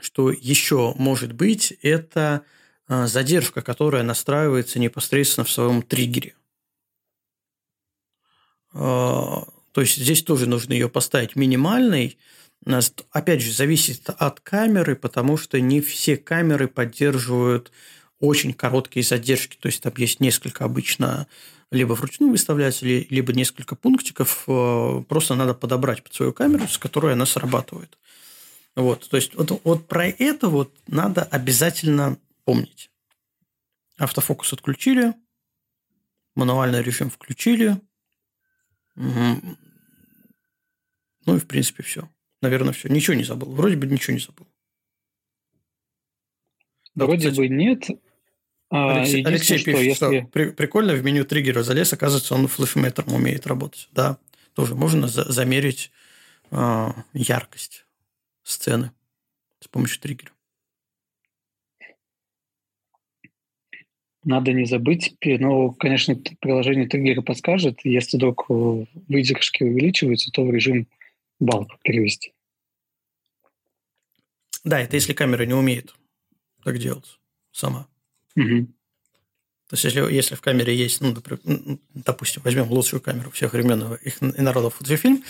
что 0.00 0.30
еще 0.30 0.94
может 0.96 1.32
быть, 1.32 1.72
это 1.82 2.42
э, 2.88 3.06
задержка, 3.06 3.62
которая 3.62 4.02
настраивается 4.02 4.78
непосредственно 4.78 5.44
в 5.44 5.50
своем 5.50 5.82
триггере. 5.82 6.34
А, 8.72 9.46
то 9.72 9.80
есть 9.80 9.96
здесь 9.96 10.22
тоже 10.22 10.46
нужно 10.46 10.72
ее 10.72 10.88
поставить 10.88 11.36
минимальной. 11.36 12.18
Опять 13.12 13.40
же, 13.40 13.52
зависит 13.52 14.10
от 14.10 14.40
камеры, 14.40 14.96
потому 14.96 15.36
что 15.36 15.60
не 15.60 15.80
все 15.80 16.16
камеры 16.16 16.66
поддерживают 16.66 17.70
очень 18.20 18.52
короткие 18.52 19.04
задержки, 19.04 19.56
то 19.56 19.66
есть 19.66 19.82
там 19.82 19.92
есть 19.96 20.20
несколько 20.20 20.64
обычно 20.64 21.26
либо 21.70 21.92
вручную 21.92 22.32
выставляется, 22.32 22.86
либо 22.86 23.32
несколько 23.32 23.76
пунктиков, 23.76 24.44
э, 24.48 25.02
просто 25.08 25.34
надо 25.34 25.54
подобрать 25.54 26.02
под 26.02 26.14
свою 26.14 26.32
камеру, 26.32 26.66
с 26.66 26.78
которой 26.78 27.12
она 27.12 27.26
срабатывает. 27.26 27.98
Вот, 28.74 29.08
то 29.08 29.16
есть 29.16 29.34
вот, 29.34 29.60
вот 29.64 29.86
про 29.86 30.06
это 30.06 30.48
вот 30.48 30.72
надо 30.86 31.24
обязательно 31.24 32.18
помнить. 32.44 32.90
Автофокус 33.98 34.52
отключили, 34.52 35.14
мануальный 36.34 36.82
режим 36.82 37.10
включили. 37.10 37.80
Ну 38.94 39.56
и 41.26 41.38
в 41.38 41.46
принципе 41.46 41.82
все. 41.82 42.08
Наверное, 42.40 42.72
все. 42.72 42.88
Ничего 42.88 43.14
не 43.14 43.24
забыл. 43.24 43.52
Вроде 43.52 43.76
бы 43.76 43.86
ничего 43.86 44.14
не 44.14 44.20
забыл. 44.20 44.46
Вроде 46.94 47.30
кстати, 47.30 47.36
бы 47.36 47.48
нет, 47.48 47.84
а, 48.70 48.98
Алексей, 48.98 49.24
Алексей 49.24 49.64
пишет, 49.64 49.96
что, 49.96 50.10
если... 50.10 50.20
что 50.20 50.28
при, 50.28 50.50
прикольно 50.50 50.94
в 50.94 51.02
меню 51.02 51.24
триггера 51.24 51.62
залез, 51.62 51.92
оказывается, 51.92 52.34
он 52.34 52.48
флешметром 52.48 53.14
умеет 53.14 53.46
работать. 53.46 53.88
Да, 53.92 54.18
тоже 54.54 54.74
можно 54.74 55.08
за, 55.08 55.30
замерить 55.30 55.90
э, 56.50 56.88
яркость 57.14 57.86
сцены 58.42 58.92
с 59.60 59.68
помощью 59.68 60.00
триггера. 60.00 60.32
Надо 64.24 64.52
не 64.52 64.66
забыть, 64.66 65.16
ну, 65.22 65.72
конечно, 65.72 66.14
приложение 66.40 66.86
триггера 66.86 67.22
подскажет, 67.22 67.80
если 67.84 68.18
вдруг 68.18 68.44
э, 68.50 68.84
выдержки 69.08 69.62
увеличиваются, 69.62 70.30
то 70.30 70.44
в 70.44 70.50
режим 70.50 70.86
балк 71.40 71.78
перевести. 71.82 72.34
Да, 74.64 74.80
это 74.80 74.96
если 74.96 75.14
камера 75.14 75.44
не 75.44 75.54
умеет 75.54 75.94
так 76.62 76.78
делать 76.78 77.18
сама. 77.52 77.88
То 79.68 79.74
есть, 79.74 79.84
если, 79.84 80.00
если 80.12 80.34
в 80.34 80.40
камере 80.40 80.74
есть, 80.74 81.02
ну, 81.02 81.14
допустим, 81.92 82.42
возьмем 82.42 82.70
лучшую 82.70 83.02
камеру 83.02 83.30
всех 83.30 83.52
времен 83.52 83.94
их, 84.02 84.22
и 84.22 84.40
народов 84.40 84.76
фотофильм, 84.76 85.22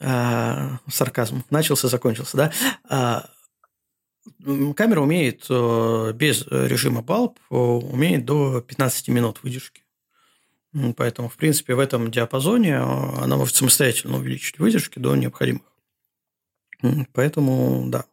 э, 0.00 0.70
сарказм 0.88 1.42
начался, 1.50 1.88
закончился, 1.88 2.36
да, 2.36 2.52
э, 2.88 4.72
камера 4.74 5.00
умеет 5.00 5.46
э, 5.50 6.12
без 6.14 6.46
режима 6.46 7.00
bulb, 7.00 7.38
умеет 7.50 8.24
до 8.24 8.60
15 8.60 9.08
минут 9.08 9.42
выдержки. 9.42 9.82
Поэтому, 10.96 11.28
в 11.28 11.36
принципе, 11.36 11.74
в 11.74 11.80
этом 11.80 12.12
диапазоне 12.12 12.76
она 12.76 13.36
может 13.36 13.56
самостоятельно 13.56 14.18
увеличить 14.18 14.60
выдержки 14.60 15.00
до 15.00 15.16
необходимых. 15.16 15.62
Поэтому, 17.12 17.90
да, 17.90 18.04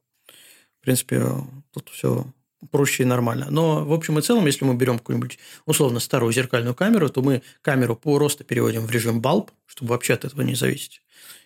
в 0.79 0.81
принципе, 0.81 1.23
тут 1.71 1.89
все 1.89 2.25
проще 2.71 3.03
и 3.03 3.05
нормально. 3.05 3.47
Но 3.49 3.85
в 3.85 3.93
общем 3.93 4.17
и 4.19 4.21
целом, 4.21 4.45
если 4.45 4.65
мы 4.65 4.75
берем 4.75 4.97
какую-нибудь 4.97 5.39
условно 5.65 5.99
старую 5.99 6.33
зеркальную 6.33 6.75
камеру, 6.75 7.09
то 7.09 7.21
мы 7.21 7.41
камеру 7.61 7.95
просто 7.95 8.43
переводим 8.43 8.85
в 8.85 8.91
режим 8.91 9.21
bulb, 9.21 9.49
чтобы 9.65 9.91
вообще 9.91 10.13
от 10.13 10.25
этого 10.25 10.41
не 10.41 10.55
зависеть. 10.55 11.01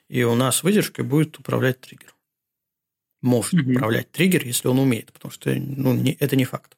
И 0.07 0.23
у 0.23 0.35
нас 0.35 0.63
выдержкой 0.63 1.05
будет 1.05 1.37
управлять 1.39 1.79
триггер. 1.79 2.13
Может 3.21 3.53
mm-hmm. 3.53 3.75
управлять 3.75 4.11
триггер, 4.11 4.45
если 4.45 4.67
он 4.67 4.79
умеет, 4.79 5.13
потому 5.13 5.31
что 5.31 5.53
ну, 5.53 5.93
не, 5.93 6.13
это 6.19 6.35
не 6.35 6.45
факт. 6.45 6.77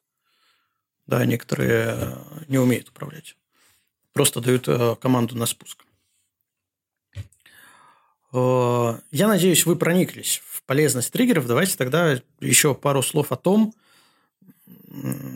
Да, 1.06 1.24
некоторые 1.24 1.96
э, 1.96 2.16
не 2.48 2.58
умеют 2.58 2.88
управлять. 2.88 3.36
Просто 4.12 4.40
дают 4.40 4.68
э, 4.68 4.96
команду 5.00 5.36
на 5.36 5.46
спуск. 5.46 5.84
Э, 8.32 9.00
я 9.10 9.28
надеюсь, 9.28 9.66
вы 9.66 9.76
прониклись 9.76 10.42
в 10.44 10.62
полезность 10.62 11.12
триггеров. 11.12 11.46
Давайте 11.46 11.76
тогда 11.76 12.20
еще 12.40 12.74
пару 12.74 13.02
слов 13.02 13.32
о 13.32 13.36
том, 13.36 13.74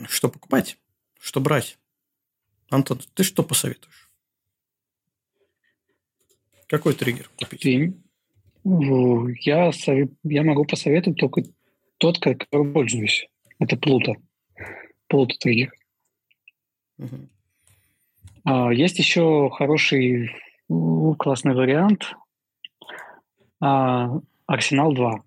что 0.07 0.29
покупать, 0.29 0.77
что 1.19 1.39
брать. 1.41 1.77
Антон, 2.69 2.99
ты 3.13 3.23
что 3.23 3.43
посоветуешь? 3.43 4.09
Какой 6.67 6.93
триггер 6.93 7.29
купить? 7.35 7.95
Я, 9.45 9.71
совет... 9.71 10.11
я 10.23 10.43
могу 10.43 10.65
посоветовать 10.65 11.19
только 11.19 11.43
тот, 11.97 12.19
который 12.19 12.71
пользуюсь. 12.71 13.27
Это 13.57 13.75
Плута. 13.75 14.13
Плута 15.07 15.35
триггер. 15.39 15.73
Угу. 16.99 17.29
А, 18.43 18.73
есть 18.73 18.99
еще 18.99 19.49
хороший 19.51 20.29
классный 21.17 21.55
вариант. 21.55 22.13
А, 23.59 24.19
Арсенал 24.45 24.93
2. 24.93 25.23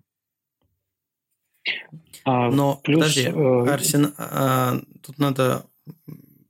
А, 2.25 2.49
Но 2.49 2.77
плюс, 2.83 2.99
подожди, 2.99 3.27
э, 3.27 3.69
Арсен... 3.69 4.13
а, 4.17 4.79
тут 5.01 5.19
надо 5.19 5.65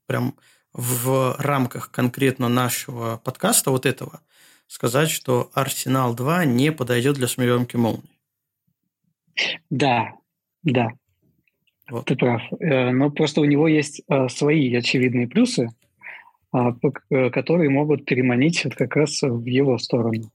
прям 0.06 0.36
в 0.74 1.36
рамках 1.40 1.92
конкретно 1.92 2.50
нашего 2.50 3.18
подкаста 3.24 3.72
вот 3.72 3.86
этого 3.86 4.22
сказать, 4.68 5.10
что 5.10 5.50
Арсенал 5.54 6.16
2 6.16 6.46
не 6.46 6.72
подойдет 6.72 7.16
для 7.16 7.28
съемки 7.28 7.76
молнии. 7.76 8.04
Да, 9.70 10.14
да. 10.64 10.90
Вот. 11.90 12.06
Ты 12.06 12.16
прав. 12.16 12.42
Э, 12.60 12.92
но 12.92 13.10
просто 13.12 13.42
у 13.42 13.46
него 13.46 13.68
есть 13.68 14.02
э, 14.08 14.28
свои 14.30 14.74
очевидные 14.76 15.28
плюсы, 15.28 15.70
а, 16.52 16.72
которые 17.32 17.70
могут 17.70 18.06
переманить 18.06 18.64
вот 18.64 18.76
как 18.76 18.96
раз 18.96 19.22
в 19.22 19.46
его 19.46 19.78
сторону 19.80 20.32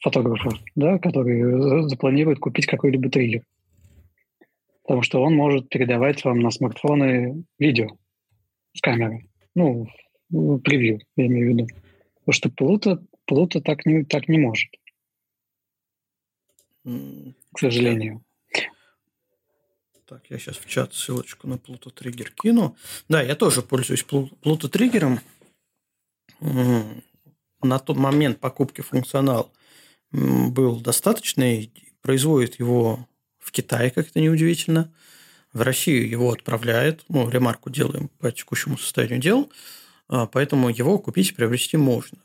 фотографа, 0.00 0.50
да, 0.74 0.98
который 0.98 1.88
запланирует 1.88 2.38
купить 2.38 2.66
какой-либо 2.66 3.10
триггер. 3.10 3.44
Потому 4.82 5.02
что 5.02 5.22
он 5.22 5.34
может 5.34 5.68
передавать 5.68 6.24
вам 6.24 6.40
на 6.40 6.50
смартфоны 6.50 7.44
видео 7.58 7.96
с 8.72 8.80
камеры. 8.80 9.28
Ну, 9.54 9.88
превью, 10.62 11.00
я 11.16 11.26
имею 11.26 11.46
в 11.46 11.50
виду. 11.50 11.66
Потому 12.24 12.32
что 12.32 12.48
Pluto, 12.48 13.04
Pluto 13.28 13.60
так, 13.60 13.84
не, 13.86 14.04
так 14.04 14.28
не 14.28 14.38
может. 14.38 14.70
К 16.84 17.58
сожалению. 17.58 18.22
Так, 20.04 20.30
я 20.30 20.38
сейчас 20.38 20.56
в 20.56 20.66
чат 20.68 20.94
ссылочку 20.94 21.48
на 21.48 21.54
Pluto 21.54 21.90
триггер 21.90 22.30
кину. 22.30 22.76
Да, 23.08 23.20
я 23.22 23.34
тоже 23.34 23.62
пользуюсь 23.62 24.04
Pluto 24.04 24.68
триггером. 24.68 25.18
На 26.40 27.78
тот 27.80 27.96
момент 27.96 28.38
покупки 28.38 28.82
функционал 28.82 29.50
был 30.12 30.80
достаточный, 30.80 31.72
производит 32.02 32.58
его 32.58 33.06
в 33.38 33.52
Китае, 33.52 33.90
как 33.90 34.08
это 34.08 34.20
неудивительно. 34.20 34.92
В 35.52 35.62
Россию 35.62 36.08
его 36.08 36.32
отправляют, 36.32 37.04
ну, 37.08 37.28
ремарку 37.30 37.70
делаем 37.70 38.08
по 38.18 38.30
текущему 38.30 38.76
состоянию 38.76 39.18
дел, 39.18 39.50
а, 40.08 40.26
поэтому 40.26 40.68
его 40.68 40.98
купить 40.98 41.30
и 41.30 41.34
приобрести 41.34 41.76
можно. 41.76 42.18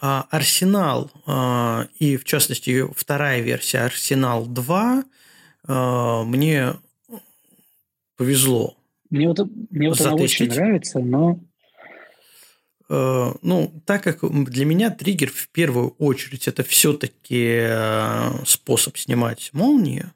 А 0.00 0.26
Арсенал 0.30 1.10
а, 1.26 1.88
и, 1.98 2.16
в 2.16 2.24
частности, 2.24 2.84
вторая 2.94 3.40
версия 3.40 3.78
Арсенал 3.78 4.46
2 4.46 5.04
а, 5.66 6.24
мне 6.24 6.74
повезло. 8.16 8.76
Мне 9.10 9.28
вот, 9.28 9.38
мне 9.70 9.88
вот 9.88 10.00
она 10.00 10.14
очень 10.14 10.48
нравится, 10.48 10.98
но 10.98 11.40
ну, 12.88 13.82
так 13.86 14.02
как 14.02 14.18
для 14.44 14.64
меня 14.64 14.90
триггер 14.90 15.30
в 15.30 15.48
первую 15.48 15.90
очередь 15.98 16.48
это 16.48 16.62
все-таки 16.62 17.58
э, 17.60 18.44
способ 18.44 18.98
снимать 18.98 19.50
молнии, 19.52 20.06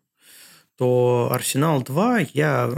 то 0.77 1.31
Арсенал 1.32 1.82
2 1.82 2.19
я, 2.35 2.70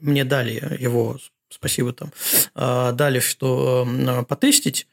мне 0.00 0.24
дали 0.24 0.76
его, 0.78 1.18
спасибо 1.48 1.92
там, 1.92 2.12
э, 2.54 2.92
дали, 2.92 3.20
что 3.20 3.88
потестить. 4.28 4.86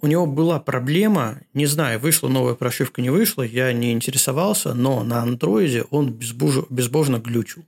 у 0.00 0.06
него 0.06 0.26
была 0.26 0.60
проблема, 0.60 1.40
не 1.54 1.66
знаю, 1.66 1.98
вышла 1.98 2.28
новая 2.28 2.54
прошивка, 2.54 3.00
не 3.00 3.10
вышла, 3.10 3.42
я 3.42 3.72
не 3.72 3.92
интересовался, 3.92 4.74
но 4.74 5.02
на 5.02 5.22
андроиде 5.22 5.84
он 5.90 6.12
безбожно, 6.12 6.66
безбожно 6.70 7.18
глючил. 7.18 7.64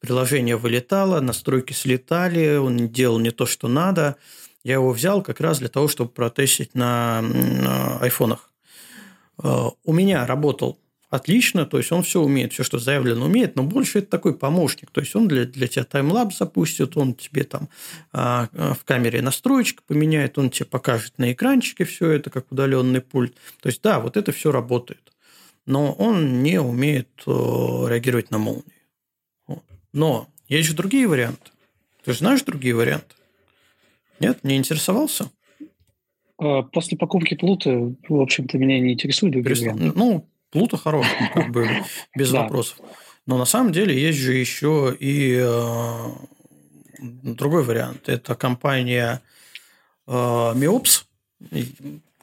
Приложение 0.00 0.56
вылетало, 0.56 1.20
настройки 1.20 1.74
слетали, 1.74 2.56
он 2.56 2.88
делал 2.88 3.18
не 3.18 3.30
то, 3.30 3.44
что 3.44 3.68
надо. 3.68 4.16
Я 4.62 4.74
его 4.74 4.90
взял 4.92 5.22
как 5.22 5.40
раз 5.40 5.58
для 5.58 5.68
того, 5.68 5.88
чтобы 5.88 6.10
протестить 6.10 6.74
на, 6.74 7.22
на 7.22 7.98
айфонах. 7.98 8.50
Э, 9.42 9.68
у 9.84 9.92
меня 9.92 10.26
работал 10.26 10.78
отлично, 11.10 11.66
то 11.66 11.78
есть 11.78 11.90
он 11.92 12.02
все 12.02 12.20
умеет, 12.20 12.52
все, 12.52 12.62
что 12.62 12.78
заявлено, 12.78 13.26
умеет, 13.26 13.56
но 13.56 13.64
больше 13.64 13.98
это 13.98 14.08
такой 14.08 14.34
помощник, 14.34 14.90
то 14.90 15.00
есть 15.00 15.14
он 15.16 15.26
для, 15.26 15.44
для 15.44 15.66
тебя 15.66 15.84
таймлапс 15.84 16.38
запустит, 16.38 16.96
он 16.96 17.14
тебе 17.14 17.42
там 17.42 17.68
а, 18.12 18.48
а, 18.52 18.74
в 18.74 18.84
камере 18.84 19.20
настроечка 19.20 19.82
поменяет, 19.86 20.38
он 20.38 20.50
тебе 20.50 20.66
покажет 20.66 21.18
на 21.18 21.32
экранчике 21.32 21.84
все 21.84 22.10
это, 22.10 22.30
как 22.30 22.50
удаленный 22.52 23.00
пульт. 23.00 23.34
То 23.60 23.68
есть, 23.68 23.82
да, 23.82 23.98
вот 23.98 24.16
это 24.16 24.30
все 24.30 24.52
работает, 24.52 25.12
но 25.66 25.92
он 25.92 26.42
не 26.44 26.60
умеет 26.60 27.08
о, 27.26 27.88
реагировать 27.88 28.30
на 28.30 28.38
молнии. 28.38 28.64
Но 29.92 30.28
есть 30.48 30.68
же 30.68 30.76
другие 30.76 31.08
варианты. 31.08 31.50
Ты 32.04 32.12
же 32.12 32.18
знаешь 32.18 32.42
другие 32.42 32.74
варианты? 32.74 33.16
Нет, 34.20 34.44
не 34.44 34.56
интересовался? 34.56 35.30
А, 36.38 36.62
после 36.62 36.96
покупки 36.96 37.34
Плута, 37.34 37.70
в 38.08 38.20
общем-то, 38.20 38.58
меня 38.58 38.78
не 38.78 38.92
интересует 38.92 39.34
варианты. 39.34 39.92
Ну, 39.94 40.28
Плута 40.50 40.76
хорош, 40.76 41.06
как 41.34 41.50
бы 41.50 41.68
без 42.16 42.30
вопросов. 42.30 42.78
Но 43.26 43.38
на 43.38 43.44
самом 43.44 43.72
деле 43.72 43.98
есть 43.98 44.18
же 44.18 44.34
еще 44.34 44.96
и 44.98 45.38
э, 45.40 46.04
другой 47.00 47.62
вариант. 47.64 48.08
Это 48.08 48.34
компания 48.34 49.22
э, 50.06 50.12
MiOps. 50.12 51.04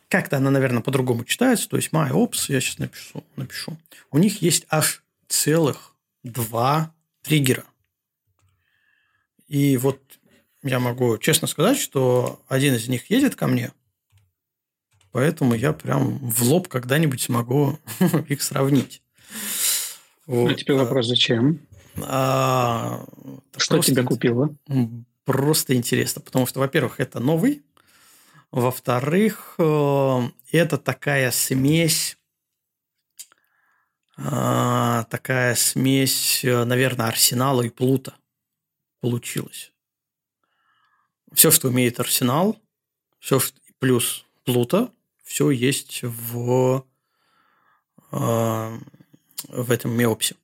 Как-то 0.09 0.37
она, 0.37 0.51
наверное, 0.51 0.81
по-другому 0.81 1.23
читается. 1.23 1.69
То 1.69 1.77
есть 1.77 1.91
MyOps, 1.91 2.45
я 2.49 2.59
сейчас 2.59 2.79
напишу, 2.79 3.23
напишу. 3.35 3.77
У 4.11 4.17
них 4.17 4.41
есть 4.41 4.65
аж 4.69 5.03
целых 5.27 5.95
два 6.23 6.93
триггера. 7.21 7.65
И 9.47 9.77
вот 9.77 10.01
я 10.63 10.79
могу 10.79 11.17
честно 11.17 11.47
сказать, 11.47 11.77
что 11.77 12.41
один 12.47 12.75
из 12.75 12.87
них 12.87 13.09
едет 13.09 13.35
ко 13.35 13.47
мне– 13.47 13.71
Поэтому 15.17 15.55
я 15.55 15.73
прям 15.73 16.19
в 16.19 16.43
лоб 16.43 16.67
когда-нибудь 16.67 17.21
смогу 17.21 17.79
их 18.27 18.43
сравнить. 18.43 19.01
Вот. 20.27 20.51
А 20.51 20.53
теперь 20.53 20.75
вопрос, 20.75 21.07
зачем? 21.07 21.59
А, 22.03 23.03
что 23.57 23.79
тебя 23.79 24.03
купило? 24.03 24.55
Просто 25.25 25.73
интересно, 25.73 26.21
потому 26.21 26.45
что, 26.45 26.59
во-первых, 26.59 26.99
это 26.99 27.19
новый, 27.19 27.63
во-вторых, 28.51 29.55
э, 29.57 30.21
это 30.51 30.77
такая 30.77 31.31
смесь, 31.31 32.17
а, 34.17 35.03
такая 35.05 35.55
смесь, 35.55 36.45
э, 36.45 36.63
наверное, 36.63 37.07
арсенала 37.07 37.63
и 37.63 37.69
плута 37.69 38.13
получилась. 39.01 39.73
Все, 41.33 41.51
что 41.51 41.67
умеет 41.67 41.99
арсенал, 41.99 42.57
все, 43.19 43.39
плюс 43.79 44.25
плута, 44.43 44.89
все 45.23 45.49
есть 45.51 46.01
в, 46.03 46.85
а, 48.11 48.77
в 49.49 49.71
этом 49.71 49.91
миопсе. 49.91 50.35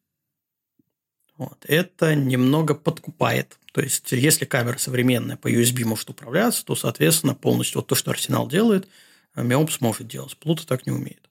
Вот. 1.37 1.57
Это 1.67 2.15
немного 2.15 2.75
подкупает. 2.75 3.57
То 3.71 3.81
есть, 3.81 4.11
если 4.11 4.45
камера 4.45 4.77
современная 4.77 5.37
по 5.37 5.51
USB 5.51 5.83
может 5.83 6.09
управляться, 6.09 6.63
то, 6.63 6.75
соответственно, 6.75 7.33
полностью 7.33 7.79
вот 7.79 7.87
то, 7.87 7.95
что 7.95 8.11
Арсенал 8.11 8.47
делает, 8.47 8.87
Миопс 9.35 9.81
может 9.81 10.07
делать. 10.07 10.37
Плута 10.37 10.65
так 10.65 10.85
не 10.85 10.91
умеет. 10.91 11.27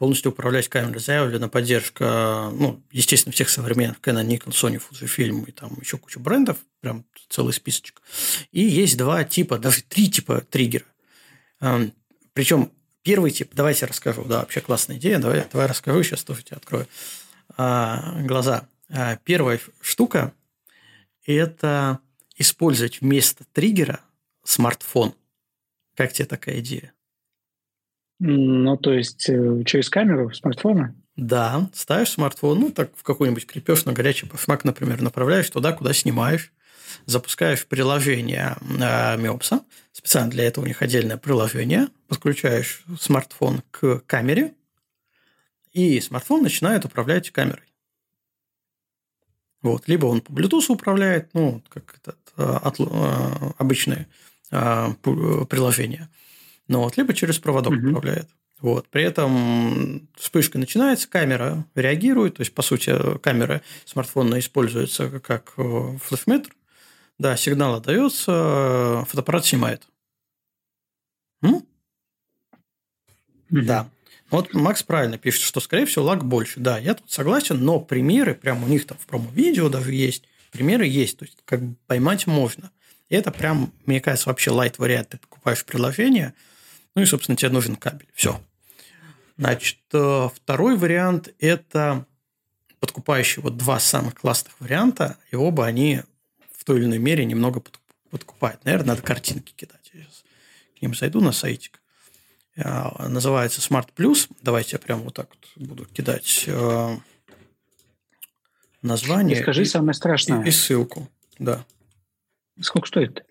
Полностью 0.00 0.32
управлять 0.32 0.66
камерой 0.70 0.98
заявлена 0.98 1.50
поддержка, 1.50 2.48
ну, 2.54 2.82
естественно, 2.90 3.34
всех 3.34 3.50
современных 3.50 3.98
Canon, 4.00 4.26
Nikon, 4.26 4.48
Sony, 4.52 4.80
Fujifilm 4.80 5.46
и 5.46 5.52
там 5.52 5.76
еще 5.78 5.98
куча 5.98 6.18
брендов, 6.18 6.56
прям 6.80 7.04
целый 7.28 7.52
списочек. 7.52 8.00
И 8.50 8.62
есть 8.62 8.96
два 8.96 9.24
типа, 9.24 9.58
даже 9.58 9.82
три 9.82 10.10
типа 10.10 10.40
триггера. 10.40 10.86
Причем 12.32 12.72
первый 13.02 13.30
тип, 13.30 13.50
давайте 13.52 13.84
расскажу, 13.84 14.24
да, 14.24 14.38
вообще 14.38 14.62
классная 14.62 14.96
идея, 14.96 15.18
давай, 15.18 15.46
давай 15.52 15.66
расскажу, 15.66 16.02
сейчас 16.02 16.24
тоже 16.24 16.44
тебе 16.44 16.56
открою 16.56 16.88
а, 17.58 18.22
глаза. 18.22 18.70
А, 18.88 19.16
первая 19.16 19.60
штука– 19.82 20.32
это 21.26 21.98
использовать 22.38 23.02
вместо 23.02 23.44
триггера 23.52 24.00
смартфон. 24.44 25.14
Как 25.94 26.14
тебе 26.14 26.24
такая 26.24 26.60
идея? 26.60 26.94
Ну, 28.20 28.76
то 28.76 28.92
есть 28.92 29.28
э, 29.28 29.64
через 29.64 29.88
камеру 29.88 30.32
смартфона? 30.32 30.94
Да, 31.16 31.68
ставишь 31.74 32.10
смартфон, 32.10 32.60
ну, 32.60 32.70
так 32.70 32.90
в 32.94 33.02
какой-нибудь 33.02 33.46
крепеж 33.46 33.84
на 33.86 33.92
горячий 33.92 34.26
башмак, 34.26 34.64
например, 34.64 35.02
направляешь 35.02 35.50
туда, 35.50 35.72
куда 35.72 35.92
снимаешь, 35.92 36.52
запускаешь 37.06 37.66
приложение 37.66 38.56
Меопса, 38.60 39.60
специально 39.92 40.30
для 40.30 40.44
этого 40.44 40.64
у 40.64 40.68
них 40.68 40.82
отдельное 40.82 41.16
приложение, 41.16 41.88
подключаешь 42.08 42.84
смартфон 42.98 43.62
к 43.70 44.00
камере, 44.06 44.54
и 45.72 46.00
смартфон 46.00 46.42
начинает 46.42 46.84
управлять 46.84 47.30
камерой. 47.30 47.72
Вот. 49.62 49.88
Либо 49.88 50.06
он 50.06 50.20
по 50.20 50.32
Bluetooth 50.32 50.66
управляет, 50.68 51.30
ну, 51.34 51.62
как 51.68 51.98
это, 52.02 52.16
от, 52.36 52.80
э, 52.80 53.52
обычное 53.58 54.08
э, 54.50 54.88
приложение, 55.02 56.08
ну, 56.70 56.82
вот, 56.82 56.96
либо 56.96 57.12
через 57.12 57.40
проводок 57.40 57.72
угу. 57.72 57.88
управляет. 57.88 58.28
Вот. 58.60 58.86
При 58.88 59.02
этом 59.02 60.08
вспышка 60.16 60.56
начинается, 60.56 61.08
камера 61.08 61.66
реагирует, 61.74 62.36
то 62.36 62.42
есть, 62.42 62.54
по 62.54 62.62
сути, 62.62 63.18
камера 63.18 63.60
смартфона 63.84 64.38
используется 64.38 65.18
как 65.18 65.52
э, 65.56 65.98
флешметр, 66.00 66.54
да, 67.18 67.36
сигнал 67.36 67.74
отдается, 67.74 69.04
фотоаппарат 69.08 69.46
снимает. 69.46 69.82
М? 71.42 71.64
Mm-hmm. 73.50 73.62
Да. 73.62 73.90
Вот 74.30 74.54
Макс 74.54 74.84
правильно 74.84 75.18
пишет, 75.18 75.42
что, 75.42 75.58
скорее 75.58 75.86
всего, 75.86 76.04
лаг 76.04 76.24
больше. 76.24 76.60
Да, 76.60 76.78
я 76.78 76.94
тут 76.94 77.10
согласен, 77.10 77.64
но 77.64 77.80
примеры, 77.80 78.36
прям 78.36 78.62
у 78.62 78.68
них 78.68 78.86
там 78.86 78.96
в 78.96 79.06
промо-видео 79.06 79.68
даже 79.68 79.92
есть, 79.92 80.22
примеры 80.52 80.86
есть, 80.86 81.18
то 81.18 81.24
есть 81.24 81.36
как 81.44 81.62
бы 81.62 81.74
поймать 81.88 82.28
можно. 82.28 82.70
И 83.08 83.16
это 83.16 83.32
прям, 83.32 83.72
мне 83.86 84.00
кажется, 84.00 84.28
вообще 84.28 84.52
лайт-вариант. 84.52 85.08
Ты 85.08 85.18
покупаешь 85.18 85.64
приложение, 85.64 86.32
ну 86.94 87.02
и, 87.02 87.06
собственно, 87.06 87.36
тебе 87.36 87.50
нужен 87.50 87.76
кабель. 87.76 88.08
Все. 88.14 88.40
Значит, 89.36 89.78
э, 89.92 90.28
второй 90.34 90.76
вариант– 90.76 91.34
это 91.38 92.06
подкупающий 92.78 93.42
вот 93.42 93.56
два 93.56 93.78
самых 93.78 94.14
классных 94.14 94.58
варианта, 94.60 95.18
и 95.30 95.36
оба 95.36 95.66
они 95.66 96.02
в 96.52 96.64
той 96.64 96.78
или 96.78 96.86
иной 96.86 96.98
мере 96.98 97.24
немного 97.24 97.62
подкупает. 98.10 98.64
Наверное, 98.64 98.88
надо 98.88 99.02
картинки 99.02 99.52
кидать. 99.52 99.90
Я 99.94 100.02
сейчас 100.02 100.24
к 100.78 100.82
ним 100.82 100.94
зайду 100.94 101.20
на 101.20 101.32
сайтик. 101.32 101.80
А, 102.56 103.08
называется 103.08 103.60
Smart 103.60 103.88
Plus. 103.94 104.30
Давайте 104.42 104.72
я 104.72 104.78
прямо 104.78 105.02
вот 105.02 105.14
так 105.14 105.28
вот 105.30 105.68
буду 105.68 105.84
кидать 105.86 106.44
э, 106.46 106.96
название. 108.82 109.38
И 109.38 109.42
скажи 109.42 109.62
и, 109.62 109.66
самое 109.66 109.94
страшное. 109.94 110.42
И, 110.44 110.48
и 110.48 110.50
ссылку, 110.50 111.08
да. 111.38 111.64
Сколько 112.60 112.88
стоит? 112.88 113.24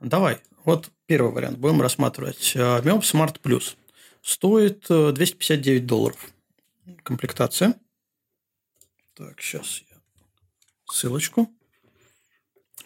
Давай. 0.00 0.38
Вот 0.64 0.90
первый 1.10 1.32
вариант. 1.32 1.58
Будем 1.58 1.82
рассматривать. 1.82 2.54
Меоп 2.54 3.02
Smart 3.02 3.40
Plus. 3.42 3.74
Стоит 4.22 4.86
259 4.86 5.82
э, 5.82 5.84
долларов. 5.84 6.30
Комплектация. 7.02 7.74
Так, 9.14 9.40
сейчас 9.40 9.82
я 9.90 9.96
ссылочку. 10.88 11.52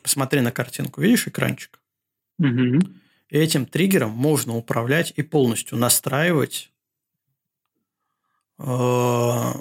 Посмотри 0.00 0.40
на 0.40 0.52
картинку, 0.52 1.02
видишь 1.02 1.28
экранчик? 1.28 1.78
Угу. 2.38 2.78
Этим 3.28 3.66
триггером 3.66 4.12
можно 4.12 4.56
управлять 4.56 5.12
и 5.16 5.22
полностью 5.22 5.76
настраивать 5.76 6.72
э, 8.58 9.52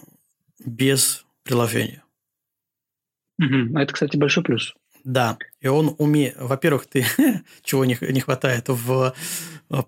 без 0.66 1.26
приложения. 1.44 2.02
Угу. 3.40 3.78
Это, 3.78 3.92
кстати, 3.92 4.16
большой 4.16 4.46
плюс. 4.46 4.74
Да, 5.04 5.38
и 5.60 5.68
он 5.68 5.96
умеет... 5.98 6.36
Во-первых, 6.38 6.88
ты 6.88 7.06
чего 7.64 7.86
не, 7.86 7.98
не 8.02 8.22
хватает 8.22 8.66
в 8.68 9.14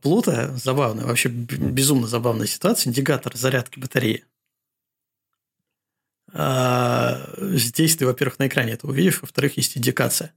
Плута, 0.01 0.55
забавно, 0.57 1.05
вообще 1.05 1.29
безумно 1.29 2.07
забавная 2.07 2.47
ситуация, 2.47 2.89
индикатор 2.89 3.35
зарядки 3.35 3.79
батареи. 3.79 4.25
А, 6.33 7.29
здесь 7.37 7.95
ты, 7.95 8.05
во-первых, 8.05 8.39
на 8.39 8.47
экране 8.47 8.73
это 8.73 8.87
увидишь, 8.87 9.21
во-вторых, 9.21 9.57
есть 9.57 9.77
индикация. 9.77 10.33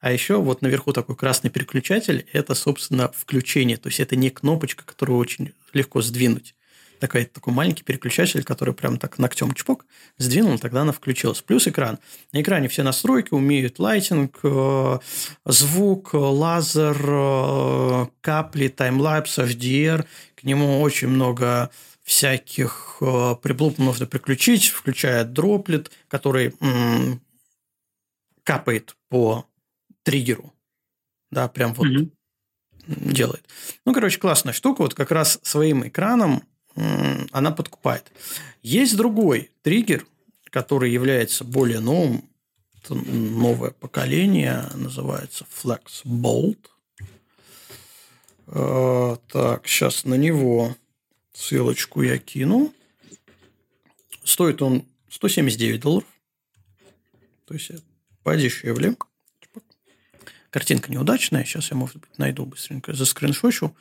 А 0.00 0.10
еще 0.10 0.40
вот 0.40 0.62
наверху 0.62 0.92
такой 0.92 1.14
красный 1.14 1.50
переключатель– 1.50 2.26
это, 2.32 2.54
собственно, 2.54 3.12
включение. 3.12 3.76
То 3.76 3.88
есть, 3.88 4.00
это 4.00 4.16
не 4.16 4.30
кнопочка, 4.30 4.84
которую 4.84 5.18
очень 5.18 5.52
легко 5.74 6.00
сдвинуть. 6.00 6.54
Такой, 7.02 7.24
такой 7.24 7.52
маленький 7.52 7.82
переключатель, 7.82 8.44
который 8.44 8.74
прям 8.74 8.96
так 8.96 9.18
ногтем 9.18 9.52
чпок 9.54 9.84
сдвинул, 10.18 10.56
тогда 10.60 10.82
она 10.82 10.92
включилась. 10.92 11.42
Плюс 11.42 11.66
экран. 11.66 11.98
На 12.32 12.40
экране 12.40 12.68
все 12.68 12.84
настройки 12.84 13.34
умеют 13.34 13.80
лайтинг, 13.80 14.38
э, 14.44 14.98
звук, 15.44 16.14
лазер, 16.14 16.96
э, 17.04 18.06
капли, 18.20 18.68
таймлапс, 18.68 19.40
HDR. 19.40 20.06
К 20.36 20.44
нему 20.44 20.80
очень 20.80 21.08
много 21.08 21.70
всяких 22.04 22.98
э, 23.00 23.34
приблуд 23.42 23.78
можно 23.78 24.06
приключить, 24.06 24.66
включая 24.66 25.24
дроплет, 25.24 25.90
который 26.06 26.54
капает 28.44 28.94
по 29.08 29.44
триггеру. 30.04 30.52
Да, 31.32 31.48
прям 31.48 31.74
вот 31.74 31.88
mm-hmm. 31.88 32.10
делает. 32.86 33.44
Ну, 33.84 33.92
короче, 33.92 34.20
классная 34.20 34.52
штука. 34.52 34.82
Вот 34.82 34.94
как 34.94 35.10
раз 35.10 35.40
своим 35.42 35.84
экраном 35.88 36.44
она 36.74 37.50
подкупает. 37.50 38.10
Есть 38.62 38.96
другой 38.96 39.50
триггер, 39.62 40.06
который 40.50 40.90
является 40.90 41.44
более 41.44 41.80
новым. 41.80 42.28
Это 42.82 42.94
новое 42.94 43.70
поколение, 43.70 44.68
называется 44.74 45.46
Flex 45.62 46.04
Bolt. 46.04 46.58
Э, 48.48 49.16
так, 49.28 49.66
сейчас 49.66 50.04
на 50.04 50.14
него 50.14 50.76
ссылочку 51.32 52.02
я 52.02 52.18
кину. 52.18 52.72
Стоит 54.24 54.62
он 54.62 54.84
179 55.10 55.80
долларов. 55.80 56.08
То 57.46 57.54
есть 57.54 57.70
подешевле. 58.22 58.96
Картинка 60.50 60.92
неудачная. 60.92 61.44
Сейчас 61.44 61.70
я, 61.70 61.76
может 61.76 61.96
быть, 61.96 62.18
найду 62.18 62.44
быстренько, 62.44 62.92
заскриншочу 62.92 63.66
а, 63.66 63.80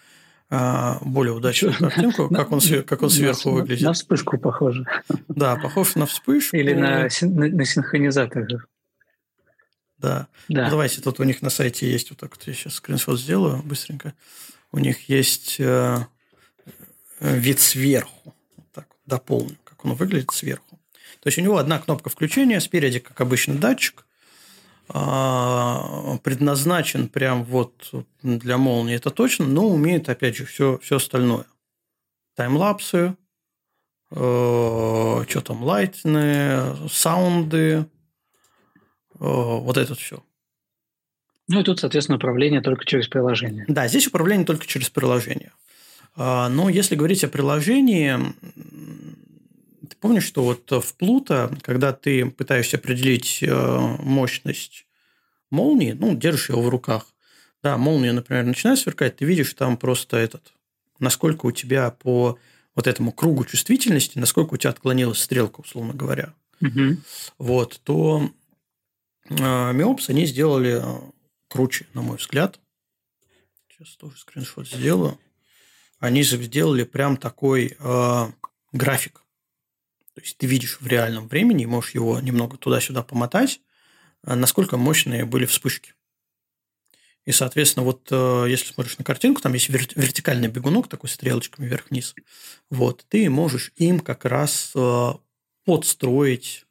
более 0.51 1.33
удачную 1.33 1.77
картинку, 1.77 2.27
как 2.27 2.51
он, 2.51 2.59
как 2.85 3.01
он 3.01 3.09
сверху 3.09 3.51
выглядит. 3.51 3.85
На 3.85 3.93
вспышку 3.93 4.37
похоже. 4.37 4.85
Да, 5.29 5.55
похож 5.55 5.95
на 5.95 6.05
вспышку. 6.05 6.57
Или 6.57 6.73
на, 6.73 7.07
на, 7.21 7.65
синхронизатор. 7.65 8.45
Да. 9.97 10.27
да. 10.49 10.63
Ну, 10.65 10.69
давайте, 10.69 10.99
тут 11.01 11.19
у 11.21 11.23
них 11.23 11.41
на 11.41 11.49
сайте 11.49 11.89
есть 11.89 12.09
вот 12.09 12.19
так 12.19 12.31
вот, 12.35 12.45
я 12.47 12.53
сейчас 12.53 12.75
скриншот 12.75 13.19
сделаю 13.19 13.63
быстренько. 13.63 14.13
У 14.73 14.79
них 14.79 15.07
есть 15.07 15.57
э, 15.59 15.99
вид 17.21 17.59
сверху. 17.59 18.35
Вот 18.57 18.65
так 18.73 18.87
дополню, 19.05 19.57
как 19.63 19.85
он 19.85 19.93
выглядит 19.93 20.31
сверху. 20.31 20.79
То 21.21 21.27
есть 21.27 21.37
у 21.37 21.41
него 21.41 21.57
одна 21.57 21.79
кнопка 21.79 22.09
включения, 22.09 22.59
спереди, 22.59 22.99
как 22.99 23.21
обычно, 23.21 23.55
датчик, 23.55 24.01
а, 24.01 24.10
предназначен 24.91 27.07
прям 27.07 27.43
вот 27.43 27.93
для 28.21 28.57
молнии, 28.57 28.95
это 28.95 29.09
точно, 29.09 29.45
но 29.45 29.67
умеет, 29.67 30.09
опять 30.09 30.35
же, 30.35 30.45
все, 30.45 30.77
все 30.79 30.97
остальное. 30.97 31.45
Таймлапсы, 32.35 33.15
э, 34.11 34.15
что 34.15 35.41
там, 35.41 35.63
лайтны, 35.63 36.89
саунды, 36.89 37.63
э, 37.63 37.85
вот 39.19 39.77
это 39.77 39.95
все. 39.95 40.23
Ну 41.47 41.59
и 41.59 41.63
тут, 41.63 41.79
соответственно, 41.79 42.17
управление 42.17 42.61
только 42.61 42.85
через 42.85 43.07
приложение. 43.07 43.65
Да, 43.67 43.87
здесь 43.87 44.07
управление 44.07 44.45
только 44.45 44.65
через 44.65 44.89
приложение. 44.89 45.51
А, 46.15 46.49
но 46.49 46.69
если 46.69 46.95
говорить 46.95 47.23
о 47.23 47.27
приложении, 47.27 48.15
помнишь, 50.01 50.25
что 50.25 50.43
вот 50.43 50.69
в 50.69 50.95
Плута, 50.95 51.49
когда 51.61 51.93
ты 51.93 52.29
пытаешься 52.29 52.77
определить 52.77 53.41
э, 53.41 53.79
мощность 53.99 54.85
молнии, 55.49 55.93
ну, 55.93 56.15
держишь 56.15 56.49
его 56.49 56.61
в 56.61 56.69
руках, 56.69 57.07
да, 57.63 57.77
молния, 57.77 58.11
например, 58.11 58.43
начинает 58.43 58.79
сверкать, 58.79 59.17
ты 59.17 59.25
видишь 59.25 59.53
там 59.53 59.77
просто 59.77 60.17
этот, 60.17 60.53
насколько 60.99 61.45
у 61.45 61.51
тебя 61.51 61.91
по 61.91 62.37
вот 62.75 62.87
этому 62.87 63.11
кругу 63.11 63.45
чувствительности, 63.45 64.17
насколько 64.17 64.55
у 64.55 64.57
тебя 64.57 64.71
отклонилась 64.71 65.19
стрелка, 65.19 65.61
условно 65.61 65.93
говоря. 65.93 66.33
Угу. 66.61 66.97
Вот, 67.37 67.81
то 67.83 68.29
э, 69.29 69.73
Миопс 69.73 70.09
они 70.09 70.25
сделали 70.25 70.81
э, 70.81 71.11
круче, 71.47 71.85
на 71.93 72.01
мой 72.01 72.17
взгляд. 72.17 72.59
Сейчас 73.69 73.95
тоже 73.95 74.17
скриншот 74.17 74.67
сделаю. 74.67 75.19
Они 75.99 76.23
же 76.23 76.41
сделали 76.41 76.83
прям 76.83 77.17
такой 77.17 77.75
э, 77.77 78.31
график. 78.71 79.21
То 80.21 80.25
есть 80.25 80.37
ты 80.37 80.45
видишь 80.45 80.79
в 80.79 80.85
реальном 80.85 81.27
времени, 81.27 81.65
можешь 81.65 81.95
его 81.95 82.19
немного 82.19 82.55
туда-сюда 82.55 83.01
помотать, 83.01 83.59
э, 84.23 84.35
насколько 84.35 84.77
мощные 84.77 85.25
были 85.25 85.47
вспышки. 85.47 85.95
И, 87.25 87.31
соответственно, 87.31 87.85
вот 87.85 88.07
э, 88.11 88.45
если 88.47 88.71
смотришь 88.71 88.99
на 88.99 89.03
картинку, 89.03 89.41
там 89.41 89.53
есть 89.53 89.69
вертикальный 89.69 90.47
бегунок 90.47 90.87
такой 90.89 91.09
стрелочками 91.09 91.65
вверх-вниз. 91.65 92.13
Вот, 92.69 93.03
ты 93.09 93.31
можешь 93.31 93.71
им 93.77 93.99
как 93.99 94.25
раз 94.25 94.73
э, 94.75 95.11
подстроить 95.65 96.67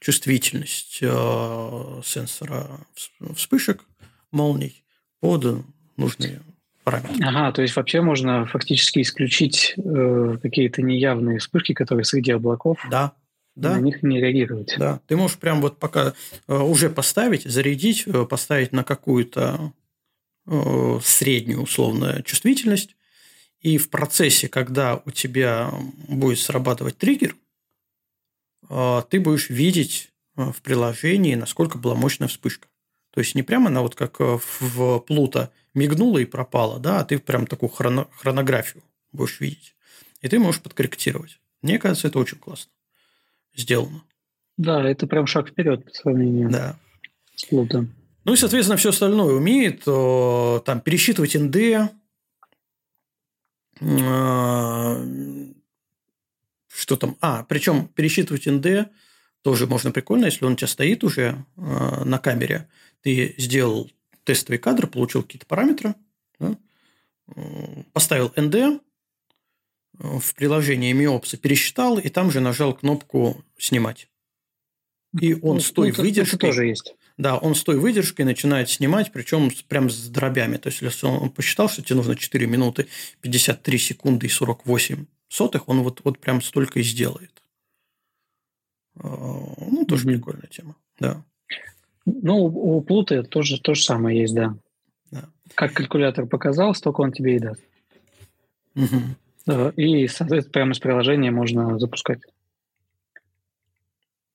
чувствительность 0.00 0.96
сенсора 0.98 2.86
вспышек, 3.36 3.84
молний 4.32 4.84
под 5.20 5.64
нужные 5.96 6.42
параметры. 6.84 7.24
Ага, 7.24 7.52
то 7.52 7.62
есть 7.62 7.74
вообще 7.74 8.00
можно 8.00 8.46
фактически 8.46 9.00
исключить 9.00 9.74
э, 9.76 10.38
какие-то 10.40 10.82
неявные 10.82 11.38
вспышки, 11.38 11.72
которые 11.72 12.04
среди 12.04 12.32
облаков. 12.32 12.78
Да. 12.90 13.12
Да. 13.56 13.76
На 13.76 13.80
них 13.80 14.02
не 14.02 14.20
реагировать. 14.20 14.74
Да. 14.78 15.00
Ты 15.06 15.16
можешь 15.16 15.38
прям 15.38 15.60
вот 15.60 15.78
пока 15.78 16.14
э, 16.48 16.56
уже 16.56 16.90
поставить, 16.90 17.44
зарядить, 17.44 18.04
э, 18.06 18.26
поставить 18.26 18.72
на 18.72 18.82
какую-то 18.82 19.72
э, 20.46 20.98
среднюю 21.02 21.62
условную 21.62 22.22
чувствительность. 22.24 22.96
И 23.60 23.78
в 23.78 23.90
процессе, 23.90 24.48
когда 24.48 25.00
у 25.04 25.10
тебя 25.10 25.72
будет 26.08 26.40
срабатывать 26.40 26.98
триггер, 26.98 27.36
э, 28.68 29.02
ты 29.08 29.20
будешь 29.20 29.50
видеть 29.50 30.10
э, 30.36 30.50
в 30.50 30.60
приложении, 30.60 31.36
насколько 31.36 31.78
была 31.78 31.94
мощная 31.94 32.28
вспышка. 32.28 32.66
То 33.14 33.20
есть 33.20 33.36
не 33.36 33.44
прямо 33.44 33.68
она 33.68 33.80
вот 33.80 33.94
как 33.94 34.20
э, 34.20 34.38
в 34.60 34.98
Плута 34.98 35.52
мигнула 35.72 36.18
и 36.18 36.24
пропала, 36.24 36.80
да, 36.80 36.98
а 36.98 37.04
ты 37.04 37.20
прям 37.20 37.46
такую 37.46 37.70
хроно- 37.70 38.08
хронографию 38.10 38.82
будешь 39.12 39.38
видеть. 39.38 39.76
И 40.20 40.28
ты 40.28 40.40
можешь 40.40 40.60
подкорректировать. 40.60 41.38
Мне 41.62 41.78
кажется, 41.78 42.08
это 42.08 42.18
очень 42.18 42.38
классно 42.38 42.72
сделано. 43.54 44.02
Да, 44.56 44.82
это 44.82 45.06
прям 45.06 45.28
шаг 45.28 45.50
вперед 45.50 45.84
по 45.84 45.90
сравнению 45.92 46.50
да. 46.50 46.76
с 47.36 47.44
Плутом. 47.44 47.94
Ну 48.24 48.32
и, 48.32 48.36
соответственно, 48.36 48.78
все 48.78 48.88
остальное 48.88 49.34
умеет. 49.34 49.84
Там 49.84 50.80
пересчитывать 50.80 51.36
НД, 51.36 51.56
э, 53.80 55.04
что 56.68 56.96
там? 56.96 57.16
А, 57.20 57.44
причем 57.44 57.86
пересчитывать 57.86 58.46
НД 58.46 58.90
тоже 59.42 59.68
можно 59.68 59.92
прикольно, 59.92 60.24
если 60.24 60.44
он 60.46 60.54
у 60.54 60.56
тебя 60.56 60.66
стоит 60.66 61.04
уже 61.04 61.44
э, 61.56 62.04
на 62.04 62.18
камере. 62.18 62.68
Ты 63.04 63.34
сделал 63.38 63.90
тестовый 64.24 64.58
кадр, 64.58 64.86
получил 64.86 65.22
какие-то 65.22 65.46
параметры, 65.46 65.94
да, 66.40 66.56
поставил 67.92 68.32
ND, 68.34 68.80
в 69.92 70.34
приложении 70.34 70.94
MiOps 70.94 71.36
пересчитал, 71.36 71.98
и 71.98 72.08
там 72.08 72.30
же 72.30 72.40
нажал 72.40 72.74
кнопку 72.74 73.44
«Снимать». 73.56 74.08
И 75.20 75.34
он 75.34 75.56
ну, 75.56 75.60
с 75.60 75.70
той 75.70 75.92
ну, 75.96 76.02
выдержкой... 76.02 76.36
Это 76.36 76.46
тоже 76.46 76.66
есть. 76.66 76.94
Да, 77.16 77.38
он 77.38 77.54
с 77.54 77.62
той 77.62 77.78
выдержкой 77.78 78.24
начинает 78.24 78.68
снимать, 78.68 79.12
причем 79.12 79.50
прям 79.68 79.88
с 79.88 80.08
дробями. 80.08 80.56
То 80.56 80.68
есть, 80.68 80.82
если 80.82 81.06
он 81.06 81.30
посчитал, 81.30 81.68
что 81.68 81.82
тебе 81.82 81.96
нужно 81.96 82.16
4 82.16 82.46
минуты 82.46 82.88
53 83.20 83.78
секунды 83.78 84.26
и 84.26 84.30
48 84.30 85.06
сотых, 85.28 85.68
он 85.68 85.82
вот, 85.82 86.00
вот 86.02 86.18
прям 86.18 86.42
столько 86.42 86.80
и 86.80 86.82
сделает. 86.82 87.42
А, 88.96 89.06
ну, 89.06 89.84
тоже 89.84 90.08
mm-hmm. 90.08 90.12
прикольная 90.14 90.48
тема. 90.48 90.74
Да. 90.98 91.24
Ну, 92.06 92.44
у 92.44 92.80
Плута 92.82 93.22
тоже 93.22 93.60
то 93.60 93.74
же 93.74 93.82
самое 93.82 94.20
есть, 94.20 94.34
да. 94.34 94.56
да. 95.10 95.24
Как 95.54 95.72
калькулятор 95.72 96.26
показал, 96.26 96.74
столько 96.74 97.00
он 97.00 97.12
тебе 97.12 97.36
и 97.36 97.38
даст. 97.38 97.62
Угу. 98.74 99.70
И, 99.76 100.06
соответственно, 100.08 100.52
прямо 100.52 100.72
из 100.72 100.78
приложения 100.78 101.30
можно 101.30 101.78
запускать. 101.78 102.20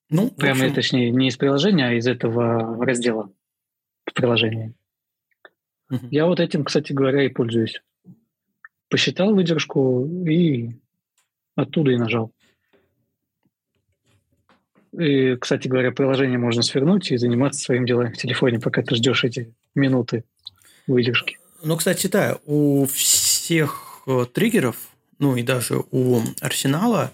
Ну, 0.10 0.32
прямо, 0.32 0.62
общем... 0.62 0.74
точнее, 0.74 1.12
не 1.12 1.28
из 1.28 1.38
приложения, 1.38 1.88
а 1.88 1.94
из 1.94 2.08
этого 2.08 2.84
раздела 2.84 3.32
в 4.06 4.14
приложении. 4.14 4.74
Угу. 5.92 6.08
Я 6.10 6.26
вот 6.26 6.40
этим, 6.40 6.64
кстати 6.64 6.94
говоря, 6.94 7.24
и 7.24 7.30
пользуюсь. 7.30 7.82
Посчитал 8.90 9.36
выдержку 9.36 10.08
и 10.26 10.72
оттуда 11.56 11.92
и 11.92 11.98
нажал. 11.98 12.32
И, 14.98 15.36
кстати 15.36 15.68
говоря, 15.68 15.92
приложение 15.92 16.40
можно 16.40 16.62
свернуть 16.64 17.12
и 17.12 17.18
заниматься 17.18 17.62
своим 17.62 17.86
делами 17.86 18.14
в 18.14 18.18
телефоне, 18.18 18.60
пока 18.60 18.82
ты 18.82 18.96
ждешь 18.96 19.24
эти 19.24 19.54
минуты 19.76 20.24
выдержки. 20.88 21.38
Ну, 21.64 21.78
кстати, 21.78 22.08
да, 22.08 22.38
у 22.46 22.86
всех 22.88 24.02
э, 24.08 24.26
триггеров, 24.34 24.78
ну 25.20 25.36
и 25.36 25.44
даже 25.44 25.84
у 25.92 26.22
арсенала 26.42 27.12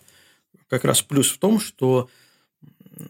как 0.70 0.86
раз 0.86 1.02
плюс 1.02 1.30
в 1.30 1.38
том, 1.38 1.60
что 1.60 2.10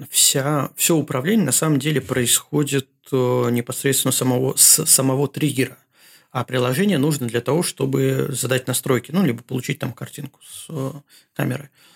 вся, 0.09 0.71
все 0.75 0.95
управление 0.95 1.45
на 1.45 1.51
самом 1.51 1.79
деле 1.79 2.01
происходит 2.01 2.87
э, 3.11 3.49
непосредственно 3.51 4.11
самого, 4.11 4.55
с 4.55 4.85
самого 4.85 5.27
триггера. 5.27 5.77
а 6.31 6.43
приложение 6.43 6.97
нужно 6.97 7.27
для 7.27 7.41
того, 7.41 7.63
чтобы 7.63 8.27
задать 8.29 8.67
настройки, 8.67 9.11
ну, 9.11 9.23
либо 9.23 9.43
получить 9.43 9.79
там 9.79 9.93
картинку 9.93 10.39
с 10.43 10.65
э, 10.69 10.91
камеры. 11.35 11.69
А, 11.69 11.94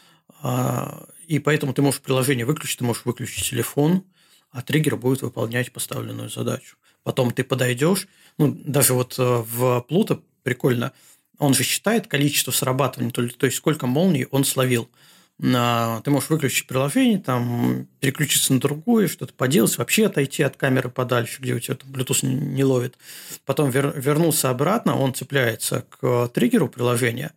и 1.27 1.39
поэтому 1.39 1.73
ты 1.73 1.81
можешь 1.81 2.01
приложение 2.01 2.45
выключить, 2.45 2.79
ты 2.79 2.83
можешь 2.83 3.05
выключить 3.05 3.49
телефон, 3.49 4.03
а 4.51 4.61
триггер 4.61 4.95
будет 4.95 5.21
выполнять 5.21 5.71
поставленную 5.71 6.29
задачу. 6.29 6.75
Потом 7.03 7.31
ты 7.31 7.43
подойдешь, 7.43 8.07
ну, 8.37 8.57
даже 8.65 8.93
вот 8.93 9.17
э, 9.19 9.23
в 9.23 9.81
Плута 9.87 10.19
прикольно, 10.43 10.91
он 11.37 11.53
же 11.53 11.63
считает 11.63 12.07
количество 12.07 12.51
срабатываний, 12.51 13.11
то 13.11 13.45
есть 13.45 13.57
сколько 13.57 13.87
молний 13.87 14.25
он 14.31 14.43
словил. 14.43 14.89
Ты 15.37 16.11
можешь 16.11 16.29
выключить 16.29 16.67
приложение, 16.67 17.17
там, 17.17 17.87
переключиться 18.01 18.51
на 18.51 18.59
другое, 18.59 19.07
что-то 19.07 19.33
поделать, 19.33 19.77
вообще 19.77 20.07
отойти 20.07 20.43
от 20.43 20.57
камеры 20.57 20.89
подальше, 20.89 21.41
где 21.41 21.53
у 21.53 21.59
тебя 21.61 21.75
там 21.77 21.89
Bluetooth 21.91 22.25
не 22.25 22.65
ловит. 22.65 22.97
Потом 23.45 23.69
вер, 23.69 23.93
вернулся 23.97 24.49
обратно, 24.49 24.97
он 24.97 25.13
цепляется 25.13 25.85
к 25.89 26.27
триггеру 26.33 26.67
приложения 26.67 27.31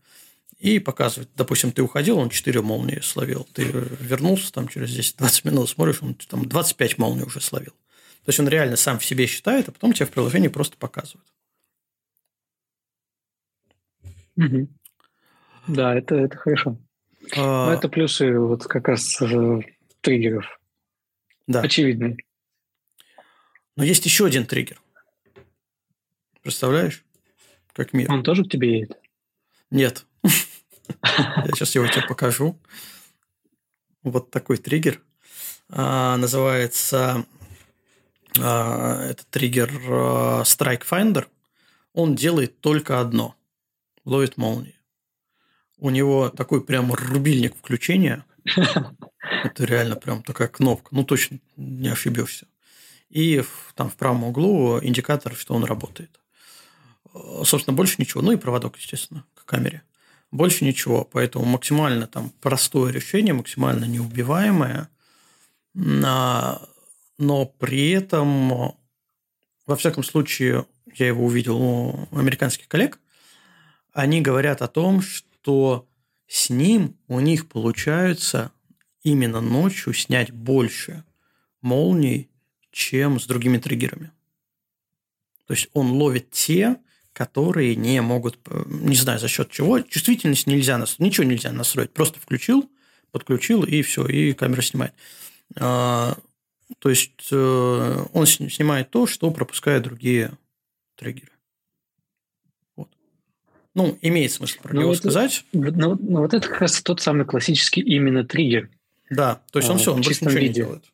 и 0.62 0.78
показывает. 0.78 1.28
Допустим, 1.34 1.72
ты 1.72 1.82
уходил, 1.82 2.18
он 2.18 2.30
4 2.30 2.62
молнии 2.62 3.00
словил. 3.00 3.48
Ты 3.52 3.64
вернулся 3.64 4.52
там 4.52 4.68
через 4.68 4.96
10-20 4.96 5.48
минут, 5.48 5.68
смотришь, 5.68 6.00
он 6.00 6.14
там 6.14 6.48
25 6.48 6.98
молний 6.98 7.24
уже 7.24 7.40
словил. 7.40 7.72
То 8.24 8.28
есть 8.28 8.38
он 8.38 8.46
реально 8.46 8.76
сам 8.76 9.00
в 9.00 9.04
себе 9.04 9.26
считает, 9.26 9.68
а 9.68 9.72
потом 9.72 9.92
тебе 9.92 10.06
в 10.06 10.12
приложении 10.12 10.46
просто 10.46 10.76
показывает. 10.76 11.26
Угу. 14.36 14.68
Да, 15.66 15.96
это, 15.96 16.14
это 16.14 16.36
хорошо. 16.36 16.78
А... 17.36 17.66
Но 17.66 17.72
это 17.72 17.88
плюсы 17.88 18.38
вот 18.38 18.62
как 18.62 18.86
раз 18.86 19.20
э, 19.20 19.60
триггеров. 20.00 20.46
Да. 21.48 21.62
Очевидный. 21.62 22.24
Но 23.74 23.82
есть 23.82 24.04
еще 24.04 24.26
один 24.26 24.46
триггер. 24.46 24.80
Представляешь? 26.40 27.04
Как 27.72 27.92
мир. 27.92 28.12
Он 28.12 28.22
тоже 28.22 28.44
к 28.44 28.48
тебе 28.48 28.78
едет? 28.78 28.96
Нет. 29.72 30.06
Я 31.02 31.50
сейчас 31.54 31.74
его 31.74 31.86
тебе 31.86 32.02
покажу. 32.02 32.58
Вот 34.02 34.30
такой 34.30 34.56
триггер. 34.56 35.00
А, 35.68 36.16
называется 36.16 37.24
а, 38.38 39.06
этот 39.06 39.28
триггер 39.30 39.70
а, 39.88 40.42
Strike 40.42 40.84
Finder. 40.88 41.26
Он 41.92 42.14
делает 42.14 42.60
только 42.60 43.00
одно. 43.00 43.36
Ловит 44.04 44.36
молнии 44.36 44.82
у 45.82 45.90
него 45.90 46.28
такой 46.28 46.64
прям 46.64 46.92
рубильник 46.92 47.56
включения. 47.56 48.24
Это 48.46 49.64
реально 49.64 49.96
прям 49.96 50.22
такая 50.22 50.46
кнопка. 50.46 50.94
Ну, 50.94 51.02
точно 51.02 51.40
не 51.56 51.88
ошибешься. 51.88 52.46
И 53.10 53.42
там 53.74 53.90
в 53.90 53.96
правом 53.96 54.22
углу 54.22 54.78
индикатор, 54.80 55.34
что 55.34 55.54
он 55.54 55.64
работает. 55.64 56.20
Собственно, 57.42 57.76
больше 57.76 57.96
ничего. 57.98 58.22
Ну 58.22 58.30
и 58.30 58.36
проводок, 58.36 58.78
естественно, 58.78 59.24
к 59.34 59.44
камере. 59.44 59.82
Больше 60.32 60.64
ничего. 60.64 61.04
Поэтому 61.04 61.44
максимально 61.44 62.08
там 62.08 62.30
простое 62.40 62.92
решение, 62.92 63.32
максимально 63.32 63.84
неубиваемое. 63.84 64.88
Но 65.74 66.58
при 67.58 67.90
этом, 67.90 68.74
во 69.66 69.76
всяком 69.76 70.02
случае, 70.02 70.66
я 70.96 71.06
его 71.06 71.24
увидел 71.24 71.62
у 71.62 72.08
американских 72.10 72.66
коллег, 72.66 72.98
они 73.92 74.20
говорят 74.20 74.62
о 74.62 74.68
том, 74.68 75.00
что 75.02 75.32
что 75.42 75.88
с 76.28 76.50
ним 76.50 76.96
у 77.08 77.18
них 77.18 77.48
получается 77.48 78.52
именно 79.02 79.40
ночью 79.40 79.92
снять 79.92 80.30
больше 80.30 81.04
молний, 81.60 82.30
чем 82.70 83.18
с 83.18 83.26
другими 83.26 83.58
триггерами. 83.58 84.12
То 85.46 85.54
есть 85.54 85.68
он 85.72 85.90
ловит 85.90 86.30
те, 86.30 86.76
которые 87.24 87.76
не 87.76 88.02
могут, 88.02 88.36
не 88.66 88.96
знаю 88.96 89.20
за 89.20 89.28
счет 89.28 89.48
чего, 89.50 89.80
чувствительность 89.80 90.48
нельзя 90.48 90.76
настроить, 90.76 91.10
ничего 91.10 91.24
нельзя 91.24 91.52
настроить, 91.52 91.92
просто 91.92 92.18
включил, 92.18 92.68
подключил 93.12 93.62
и 93.62 93.82
все, 93.82 94.04
и 94.06 94.32
камера 94.32 94.60
снимает. 94.60 94.92
А, 95.56 96.16
то 96.80 96.90
есть 96.90 97.28
э, 97.30 98.04
он 98.12 98.26
снимает 98.26 98.90
то, 98.90 99.06
что 99.06 99.30
пропускают 99.30 99.84
другие 99.84 100.32
триггеры. 100.96 101.30
Ну, 103.74 103.96
имеет 104.02 104.32
смысл 104.32 104.58
про 104.60 104.74
но 104.74 104.80
него 104.80 104.90
вот, 104.90 104.98
сказать. 104.98 105.44
Но, 105.52 105.94
но 105.94 106.22
вот 106.22 106.34
это 106.34 106.46
как 106.48 106.60
раз 106.62 106.82
тот 106.82 107.00
самый 107.00 107.24
классический 107.24 107.82
именно 107.82 108.24
триггер. 108.24 108.68
Да, 109.10 109.40
то 109.52 109.60
есть 109.60 109.70
он 109.70 109.76
а, 109.76 109.78
все, 109.78 109.94
он 109.94 110.02
больше 110.02 110.24
ничего 110.24 110.30
виде. 110.30 110.48
не 110.48 110.54
делает. 110.54 110.84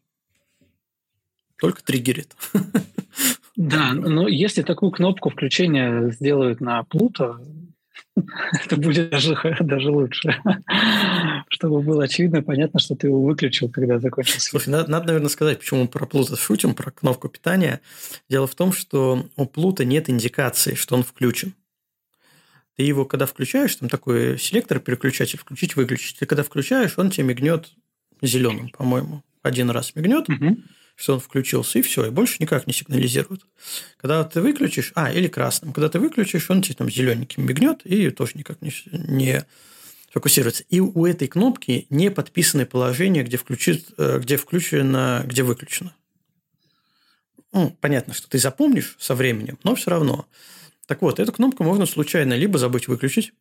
Только 1.57 1.83
триггерит. 1.83 2.37
Да, 3.59 3.93
но 3.93 4.29
если 4.29 4.63
такую 4.63 4.93
кнопку 4.93 5.31
включения 5.31 6.13
сделают 6.13 6.61
на 6.61 6.85
Плуто, 6.85 7.41
это 8.65 8.77
будет 8.77 9.11
даже, 9.11 9.37
даже 9.59 9.91
лучше. 9.91 10.41
Чтобы 11.49 11.83
было 11.83 12.05
очевидно, 12.05 12.41
понятно, 12.41 12.79
что 12.79 12.95
ты 12.95 13.09
его 13.09 13.21
выключил, 13.21 13.69
когда 13.69 13.99
закончился. 13.99 14.49
Слушай, 14.49 14.69
надо, 14.69 14.89
надо, 14.93 15.07
наверное, 15.09 15.29
сказать, 15.29 15.59
почему 15.59 15.83
мы 15.83 15.89
про 15.89 16.07
Плута 16.07 16.37
шутим, 16.37 16.77
про 16.77 16.93
кнопку 16.93 17.29
питания. 17.29 17.81
Дело 18.31 18.47
в 18.47 18.55
том, 18.55 18.71
что 18.73 19.27
у 19.35 19.47
Плута 19.47 19.85
нет 19.85 20.09
индикации, 20.09 20.75
что 20.75 20.95
он 20.95 21.03
включен. 21.03 21.53
Ты 22.77 22.85
его, 22.85 23.05
когда 23.07 23.27
включаешь, 23.27 23.75
там 23.75 23.89
такой 23.89 24.39
селектор, 24.39 24.79
переключатель, 24.79 25.37
включить-выключить. 25.37 26.21
Ты 26.21 26.27
когда 26.27 26.45
включаешь, 26.45 26.97
он 26.97 27.11
тебе 27.11 27.27
мигнет 27.27 27.73
зеленым, 28.23 28.69
по-моему. 28.69 29.25
Один 29.43 29.71
раз 29.71 29.97
мигнет, 29.97 30.29
угу. 30.29 30.59
Что 30.99 31.15
он 31.15 31.21
включился, 31.21 31.79
и 31.79 31.83
все, 31.83 32.07
и 32.07 32.11
больше 32.11 32.39
никак 32.41 32.67
не 32.67 32.73
сигнализирует. 32.73 33.43
Когда 33.99 34.25
ты 34.25 34.41
выключишь, 34.41 34.91
а, 34.97 35.13
или 35.13 35.29
красным, 35.29 35.73
когда 35.73 35.89
ты 35.89 36.01
выключишь, 36.01 36.51
он 36.51 36.61
тебе 36.61 36.75
там 36.75 36.91
зелененьким 36.91 37.47
мигнет, 37.47 37.83
и 37.85 38.11
тоже 38.11 38.33
никак 38.35 38.61
не, 38.63 38.73
не 38.91 39.45
фокусируется. 40.11 40.65
И 40.69 40.81
у 40.81 41.07
этой 41.07 41.29
кнопки 41.29 41.87
не 41.89 42.11
подписаны 42.11 42.67
положения, 42.67 43.23
где, 43.23 43.37
включит, 43.37 43.91
э, 43.97 44.19
где 44.19 44.37
включено, 44.37 45.23
где 45.25 45.45
выключено. 45.45 45.95
Ну, 47.53 47.77
понятно, 47.81 48.13
что 48.13 48.29
ты 48.29 48.39
запомнишь 48.39 48.97
со 48.99 49.15
временем, 49.15 49.57
но 49.63 49.77
все 49.77 49.93
равно. 49.93 50.27
Так 50.87 51.01
вот, 51.03 51.21
эту 51.21 51.33
кнопку 51.33 51.63
можно 51.63 51.87
случайно 51.87 52.35
либо 52.35 52.59
забыть 52.59 52.89
выключить, 52.89 53.33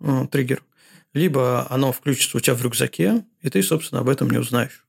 э, 0.00 0.26
триггер, 0.30 0.64
либо 1.12 1.70
оно 1.70 1.92
включится 1.92 2.38
у 2.38 2.40
тебя 2.40 2.54
в 2.54 2.62
рюкзаке, 2.62 3.26
и 3.42 3.50
ты, 3.50 3.62
собственно, 3.62 4.00
об 4.00 4.08
этом 4.08 4.30
не 4.30 4.38
узнаешь. 4.38 4.87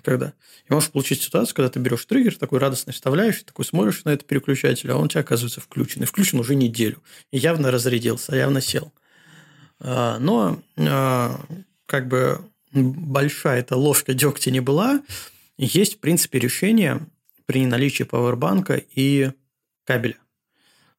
Никогда. 0.00 0.32
И 0.66 0.72
можешь 0.72 0.90
получить 0.90 1.20
ситуацию, 1.20 1.54
когда 1.54 1.68
ты 1.68 1.78
берешь 1.78 2.06
триггер, 2.06 2.36
такой 2.36 2.58
радостный 2.58 2.94
вставляешь, 2.94 3.42
такой 3.42 3.66
смотришь 3.66 4.04
на 4.04 4.10
этот 4.10 4.26
переключатель, 4.26 4.90
а 4.90 4.96
он 4.96 5.04
у 5.04 5.08
тебя 5.08 5.20
оказывается 5.20 5.60
включен. 5.60 6.02
И 6.02 6.06
включен 6.06 6.40
уже 6.40 6.54
неделю. 6.54 7.02
И 7.30 7.38
явно 7.38 7.70
разрядился, 7.70 8.34
явно 8.34 8.62
сел. 8.62 8.92
А, 9.78 10.18
но 10.18 10.62
а, 10.78 11.38
как 11.84 12.08
бы 12.08 12.40
большая 12.72 13.60
эта 13.60 13.76
ложка 13.76 14.14
дегтя 14.14 14.50
не 14.50 14.60
была, 14.60 15.02
есть, 15.58 15.96
в 15.96 15.98
принципе, 15.98 16.38
решение 16.38 17.06
при 17.44 17.66
наличии 17.66 18.04
пауэрбанка 18.04 18.82
и 18.94 19.32
кабеля 19.84 20.16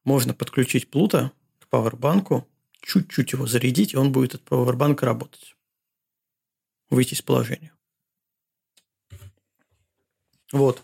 можно 0.04 0.34
подключить 0.34 0.90
плута 0.90 1.32
к 1.58 1.68
пауэрбанку, 1.68 2.46
чуть-чуть 2.82 3.32
его 3.32 3.46
зарядить, 3.46 3.94
и 3.94 3.96
он 3.96 4.12
будет 4.12 4.34
от 4.34 4.42
пауэрбанка 4.42 5.06
работать. 5.06 5.56
Выйти 6.90 7.14
из 7.14 7.22
положения. 7.22 7.72
Вот. 10.52 10.82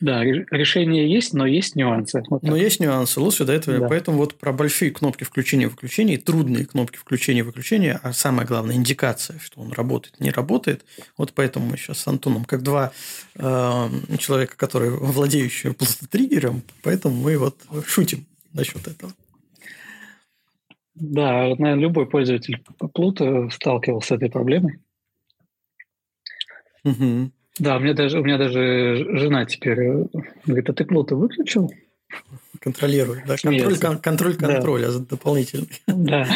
Да, 0.00 0.24
решение 0.24 1.12
есть, 1.12 1.34
но 1.34 1.44
есть 1.44 1.76
нюансы. 1.76 2.22
Вот 2.30 2.42
но 2.42 2.56
есть 2.56 2.80
нюансы. 2.80 3.20
Лучше 3.20 3.44
до 3.44 3.52
этого. 3.52 3.80
Да. 3.80 3.88
Поэтому 3.88 4.16
вот 4.16 4.34
про 4.34 4.50
большие 4.50 4.90
кнопки 4.90 5.24
включения 5.24 5.64
и 5.64 5.68
выключения, 5.68 6.16
трудные 6.16 6.64
кнопки 6.64 6.96
включения 6.96 7.40
и 7.40 7.42
выключения, 7.42 8.00
а 8.02 8.14
самое 8.14 8.48
главное, 8.48 8.76
индикация, 8.76 9.38
что 9.38 9.60
он 9.60 9.72
работает, 9.72 10.18
не 10.18 10.30
работает. 10.30 10.86
Вот 11.18 11.34
поэтому 11.34 11.66
мы 11.66 11.76
сейчас 11.76 11.98
с 11.98 12.08
Антоном, 12.08 12.46
как 12.46 12.62
два 12.62 12.92
э, 13.34 13.88
человека, 14.18 14.56
которые 14.56 14.92
владеющие 14.92 15.74
триггером, 16.10 16.62
поэтому 16.82 17.14
мы 17.14 17.36
вот 17.36 17.56
шутим 17.86 18.24
насчет 18.54 18.88
этого. 18.88 19.12
Да, 20.94 21.32
наверное, 21.32 21.74
любой 21.74 22.06
пользователь 22.06 22.62
Плута 22.94 23.50
сталкивался 23.50 24.08
с 24.08 24.12
этой 24.12 24.30
проблемой. 24.30 24.80
Угу. 26.84 27.32
Да, 27.58 27.76
у 27.76 27.80
меня 27.80 27.94
даже 27.94 28.20
у 28.20 28.24
меня 28.24 28.38
даже 28.38 29.18
жена 29.18 29.44
теперь 29.44 29.80
э, 29.80 30.04
говорит, 30.46 30.70
а 30.70 30.72
ты 30.72 30.84
Плута 30.84 31.16
выключил? 31.16 31.70
Контролирует, 32.60 33.24
да, 33.26 33.36
контроль, 33.36 33.78
кон, 33.78 33.98
контроль 33.98 34.34
контроля 34.36 34.88
да. 34.88 34.98
дополнительный. 34.98 35.68
Да. 35.86 36.26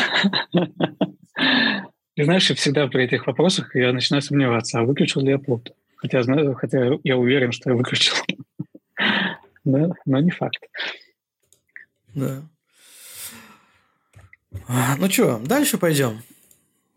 И 2.16 2.22
знаешь, 2.22 2.48
всегда 2.48 2.86
при 2.86 3.04
этих 3.04 3.26
вопросах 3.26 3.74
я 3.74 3.92
начинаю 3.92 4.22
сомневаться, 4.22 4.78
а 4.78 4.84
выключил 4.84 5.20
ли 5.20 5.30
я 5.30 5.38
Плут? 5.38 5.72
Хотя, 5.96 6.22
хотя 6.54 6.90
я 7.02 7.16
уверен, 7.16 7.50
что 7.52 7.70
я 7.70 7.76
выключил. 7.76 8.14
Да, 9.64 9.90
но 10.04 10.20
не 10.20 10.30
факт. 10.30 10.62
Да. 12.14 12.42
Ну 14.98 15.10
что, 15.10 15.38
дальше 15.38 15.78
пойдем? 15.78 16.22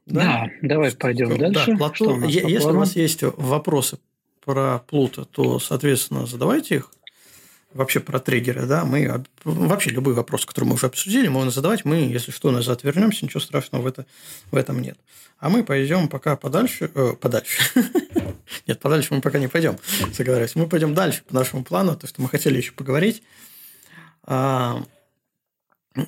Да, 0.07 0.49
да 0.61 0.67
давай 0.69 0.91
пойдем 0.93 1.31
что, 1.31 1.37
дальше. 1.37 1.71
Да, 1.71 1.77
плато... 1.77 2.05
у 2.05 2.21
Если 2.21 2.69
у 2.69 2.77
вас 2.77 2.95
есть 2.95 3.23
вопросы 3.23 3.99
про 4.43 4.79
Плута, 4.79 5.25
то, 5.25 5.59
соответственно, 5.59 6.25
задавайте 6.25 6.75
их 6.75 6.91
вообще 7.73 7.99
про 7.99 8.19
триггеры, 8.19 8.65
да, 8.65 8.85
мы 8.85 9.23
вообще 9.43 9.89
любой 9.89 10.13
вопрос, 10.13 10.45
который 10.45 10.65
мы 10.65 10.75
уже 10.75 10.87
обсудили, 10.87 11.27
можно 11.27 11.51
задавать, 11.51 11.83
мы, 11.85 11.97
если 11.97 12.31
что, 12.31 12.51
назад 12.51 12.83
вернемся, 12.83 13.25
ничего 13.25 13.41
страшного 13.41 13.83
в, 13.83 13.87
это, 13.87 14.05
в 14.51 14.55
этом 14.55 14.81
нет. 14.81 14.97
А 15.39 15.49
мы 15.49 15.63
пойдем 15.63 16.07
пока 16.07 16.35
подальше, 16.35 16.89
э, 16.95 17.13
подальше. 17.19 17.61
Нет, 18.65 18.79
подальше 18.79 19.13
мы 19.13 19.21
пока 19.21 19.37
не 19.37 19.47
пойдем, 19.47 19.77
заговорюсь. 20.11 20.55
Мы 20.55 20.67
пойдем 20.67 20.95
дальше 20.95 21.21
по 21.27 21.35
нашему 21.35 21.63
плану, 21.63 21.95
то, 21.95 22.07
что 22.07 22.21
мы 22.21 22.29
хотели 22.29 22.57
еще 22.57 22.71
поговорить. 22.71 23.21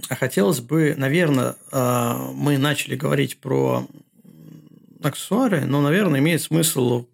А, 0.09 0.15
хотелось 0.15 0.59
бы, 0.59 0.95
наверное, 0.97 1.55
а, 1.71 2.31
мы 2.33 2.57
начали 2.57 2.95
говорить 2.95 3.39
про 3.39 3.87
аксессуары, 5.01 5.65
но, 5.65 5.81
наверное, 5.81 6.19
имеет 6.19 6.41
смысл 6.41 7.07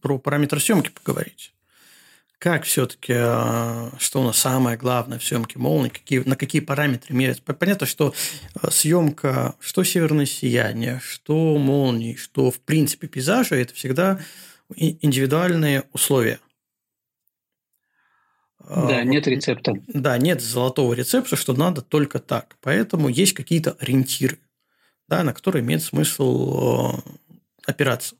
про 0.00 0.18
параметры 0.18 0.60
съемки 0.60 0.90
поговорить 0.90 1.52
как 2.38 2.64
все-таки, 2.64 3.12
а, 3.14 3.92
что 3.98 4.22
у 4.22 4.24
нас 4.24 4.38
самое 4.38 4.78
главное 4.78 5.18
в 5.18 5.24
съемке 5.24 5.58
молнии, 5.58 5.90
какие, 5.90 6.20
на 6.20 6.36
какие 6.36 6.62
параметры 6.62 7.14
меряется. 7.14 7.42
Понятно, 7.42 7.86
что 7.86 8.14
съемка, 8.70 9.56
что 9.60 9.84
северное 9.84 10.24
сияние, 10.24 11.02
что 11.04 11.58
молнии, 11.58 12.14
что 12.14 12.50
в 12.50 12.58
принципе 12.60 13.08
пейзажа, 13.08 13.56
это 13.56 13.74
всегда 13.74 14.20
индивидуальные 14.74 15.84
условия. 15.92 16.40
А, 18.72 18.86
да, 18.86 19.02
нет 19.02 19.26
рецепта. 19.26 19.74
Да, 19.88 20.16
нет 20.16 20.40
золотого 20.40 20.94
рецепта, 20.94 21.34
что 21.34 21.54
надо 21.54 21.82
только 21.82 22.20
так. 22.20 22.56
Поэтому 22.60 23.08
есть 23.08 23.32
какие-то 23.32 23.76
ориентиры, 23.80 24.38
да, 25.08 25.24
на 25.24 25.32
которые 25.32 25.64
имеет 25.64 25.82
смысл 25.82 27.00
опираться. 27.66 28.14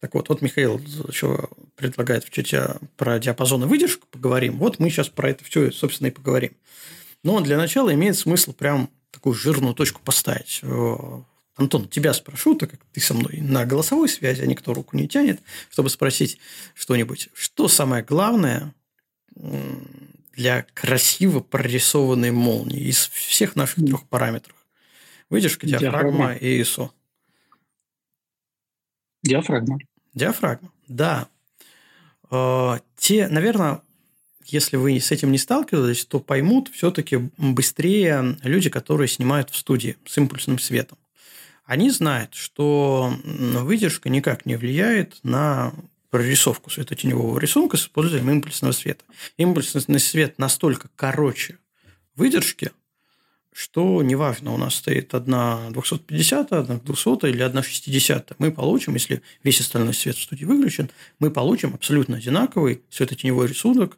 Так 0.00 0.14
вот, 0.14 0.30
вот 0.30 0.40
Михаил 0.40 0.78
еще 0.78 1.48
предлагает 1.76 2.24
в 2.24 2.30
чате 2.30 2.76
про 2.96 3.18
диапазон 3.18 3.64
и 3.64 3.66
выдержку 3.66 4.06
поговорим. 4.10 4.58
Вот 4.58 4.78
мы 4.78 4.88
сейчас 4.88 5.10
про 5.10 5.28
это 5.28 5.44
все, 5.44 5.70
собственно, 5.70 6.08
и 6.08 6.10
поговорим. 6.10 6.52
Но 7.22 7.40
для 7.40 7.58
начала 7.58 7.92
имеет 7.92 8.16
смысл 8.16 8.54
прям 8.54 8.88
такую 9.10 9.34
жирную 9.34 9.74
точку 9.74 10.00
поставить. 10.02 10.60
Э, 10.62 10.96
Антон, 11.54 11.86
тебя 11.86 12.14
спрошу, 12.14 12.54
так 12.54 12.70
как 12.70 12.80
ты 12.92 13.00
со 13.00 13.12
мной 13.12 13.40
на 13.42 13.66
голосовой 13.66 14.08
связи, 14.08 14.40
а 14.40 14.46
никто 14.46 14.72
руку 14.72 14.96
не 14.96 15.06
тянет, 15.06 15.40
чтобы 15.70 15.90
спросить 15.90 16.38
что-нибудь. 16.74 17.28
Что 17.34 17.68
самое 17.68 18.02
главное 18.02 18.74
для 19.34 20.66
красиво 20.74 21.40
прорисованной 21.40 22.30
молнии 22.30 22.80
из 22.80 23.08
всех 23.08 23.56
наших 23.56 23.84
трех 23.84 24.08
параметров? 24.08 24.56
Выдержка, 25.30 25.66
диафрагма, 25.66 26.00
диафрагма. 26.02 26.34
и 26.34 26.60
ISO. 26.60 26.90
Диафрагма. 29.22 29.78
Диафрагма, 30.14 30.72
да. 30.88 31.28
Э, 32.30 32.78
те, 32.96 33.28
наверное, 33.28 33.80
если 34.44 34.76
вы 34.76 34.98
с 34.98 35.10
этим 35.10 35.32
не 35.32 35.38
сталкивались, 35.38 36.04
то 36.04 36.20
поймут 36.20 36.68
все-таки 36.68 37.30
быстрее 37.38 38.36
люди, 38.42 38.68
которые 38.68 39.08
снимают 39.08 39.50
в 39.50 39.56
студии 39.56 39.96
с 40.04 40.18
импульсным 40.18 40.58
светом. 40.58 40.98
Они 41.64 41.90
знают, 41.90 42.34
что 42.34 43.14
выдержка 43.24 44.08
никак 44.08 44.44
не 44.44 44.56
влияет 44.56 45.18
на 45.22 45.72
прорисовку 46.12 46.68
светотеневого 46.68 47.38
рисунка 47.38 47.78
с 47.78 47.84
использованием 47.84 48.30
импульсного 48.30 48.72
света. 48.72 49.02
Импульсный 49.38 49.98
свет 49.98 50.38
настолько 50.38 50.90
короче 50.94 51.56
выдержки, 52.16 52.70
что 53.50 54.02
неважно, 54.02 54.52
у 54.52 54.58
нас 54.58 54.74
стоит 54.74 55.14
одна 55.14 55.70
250, 55.70 56.52
одна 56.52 56.76
200 56.76 57.30
или 57.30 57.42
одна 57.42 57.62
60, 57.62 58.38
мы 58.38 58.52
получим, 58.52 58.92
если 58.92 59.22
весь 59.42 59.60
остальной 59.60 59.94
свет 59.94 60.16
в 60.16 60.22
студии 60.22 60.44
выключен, 60.44 60.90
мы 61.18 61.30
получим 61.30 61.72
абсолютно 61.72 62.18
одинаковый 62.18 62.82
светотеневой 62.90 63.46
рисунок 63.46 63.96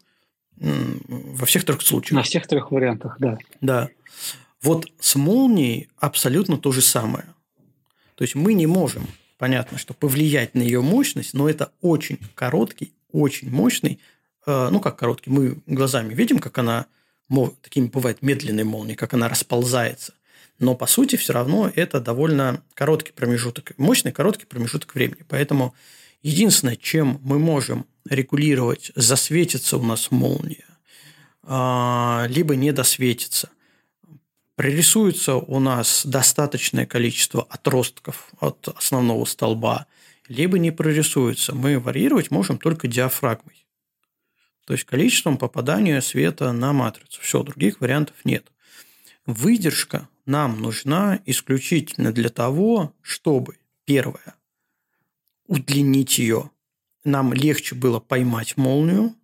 во 0.57 1.47
всех 1.47 1.65
трех 1.65 1.83
случаях. 1.83 2.13
На 2.13 2.23
всех 2.23 2.47
трех 2.47 2.71
вариантах, 2.71 3.17
да. 3.19 3.39
Да. 3.61 3.89
Вот 4.63 4.87
с 5.01 5.17
молнией 5.17 5.89
абсолютно 5.99 6.59
то 6.59 6.71
же 6.71 6.81
самое. 6.81 7.27
То 8.15 8.23
есть 8.23 8.37
мы 8.37 8.55
не 8.55 8.69
можем, 8.69 9.09
понятно, 9.39 9.79
что 9.79 9.95
повлиять 9.95 10.55
на 10.55 10.63
ее 10.63 10.81
мощность, 10.81 11.35
но 11.35 11.49
это 11.49 11.73
очень 11.81 12.19
короткий, 12.35 12.93
очень 13.13 13.51
мощный, 13.51 14.01
э, 14.47 14.69
ну 14.71 14.81
как 14.81 14.97
короткий, 14.97 15.31
мы 15.31 15.59
глазами 15.67 16.15
видим, 16.15 16.39
как 16.39 16.59
она 16.59 16.87
такими 17.63 17.87
бывают 17.87 18.23
медленные 18.23 18.65
молнии, 18.65 18.95
как 18.95 19.15
она 19.15 19.29
расползается. 19.29 20.15
Но 20.59 20.75
по 20.75 20.87
сути 20.87 21.17
все 21.17 21.33
равно 21.33 21.71
это 21.75 22.01
довольно 22.01 22.63
короткий 22.75 23.13
промежуток, 23.13 23.73
мощный 23.77 24.13
короткий 24.13 24.47
промежуток 24.47 24.95
времени. 24.95 25.25
Поэтому 25.29 25.75
единственное, 26.23 26.77
чем 26.77 27.21
мы 27.23 27.39
можем 27.39 27.87
регулировать, 28.09 28.93
засветится 28.95 29.79
у 29.79 29.83
нас 29.83 30.11
молния, 30.11 30.67
а, 31.43 32.27
либо 32.29 32.55
не 32.55 32.73
досветится. 32.73 33.51
Прорисуется 34.57 35.35
у 35.35 35.59
нас 35.59 36.07
достаточное 36.07 36.87
количество 36.87 37.43
отростков 37.43 38.29
от 38.39 38.69
основного 38.69 39.25
столба, 39.25 39.87
либо 40.29 40.59
не 40.59 40.71
прорисуется. 40.71 41.55
Мы 41.55 41.81
варьировать 41.81 42.31
можем 42.31 42.59
только 42.59 42.87
диафрагмой. 42.87 43.67
То 44.65 44.73
есть 44.75 44.85
количеством 44.85 45.37
попадания 45.37 46.01
света 46.01 46.53
на 46.53 46.73
матрицу. 46.73 47.21
Все, 47.21 47.43
других 47.43 47.81
вариантов 47.81 48.17
нет. 48.25 48.51
Выдержка 49.27 50.09
нам 50.25 50.61
нужна 50.61 51.21
исключительно 51.27 52.13
для 52.13 52.29
того, 52.29 52.95
чтобы, 53.03 53.59
первое, 53.85 54.37
удлинить 55.47 56.19
ее. 56.19 56.51
Нам 57.05 57.33
легче 57.33 57.75
было 57.75 58.01
поймать 58.01 58.57
молнию. 58.57 59.15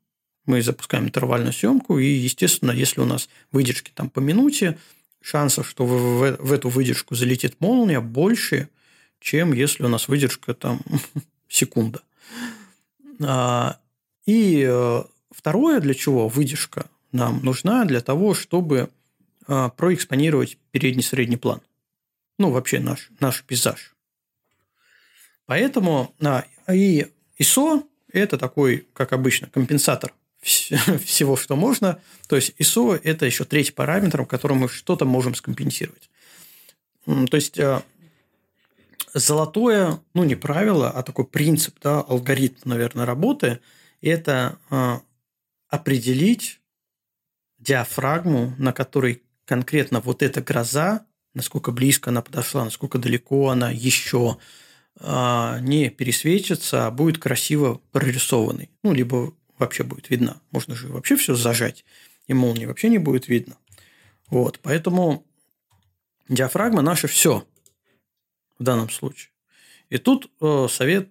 Мы 0.44 0.60
запускаем 0.62 1.04
интервальную 1.04 1.52
съемку, 1.52 1.98
и, 1.98 2.06
естественно, 2.06 2.72
если 2.72 3.00
у 3.00 3.04
нас 3.04 3.28
выдержки 3.52 3.92
там 3.94 4.10
по 4.10 4.20
минуте, 4.20 4.78
шансов, 5.20 5.68
что 5.68 5.84
в, 5.84 6.36
в 6.38 6.52
эту 6.52 6.68
выдержку 6.68 7.14
залетит 7.14 7.60
молния, 7.60 8.00
больше, 8.00 8.68
чем 9.20 9.52
если 9.52 9.84
у 9.84 9.88
нас 9.88 10.08
выдержка 10.08 10.54
там 10.54 10.80
секунда. 11.48 12.00
А, 13.22 13.78
и 14.26 14.64
э, 14.66 15.02
Второе, 15.30 15.80
для 15.80 15.94
чего 15.94 16.28
выдержка 16.28 16.86
нам 17.12 17.42
нужна, 17.42 17.84
для 17.84 18.00
того, 18.00 18.34
чтобы 18.34 18.90
а, 19.46 19.70
проэкспонировать 19.70 20.58
передний 20.70 21.02
средний 21.02 21.36
план. 21.36 21.62
Ну, 22.38 22.50
вообще 22.50 22.80
наш, 22.80 23.10
наш 23.20 23.42
пейзаж. 23.44 23.94
Поэтому 25.46 26.14
а, 26.22 26.44
и 26.70 27.06
ISO– 27.38 27.84
это 28.12 28.38
такой, 28.38 28.86
как 28.92 29.12
обычно, 29.12 29.48
компенсатор 29.48 30.12
всего, 31.04 31.36
что 31.36 31.56
можно. 31.56 32.00
То 32.28 32.36
есть 32.36 32.54
ISO– 32.58 32.98
это 33.02 33.26
еще 33.26 33.44
третий 33.44 33.72
параметр, 33.72 34.22
в 34.22 34.26
котором 34.26 34.58
мы 34.58 34.68
что-то 34.68 35.04
можем 35.04 35.34
скомпенсировать. 35.34 36.10
То 37.04 37.36
есть 37.36 37.58
а, 37.58 37.82
золотое, 39.14 40.00
ну 40.14 40.24
не 40.24 40.34
правило, 40.34 40.90
а 40.90 41.02
такой 41.02 41.26
принцип, 41.26 41.76
да, 41.82 42.00
алгоритм, 42.00 42.68
наверное, 42.68 43.06
работы– 43.06 43.60
это 44.00 44.58
определить 45.68 46.60
диафрагму, 47.58 48.54
на 48.58 48.72
которой 48.72 49.22
конкретно 49.44 50.00
вот 50.00 50.22
эта 50.22 50.40
гроза, 50.40 51.06
насколько 51.34 51.70
близко 51.70 52.10
она 52.10 52.22
подошла, 52.22 52.64
насколько 52.64 52.98
далеко 52.98 53.50
она 53.50 53.70
еще 53.70 54.38
а, 54.98 55.58
не 55.60 55.90
пересвечится, 55.90 56.86
а 56.86 56.90
будет 56.90 57.18
красиво 57.18 57.80
прорисованной. 57.92 58.70
Ну, 58.82 58.92
либо 58.92 59.32
вообще 59.60 59.84
будет 59.84 60.10
видно. 60.10 60.40
Можно 60.50 60.74
же 60.74 60.88
вообще 60.88 61.16
все 61.16 61.34
зажать, 61.34 61.84
и 62.26 62.34
молнии 62.34 62.66
вообще 62.66 62.88
не 62.88 62.98
будет 62.98 63.28
видно. 63.28 63.56
Вот, 64.28 64.58
поэтому 64.60 65.24
диафрагма 66.28 66.82
наше 66.82 67.06
все 67.06 67.46
в 68.58 68.64
данном 68.64 68.90
случае. 68.90 69.30
И 69.88 69.98
тут 69.98 70.30
э, 70.40 70.66
совет 70.68 71.10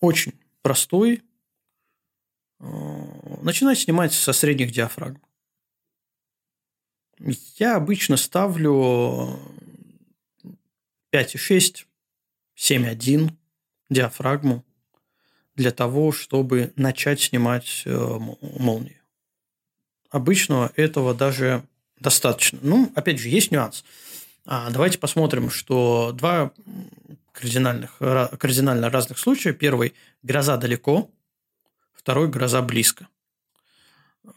очень 0.00 0.34
простой, 0.62 1.22
Э, 2.60 3.36
начинать 3.42 3.78
снимать 3.78 4.12
со 4.12 4.32
средних 4.32 4.70
диафрагм. 4.70 5.20
Я 7.56 7.76
обычно 7.76 8.16
ставлю 8.16 9.38
5,6, 11.12 11.86
7,1 12.56 13.30
диафрагму 13.88 14.64
для 15.60 15.72
того, 15.72 16.10
чтобы 16.10 16.72
начать 16.76 17.20
снимать 17.20 17.82
э, 17.84 18.18
молнии. 18.40 18.98
Обычно 20.10 20.72
этого 20.74 21.12
даже 21.12 21.64
достаточно. 21.98 22.58
Ну, 22.62 22.90
опять 22.94 23.18
же, 23.18 23.28
есть 23.28 23.50
нюанс. 23.50 23.84
А, 24.46 24.70
давайте 24.70 24.96
посмотрим, 24.98 25.50
что 25.50 26.12
два 26.14 26.52
кардинальных, 27.32 27.98
кардинально 27.98 28.88
разных 28.88 29.18
случая. 29.18 29.52
Первый– 29.52 29.92
гроза 30.22 30.56
далеко– 30.56 31.10
второй 31.92 32.28
гроза 32.28 32.62
близко. 32.62 33.08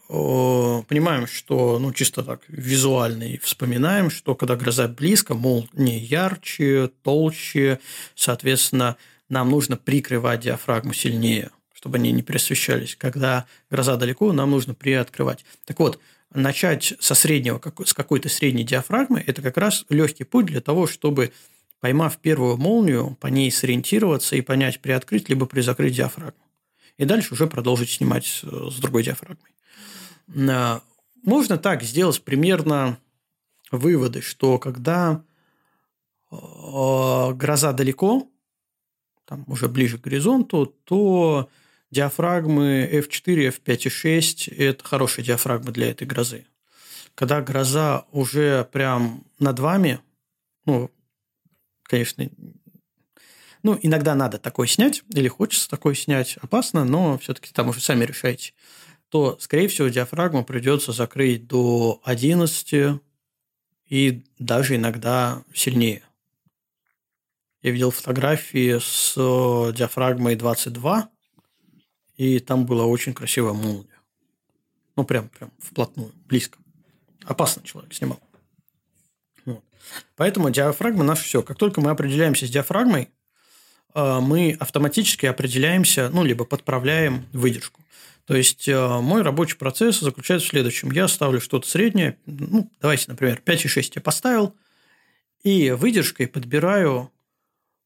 Понимаем, 0.08 1.26
что, 1.26 1.78
ну, 1.78 1.90
чисто 1.94 2.22
так 2.22 2.42
визуально 2.48 3.24
и 3.24 3.38
вспоминаем, 3.38 4.10
что 4.10 4.34
когда 4.34 4.56
гроза 4.56 4.88
близко, 4.88 5.32
молния 5.34 5.98
ярче, 5.98 6.90
толще, 7.02 7.80
соответственно, 8.14 8.98
нам 9.28 9.50
нужно 9.50 9.76
прикрывать 9.76 10.40
диафрагму 10.40 10.92
сильнее, 10.92 11.50
чтобы 11.72 11.96
они 11.98 12.12
не 12.12 12.22
пересвещались. 12.22 12.96
Когда 12.96 13.46
гроза 13.70 13.96
далеко, 13.96 14.32
нам 14.32 14.50
нужно 14.50 14.74
приоткрывать. 14.74 15.44
Так 15.64 15.78
вот, 15.80 16.00
начать 16.32 16.94
со 17.00 17.14
среднего, 17.14 17.60
с 17.84 17.94
какой-то 17.94 18.28
средней 18.28 18.64
диафрагмы, 18.64 19.22
это 19.26 19.42
как 19.42 19.56
раз 19.56 19.84
легкий 19.88 20.24
путь 20.24 20.46
для 20.46 20.60
того, 20.60 20.86
чтобы, 20.86 21.32
поймав 21.80 22.18
первую 22.18 22.56
молнию, 22.56 23.16
по 23.20 23.28
ней 23.28 23.50
сориентироваться 23.50 24.36
и 24.36 24.40
понять, 24.40 24.80
приоткрыть 24.80 25.28
либо 25.28 25.46
призакрыть 25.46 25.94
диафрагму. 25.94 26.40
И 26.96 27.04
дальше 27.04 27.34
уже 27.34 27.46
продолжить 27.46 27.90
снимать 27.90 28.26
с 28.42 28.76
другой 28.78 29.02
диафрагмой. 29.02 29.50
А, 30.50 30.82
можно 31.22 31.58
так 31.58 31.82
сделать 31.82 32.22
примерно 32.22 32.98
выводы, 33.70 34.20
что 34.20 34.58
когда 34.58 35.24
а, 36.30 37.32
гроза 37.32 37.72
далеко, 37.72 38.28
там 39.26 39.44
уже 39.46 39.68
ближе 39.68 39.98
к 39.98 40.02
горизонту, 40.02 40.66
то 40.84 41.48
диафрагмы 41.90 42.88
F4, 42.92 43.56
F5 43.56 43.86
и 43.86 43.88
6– 43.88 44.48
это 44.48 44.84
хорошие 44.84 45.24
диафрагмы 45.24 45.72
для 45.72 45.90
этой 45.90 46.06
грозы. 46.06 46.46
Когда 47.14 47.40
гроза 47.40 48.06
уже 48.10 48.68
прям 48.72 49.24
над 49.38 49.58
вами, 49.60 50.00
ну, 50.66 50.90
конечно, 51.84 52.28
ну, 53.62 53.78
иногда 53.80 54.14
надо 54.14 54.38
такой 54.38 54.68
снять, 54.68 55.02
или 55.14 55.28
хочется 55.28 55.70
такой 55.70 55.94
снять, 55.94 56.36
опасно, 56.42 56.84
но 56.84 57.16
все-таки 57.18 57.52
там 57.52 57.68
уже 57.68 57.80
сами 57.80 58.04
решайте, 58.04 58.52
то, 59.08 59.38
скорее 59.40 59.68
всего, 59.68 59.88
диафрагму 59.88 60.44
придется 60.44 60.92
закрыть 60.92 61.46
до 61.46 62.00
11 62.04 63.00
и 63.88 64.24
даже 64.38 64.76
иногда 64.76 65.44
сильнее. 65.54 66.02
Я 67.64 67.70
видел 67.70 67.90
фотографии 67.90 68.78
с 68.78 69.14
диафрагмой 69.72 70.36
22, 70.36 71.08
и 72.18 72.38
там 72.38 72.66
была 72.66 72.84
очень 72.84 73.14
красивая 73.14 73.54
молния. 73.54 73.88
Ну, 74.96 75.04
прям, 75.04 75.30
прям 75.30 75.50
вплотную, 75.58 76.12
близко. 76.26 76.58
Опасно 77.24 77.62
человек 77.62 77.94
снимал. 77.94 78.20
Вот. 79.46 79.64
Поэтому 80.14 80.50
диафрагма 80.50 81.04
наше 81.04 81.24
все. 81.24 81.42
Как 81.42 81.56
только 81.56 81.80
мы 81.80 81.90
определяемся 81.90 82.46
с 82.46 82.50
диафрагмой, 82.50 83.08
э, 83.94 84.20
мы 84.20 84.58
автоматически 84.60 85.24
определяемся, 85.24 86.10
ну, 86.10 86.22
либо 86.22 86.44
подправляем 86.44 87.26
выдержку. 87.32 87.80
То 88.26 88.36
есть, 88.36 88.68
э, 88.68 89.00
мой 89.00 89.22
рабочий 89.22 89.56
процесс 89.56 90.00
заключается 90.00 90.46
в 90.48 90.50
следующем. 90.50 90.90
Я 90.90 91.08
ставлю 91.08 91.40
что-то 91.40 91.66
среднее, 91.66 92.18
ну, 92.26 92.70
давайте, 92.82 93.06
например, 93.08 93.40
5,6 93.42 93.92
я 93.94 94.02
поставил, 94.02 94.54
и 95.42 95.70
выдержкой 95.70 96.26
подбираю, 96.26 97.10
э, 97.10 97.13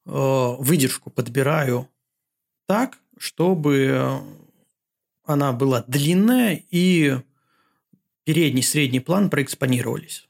выдержку 0.09 1.11
подбираю 1.11 1.87
так, 2.67 2.99
чтобы 3.19 4.23
она 5.25 5.53
была 5.53 5.85
длинная 5.87 6.65
и 6.71 7.19
передний, 8.25 8.63
средний 8.63 9.01
план 9.01 9.29
проэкспонировались 9.29 10.29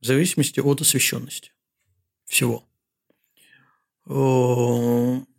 в 0.00 0.06
зависимости 0.06 0.58
от 0.58 0.80
освещенности 0.80 1.52
всего. 2.24 2.64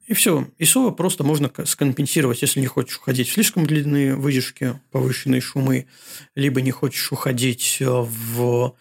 И 0.08 0.14
все. 0.14 0.48
ISO 0.58 0.94
просто 0.94 1.26
можно 1.26 1.52
скомпенсировать, 1.66 2.42
если 2.42 2.62
не 2.62 2.68
хочешь 2.68 2.98
уходить 2.98 3.28
в 3.28 3.34
слишком 3.34 3.66
длинные 3.66 4.16
выдержки, 4.16 4.80
повышенные 4.92 5.42
шумы, 5.42 5.88
либо 6.36 6.62
не 6.62 6.72
хочешь 6.72 7.12
уходить 7.12 7.82
в... 7.82 8.74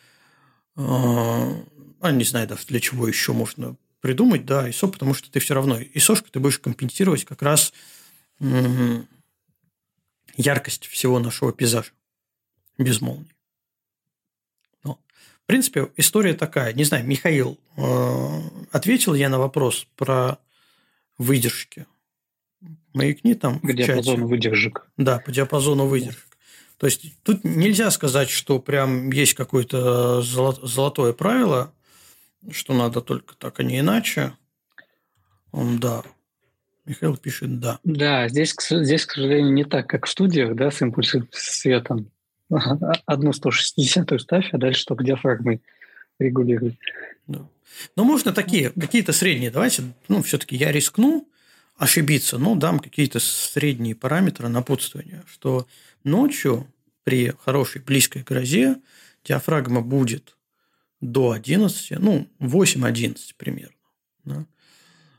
А, 0.76 2.12
не 2.12 2.24
знаю 2.24 2.46
даже 2.46 2.66
для 2.66 2.78
чего 2.78 3.08
еще 3.08 3.32
можно 3.32 3.76
придумать, 4.06 4.46
да, 4.46 4.68
ISO, 4.68 4.88
потому 4.88 5.14
что 5.14 5.32
ты 5.32 5.40
все 5.40 5.54
равно 5.54 5.80
ISO 5.80 6.24
ты 6.30 6.38
будешь 6.38 6.60
компенсировать 6.60 7.24
как 7.24 7.42
раз 7.42 7.72
яркость 10.36 10.86
всего 10.86 11.18
нашего 11.18 11.52
пейзажа 11.52 11.90
без 12.78 13.00
молнии. 13.00 13.34
Но, 14.84 15.00
в 15.42 15.46
принципе, 15.46 15.90
история 15.96 16.34
такая. 16.34 16.72
Не 16.72 16.84
знаю, 16.84 17.04
Михаил, 17.04 17.58
э, 17.76 18.40
ответил 18.70 19.14
я 19.14 19.28
на 19.28 19.40
вопрос 19.40 19.88
про 19.96 20.38
выдержки. 21.18 21.86
Маякни 22.94 23.34
там 23.34 23.58
По 23.58 23.72
диапазону 23.72 24.28
выдержек. 24.28 24.86
Да, 24.96 25.18
по 25.18 25.32
диапазону 25.32 25.86
выдержек. 25.86 26.38
То 26.78 26.86
есть, 26.86 27.12
тут 27.24 27.42
нельзя 27.42 27.90
сказать, 27.90 28.30
что 28.30 28.60
прям 28.60 29.10
есть 29.10 29.34
какое-то 29.34 30.22
золотое 30.22 31.12
правило, 31.12 31.72
что 32.52 32.74
надо 32.74 33.00
только 33.00 33.34
так, 33.36 33.60
а 33.60 33.62
не 33.62 33.80
иначе. 33.80 34.32
Он, 35.52 35.78
да. 35.78 36.02
Михаил 36.84 37.16
пишет 37.16 37.58
«да». 37.58 37.80
Да, 37.82 38.28
здесь, 38.28 38.54
здесь, 38.70 39.06
к 39.06 39.12
сожалению, 39.12 39.52
не 39.52 39.64
так, 39.64 39.88
как 39.88 40.06
в 40.06 40.08
студиях, 40.08 40.54
да, 40.54 40.70
с 40.70 40.80
импульсом 40.80 41.28
светом. 41.32 42.10
Одну 43.06 43.32
160 43.32 44.20
ставь, 44.20 44.48
а 44.52 44.58
дальше 44.58 44.84
только 44.84 45.02
диафрагмой 45.02 45.62
регулируй. 46.20 46.78
Да. 47.26 47.48
Но 47.96 48.04
можно 48.04 48.32
такие, 48.32 48.70
какие-то 48.70 49.12
средние. 49.12 49.50
Давайте, 49.50 49.82
ну, 50.08 50.22
все-таки 50.22 50.54
я 50.54 50.70
рискну 50.70 51.28
ошибиться, 51.76 52.38
но 52.38 52.54
дам 52.54 52.78
какие-то 52.78 53.18
средние 53.18 53.94
параметры 53.94 54.48
напутствования, 54.48 55.24
что 55.26 55.66
ночью 56.04 56.72
при 57.04 57.32
хорошей 57.44 57.82
близкой 57.82 58.22
грозе 58.22 58.76
диафрагма 59.24 59.80
будет 59.80 60.35
до 61.00 61.32
11, 61.32 61.98
ну, 61.98 62.28
8-11 62.40 63.34
примерно. 63.36 63.76
Да? 64.24 64.46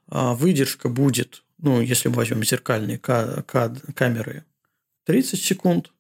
А 0.07 0.33
выдержка 0.33 0.89
будет, 0.89 1.43
ну, 1.57 1.81
если 1.81 2.09
мы 2.09 2.15
возьмем 2.15 2.43
зеркальные 2.43 2.97
камеры, 2.99 4.45
30 5.05 5.41
секунд, 5.41 5.91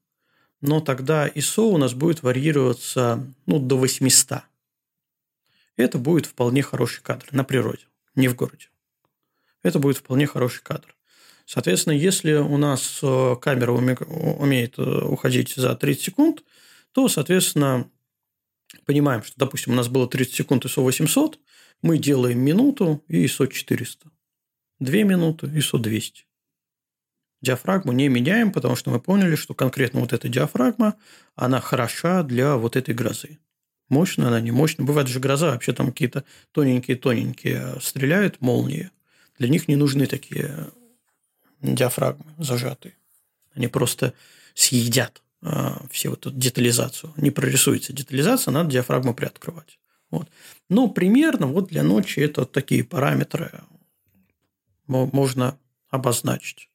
но 0.61 0.81
тогда 0.81 1.27
ISO 1.27 1.69
у 1.73 1.77
нас 1.77 1.93
будет 1.93 2.23
варьироваться 2.23 3.33
ну, 3.45 3.59
до 3.59 3.77
800 3.77 4.43
это 5.77 5.99
будет 5.99 6.25
вполне 6.25 6.63
хороший 6.63 7.01
кадр 7.01 7.27
на 7.31 7.43
природе, 7.43 7.85
не 8.15 8.27
в 8.27 8.35
городе. 8.35 8.67
Это 9.63 9.79
будет 9.79 9.97
вполне 9.97 10.27
хороший 10.27 10.61
кадр. 10.63 10.95
Соответственно, 11.45 11.93
если 11.93 12.33
у 12.33 12.57
нас 12.57 12.99
э, 13.01 13.35
камера 13.39 13.71
умеет 13.71 14.77
э, 14.77 14.81
уходить 14.81 15.53
за 15.55 15.75
30 15.75 16.03
секунд, 16.03 16.43
то, 16.91 17.07
соответственно, 17.07 17.89
понимаем, 18.85 19.23
что, 19.23 19.33
допустим, 19.37 19.73
у 19.73 19.75
нас 19.75 19.87
было 19.87 20.07
30 20.07 20.33
секунд 20.33 20.65
ISO 20.65 20.81
800, 20.81 21.39
мы 21.81 21.97
делаем 21.97 22.39
минуту 22.39 23.03
и 23.07 23.25
ISO 23.25 23.47
400. 23.51 24.09
Две 24.79 25.03
минуты 25.03 25.47
ISO 25.47 25.79
200. 25.79 26.25
Диафрагму 27.41 27.91
не 27.91 28.09
меняем, 28.09 28.51
потому 28.51 28.75
что 28.75 28.89
мы 28.89 28.99
поняли, 28.99 29.35
что 29.35 29.53
конкретно 29.53 29.99
вот 29.99 30.11
эта 30.11 30.27
диафрагма, 30.27 30.95
она 31.35 31.61
хороша 31.61 32.23
для 32.23 32.55
вот 32.57 32.75
этой 32.75 32.95
грозы. 32.95 33.39
Мощная 33.89 34.27
она, 34.27 34.41
не 34.41 34.51
мощная. 34.51 34.85
Бывает 34.85 35.07
же 35.07 35.19
гроза, 35.19 35.51
вообще 35.51 35.71
там 35.71 35.87
какие-то 35.87 36.25
тоненькие-тоненькие 36.51 37.79
стреляют 37.79 38.41
молнии. 38.41 38.91
Для 39.37 39.49
них 39.49 39.67
не 39.67 39.75
нужны 39.75 40.07
такие 40.07 40.71
диафрагмы 41.61 42.33
зажатые. 42.37 42.97
Они 43.53 43.67
просто 43.67 44.13
съедят 44.55 45.21
все 45.91 46.09
вот 46.09 46.25
эту 46.25 46.31
детализацию. 46.31 47.13
Не 47.17 47.31
прорисуется 47.31 47.93
детализация, 47.93 48.51
надо 48.51 48.71
диафрагму 48.71 49.13
приоткрывать. 49.13 49.79
Вот. 50.09 50.29
Но 50.69 50.87
примерно 50.87 51.47
вот 51.47 51.67
для 51.67 51.83
ночи 51.83 52.19
это 52.19 52.41
вот 52.41 52.51
такие 52.51 52.83
параметры 52.83 53.51
можно 54.87 55.57
обозначить. 55.89 56.69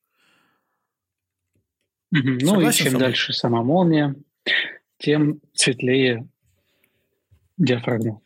Ну 2.10 2.60
и 2.60 2.72
чем 2.72 2.98
дальше 2.98 3.32
сама 3.32 3.62
молния, 3.62 4.14
тем 4.98 5.40
светлее 5.54 6.28
диафрагму. 7.56 8.22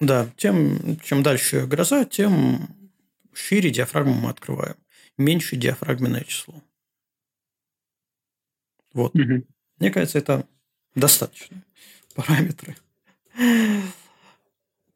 Да, 0.00 0.30
тем, 0.36 0.98
чем 1.00 1.22
дальше 1.22 1.66
гроза, 1.66 2.04
тем 2.04 2.68
шире 3.32 3.70
диафрагму 3.70 4.14
мы 4.14 4.30
открываем. 4.30 4.76
Меньше 5.18 5.56
диафрагменное 5.56 6.22
число. 6.24 6.62
Вот. 8.92 9.14
Угу. 9.14 9.44
Мне 9.78 9.90
кажется, 9.90 10.18
это 10.18 10.46
достаточно 10.94 11.62
параметры. 12.14 12.76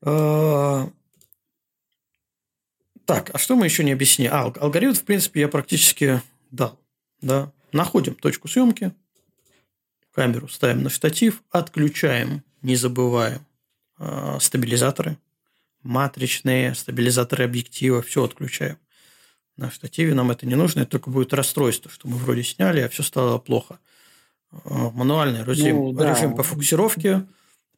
А, 0.02 0.90
так, 3.04 3.30
а 3.34 3.38
что 3.38 3.56
мы 3.56 3.64
еще 3.64 3.84
не 3.84 3.92
объяснили? 3.92 4.30
А, 4.30 4.44
алгоритм, 4.44 4.94
в 4.94 5.04
принципе, 5.04 5.40
я 5.40 5.48
практически 5.48 6.22
дал. 6.50 6.78
Да? 7.20 7.52
Находим 7.72 8.14
точку 8.14 8.48
съемки, 8.48 8.94
камеру 10.12 10.48
ставим 10.48 10.82
на 10.82 10.90
штатив, 10.90 11.42
отключаем, 11.50 12.42
не 12.62 12.76
забываем 12.76 13.44
Э, 13.98 14.38
стабилизаторы, 14.40 15.18
матричные, 15.82 16.74
стабилизаторы 16.74 17.44
объектива, 17.44 18.00
все 18.00 18.24
отключаем. 18.24 18.78
На 19.56 19.72
штативе 19.72 20.14
нам 20.14 20.30
это 20.30 20.46
не 20.46 20.54
нужно, 20.54 20.80
это 20.80 20.92
только 20.92 21.10
будет 21.10 21.32
расстройство, 21.32 21.90
что 21.90 22.06
мы 22.06 22.16
вроде 22.16 22.44
сняли, 22.44 22.80
а 22.80 22.88
все 22.88 23.02
стало 23.02 23.38
плохо. 23.38 23.80
Э, 24.52 24.90
мануальный 24.94 25.44
режим, 25.44 25.76
ну, 25.76 25.92
да. 25.92 26.14
режим 26.14 26.34
по 26.34 26.42
фокусировке, 26.42 27.26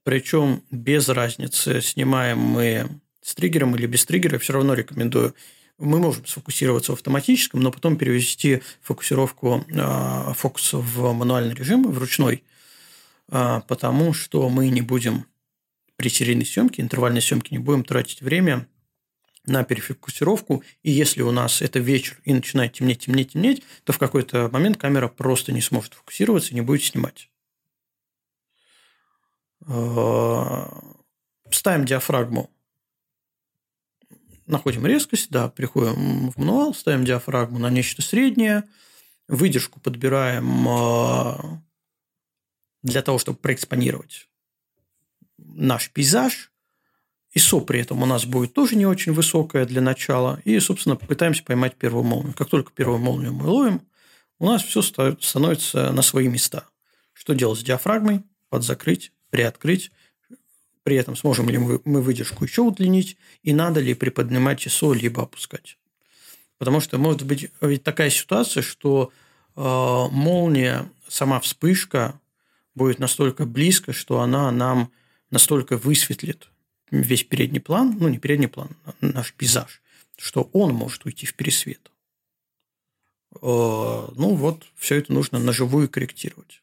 причем 0.05 0.63
без 0.71 1.09
разницы, 1.09 1.81
снимаем 1.81 2.39
мы 2.39 2.89
с 3.23 3.35
триггером 3.35 3.75
или 3.75 3.87
без 3.87 4.05
триггера, 4.07 4.39
все 4.39 4.53
равно 4.53 4.75
рекомендую 4.75 5.35
мы 5.79 5.99
можем 5.99 6.27
сфокусироваться 6.27 6.93
в 6.93 6.97
автоматическом, 6.97 7.61
но 7.61 7.73
потом 7.73 7.97
перевести 7.97 8.63
фокусировку 8.83 9.65
э, 9.69 10.33
фокуса 10.35 10.77
в 10.77 11.13
мануальный 11.13 11.55
режим, 11.55 11.91
в 11.91 11.99
ручной, 11.99 12.45
э, 13.31 13.61
потому 13.67 14.13
что 14.13 14.49
мы 14.49 14.69
не 14.69 14.83
будем 14.83 15.25
при 15.97 16.09
серийной 16.09 16.47
съемке, 16.47 16.83
интервальной 16.83 17.23
съемке 17.23 17.49
не 17.53 17.59
будем 17.59 17.83
тратить 17.83 18.21
время 18.21 18.67
на 19.47 19.65
перефокусировку, 19.65 20.63
и 20.83 20.91
если 20.91 21.23
у 21.23 21.31
нас 21.31 21.63
это 21.63 21.79
вечер 21.79 22.21
и 22.25 22.33
начинает 22.33 22.75
темнеть, 22.75 23.07
темнеть, 23.07 23.33
темнеть, 23.33 23.63
то 23.85 23.93
в 23.93 23.99
какой-то 23.99 24.49
момент 24.53 24.77
камера 24.77 25.09
просто 25.09 25.53
не 25.53 25.61
сможет 25.61 25.95
фокусироваться 25.95 26.51
и 26.51 26.55
не 26.55 26.61
будет 26.61 26.85
снимать. 26.85 27.31
Э, 29.67 30.67
ставим 31.51 31.85
диафрагму 31.85 32.51
находим 34.51 34.87
резкость, 34.87 35.31
да, 35.31 35.49
приходим 35.49 36.31
в 36.31 36.37
мануал, 36.37 36.75
ставим 36.75 37.05
диафрагму 37.05 37.59
на 37.59 37.71
нечто 37.71 38.03
среднее, 38.03 38.69
выдержку 39.29 39.81
подбираем 39.81 40.69
а, 40.69 41.63
для 42.83 43.03
того, 43.03 43.19
чтобы 43.19 43.39
проэкспонировать 43.39 44.29
наш 45.39 45.91
пейзаж. 45.91 46.50
ISO 47.35 47.61
при 47.61 47.81
этом 47.81 48.03
у 48.03 48.07
нас 48.07 48.25
будет 48.27 48.55
тоже 48.55 48.77
не 48.77 48.87
очень 48.87 49.13
высокое 49.13 49.65
для 49.65 49.81
начала. 49.81 50.41
И, 50.45 50.59
собственно, 50.59 50.97
пытаемся 50.97 51.45
поймать 51.45 51.77
первую 51.77 52.05
молнию. 52.05 52.35
Как 52.35 52.49
только 52.49 52.73
первую 52.73 52.99
молнию 52.99 53.33
мы 53.33 53.47
ловим, 53.47 53.83
у 54.39 54.47
нас 54.47 54.63
все 54.63 54.83
становится 54.83 55.93
на 55.93 56.03
свои 56.03 56.29
места. 56.29 56.65
Что 57.13 57.35
делать 57.35 57.61
с 57.61 57.63
диафрагмой? 57.63 58.23
Подзакрыть, 58.49 59.13
приоткрыть, 59.31 59.93
при 60.83 60.97
этом 60.97 61.15
сможем 61.15 61.49
ли 61.49 61.59
мы 61.59 62.03
выдержку 62.03 62.45
еще 62.45 62.63
удлинить, 62.63 63.17
и 63.43 63.53
надо 63.53 63.81
ли 63.81 63.95
приподнимать 63.95 64.67
ISO, 64.67 64.95
либо 64.95 65.23
опускать. 65.23 65.79
Потому 66.59 66.81
что 66.81 66.99
может 66.99 67.23
быть 67.23 67.51
ведь 67.61 67.85
такая 67.85 68.11
ситуация, 68.11 68.63
что 68.63 69.13
э, 69.57 69.61
молния, 69.61 70.91
сама 71.07 71.39
вспышка 71.39 72.21
будет 72.75 72.99
настолько 72.99 73.47
близко, 73.47 73.93
что 73.93 74.21
она 74.21 74.51
нам 74.51 74.91
настолько 75.31 75.77
высветлит 75.77 76.50
весь 76.91 77.25
передний 77.25 77.61
план, 77.61 77.97
ну 77.99 78.09
не 78.09 78.19
передний 78.19 78.49
план, 78.49 78.77
а 78.85 78.95
наш 79.01 79.33
пейзаж, 79.33 79.81
что 80.17 80.51
он 80.53 80.75
может 80.75 81.05
уйти 81.05 81.27
в 81.27 81.35
пересвет. 81.35 81.91
Э, 83.37 83.39
ну 83.41 84.35
вот, 84.35 84.67
все 84.77 84.97
это 84.97 85.13
нужно 85.13 85.39
на 85.39 85.53
живую 85.53 85.89
корректировать. 85.89 86.63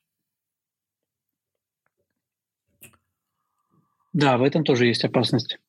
Да, 4.13 4.37
в 4.37 4.43
этом 4.43 4.63
тоже 4.63 4.87
есть 4.87 5.03
опасность. 5.03 5.59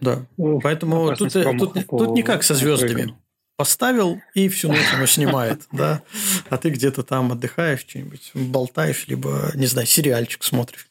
Да. 0.00 0.26
Поэтому 0.62 1.14
тут, 1.16 1.34
э, 1.34 1.44
тут, 1.58 1.86
тут 1.86 2.10
не 2.10 2.22
как 2.22 2.42
со 2.42 2.54
звездами. 2.54 3.16
Поставил 3.56 4.20
и 4.34 4.48
всю 4.48 4.68
ночь 4.68 4.94
оно 4.94 5.06
снимает, 5.06 5.66
да. 5.72 6.02
А 6.48 6.58
ты 6.58 6.70
где-то 6.70 7.02
там 7.02 7.32
отдыхаешь, 7.32 7.80
что-нибудь 7.80 8.30
болтаешь, 8.34 9.08
либо, 9.08 9.50
не 9.54 9.66
знаю, 9.66 9.88
сериальчик 9.88 10.44
смотришь. 10.44 10.86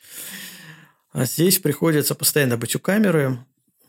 А 1.18 1.26
здесь 1.26 1.60
приходится 1.60 2.16
постоянно 2.16 2.58
быть 2.58 2.76
у 2.76 2.80
камеры 2.80 3.40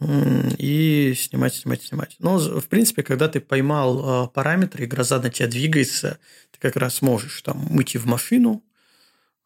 и 0.00 1.14
снимать, 1.16 1.54
снимать, 1.54 1.82
снимать. 1.82 2.16
Но, 2.18 2.38
в 2.38 2.68
принципе, 2.68 3.02
когда 3.02 3.28
ты 3.28 3.40
поймал 3.40 4.26
э, 4.26 4.28
параметры, 4.28 4.84
и 4.84 4.86
гроза 4.86 5.20
на 5.20 5.28
тебя 5.28 5.48
двигается, 5.48 6.18
ты 6.52 6.58
как 6.60 6.76
раз 6.76 7.02
можешь 7.02 7.42
там 7.42 7.74
уйти 7.76 7.98
в 7.98 8.06
машину, 8.06 8.62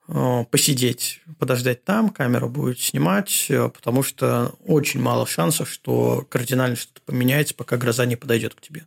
Э, 0.08 0.44
посидеть, 0.50 1.20
подождать 1.38 1.84
там, 1.84 2.10
камера 2.10 2.48
будет 2.48 2.80
снимать, 2.80 3.46
э, 3.48 3.68
потому 3.68 4.02
что 4.02 4.54
очень 4.66 5.00
мало 5.00 5.26
шансов, 5.26 5.70
что 5.70 6.26
кардинально 6.28 6.76
что-то 6.76 7.00
поменяется, 7.02 7.54
пока 7.54 7.76
гроза 7.76 8.04
не 8.04 8.16
подойдет 8.16 8.54
к 8.54 8.60
тебе. 8.60 8.86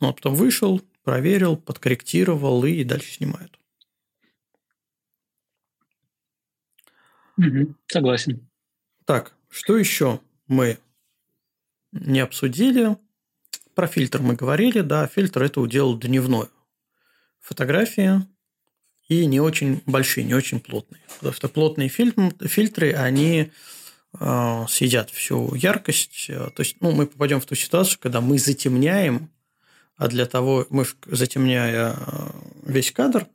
Ну, 0.00 0.08
а 0.08 0.12
потом 0.12 0.34
вышел, 0.34 0.80
проверил, 1.02 1.56
подкорректировал 1.56 2.64
и 2.64 2.84
дальше 2.84 3.12
снимают. 3.12 3.58
Угу, 7.38 7.74
согласен. 7.86 8.48
Так, 9.04 9.32
что 9.48 9.76
еще 9.76 10.20
мы 10.48 10.78
не 11.92 12.20
обсудили? 12.20 12.96
Про 13.74 13.86
фильтр 13.86 14.20
мы 14.20 14.34
говорили, 14.34 14.80
да, 14.80 15.06
фильтр 15.06 15.44
это 15.44 15.60
удел 15.60 15.96
дневной. 15.96 16.48
Фотографии 17.38 18.26
и 19.08 19.24
не 19.26 19.40
очень 19.40 19.82
большие, 19.86 20.24
не 20.24 20.34
очень 20.34 20.60
плотные. 20.60 21.00
Потому 21.16 21.32
что 21.32 21.48
плотные 21.48 21.88
фильтры, 21.88 22.92
они 22.92 23.52
э, 24.20 24.64
съедят 24.68 25.10
всю 25.10 25.54
яркость. 25.54 26.26
То 26.26 26.58
есть, 26.58 26.76
ну, 26.80 26.90
мы 26.90 27.06
попадем 27.06 27.40
в 27.40 27.46
ту 27.46 27.54
ситуацию, 27.54 27.98
когда 28.00 28.20
мы 28.20 28.38
затемняем, 28.38 29.30
а 29.96 30.08
для 30.08 30.26
того, 30.26 30.66
мы 30.70 30.84
затемняя 31.06 31.94
э, 31.96 32.30
весь 32.64 32.92
кадр, 32.92 33.26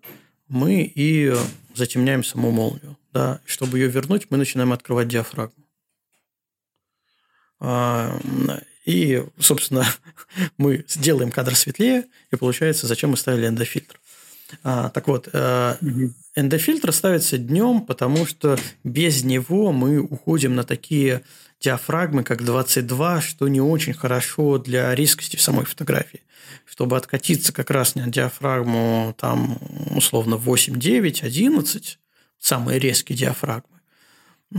мы 0.48 0.84
и 0.84 1.34
затемняем 1.74 2.24
саму 2.24 2.52
молнию. 2.52 2.98
Да? 3.14 3.40
Чтобы 3.46 3.78
ее 3.78 3.88
вернуть, 3.88 4.28
мы 4.30 4.38
начинаем 4.38 4.74
открывать 4.74 5.08
диафрагму. 5.08 5.64
А, 7.60 8.20
и, 8.86 9.24
собственно, 9.40 9.86
мы 10.58 10.84
сделаем 10.88 11.32
кадр 11.32 11.56
светлее, 11.56 12.06
и 12.32 12.36
получается, 12.36 12.88
зачем 12.88 13.12
мы 13.12 13.18
ставили 13.18 13.48
эндофильтр. 13.48 14.00
А, 14.64 14.90
так 14.90 15.08
вот, 15.08 15.30
э, 15.32 15.76
эндофильтр 16.36 16.92
ставится 16.92 17.38
днем, 17.38 17.82
потому 17.82 18.26
что 18.26 18.58
без 18.84 19.24
него 19.24 19.72
мы 19.72 20.00
уходим 20.00 20.56
на 20.56 20.64
такие 20.64 21.22
диафрагмы, 21.60 22.24
как 22.24 22.44
22, 22.44 23.22
что 23.22 23.48
не 23.48 23.62
очень 23.62 23.94
хорошо 23.94 24.58
для 24.58 24.94
резкости 24.94 25.38
самой 25.38 25.66
фотографии. 25.66 26.22
Чтобы 26.66 26.98
откатиться 26.98 27.54
как 27.54 27.72
раз 27.72 27.96
на 27.96 28.08
диафрагму 28.10 29.16
там 29.18 29.58
условно 29.96 30.38
8, 30.38 30.78
9, 30.78 31.24
11, 31.24 32.00
самые 32.44 32.78
резкие 32.78 33.18
диафрагмы, 33.18 33.80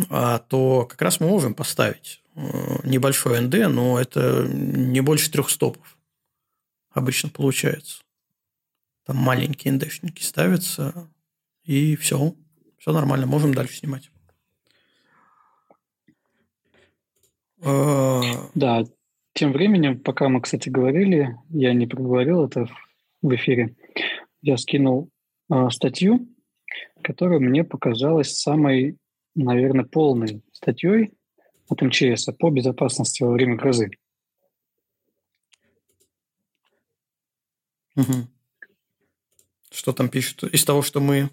а, 0.08 0.38
то 0.38 0.86
как 0.86 1.02
раз 1.02 1.20
мы 1.20 1.28
можем 1.28 1.54
поставить 1.54 2.22
э, 2.34 2.40
небольшой 2.84 3.40
НД, 3.40 3.68
но 3.68 4.00
это 4.00 4.46
не 4.48 5.00
больше 5.00 5.30
трех 5.30 5.50
стопов 5.50 5.98
обычно 6.94 7.28
получается. 7.28 8.02
Там 9.04 9.16
маленькие 9.16 9.74
НДшники 9.74 10.22
ставятся, 10.22 11.10
и 11.64 11.94
все. 11.96 12.34
Все 12.78 12.92
нормально, 12.92 13.26
можем 13.26 13.52
дальше 13.52 13.76
снимать. 13.76 14.10
А, 17.62 18.22
да, 18.54 18.84
тем 19.34 19.52
временем, 19.52 19.98
пока 19.98 20.28
мы, 20.28 20.40
кстати, 20.40 20.70
говорили, 20.70 21.36
я 21.50 21.74
не 21.74 21.86
проговорил 21.86 22.44
это 22.44 22.66
в 23.20 23.34
эфире, 23.34 23.74
я 24.40 24.56
скинул 24.56 25.10
э, 25.50 25.68
статью, 25.70 26.33
которая 27.02 27.38
мне 27.38 27.64
показалась 27.64 28.36
самой, 28.36 28.96
наверное, 29.34 29.84
полной 29.84 30.42
статьей 30.52 31.12
от 31.68 31.82
МЧС 31.82 32.26
по 32.38 32.50
безопасности 32.50 33.22
во 33.22 33.32
время 33.32 33.56
грозы. 33.56 33.90
Угу. 37.96 38.28
Что 39.70 39.92
там 39.92 40.08
пишут? 40.08 40.44
Из 40.44 40.64
того, 40.64 40.82
что 40.82 41.00
мы... 41.00 41.30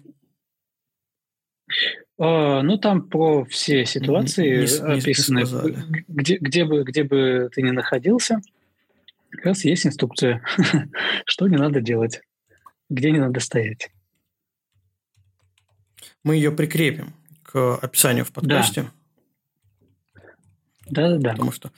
А, 2.18 2.62
ну, 2.62 2.78
там 2.78 3.08
про 3.08 3.44
все 3.46 3.84
ситуации 3.84 4.66
не, 4.66 4.94
не, 4.94 5.00
описаны. 5.00 5.40
Не 5.40 6.04
где, 6.08 6.36
где, 6.36 6.64
бы, 6.64 6.84
где 6.84 7.04
бы 7.04 7.50
ты 7.52 7.62
ни 7.62 7.70
находился, 7.70 8.40
как 9.30 9.46
раз 9.46 9.64
есть 9.64 9.86
инструкция, 9.86 10.42
что 11.24 11.48
не 11.48 11.56
надо 11.56 11.80
делать, 11.80 12.20
где 12.90 13.10
не 13.10 13.18
надо 13.18 13.40
стоять. 13.40 13.90
Мы 16.24 16.36
ее 16.36 16.52
прикрепим 16.52 17.14
к 17.42 17.76
описанию 17.76 18.24
в 18.24 18.32
подкасте. 18.32 18.90
Да, 20.86 21.10
да, 21.10 21.18
да. 21.18 21.30
Потому 21.30 21.52
что 21.52 21.72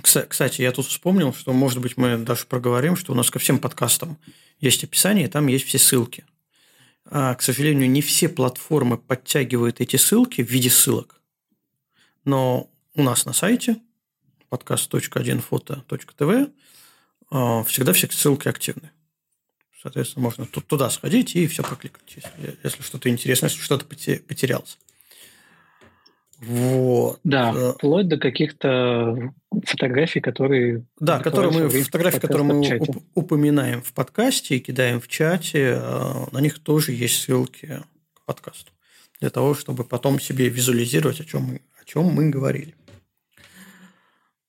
кстати, 0.00 0.62
я 0.62 0.72
тут 0.72 0.86
вспомнил, 0.86 1.34
что, 1.34 1.52
может 1.52 1.80
быть, 1.80 1.96
мы 1.96 2.16
даже 2.16 2.46
проговорим, 2.46 2.96
что 2.96 3.12
у 3.12 3.14
нас 3.14 3.30
ко 3.30 3.38
всем 3.38 3.58
подкастам 3.58 4.18
есть 4.58 4.84
описание, 4.84 5.26
и 5.26 5.28
там 5.28 5.48
есть 5.48 5.66
все 5.66 5.78
ссылки. 5.78 6.24
А, 7.04 7.34
к 7.34 7.42
сожалению, 7.42 7.90
не 7.90 8.00
все 8.00 8.28
платформы 8.28 8.96
подтягивают 8.96 9.80
эти 9.80 9.96
ссылки 9.96 10.42
в 10.42 10.48
виде 10.48 10.70
ссылок. 10.70 11.20
Но 12.24 12.70
у 12.94 13.02
нас 13.02 13.26
на 13.26 13.32
сайте 13.32 13.76
podcast.1foto.tv 14.50 16.52
а, 17.30 17.64
всегда 17.64 17.92
все 17.92 18.08
ссылки 18.10 18.48
активны. 18.48 18.91
Соответственно, 19.82 20.22
можно 20.22 20.46
туда 20.46 20.90
сходить 20.90 21.34
и 21.34 21.48
все 21.48 21.64
прокликать, 21.64 22.04
если, 22.14 22.56
если 22.62 22.82
что-то 22.82 23.08
интересное, 23.08 23.50
если 23.50 23.60
что-то 23.60 23.84
потерялось. 23.84 24.78
Вот. 26.38 27.20
Да, 27.24 27.52
э, 27.54 27.72
вплоть 27.72 28.06
до 28.06 28.16
каких-то 28.16 29.32
фотографий, 29.64 30.20
которые... 30.20 30.84
Да, 31.00 31.18
которые 31.18 31.52
мы, 31.52 31.68
фотографии, 31.68 32.18
которые 32.18 32.46
мы 32.46 32.60
уп- 32.78 33.02
упоминаем 33.14 33.82
в 33.82 33.92
подкасте 33.92 34.56
и 34.56 34.60
кидаем 34.60 35.00
в 35.00 35.08
чате, 35.08 35.78
э, 35.80 36.26
на 36.32 36.38
них 36.40 36.60
тоже 36.60 36.92
есть 36.92 37.20
ссылки 37.22 37.82
к 38.14 38.24
подкасту. 38.24 38.72
Для 39.20 39.30
того, 39.30 39.54
чтобы 39.54 39.84
потом 39.84 40.20
себе 40.20 40.48
визуализировать, 40.48 41.20
о 41.20 41.24
чем 41.24 41.42
мы, 41.42 41.60
о 41.80 41.84
чем 41.84 42.04
мы 42.04 42.30
говорили. 42.30 42.74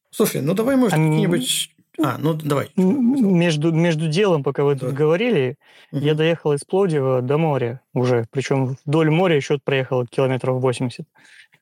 Слушай, 0.09 0.41
ну 0.41 0.53
давай, 0.53 0.75
может, 0.75 0.93
а... 0.93 0.97
какие-нибудь 0.97 1.72
А, 2.01 2.17
ну 2.17 2.33
давай. 2.33 2.71
Между, 2.75 3.71
между 3.71 4.07
делом, 4.07 4.43
пока 4.43 4.63
вы 4.63 4.75
тут 4.75 4.93
говорили, 4.93 5.57
угу. 5.91 6.01
я 6.01 6.15
доехал 6.15 6.53
из 6.53 6.63
Пловдива 6.63 7.21
до 7.21 7.37
моря 7.37 7.81
уже. 7.93 8.25
Причем 8.31 8.77
вдоль 8.85 9.11
моря 9.11 9.35
еще 9.35 9.59
проехал 9.63 10.05
километров 10.07 10.59
80. 10.59 11.05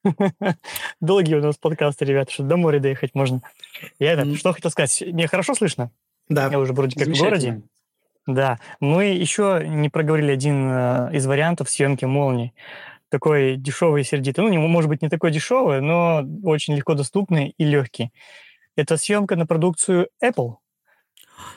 Долгие 1.02 1.36
у 1.36 1.42
нас 1.42 1.58
подкасты, 1.58 2.06
ребята, 2.06 2.32
что 2.32 2.44
до 2.44 2.56
моря 2.58 2.80
доехать 2.80 3.14
можно. 3.14 3.42
Я 4.00 4.14
это, 4.14 4.36
что 4.36 4.54
хотел 4.54 4.72
сказать. 4.72 5.04
Мне 5.06 5.28
хорошо 5.28 5.54
слышно? 5.54 5.92
Да. 6.30 6.48
Я 6.50 6.60
уже 6.60 6.74
вроде 6.74 6.98
как 6.98 7.10
в 7.10 7.20
городе. 7.20 7.62
Да. 8.26 8.60
Мы 8.80 9.06
еще 9.06 9.64
не 9.68 9.90
проговорили 9.90 10.32
один 10.32 10.70
э, 10.70 11.10
из 11.14 11.26
вариантов 11.26 11.70
съемки 11.70 12.06
молнии. 12.06 12.54
Такой 13.10 13.58
дешевый 13.58 14.02
и 14.02 14.06
сердитый. 14.06 14.44
Ну, 14.44 14.50
не, 14.50 14.58
может 14.58 14.90
быть, 14.90 15.02
не 15.02 15.10
такой 15.10 15.32
дешевый, 15.32 15.82
но 15.82 16.24
очень 16.44 16.76
легко 16.76 16.94
доступный 16.94 17.54
и 17.58 17.66
легкий. 17.66 18.12
Это 18.82 18.98
съемка 18.98 19.36
на 19.36 19.46
продукцию 19.46 20.10
Apple. 20.24 20.56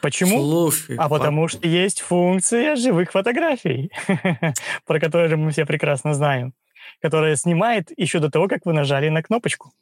Почему? 0.02 0.38
Слушай, 0.38 0.96
а 0.98 1.08
потому 1.08 1.48
что 1.48 1.66
есть 1.66 2.02
функция 2.02 2.76
живых 2.76 3.12
фотографий, 3.12 3.90
про 4.86 5.00
которые 5.00 5.34
мы 5.36 5.50
все 5.50 5.64
прекрасно 5.64 6.12
знаем, 6.12 6.52
которая 7.00 7.36
снимает 7.36 7.90
еще 7.96 8.18
до 8.18 8.30
того, 8.30 8.46
как 8.46 8.66
вы 8.66 8.74
нажали 8.74 9.08
на 9.08 9.22
кнопочку 9.22 9.72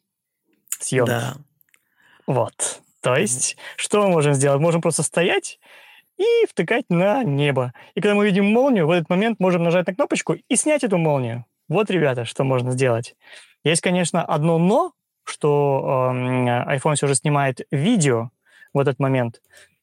съемки. 0.79 1.11
Да. 1.11 1.35
Вот. 2.29 2.81
То 3.01 3.17
есть, 3.17 3.57
что 3.77 4.03
мы 4.03 4.11
можем 4.11 4.35
сделать? 4.35 4.61
Можем 4.61 4.81
просто 4.81 5.03
стоять 5.03 5.59
и 6.19 6.47
втыкать 6.49 6.85
на 6.91 7.25
небо. 7.25 7.73
И 7.97 8.01
когда 8.01 8.15
мы 8.15 8.25
видим 8.25 8.45
молнию, 8.45 8.87
в 8.87 8.93
этот 8.93 9.11
момент 9.11 9.41
можем 9.41 9.65
нажать 9.65 9.89
на 9.89 9.95
кнопочку 9.97 10.35
и 10.35 10.55
снять 10.55 10.85
эту 10.85 10.97
молнию. 10.97 11.45
Вот, 11.69 11.91
ребята, 11.91 12.25
что 12.25 12.45
можно 12.45 12.71
сделать. 12.71 13.17
Есть, 13.65 13.83
конечно, 13.83 14.25
одно 14.25 14.59
«но», 14.59 14.93
что 15.25 16.13
э, 16.13 16.77
iPhone 16.77 16.95
все 16.95 17.07
же 17.07 17.15
снимает 17.15 17.61
видео 17.71 18.31
в 18.73 18.79
этот 18.79 18.99
момент 18.99 19.41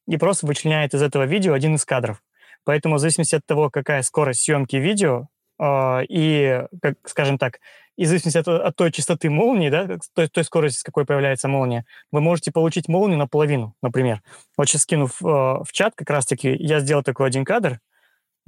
и 0.08 0.18
просто 0.18 0.46
вычленяет 0.48 0.94
из 0.94 1.02
этого 1.02 1.24
видео 1.24 1.54
один 1.54 1.76
из 1.76 1.86
кадров. 1.86 2.22
Поэтому 2.64 2.96
в 2.96 3.00
зависимости 3.00 3.36
от 3.36 3.46
того, 3.46 3.70
какая 3.70 4.02
скорость 4.02 4.42
съемки 4.42 4.76
видео 4.76 5.28
э, 5.60 6.04
и, 6.10 6.64
как, 6.82 6.96
скажем 7.06 7.38
так, 7.38 7.60
и 7.96 8.06
в 8.06 8.08
зависимости 8.08 8.38
от, 8.38 8.48
от 8.48 8.76
той 8.76 8.92
частоты 8.92 9.30
молнии, 9.30 9.70
да, 9.70 9.98
той, 10.14 10.28
той 10.30 10.44
скорости, 10.44 10.80
с 10.80 10.84
какой 10.84 11.06
появляется 11.06 11.48
молния, 11.48 11.86
вы 12.12 12.22
можете 12.22 12.52
получить 12.52 12.88
молнию 12.88 13.18
наполовину, 13.18 13.76
например. 13.82 14.22
Вот 14.58 14.68
сейчас 14.68 14.84
скинув 14.84 15.22
э, 15.22 15.26
в 15.26 15.68
чат 15.72 15.94
как 15.96 16.10
раз-таки, 16.10 16.56
я 16.56 16.80
сделал 16.80 17.04
такой 17.04 17.28
один 17.28 17.44
кадр, 17.44 17.80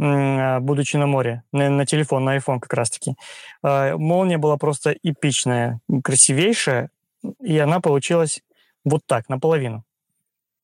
будучи 0.02 0.98
на 0.98 1.06
море, 1.06 1.44
на, 1.52 1.70
на 1.70 1.86
телефон, 1.86 2.26
на 2.26 2.38
iPhone 2.38 2.60
как 2.60 2.74
раз-таки. 2.74 3.16
Э, 3.64 3.96
молния 3.96 4.40
была 4.40 4.58
просто 4.58 4.96
эпичная, 5.04 5.80
красивейшая, 6.04 6.90
и 7.40 7.58
она 7.60 7.80
получилась 7.80 8.42
вот 8.84 9.02
так, 9.06 9.30
наполовину. 9.30 9.84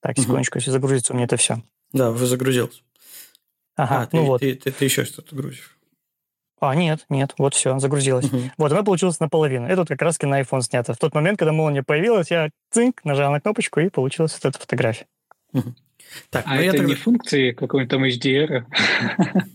Так, 0.02 0.18
секундочку, 0.18 0.58
если 0.58 0.72
загрузится 0.72 1.14
у 1.14 1.16
меня 1.16 1.26
это 1.26 1.38
все. 1.38 1.62
Да, 1.94 2.12
уже 2.12 2.26
загрузился. 2.26 2.82
Ага, 3.76 3.96
а, 3.96 4.10
ну 4.12 4.22
ты, 4.22 4.28
вот. 4.28 4.42
Ты, 4.42 4.56
ты, 4.56 4.72
ты 4.72 4.86
еще 4.86 5.06
что-то 5.06 5.36
грузишь. 5.36 5.78
А, 6.60 6.74
нет, 6.74 7.06
нет, 7.10 7.36
вот 7.38 7.54
все, 7.54 7.78
загрузилось. 7.78 8.26
Угу. 8.26 8.42
Вот, 8.58 8.72
она 8.72 8.82
получилась 8.82 9.20
наполовину. 9.20 9.68
Это 9.68 9.82
вот 9.82 9.88
как 9.88 10.02
раз 10.02 10.20
на 10.20 10.42
iPhone 10.42 10.62
снято. 10.62 10.96
В 10.96 10.98
тот 10.98 11.14
момент, 11.14 11.38
когда 11.38 11.52
молния 11.52 11.84
появилась, 11.84 12.32
я 12.32 12.50
цинк, 12.72 13.04
нажал 13.04 13.32
на 13.32 13.40
кнопочку, 13.40 13.80
и 13.80 13.90
получилась 13.90 14.34
вот 14.34 14.46
эта 14.46 14.60
фотография. 14.60 15.06
Угу. 15.54 15.76
Так, 16.30 16.44
а 16.48 16.58
это 16.58 16.80
не 16.80 16.96
функции 16.96 17.52
какой-нибудь 17.52 17.92
там 17.92 18.04
HDR? 18.04 18.66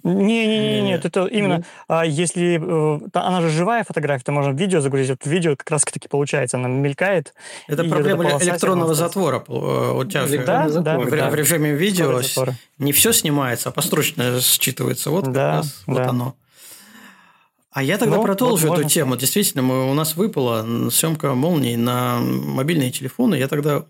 Не-не-не, 0.02 0.82
нет, 0.82 1.04
это 1.04 1.26
именно, 1.26 1.64
а, 1.88 2.04
если 2.04 2.56
э, 2.56 3.08
она 3.12 3.40
же 3.42 3.50
живая 3.50 3.84
фотография, 3.84 4.24
то 4.24 4.32
можно 4.32 4.52
видео 4.52 4.80
загрузить, 4.80 5.10
вот 5.10 5.26
видео 5.26 5.56
как 5.56 5.70
раз 5.70 5.82
таки 5.82 6.08
получается, 6.08 6.56
она 6.56 6.68
мелькает. 6.68 7.34
Это 7.68 7.84
проблема 7.84 8.24
электронного 8.40 8.94
затвора. 8.94 9.44
Э, 9.48 9.92
у 9.96 10.04
тебя 10.04 10.26
да, 10.44 10.68
да, 10.68 10.98
в, 10.98 11.34
режиме 11.34 11.74
видео 11.74 12.20
не 12.78 12.92
все 12.92 13.12
снимается, 13.12 13.68
а 13.68 13.72
построчно 13.72 14.38
считывается. 14.38 15.10
Вот 15.10 15.26
как 15.26 15.36
раз 15.36 15.82
вот 15.86 16.00
оно. 16.00 16.36
А 17.72 17.82
я 17.82 17.96
тогда 17.96 18.16
ну, 18.16 18.22
продолжу 18.22 18.68
вот 18.68 18.80
эту 18.80 18.88
тему. 18.88 19.16
Действительно, 19.16 19.62
мы, 19.62 19.90
у 19.90 19.94
нас 19.94 20.14
выпала 20.14 20.90
съемка 20.90 21.34
молний 21.34 21.76
на 21.76 22.18
мобильные 22.20 22.90
телефоны. 22.90 23.36
Я 23.36 23.48
тогда 23.48 23.86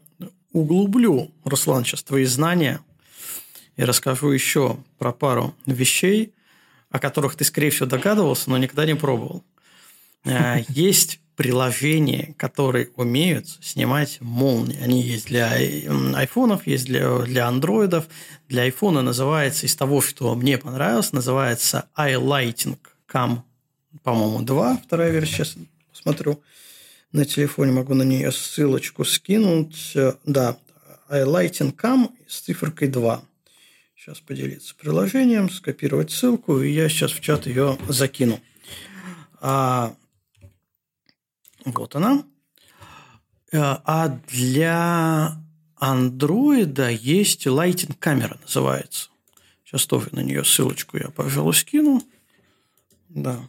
углублю, 0.52 1.30
Руслан, 1.44 1.84
сейчас 1.84 2.02
твои 2.02 2.24
знания 2.24 2.80
и 3.76 3.84
расскажу 3.84 4.30
еще 4.30 4.76
про 4.98 5.12
пару 5.12 5.54
вещей, 5.66 6.32
о 6.90 6.98
которых 6.98 7.36
ты, 7.36 7.44
скорее 7.44 7.70
всего, 7.70 7.86
догадывался, 7.86 8.50
но 8.50 8.58
никогда 8.58 8.84
не 8.84 8.94
пробовал. 8.94 9.44
Э, 10.24 10.62
есть 10.68 11.20
приложения, 11.36 12.34
которые 12.36 12.90
умеют 12.96 13.48
снимать 13.60 14.20
молнии. 14.20 14.78
Они 14.82 15.00
есть 15.00 15.26
для 15.26 15.50
айфонов, 15.52 16.66
есть 16.66 16.84
для, 16.84 17.18
для 17.20 17.48
андроидов. 17.48 18.06
Для 18.48 18.62
айфона 18.62 19.00
называется, 19.00 19.66
из 19.66 19.74
того, 19.74 20.02
что 20.02 20.34
мне 20.34 20.58
понравилось, 20.58 21.12
называется 21.12 21.88
iLighting 21.96 22.78
Cam 23.10 23.42
по-моему, 24.02 24.42
2, 24.42 24.80
вторая 24.84 25.10
версия, 25.10 25.44
сейчас 25.44 25.56
посмотрю 25.90 26.40
на 27.12 27.24
телефоне, 27.24 27.72
могу 27.72 27.94
на 27.94 28.02
нее 28.02 28.32
ссылочку 28.32 29.04
скинуть. 29.04 29.96
Да, 30.24 30.58
iLighting 31.08 31.76
Cam 31.76 32.10
с 32.26 32.40
циферкой 32.40 32.88
2. 32.88 33.22
Сейчас 33.94 34.20
поделиться 34.20 34.74
приложением, 34.74 35.48
скопировать 35.50 36.10
ссылку, 36.10 36.60
и 36.60 36.70
я 36.72 36.88
сейчас 36.88 37.12
в 37.12 37.20
чат 37.20 37.46
ее 37.46 37.78
закину. 37.88 38.40
А, 39.40 39.94
вот 41.64 41.94
она. 41.94 42.24
А 43.52 44.20
для 44.28 45.36
андроида 45.76 46.90
есть 46.90 47.46
Lighting 47.46 47.94
камера, 47.98 48.38
называется. 48.42 49.10
Сейчас 49.64 49.86
тоже 49.86 50.08
на 50.12 50.20
нее 50.20 50.44
ссылочку 50.44 50.96
я, 50.96 51.10
пожалуй, 51.10 51.54
скину. 51.54 52.02
Да 53.08 53.46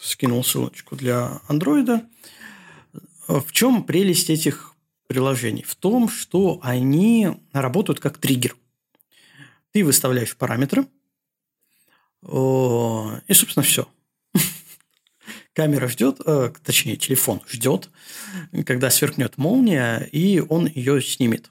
скинул 0.00 0.44
ссылочку 0.44 0.96
для 0.96 1.40
андроида. 1.48 2.06
В 3.28 3.52
чем 3.52 3.84
прелесть 3.84 4.30
этих 4.30 4.74
приложений? 5.06 5.64
В 5.66 5.74
том, 5.76 6.08
что 6.08 6.60
они 6.62 7.28
работают 7.52 8.00
как 8.00 8.18
триггер. 8.18 8.56
Ты 9.72 9.84
выставляешь 9.84 10.36
параметры, 10.36 10.86
и, 12.24 13.32
собственно, 13.34 13.64
все. 13.64 13.88
Камера 15.54 15.88
ждет, 15.88 16.20
э, 16.24 16.52
точнее, 16.64 16.96
телефон 16.96 17.40
ждет, 17.48 17.90
когда 18.64 18.90
сверкнет 18.90 19.38
молния, 19.38 20.08
и 20.12 20.40
он 20.40 20.66
ее 20.66 21.02
снимет. 21.02 21.50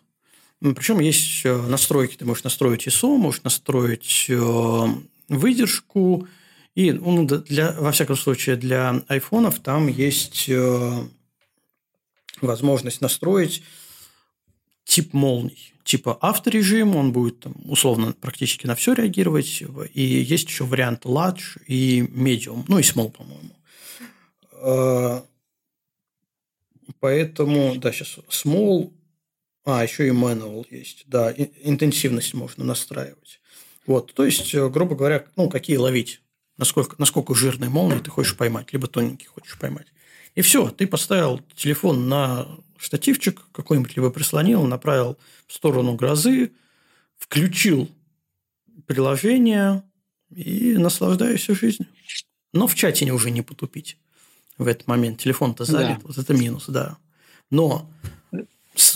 Причем 0.62 1.00
есть 1.00 1.44
настройки. 1.44 2.16
Ты 2.18 2.26
можешь 2.26 2.44
настроить 2.44 2.88
ISO, 2.88 3.18
можешь 3.18 3.44
настроить 3.44 4.28
э, 4.30 4.86
выдержку, 5.28 6.28
и 6.76 6.94
ну, 6.94 7.26
для, 7.26 7.74
во 7.74 7.92
всяком 7.92 8.16
случае 8.16 8.56
для 8.56 9.04
айфонов 9.08 9.60
там 9.60 9.88
есть 9.88 10.46
э, 10.48 11.04
возможность 12.48 13.02
настроить 13.02 13.64
тип 14.84 15.14
молний. 15.14 15.74
Типа 15.84 16.18
авторежим, 16.22 16.96
он 16.96 17.12
будет 17.12 17.40
там, 17.40 17.56
условно 17.66 18.14
практически 18.14 18.68
на 18.68 18.76
все 18.76 18.94
реагировать. 18.94 19.64
И 19.94 20.02
есть 20.02 20.48
еще 20.48 20.66
вариант 20.66 21.06
large 21.06 21.62
и 21.68 22.02
medium, 22.02 22.64
ну 22.68 22.80
и 22.80 22.84
small, 22.84 23.12
по-моему. 23.12 23.56
Э, 24.54 25.22
поэтому, 27.00 27.76
да, 27.78 27.92
сейчас 27.92 28.20
small, 28.30 28.94
а, 29.66 29.84
еще 29.84 30.08
и 30.08 30.12
manual 30.12 30.66
есть, 30.70 31.04
да, 31.08 31.34
интенсивность 31.34 32.34
можно 32.34 32.64
настраивать. 32.64 33.40
Вот, 33.88 34.14
то 34.14 34.26
есть, 34.26 34.54
э, 34.54 34.70
грубо 34.70 34.96
говоря, 34.96 35.26
ну, 35.36 35.50
какие 35.50 35.78
ловить 35.78 36.22
насколько, 36.62 36.96
насколько 37.00 37.34
жирные 37.34 37.70
молнии 37.70 38.00
ты 38.00 38.12
хочешь 38.12 38.38
поймать, 38.38 38.72
либо 38.72 38.88
тоненькие 38.88 39.30
хочешь 39.30 39.58
поймать. 39.58 39.88
И 40.36 40.42
все, 40.42 40.70
ты 40.70 40.88
поставил 40.88 41.42
телефон 41.56 42.08
на 42.08 42.48
штативчик 42.78 43.42
какой-нибудь, 43.52 43.96
либо 43.96 44.10
прислонил, 44.10 44.64
направил 44.66 45.18
в 45.48 45.54
сторону 45.54 45.96
грозы, 45.96 46.52
включил 47.18 47.90
приложение 48.88 49.84
и 50.34 50.78
наслаждаешься 50.78 51.54
жизнью. 51.54 51.88
Но 52.54 52.68
в 52.68 52.76
чате 52.76 53.12
уже 53.12 53.32
не 53.32 53.42
потупить 53.42 53.98
в 54.58 54.68
этот 54.68 54.88
момент. 54.88 55.20
Телефон-то 55.20 55.66
залит, 55.66 56.00
да. 56.00 56.02
вот 56.04 56.18
это 56.18 56.34
минус, 56.34 56.66
да. 56.68 56.98
Но 57.50 57.90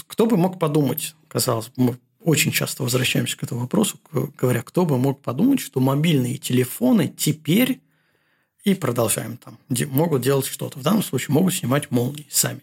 кто 0.07 0.25
бы 0.25 0.37
мог 0.37 0.59
подумать, 0.59 1.15
казалось 1.27 1.69
бы, 1.75 1.97
очень 2.21 2.51
часто 2.51 2.83
возвращаемся 2.83 3.37
к 3.37 3.43
этому 3.43 3.61
вопросу, 3.61 3.99
говоря, 4.11 4.63
кто 4.63 4.85
бы 4.85 4.97
мог 4.97 5.21
подумать, 5.21 5.59
что 5.59 5.79
мобильные 5.79 6.37
телефоны 6.37 7.13
теперь 7.15 7.81
и 8.65 8.75
продолжаем 8.75 9.37
там, 9.37 9.57
могут 9.89 10.23
делать 10.23 10.47
что-то. 10.47 10.79
В 10.79 10.83
данном 10.83 11.03
случае 11.03 11.33
могут 11.33 11.53
снимать 11.53 11.91
молнии 11.91 12.25
сами. 12.29 12.61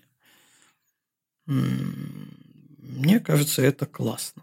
Мне 1.47 3.21
кажется, 3.21 3.63
это 3.63 3.87
классно. 3.87 4.43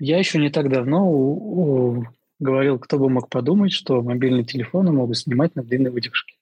Я 0.00 0.18
еще 0.18 0.38
не 0.38 0.50
так 0.50 0.70
давно 0.70 2.04
говорил, 2.38 2.78
кто 2.78 2.98
бы 2.98 3.10
мог 3.10 3.28
подумать, 3.28 3.72
что 3.72 4.02
мобильные 4.02 4.44
телефоны 4.44 4.92
могут 4.92 5.18
снимать 5.18 5.54
на 5.54 5.62
длинной 5.62 5.90
выдержке. 5.90 6.34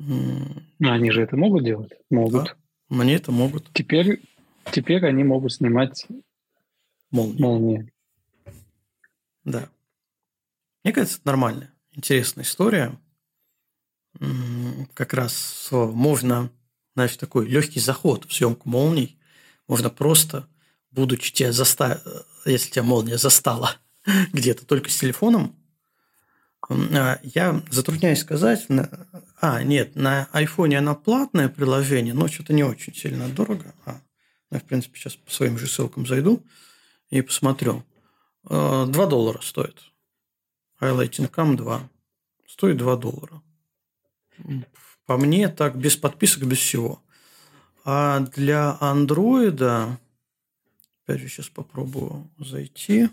Mm. 0.00 0.62
они 0.80 1.10
же 1.12 1.22
это 1.22 1.36
могут 1.36 1.64
делать? 1.64 1.92
Могут. 2.10 2.44
Да, 2.44 2.54
мне 2.88 3.14
это 3.14 3.30
могут. 3.30 3.72
Теперь 3.72 4.20
теперь 4.72 5.04
они 5.06 5.22
могут 5.24 5.52
снимать 5.52 6.06
молнии. 7.10 7.40
молнии. 7.40 7.92
Да. 9.44 9.68
Мне 10.84 10.92
кажется, 10.92 11.16
это 11.16 11.26
нормальная, 11.26 11.72
интересная 11.92 12.44
история. 12.44 13.00
Как 14.92 15.14
раз 15.14 15.68
можно, 15.72 16.50
знаешь, 16.94 17.16
такой 17.16 17.48
легкий 17.48 17.80
заход 17.80 18.26
в 18.26 18.34
съемку 18.34 18.68
молний. 18.68 19.18
Можно 19.66 19.88
просто, 19.88 20.46
будучи 20.90 21.32
тебя 21.32 21.52
заста... 21.52 22.02
если 22.44 22.70
тебя 22.70 22.82
молния 22.82 23.16
застала 23.16 23.76
где-то 24.32 24.66
только 24.66 24.90
с 24.90 24.98
телефоном, 24.98 25.56
а, 26.68 27.18
я 27.22 27.62
затрудняюсь 27.70 28.20
сказать. 28.20 28.66
А, 29.40 29.62
нет, 29.62 29.96
на 29.96 30.28
айфоне 30.32 30.78
она 30.78 30.94
платное 30.94 31.48
приложение, 31.48 32.14
но 32.14 32.28
что-то 32.28 32.52
не 32.52 32.62
очень 32.62 32.94
сильно 32.94 33.28
дорого. 33.28 33.74
А, 33.86 34.00
я, 34.50 34.60
в 34.60 34.64
принципе, 34.64 34.98
сейчас 34.98 35.16
по 35.16 35.30
своим 35.30 35.58
же 35.58 35.66
ссылкам 35.66 36.06
зайду 36.06 36.44
и 37.08 37.22
посмотрю. 37.22 37.84
2 38.44 38.50
а, 38.50 38.86
доллара 38.86 39.40
стоит. 39.40 39.93
Highlighting 40.80 41.30
Cam 41.30 41.56
2. 41.56 41.88
Стоит 42.46 42.76
2 42.76 42.96
доллара. 42.96 43.42
По 45.06 45.16
мне 45.16 45.48
так, 45.48 45.76
без 45.76 45.96
подписок, 45.96 46.44
без 46.44 46.58
всего. 46.58 47.02
А 47.84 48.20
для 48.20 48.76
андроида... 48.80 49.98
Опять 51.02 51.20
же, 51.20 51.28
сейчас 51.28 51.48
попробую 51.50 52.30
зайти. 52.38 53.10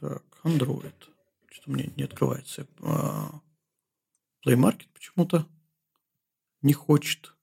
Так, 0.00 0.24
Android. 0.42 0.94
Что-то 1.48 1.70
мне 1.70 1.92
не 1.96 2.02
открывается. 2.02 2.66
А, 2.80 3.40
Play 4.44 4.56
Market 4.56 4.88
почему-то 4.92 5.46
не 6.60 6.72
хочет 6.72 7.34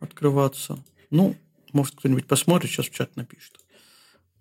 открываться. 0.00 0.84
Ну, 1.08 1.34
может, 1.72 1.96
кто-нибудь 1.96 2.26
посмотрит, 2.26 2.70
сейчас 2.70 2.86
в 2.86 2.90
чат 2.90 3.16
напишет. 3.16 3.58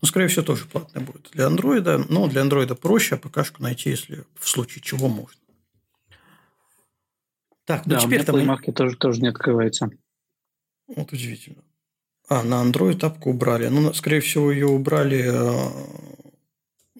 Ну, 0.02 0.08
скорее 0.08 0.28
всего, 0.28 0.46
тоже 0.46 0.66
платное 0.66 1.04
будет 1.04 1.30
для 1.32 1.48
андроида. 1.48 2.06
Но 2.10 2.28
для 2.28 2.42
андроида 2.42 2.76
проще, 2.76 3.16
а 3.16 3.18
ПКшку 3.18 3.64
найти, 3.64 3.90
если 3.90 4.26
в 4.36 4.48
случае 4.48 4.82
чего 4.84 5.08
можно. 5.08 5.40
Так, 7.66 7.86
ну 7.86 7.96
да, 7.96 8.00
теперь 8.00 8.24
там... 8.24 8.36
Market 8.36 8.74
тоже, 8.74 8.96
тоже 8.96 9.22
не 9.22 9.28
открывается. 9.28 9.90
Вот 10.88 11.12
удивительно. 11.12 11.64
А, 12.30 12.44
на 12.44 12.64
Android 12.64 12.96
тапку 12.96 13.32
убрали. 13.32 13.68
Ну, 13.68 13.94
скорее 13.94 14.22
всего, 14.22 14.52
ее 14.52 14.68
убрали 14.68 15.24
э, 15.26 16.20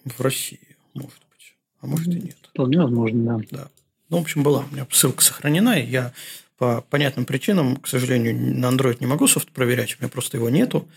в 0.04 0.20
России, 0.20 0.76
может 0.94 1.20
быть. 1.30 1.56
А 1.80 1.86
может 1.86 2.08
и 2.08 2.20
нет. 2.20 2.36
Вполне 2.50 2.80
возможно, 2.80 3.38
да. 3.38 3.44
Да. 3.50 3.68
Ну, 4.08 4.18
в 4.18 4.22
общем, 4.22 4.42
была 4.42 4.60
у 4.60 4.74
меня 4.74 4.86
ссылка 4.90 5.22
сохранена, 5.22 5.78
и 5.80 5.86
я 5.86 6.12
по 6.56 6.80
понятным 6.80 7.24
причинам, 7.24 7.76
к 7.76 7.86
сожалению, 7.86 8.58
на 8.58 8.66
Android 8.66 8.98
не 9.00 9.06
могу 9.06 9.26
софт 9.26 9.50
проверять, 9.52 9.94
у 9.94 10.02
меня 10.02 10.08
просто 10.08 10.38
его 10.38 10.50
нету. 10.50 10.88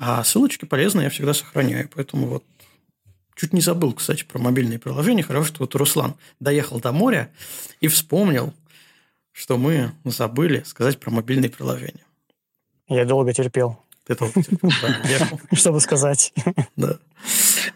А 0.00 0.24
ссылочки 0.24 0.64
полезные 0.64 1.04
я 1.04 1.10
всегда 1.10 1.34
сохраняю. 1.34 1.88
Поэтому 1.94 2.26
вот 2.26 2.44
чуть 3.36 3.52
не 3.52 3.60
забыл, 3.60 3.92
кстати, 3.92 4.24
про 4.24 4.38
мобильные 4.38 4.78
приложения. 4.78 5.22
Хорошо, 5.22 5.48
что 5.48 5.60
вот 5.60 5.74
Руслан 5.74 6.14
доехал 6.40 6.80
до 6.80 6.90
моря 6.90 7.30
и 7.82 7.88
вспомнил, 7.88 8.54
что 9.30 9.58
мы 9.58 9.92
забыли 10.04 10.62
сказать 10.64 10.98
про 10.98 11.10
мобильные 11.10 11.50
приложения. 11.50 12.04
Я 12.88 13.04
долго 13.04 13.34
терпел. 13.34 13.78
Ты 14.06 14.16
долго 14.16 14.42
терпел, 14.42 15.38
Чтобы 15.52 15.80
сказать. 15.80 16.32
Да. 16.76 16.98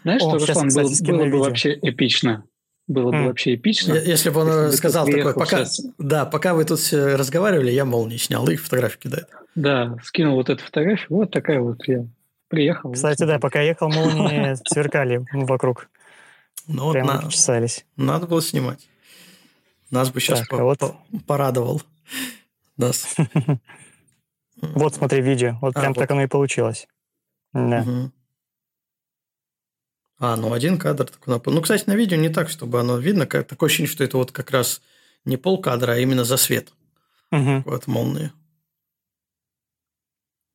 Знаешь, 0.01 0.21
что, 0.21 0.39
Руслан, 0.39 0.69
было 1.03 1.25
бы 1.25 1.39
вообще 1.39 1.77
эпично? 1.79 2.43
Было 2.87 3.11
бы 3.11 3.25
вообще 3.25 3.55
эпично. 3.55 3.93
Если 3.93 4.29
бы 4.29 4.41
он 4.41 4.71
сказал 4.71 5.07
такое, 5.07 5.33
пока, 5.33 5.65
да, 5.97 6.25
пока 6.25 6.53
вы 6.53 6.65
тут 6.65 6.79
все 6.79 7.15
разговаривали, 7.15 7.71
я 7.71 7.83
молнии 7.83 8.17
снял 8.17 8.47
и 8.47 8.55
фотографии 8.55 8.99
кидает. 8.99 9.27
Да, 9.55 9.97
скинул 10.03 10.35
вот 10.35 10.49
эту 10.49 10.63
фотографию, 10.63 11.07
вот 11.09 11.31
такая 11.31 11.61
вот 11.61 11.87
я 11.87 12.05
приехал. 12.47 12.91
Кстати, 12.91 13.23
да, 13.23 13.39
пока 13.39 13.61
ехал, 13.61 13.89
молнии 13.89 14.55
сверкали 14.67 15.25
вокруг. 15.31 15.89
Ну, 16.67 16.91
Прямо 16.91 17.21
вот 17.21 17.31
чесались. 17.31 17.85
Надо 17.95 18.27
было 18.27 18.41
снимать. 18.41 18.87
Нас 19.89 20.09
бы 20.09 20.19
сейчас 20.19 20.43
а 20.49 20.55
вот... 20.57 20.79
порадовал. 21.27 21.81
Нас. 22.77 23.15
Вот 24.61 24.95
смотри 24.95 25.21
видео. 25.21 25.57
Вот 25.61 25.75
а, 25.75 25.81
прям 25.81 25.93
так 25.93 26.09
оно 26.11 26.23
и 26.23 26.27
получилось. 26.27 26.87
Да. 27.51 27.85
А, 30.17 30.35
ну 30.35 30.53
один 30.53 30.77
кадр 30.77 31.05
такой. 31.05 31.53
Ну, 31.53 31.61
кстати, 31.61 31.83
на 31.87 31.95
видео 31.95 32.17
не 32.17 32.29
так, 32.29 32.49
чтобы 32.49 32.79
оно 32.79 32.97
видно. 32.97 33.25
Как, 33.25 33.47
такое 33.47 33.67
ощущение, 33.67 33.91
что 33.91 34.03
это 34.03 34.17
вот 34.17 34.31
как 34.31 34.51
раз 34.51 34.81
не 35.25 35.37
пол 35.37 35.61
кадра, 35.61 35.93
а 35.93 35.97
именно 35.97 36.23
засвет. 36.23 36.71
Угу. 37.31 37.63
Вот 37.65 37.87
молнии. 37.87 38.31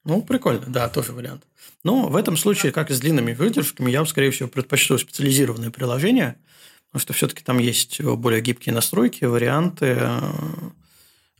Ну, 0.05 0.23
прикольно, 0.23 0.65
да, 0.67 0.89
тоже 0.89 1.13
вариант. 1.13 1.43
Но 1.85 2.09
в 2.09 2.17
этом 2.17 2.37
случае, 2.37 2.73
как 2.73 2.91
и 2.91 2.95
с 2.95 3.01
длинными 3.01 3.35
выдержками, 3.35 3.91
я 3.91 4.05
скорее 4.07 4.31
всего, 4.31 4.49
предпочту 4.49 4.97
специализированные 4.97 5.71
приложения, 5.71 6.39
потому 6.89 7.03
что 7.03 7.13
все-таки 7.13 7.45
там 7.45 7.59
есть 7.59 8.01
более 8.01 8.41
гибкие 8.41 8.75
настройки, 8.75 9.27
варианты. 9.27 9.97
Э, 10.01 10.21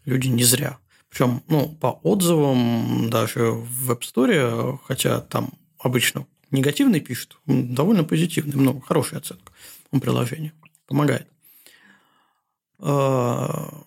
люди 0.05 0.29
не 0.29 0.45
зря. 0.45 0.79
Причем, 1.09 1.43
ну, 1.49 1.69
по 1.69 1.99
отзывам 2.03 3.09
даже 3.11 3.51
в 3.51 3.91
App 3.91 4.03
Store, 4.03 4.79
хотя 4.85 5.21
там 5.21 5.53
обычно 5.79 6.27
негативный 6.51 7.01
пишут, 7.01 7.39
довольно 7.47 8.05
позитивный, 8.05 8.57
много, 8.57 8.81
хорошая 8.81 9.21
оценка 9.21 9.53
у 9.91 10.01
приложения. 10.01 10.53
Помогает. 10.87 11.27
А, 12.79 13.85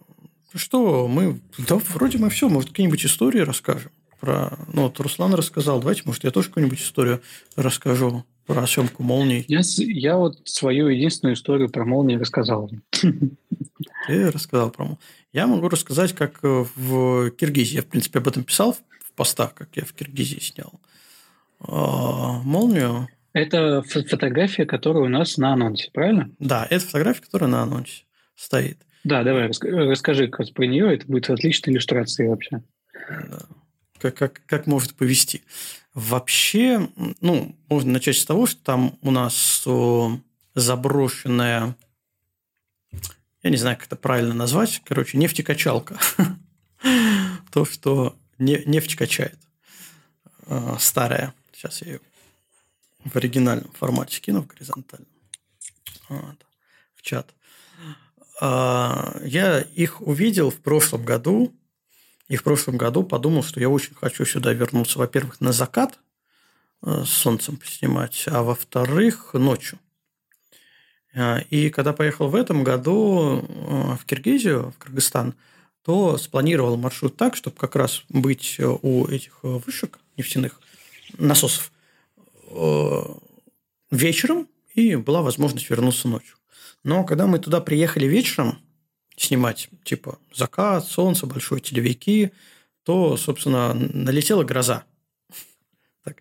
что 0.54 1.08
мы... 1.08 1.42
Да, 1.58 1.76
вроде 1.76 2.18
мы 2.18 2.30
все. 2.30 2.48
Может, 2.48 2.70
какие-нибудь 2.70 3.06
истории 3.06 3.40
расскажем? 3.40 3.92
Про... 4.20 4.58
Ну, 4.72 4.84
вот 4.84 5.00
Руслан 5.00 5.34
рассказал. 5.34 5.80
Давайте, 5.80 6.04
может, 6.06 6.24
я 6.24 6.32
тоже 6.32 6.50
какую-нибудь 6.50 6.80
историю 6.80 7.22
расскажу 7.56 8.26
про 8.46 8.68
съемку 8.68 9.04
молний. 9.04 9.46
Я, 9.48 9.62
я 9.78 10.18
вот 10.18 10.40
свою 10.46 10.88
единственную 10.88 11.36
историю 11.36 11.70
про 11.70 11.86
молнии 11.86 12.16
рассказал. 12.16 12.70
Ты 14.08 14.32
рассказал 14.32 14.70
про 14.70 14.84
молнии. 14.84 15.00
Я 15.32 15.48
могу 15.48 15.70
рассказать, 15.70 16.14
как 16.14 16.40
в 16.44 17.32
Киргизии. 17.32 17.76
Я, 17.76 17.82
в 17.82 17.88
принципе, 17.88 18.20
об 18.20 18.28
этом 18.28 18.44
писал 18.44 18.74
в 18.74 19.14
постах, 19.16 19.54
как 19.56 19.70
я 19.76 19.84
в 19.84 19.94
Киргизии 19.94 20.40
снял 20.40 20.74
а, 20.74 20.93
молнию. 21.68 23.08
Это 23.34 23.82
фотография, 23.82 24.66
которая 24.66 25.04
у 25.04 25.10
нас 25.10 25.38
на 25.38 25.54
анонсе, 25.54 25.90
правильно? 25.92 26.30
Да, 26.40 26.68
это 26.70 26.86
фотография, 26.86 27.22
которая 27.22 27.50
на 27.50 27.64
анонсе 27.64 28.04
стоит. 28.36 28.78
Да, 29.04 29.24
давай, 29.24 29.48
расскажи 29.48 30.28
как 30.28 30.54
про 30.54 30.66
нее. 30.66 30.94
Это 30.94 31.06
будет 31.08 31.30
отличная 31.30 31.74
иллюстрация 31.74 32.30
вообще. 32.30 32.62
Да. 33.10 33.40
Как, 34.00 34.16
как, 34.16 34.42
как 34.46 34.68
может 34.68 34.96
повести. 34.96 35.44
Вообще, 35.94 36.90
ну, 37.22 37.56
можно 37.70 37.94
начать 37.94 38.18
с 38.18 38.26
того, 38.26 38.46
что 38.46 38.64
там 38.64 38.98
у 39.02 39.12
нас 39.12 39.68
заброшенная, 40.56 41.76
я 43.44 43.50
не 43.50 43.58
знаю, 43.58 43.78
как 43.78 43.88
это 43.88 43.96
правильно 43.96 44.34
назвать, 44.34 44.82
короче, 44.86 45.18
нефтекачалка. 45.18 45.98
То, 47.52 47.66
что 47.66 48.16
нефть 48.40 48.96
качает. 48.96 49.38
А, 50.48 50.78
старая. 50.80 51.34
Сейчас 51.64 51.82
я 51.84 51.94
ее 51.94 52.02
в 53.06 53.16
оригинальном 53.16 53.72
формате 53.72 54.18
скину, 54.18 54.42
в 54.42 54.48
горизонтальном. 54.48 55.08
Вот, 56.10 56.46
в 56.96 57.02
чат. 57.02 57.34
А, 58.42 59.18
я 59.24 59.62
их 59.62 60.02
увидел 60.02 60.50
в 60.50 60.60
прошлом 60.60 61.06
году, 61.06 61.56
и 62.28 62.36
в 62.36 62.44
прошлом 62.44 62.76
году 62.76 63.04
подумал, 63.04 63.44
что 63.44 63.62
я 63.62 63.70
очень 63.70 63.96
хочу 63.96 64.26
сюда 64.26 64.52
вернуться, 64.52 65.00
во-первых, 65.00 65.40
на 65.40 65.54
закат 65.54 66.00
э, 66.82 67.06
с 67.06 67.10
солнцем 67.10 67.56
поснимать, 67.56 68.26
а 68.28 68.44
во-вторых, 68.44 69.34
ночью. 69.34 69.80
А, 71.16 71.40
и 71.50 71.70
когда 71.70 71.94
поехал 71.94 72.28
в 72.28 72.36
этом 72.36 72.66
году 72.66 73.40
э, 73.40 73.96
в 73.96 74.04
Киргизию, 74.06 74.72
в 74.72 74.78
Кыргызстан, 74.80 75.34
то 75.82 76.18
спланировал 76.18 76.76
маршрут 76.76 77.16
так, 77.16 77.38
чтобы 77.38 77.56
как 77.56 77.78
раз 77.78 78.04
быть 78.10 78.60
у 78.60 79.08
этих 79.08 79.40
вышек 79.44 80.00
нефтяных 80.18 80.60
насосов 81.18 81.72
э, 82.50 83.02
вечером, 83.92 84.48
и 84.74 84.96
была 84.96 85.22
возможность 85.22 85.70
вернуться 85.70 86.08
ночью. 86.08 86.38
Но 86.84 87.04
когда 87.04 87.28
мы 87.28 87.40
туда 87.40 87.62
приехали 87.62 88.06
вечером 88.06 88.60
снимать, 89.16 89.70
типа, 89.84 90.18
закат, 90.34 90.86
солнце, 90.86 91.26
большой 91.26 91.62
телевики, 91.62 92.32
то, 92.84 93.16
собственно, 93.18 93.74
налетела 93.74 94.44
гроза. 94.44 94.84
Так. 96.04 96.18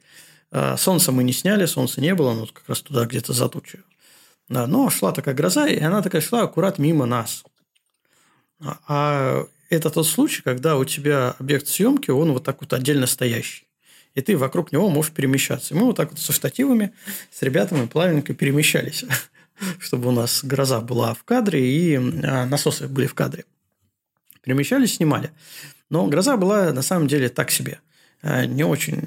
А 0.53 0.77
солнце 0.77 1.11
мы 1.11 1.25
не 1.25 1.33
сняли, 1.33 1.67
солнца 1.67 2.01
не 2.01 2.15
было, 2.15 2.35
но 2.35 2.47
как 2.47 2.69
раз 2.69 2.83
туда 2.83 3.07
где-то 3.07 3.33
за 3.33 3.49
тучей. 3.49 3.81
Да, 4.49 4.67
но 4.67 4.91
шла 4.91 5.13
такая 5.13 5.35
гроза, 5.35 5.67
и 5.67 5.81
она 5.81 6.03
такая 6.03 6.21
шла 6.21 6.43
аккурат 6.43 6.79
мимо 6.79 7.07
нас. 7.07 7.43
А, 8.61 8.79
а 8.87 9.47
это 9.71 9.91
тот 9.91 10.07
случай, 10.07 10.43
когда 10.43 10.77
у 10.77 10.85
тебя 10.85 11.35
объект 11.39 11.67
съемки, 11.67 12.11
он 12.11 12.33
вот 12.33 12.45
так 12.45 12.61
вот 12.61 12.73
отдельно 12.75 13.07
стоящий 13.07 13.67
и 14.15 14.21
ты 14.21 14.37
вокруг 14.37 14.73
него 14.73 14.89
можешь 14.89 15.13
перемещаться. 15.13 15.75
И 15.75 15.77
мы 15.77 15.87
вот 15.87 15.97
так 15.97 16.11
вот 16.11 16.19
со 16.19 16.33
штативами, 16.33 16.93
с 17.31 17.43
ребятами 17.43 17.87
плавненько 17.87 18.35
перемещались, 18.35 19.05
чтобы 19.79 20.09
у 20.09 20.13
нас 20.13 20.45
гроза 20.45 20.81
была 20.81 21.15
в 21.15 21.25
кадре 21.25 21.67
и 21.67 21.97
а, 21.97 22.47
насосы 22.47 22.89
были 22.89 23.07
в 23.07 23.15
кадре. 23.15 23.45
Перемещались, 24.43 24.97
снимали. 24.97 25.31
Но 25.89 26.07
гроза 26.07 26.37
была 26.37 26.73
на 26.73 26.83
самом 26.83 27.07
деле 27.07 27.29
так 27.29 27.51
себе. 27.51 27.81
Э, 28.23 28.45
не 28.47 28.65
очень 28.65 29.03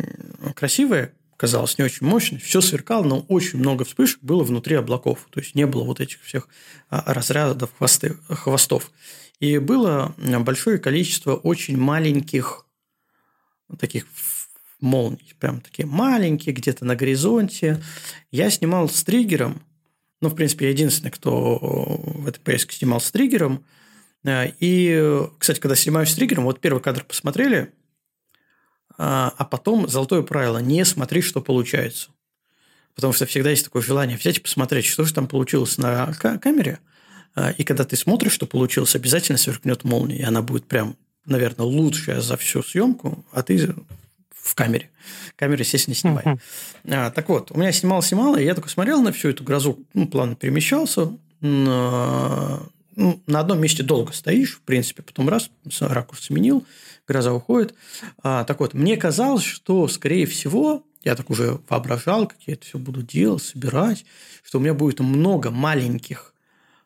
красивая, 0.56 1.12
казалось, 1.38 1.78
не 1.78 1.84
очень 1.84 2.08
мощной. 2.08 2.40
Все 2.40 2.62
сверкало, 2.62 3.04
но 3.04 3.20
очень 3.28 3.60
много 3.60 3.84
вспышек 3.84 4.20
было 4.22 4.44
внутри 4.44 4.76
облаков. 4.76 5.28
То 5.32 5.40
есть 5.40 5.56
не 5.56 5.66
было 5.66 5.84
вот 5.84 6.00
этих 6.00 6.22
всех 6.24 6.48
а, 6.90 7.14
разрядов 7.14 7.72
хвосты, 7.78 8.18
хвостов. 8.30 8.92
И 9.40 9.58
было 9.58 10.16
большое 10.18 10.78
количество 10.78 11.36
очень 11.36 11.78
маленьких 11.78 12.66
таких 13.78 14.06
молний, 14.86 15.34
прям 15.40 15.62
такие 15.62 15.86
маленькие, 15.86 16.56
где-то 16.56 16.86
на 16.86 16.96
горизонте. 16.96 17.82
Я 18.32 18.50
снимал 18.50 18.88
с 18.88 19.04
триггером, 19.04 19.62
ну, 20.22 20.30
в 20.30 20.36
принципе, 20.36 20.66
я 20.66 20.72
единственный, 20.72 21.12
кто 21.12 21.58
в 21.60 22.28
этой 22.28 22.40
поездке 22.40 22.76
снимал 22.76 23.02
с 23.02 23.12
триггером. 23.12 23.64
Э, 24.24 24.48
и, 24.60 25.22
кстати, 25.38 25.60
когда 25.60 25.76
снимаю 25.76 26.06
с 26.06 26.16
триггером, 26.16 26.46
вот 26.46 26.62
первый 26.62 26.82
кадр 26.82 27.04
посмотрели, 27.04 27.72
а, 28.98 29.34
а 29.38 29.46
потом 29.46 29.88
золотое 29.88 30.22
правило– 30.22 30.58
не 30.60 30.86
смотри, 30.86 31.22
что 31.22 31.42
получается. 31.42 32.10
Потому 32.96 33.12
что 33.12 33.26
всегда 33.26 33.50
есть 33.50 33.66
такое 33.66 33.82
желание 33.82 34.18
взять 34.18 34.38
и 34.38 34.42
посмотреть, 34.42 34.86
что 34.86 35.04
же 35.04 35.14
там 35.14 35.28
получилось 35.28 35.78
на 35.78 36.14
камере. 36.14 36.80
А, 37.36 37.52
и 37.52 37.64
когда 37.64 37.84
ты 37.84 37.98
смотришь, 37.98 38.32
что 38.32 38.46
получилось, 38.46 38.96
обязательно 38.96 39.38
сверкнет 39.38 39.84
молния, 39.84 40.20
и 40.20 40.24
она 40.24 40.42
будет 40.42 40.66
прям, 40.66 40.96
наверное, 41.26 41.66
лучшая 41.66 42.22
за 42.22 42.38
всю 42.38 42.64
съемку, 42.64 43.26
а 43.32 43.44
ты 43.44 43.76
в 44.46 44.54
камере. 44.54 44.92
Камера, 45.36 45.60
естественно, 45.60 45.94
не 45.94 46.00
снимает. 46.00 46.28
Uh-huh. 46.28 46.40
А, 46.92 47.10
так 47.10 47.28
вот, 47.30 47.52
у 47.52 47.58
меня 47.58 47.72
снимал-снимал, 47.72 48.36
и 48.36 48.44
я 48.44 48.54
такой 48.54 48.70
смотрел 48.70 49.02
на 49.02 49.12
всю 49.12 49.30
эту 49.30 49.44
грозу, 49.44 49.80
ну, 49.94 50.08
плавно 50.08 50.36
перемещался. 50.36 51.12
На, 51.42 52.60
ну, 52.96 53.20
на 53.26 53.40
одном 53.40 53.60
месте 53.60 53.82
долго 53.82 54.14
стоишь, 54.14 54.58
в 54.58 54.62
принципе, 54.62 55.02
потом 55.02 55.30
раз, 55.30 55.50
ракурс 55.80 56.26
сменил, 56.26 56.64
гроза 57.08 57.34
уходит. 57.34 57.74
А, 58.22 58.44
так 58.44 58.60
вот, 58.60 58.76
мне 58.76 58.98
казалось, 58.98 59.44
что, 59.44 59.88
скорее 59.88 60.28
всего, 60.28 60.86
я 61.04 61.16
так 61.16 61.32
уже 61.32 61.60
воображал, 61.68 62.28
как 62.28 62.38
я 62.46 62.54
это 62.54 62.66
все 62.66 62.78
буду 62.78 63.02
делать, 63.02 63.42
собирать, 63.42 64.06
что 64.44 64.60
у 64.60 64.62
меня 64.62 64.76
будет 64.76 65.00
много 65.00 65.50
маленьких 65.50 66.36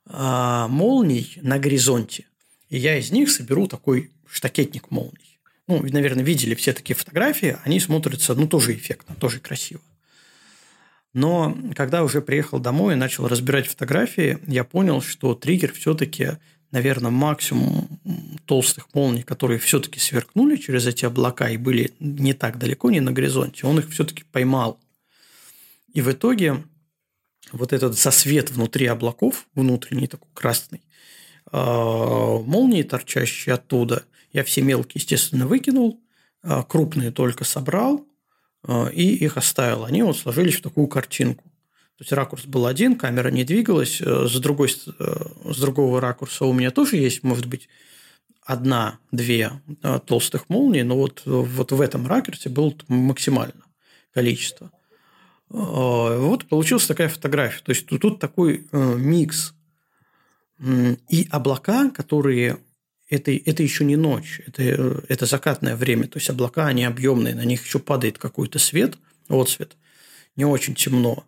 а, 0.05 0.69
молний 0.69 1.37
на 1.41 1.59
горизонте, 1.59 2.25
и 2.69 2.77
я 2.77 2.97
из 2.97 3.11
них 3.11 3.29
соберу 3.29 3.67
такой 3.67 4.11
штакетник 4.25 4.91
молний 4.91 5.28
ну, 5.69 5.83
наверное, 5.83 6.23
видели 6.23 6.55
все 6.55 6.73
такие 6.73 6.95
фотографии, 6.95 7.57
они 7.63 7.79
смотрятся, 7.79 8.33
ну, 8.33 8.47
тоже 8.47 8.73
эффектно, 8.73 9.13
тоже 9.13 9.39
красиво. 9.39 9.81
Но 11.13 11.55
когда 11.75 12.03
уже 12.03 12.21
приехал 12.23 12.57
домой 12.59 12.93
и 12.93 12.97
начал 12.97 13.27
разбирать 13.27 13.67
фотографии, 13.67 14.39
я 14.47 14.63
понял, 14.63 14.99
что 14.99 15.35
триггер 15.35 15.71
все-таки, 15.73 16.37
наверное, 16.71 17.11
максимум 17.11 17.87
толстых 18.45 18.87
молний, 18.95 19.21
которые 19.21 19.59
все-таки 19.59 19.99
сверкнули 19.99 20.55
через 20.55 20.87
эти 20.87 21.05
облака 21.05 21.51
и 21.51 21.57
были 21.57 21.93
не 21.99 22.33
так 22.33 22.57
далеко, 22.57 22.89
не 22.89 22.99
на 22.99 23.11
горизонте, 23.11 23.67
он 23.67 23.77
их 23.77 23.91
все-таки 23.91 24.23
поймал. 24.23 24.79
И 25.93 26.01
в 26.01 26.11
итоге 26.11 26.63
вот 27.51 27.73
этот 27.73 27.95
засвет 27.95 28.49
внутри 28.49 28.87
облаков, 28.87 29.45
внутренний 29.53 30.07
такой 30.07 30.29
красный, 30.33 30.81
а, 31.51 32.39
молнии, 32.39 32.81
торчащие 32.81 33.53
оттуда– 33.53 34.03
я 34.31 34.43
все 34.43 34.61
мелкие, 34.61 34.93
естественно, 34.95 35.47
выкинул, 35.47 36.01
а, 36.41 36.63
крупные 36.63 37.11
только 37.11 37.43
собрал 37.43 38.07
а, 38.63 38.87
и 38.87 39.03
их 39.03 39.37
оставил. 39.37 39.85
Они 39.85 40.03
вот 40.03 40.17
сложились 40.17 40.55
в 40.55 40.61
такую 40.61 40.87
картинку. 40.87 41.43
То 41.97 42.03
есть 42.03 42.13
ракурс 42.13 42.45
был 42.45 42.65
один, 42.65 42.95
камера 42.95 43.29
не 43.29 43.43
двигалась. 43.43 43.99
Э, 43.99 44.25
с, 44.25 44.39
другой, 44.39 44.69
э, 44.69 45.25
с 45.51 45.59
другого 45.59 45.99
ракурса 45.99 46.45
у 46.45 46.53
меня 46.53 46.71
тоже 46.71 46.95
есть, 46.95 47.23
может 47.23 47.45
быть, 47.47 47.67
одна-две 48.41 49.51
а, 49.83 49.99
толстых 49.99 50.47
молнии, 50.47 50.81
но 50.81 50.95
вот, 50.95 51.23
вот 51.25 51.71
в 51.73 51.81
этом 51.81 52.07
ракурсе 52.07 52.47
было 52.47 52.73
максимально 52.87 53.65
количество. 54.13 54.71
Вот 55.49 56.45
получилась 56.45 56.87
такая 56.87 57.09
фотография. 57.09 57.61
То 57.63 57.71
есть 57.71 57.85
тут, 57.85 58.01
тут 58.01 58.19
такой 58.19 58.67
э, 58.71 58.95
микс. 58.95 59.53
И 61.09 61.27
облака, 61.31 61.89
которые 61.89 62.59
это, 63.09 63.31
это 63.31 63.63
еще 63.63 63.83
не 63.83 63.95
ночь, 63.95 64.41
это, 64.45 65.03
это 65.07 65.25
закатное 65.25 65.75
время. 65.75 66.07
То 66.07 66.19
есть 66.19 66.29
облака, 66.29 66.67
они 66.67 66.85
объемные, 66.85 67.35
на 67.35 67.43
них 67.43 67.65
еще 67.65 67.79
падает 67.79 68.17
какой-то 68.17 68.59
свет, 68.59 68.97
отсвет, 69.27 69.75
не 70.35 70.45
очень 70.45 70.75
темно. 70.75 71.25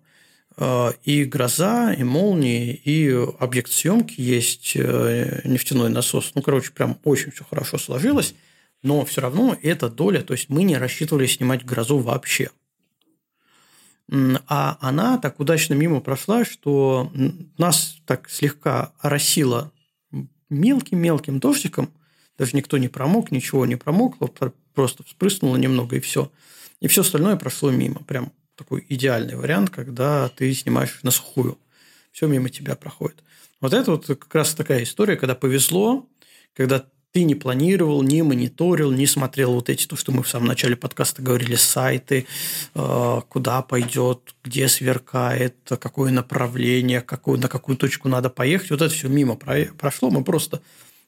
А, 0.58 0.94
и 1.04 1.24
гроза, 1.24 1.94
и 1.94 2.04
молнии, 2.04 2.74
и 2.74 3.10
объект 3.40 3.72
съемки 3.72 4.20
есть 4.22 4.74
э, 4.76 5.42
нефтяной 5.44 5.90
насос. 5.90 6.34
Ну, 6.36 6.42
короче, 6.42 6.72
прям 6.72 7.00
очень 7.04 7.32
все 7.32 7.44
хорошо 7.44 7.78
сложилось. 7.78 8.36
Но 8.84 9.06
все 9.06 9.22
равно 9.22 9.58
это 9.62 9.90
доля, 9.90 10.22
то 10.22 10.34
есть 10.34 10.50
мы 10.50 10.64
не 10.64 10.76
рассчитывали 10.76 11.28
снимать 11.28 11.64
грозу 11.64 12.00
вообще. 12.00 12.50
А 14.10 14.78
она 14.82 15.20
так 15.20 15.40
удачно 15.40 15.76
мимо 15.76 16.02
прошла, 16.02 16.44
что 16.44 17.12
нас 17.60 17.98
так 18.06 18.28
слегка 18.30 18.92
оросило 19.00 19.72
мелким-мелким 20.52 21.40
дождиком, 21.40 21.92
даже 22.38 22.56
никто 22.56 22.78
не 22.78 22.88
промок, 22.88 23.32
ничего 23.32 23.66
не 23.66 23.76
промокло, 23.76 24.28
просто 24.74 25.04
вспрыснуло 25.04 25.56
немного 25.58 25.96
и 25.96 26.00
все. 26.00 26.32
И 26.80 26.88
все 26.88 27.02
остальное 27.02 27.36
прошло 27.36 27.72
мимо. 27.72 28.04
Прям 28.04 28.32
такой 28.56 28.86
идеальный 28.90 29.36
вариант, 29.36 29.70
когда 29.70 30.30
ты 30.30 30.54
снимаешь 30.54 31.00
на 31.04 31.12
сухую. 31.12 31.58
Все 32.12 32.28
мимо 32.28 32.50
тебя 32.50 32.76
проходит. 32.76 33.24
Вот 33.60 33.74
это 33.74 33.92
вот 33.92 34.08
как 34.08 34.34
раз 34.36 34.54
такая 34.56 34.84
история, 34.84 35.16
когда 35.16 35.36
повезло, 35.36 36.10
когда 36.54 36.86
ты 37.12 37.24
не 37.24 37.36
планировал, 37.36 38.02
не 38.04 38.22
мониторил, 38.24 38.92
не 38.92 39.06
смотрел 39.06 39.54
вот 39.54 39.70
эти, 39.70 39.86
то, 39.86 39.96
что 39.96 40.12
мы 40.12 40.24
в 40.24 40.30
самом 40.30 40.48
начале 40.48 40.76
подкаста 40.76 41.22
говорили, 41.22 41.56
сайты, 41.56 42.26
э, 42.74 43.22
куда 43.28 43.62
пойдет, 43.62 44.36
где 44.44 44.68
сверкает, 44.68 45.56
какое 45.68 46.12
направление, 46.12 47.02
какую, 47.02 47.40
на 47.40 47.50
какую 47.50 47.78
точку 47.78 48.08
надо 48.08 48.30
поехать. 48.30 48.72
Вот 48.72 48.82
это 48.82 48.94
все 48.94 49.10
мимо 49.10 49.36
прошло. 49.36 50.10
Мы 50.10 50.24
просто 50.24 50.62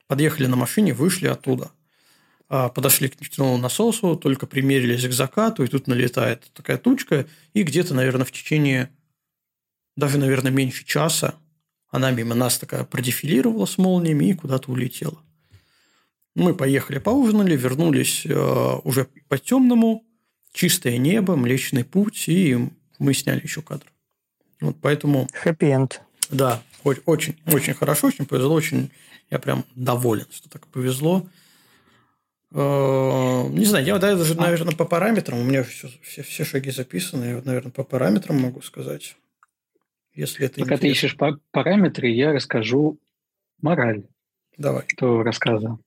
подъехали 0.08 0.48
на 0.48 0.58
машине, 0.58 0.94
вышли 0.94 1.28
оттуда. 1.28 1.72
А, 2.50 2.70
подошли 2.70 3.08
к 3.08 3.20
нефтяному 3.20 3.58
насосу, 3.58 4.16
только 4.16 4.46
примерились 4.46 5.08
к 5.08 5.12
закату, 5.12 5.64
и 5.64 5.68
тут 5.68 5.88
налетает 5.88 6.52
такая 6.54 6.78
тучка, 6.78 7.26
и 7.54 7.64
где-то, 7.64 7.94
наверное, 7.94 8.26
в 8.26 8.32
течение 8.32 8.90
даже, 9.96 10.18
наверное, 10.18 10.52
меньше 10.52 10.86
часа 10.86 11.36
она 11.90 12.12
мимо 12.12 12.36
нас 12.36 12.58
такая 12.58 12.84
продефилировала 12.84 13.66
с 13.66 13.78
молниями 13.78 14.26
и 14.26 14.34
куда-то 14.34 14.72
улетела. 14.72 15.20
Мы 16.36 16.56
поехали, 16.56 16.98
поужинали, 16.98 17.56
вернулись 17.56 18.26
э, 18.26 18.80
уже 18.84 19.08
по 19.28 19.38
темному, 19.38 20.04
чистое 20.52 20.98
небо, 20.98 21.36
Млечный 21.36 21.84
путь, 21.84 22.28
и 22.28 22.58
мы 22.98 23.14
сняли 23.14 23.42
еще 23.44 23.62
кадр. 23.62 23.86
Вот 24.60 24.78
поэтому... 24.82 25.28
Хэппи-энд. 25.34 26.02
Да, 26.30 26.64
очень, 26.84 27.36
очень 27.46 27.74
хорошо, 27.74 28.08
очень 28.08 28.26
повезло, 28.26 28.54
очень 28.56 28.90
я 29.30 29.40
прям 29.40 29.66
доволен, 29.76 30.26
что 30.32 30.50
так 30.50 30.68
повезло. 30.68 31.28
Э, 32.52 33.48
не 33.50 33.66
знаю, 33.66 33.86
я 33.86 33.98
даже, 33.98 34.36
наверное, 34.36 34.76
по 34.76 34.86
параметрам, 34.86 35.40
у 35.40 35.44
меня 35.44 35.64
все, 35.64 35.90
все, 36.02 36.24
все 36.24 36.46
шаги 36.46 36.72
записаны, 36.72 37.26
я, 37.26 37.42
наверное, 37.44 37.72
по 37.72 37.84
параметрам 37.84 38.40
могу 38.40 38.62
сказать. 38.62 39.18
Если 40.14 40.46
это 40.46 40.60
Пока 40.60 40.76
интересно. 40.76 40.80
ты 40.80 40.88
ищешь 40.92 41.18
параметры, 41.52 42.10
я 42.10 42.34
расскажу 42.34 43.00
мораль. 43.62 44.04
Давай. 44.58 44.84
Этого 44.94 45.24
рассказа. 45.24 45.80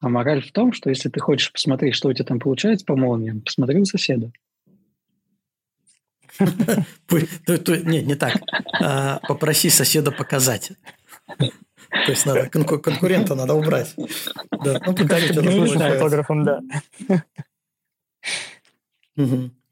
А 0.00 0.08
мораль 0.08 0.42
в 0.42 0.52
том, 0.52 0.72
что 0.72 0.90
если 0.90 1.08
ты 1.08 1.20
хочешь 1.20 1.52
посмотреть, 1.52 1.94
что 1.94 2.08
у 2.08 2.12
тебя 2.12 2.24
там 2.24 2.38
получается 2.38 2.84
по 2.84 2.96
молниям, 2.96 3.40
посмотри 3.40 3.80
у 3.80 3.84
соседа. 3.84 4.30
Не, 6.38 8.02
не 8.02 8.14
так. 8.14 8.36
А, 8.78 9.20
попроси 9.26 9.70
соседа 9.70 10.12
показать. 10.12 10.72
То 11.38 12.10
есть 12.10 12.26
надо 12.26 12.50
конкурента 12.50 13.34
надо 13.34 13.54
убрать. 13.54 13.94
Да, 14.62 14.80
ну, 14.84 14.94
покажите, 14.94 15.40
фотографом, 15.40 16.44
да. 16.44 16.60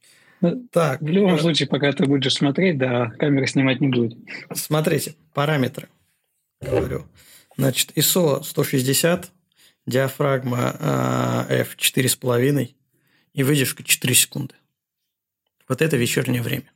Так, 0.73 1.01
в 1.01 1.07
любом 1.07 1.39
случае, 1.39 1.69
пока 1.69 1.91
ты 1.93 2.05
будешь 2.07 2.35
смотреть, 2.35 2.77
да, 2.77 3.11
камера 3.19 3.47
снимать 3.47 3.81
не 3.81 3.89
будет. 3.89 4.19
Смотрите, 4.53 5.15
параметры. 5.33 5.89
Говорю. 6.61 7.07
Значит, 7.57 7.97
ISO 7.97 8.43
160, 8.43 9.31
диафрагма 9.87 10.77
э, 11.49 11.61
F 11.61 11.77
4,5 11.77 12.75
и 13.35 13.43
выдержка 13.43 13.83
4 13.83 14.15
секунды. 14.15 14.55
Вот 15.69 15.83
это 15.83 15.97
вечернее 15.97 16.43
время. 16.43 16.71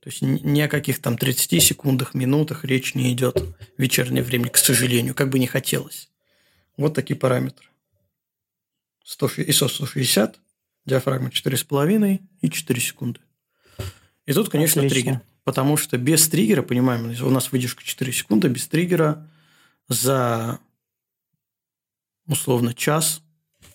То 0.00 0.10
есть 0.10 0.20
ни 0.20 0.60
о 0.60 0.68
каких 0.68 1.00
там 1.00 1.16
30 1.16 1.62
секундах, 1.62 2.14
минутах 2.14 2.64
речь 2.64 2.94
не 2.94 3.12
идет 3.12 3.38
в 3.38 3.80
вечернее 3.80 4.22
время, 4.22 4.50
к 4.50 4.58
сожалению, 4.58 5.14
как 5.14 5.30
бы 5.30 5.38
не 5.38 5.46
хотелось. 5.46 6.10
Вот 6.76 6.94
такие 6.94 7.18
параметры. 7.18 7.66
ISO 9.06 9.68
160, 9.68 10.38
диафрагма 10.84 11.28
4,5 11.28 12.20
и 12.40 12.50
4 12.50 12.80
секунды. 12.80 13.20
И 14.26 14.32
тут, 14.32 14.50
конечно, 14.50 14.82
Отлично. 14.82 14.94
триггер. 14.94 15.20
Потому 15.44 15.76
что 15.76 15.98
без 15.98 16.26
триггера, 16.28 16.62
понимаем, 16.62 17.14
у 17.22 17.30
нас 17.30 17.52
выдержка 17.52 17.84
4 17.84 18.12
секунды, 18.12 18.48
без 18.48 18.66
триггера 18.66 19.28
за 19.88 20.58
условно 22.26 22.74
час. 22.74 23.22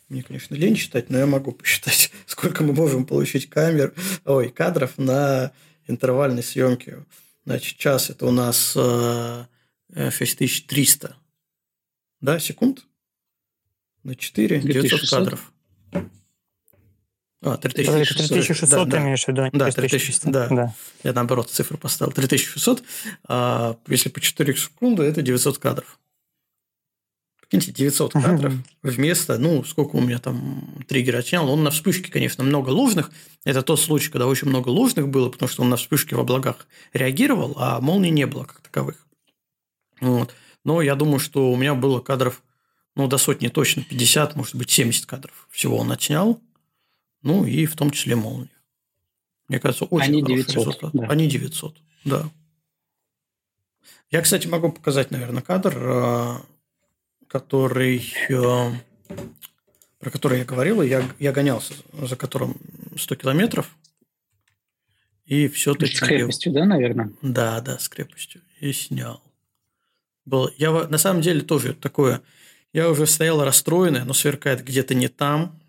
Мне, 0.08 0.24
конечно, 0.24 0.56
лень 0.56 0.76
считать, 0.76 1.10
но 1.10 1.20
я 1.20 1.26
могу 1.26 1.52
посчитать, 1.52 2.12
сколько 2.26 2.64
мы 2.64 2.74
можем 2.74 3.06
получить 3.06 3.50
камер, 3.50 3.94
ой, 4.26 4.50
кадров 4.50 4.98
на 4.98 5.52
интервальной 5.88 6.44
съемке. 6.44 7.06
Значит, 7.46 7.78
час– 7.78 8.10
это 8.12 8.26
у 8.26 8.32
нас 8.32 8.74
6300 8.74 11.08
э, 11.08 11.12
да, 12.22 12.40
секунд 12.40 12.86
на 14.04 14.16
4 14.16 14.62
900 14.62 15.10
кадров. 15.10 15.52
А, 17.42 17.58
3600. 17.58 18.28
3600 18.28 18.70
да, 18.70 18.86
ты 18.86 18.92
да. 18.92 19.02
имеешь 19.02 19.24
в 19.24 19.28
виду? 19.30 19.50
Да, 19.54 19.72
3600, 19.72 20.32
да. 20.32 20.48
да. 20.50 20.76
Я 21.04 21.14
наоборот 21.14 21.50
цифру 21.50 21.78
поставил. 21.78 22.12
3600. 22.12 22.84
А 23.28 23.78
если 23.88 24.10
по 24.10 24.20
4 24.20 24.56
секунды, 24.56 25.04
это 25.04 25.22
900 25.22 25.58
кадров. 25.58 26.00
Прикиньте, 27.50 27.72
900 27.72 28.14
кадров 28.14 28.54
вместо, 28.84 29.40
ну, 29.40 29.64
сколько 29.64 29.96
у 29.96 30.02
меня 30.02 30.20
там 30.20 30.84
триггер 30.88 31.16
отснял. 31.16 31.50
Он 31.50 31.64
на 31.64 31.72
вспышке, 31.72 32.12
конечно, 32.12 32.44
много 32.44 32.70
ложных. 32.70 33.12
Это 33.44 33.64
тот 33.64 33.80
случай, 33.80 34.12
когда 34.12 34.28
очень 34.28 34.48
много 34.48 34.70
ложных 34.70 35.10
было, 35.10 35.30
потому 35.30 35.50
что 35.50 35.64
он 35.64 35.70
на 35.70 35.78
вспышке 35.78 36.16
в 36.16 36.20
облаках 36.20 36.68
реагировал, 36.94 37.56
а 37.58 37.82
молнии 37.82 38.12
не 38.12 38.28
было 38.28 38.44
как 38.44 38.62
таковых. 38.62 39.08
Вот. 40.00 40.36
Но 40.64 40.84
я 40.84 40.94
думаю, 40.94 41.20
что 41.20 41.52
у 41.52 41.56
меня 41.56 41.74
было 41.74 42.02
кадров, 42.02 42.44
ну, 42.96 43.08
до 43.08 43.18
сотни 43.18 43.48
точно, 43.48 43.84
50, 43.84 44.36
может 44.36 44.54
быть, 44.54 44.70
70 44.70 45.08
кадров. 45.08 45.48
Всего 45.50 45.78
он 45.78 45.92
отснял. 45.92 46.40
Ну, 47.24 47.46
и 47.46 47.66
в 47.66 47.76
том 47.76 47.90
числе 47.90 48.16
молнию. 48.16 48.50
Мне 49.48 49.60
кажется, 49.60 49.86
очень 49.86 50.10
Они 50.10 50.22
хороший 50.22 50.44
900, 50.44 50.56
результат. 50.56 50.92
Да. 50.94 51.08
Они 51.08 51.28
900, 51.28 51.78
да. 52.06 52.30
Я, 54.12 54.22
кстати, 54.22 54.46
могу 54.46 54.72
показать, 54.72 55.10
наверное, 55.10 55.42
кадр, 55.42 55.76
э, 55.76 56.38
который, 57.30 58.14
э, 58.28 58.72
про 60.00 60.12
который 60.12 60.40
я 60.40 60.46
говорил. 60.46 60.82
Я, 60.82 61.08
я 61.20 61.32
гонялся, 61.32 61.74
за 61.94 62.16
которым 62.18 62.58
100 62.98 63.16
километров. 63.16 63.74
И 65.26 65.48
все-таки... 65.48 65.96
С 65.96 66.00
крепостью, 66.00 66.52
да, 66.52 66.66
наверное? 66.66 67.14
Да, 67.22 67.62
да, 67.62 67.78
с 67.78 67.88
крепостью. 67.88 68.42
И 68.60 68.74
снял. 68.74 69.24
Был... 70.26 70.50
Я 70.58 70.72
на 70.72 70.98
самом 70.98 71.22
деле 71.22 71.42
тоже 71.42 71.74
такое... 71.74 72.22
Я 72.74 72.90
уже 72.90 73.08
стоял 73.08 73.44
расстроенный, 73.44 74.04
но 74.04 74.14
сверкает 74.14 74.64
где-то 74.64 74.96
не 74.96 75.08
там. 75.08 75.60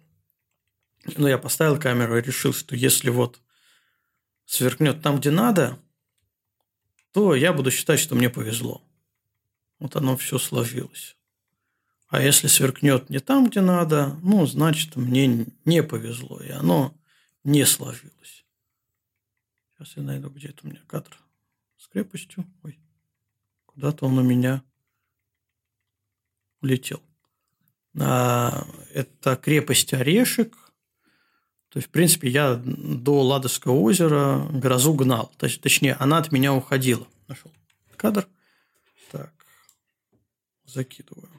Но 1.16 1.28
я 1.28 1.38
поставил 1.38 1.78
камеру 1.78 2.18
и 2.18 2.22
решил, 2.22 2.52
что 2.52 2.74
если 2.74 3.10
вот 3.10 3.40
сверкнет 4.44 5.02
там, 5.02 5.18
где 5.18 5.30
надо, 5.30 5.78
то 7.12 7.34
я 7.34 7.52
буду 7.52 7.70
считать, 7.70 8.00
что 8.00 8.14
мне 8.14 8.28
повезло. 8.28 8.82
Вот 9.78 9.96
оно 9.96 10.16
все 10.16 10.38
сложилось. 10.38 11.16
А 12.10 12.20
если 12.20 12.48
сверкнет 12.48 13.08
не 13.08 13.20
там, 13.20 13.48
где 13.48 13.60
надо, 13.60 14.18
ну, 14.22 14.44
значит, 14.46 14.96
мне 14.96 15.46
не 15.64 15.82
повезло, 15.82 16.40
и 16.40 16.50
оно 16.50 16.94
не 17.44 17.64
сложилось. 17.64 18.44
Сейчас 19.70 19.96
я 19.96 20.02
найду, 20.02 20.28
где 20.28 20.48
это 20.48 20.66
у 20.66 20.68
меня 20.68 20.80
кадр 20.86 21.16
с 21.78 21.86
крепостью. 21.88 22.44
Ой, 22.62 22.78
куда-то 23.64 24.06
он 24.06 24.18
у 24.18 24.22
меня 24.22 24.62
улетел. 26.60 27.00
А, 27.98 28.66
это 28.92 29.36
крепость 29.36 29.94
Орешек– 29.94 30.56
то 31.70 31.76
есть, 31.76 31.88
в 31.88 31.92
принципе, 31.92 32.28
я 32.28 32.56
до 32.64 33.22
Ладожского 33.22 33.74
озера 33.74 34.44
грозу 34.50 34.92
гнал. 34.92 35.32
Точнее, 35.38 35.94
она 35.94 36.18
от 36.18 36.32
меня 36.32 36.52
уходила. 36.52 37.06
Нашел 37.28 37.52
кадр. 37.96 38.26
Так, 39.12 39.32
закидываю. 40.64 41.30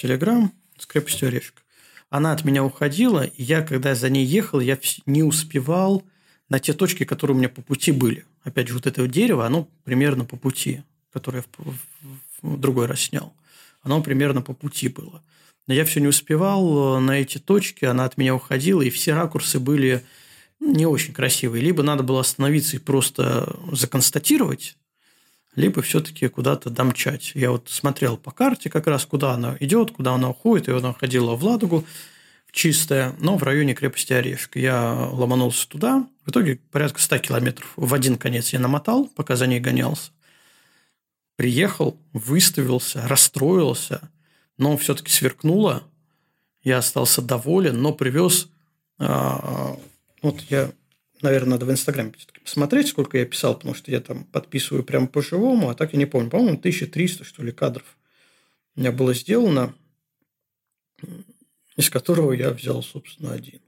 Телеграм 0.00 0.52
с 0.78 0.86
крепостью 0.86 1.26
Орешек. 1.26 1.64
Она 2.08 2.30
от 2.30 2.44
меня 2.44 2.62
уходила, 2.62 3.24
и 3.24 3.42
я, 3.42 3.62
когда 3.62 3.96
за 3.96 4.08
ней 4.08 4.24
ехал, 4.24 4.60
я 4.60 4.78
не 5.06 5.24
успевал 5.24 6.04
на 6.48 6.60
те 6.60 6.72
точки, 6.72 7.02
которые 7.04 7.34
у 7.34 7.38
меня 7.38 7.48
по 7.48 7.62
пути 7.62 7.90
были. 7.90 8.24
Опять 8.44 8.68
же, 8.68 8.74
вот 8.74 8.86
это 8.86 9.08
дерево, 9.08 9.44
оно 9.44 9.68
примерно 9.82 10.24
по 10.24 10.36
пути, 10.36 10.84
которое 11.12 11.38
я 11.38 11.64
в, 12.42 12.58
другой 12.60 12.86
раз 12.86 13.00
снял. 13.00 13.34
Оно 13.82 14.00
примерно 14.00 14.40
по 14.40 14.54
пути 14.54 14.88
было. 14.88 15.20
Но 15.66 15.74
я 15.74 15.84
все 15.84 16.00
не 16.00 16.06
успевал 16.06 16.98
э, 16.98 17.00
на 17.00 17.18
эти 17.18 17.38
точки, 17.38 17.84
она 17.84 18.04
от 18.04 18.16
меня 18.16 18.36
уходила, 18.36 18.82
и 18.82 18.90
все 18.90 19.14
ракурсы 19.14 19.58
были 19.58 20.04
не 20.60 20.86
очень 20.86 21.12
красивые. 21.12 21.64
Либо 21.64 21.82
надо 21.82 22.04
было 22.04 22.20
остановиться 22.20 22.76
и 22.76 22.80
просто 22.80 23.58
законстатировать, 23.72 24.76
либо 25.58 25.82
все-таки 25.82 26.28
куда-то 26.28 26.70
домчать. 26.70 27.32
Я 27.34 27.50
вот 27.50 27.68
смотрел 27.68 28.16
по 28.16 28.30
карте 28.30 28.70
как 28.70 28.86
раз, 28.86 29.04
куда 29.04 29.32
она 29.32 29.56
идет, 29.60 29.90
куда 29.90 30.14
она 30.14 30.30
уходит, 30.30 30.68
и 30.68 30.72
она 30.72 30.94
ходила 30.94 31.34
в 31.34 31.44
Ладогу, 31.44 31.84
в 32.46 32.52
чистое, 32.52 33.14
но 33.18 33.36
в 33.36 33.42
районе 33.42 33.74
крепости 33.74 34.12
Орешек. 34.12 34.56
Я 34.56 34.94
ломанулся 35.12 35.68
туда, 35.68 36.06
в 36.24 36.30
итоге 36.30 36.60
порядка 36.70 37.00
100 37.00 37.18
километров 37.18 37.72
в 37.76 37.92
один 37.92 38.16
конец 38.16 38.52
я 38.54 38.58
намотал, 38.58 39.06
пока 39.14 39.36
за 39.36 39.46
ней 39.46 39.60
гонялся. 39.60 40.12
Приехал, 41.36 42.00
выставился, 42.12 43.06
расстроился– 43.06 44.10
но 44.58 44.76
все-таки 44.76 45.10
сверкнуло. 45.10 45.84
Я 46.62 46.78
остался 46.78 47.22
доволен, 47.22 47.80
но 47.80 47.92
привез... 47.92 48.48
А, 48.98 49.76
вот 50.20 50.40
я, 50.50 50.72
наверное, 51.22 51.52
надо 51.52 51.66
в 51.66 51.70
Инстаграме 51.70 52.12
посмотреть, 52.42 52.88
сколько 52.88 53.18
я 53.18 53.24
писал, 53.24 53.54
потому 53.54 53.74
что 53.74 53.90
я 53.90 54.00
там 54.00 54.24
подписываю 54.24 54.84
прямо 54.84 55.06
по-живому, 55.06 55.70
а 55.70 55.74
так 55.74 55.92
я 55.92 55.98
не 55.98 56.06
помню. 56.06 56.30
По-моему, 56.30 56.58
1300, 56.58 57.24
что 57.24 57.42
ли, 57.42 57.52
кадров 57.52 57.96
у 58.76 58.80
меня 58.80 58.92
было 58.92 59.14
сделано, 59.14 59.74
из 61.76 61.90
которого 61.90 62.32
я 62.32 62.50
взял, 62.50 62.82
собственно, 62.82 63.32
один. 63.32 63.60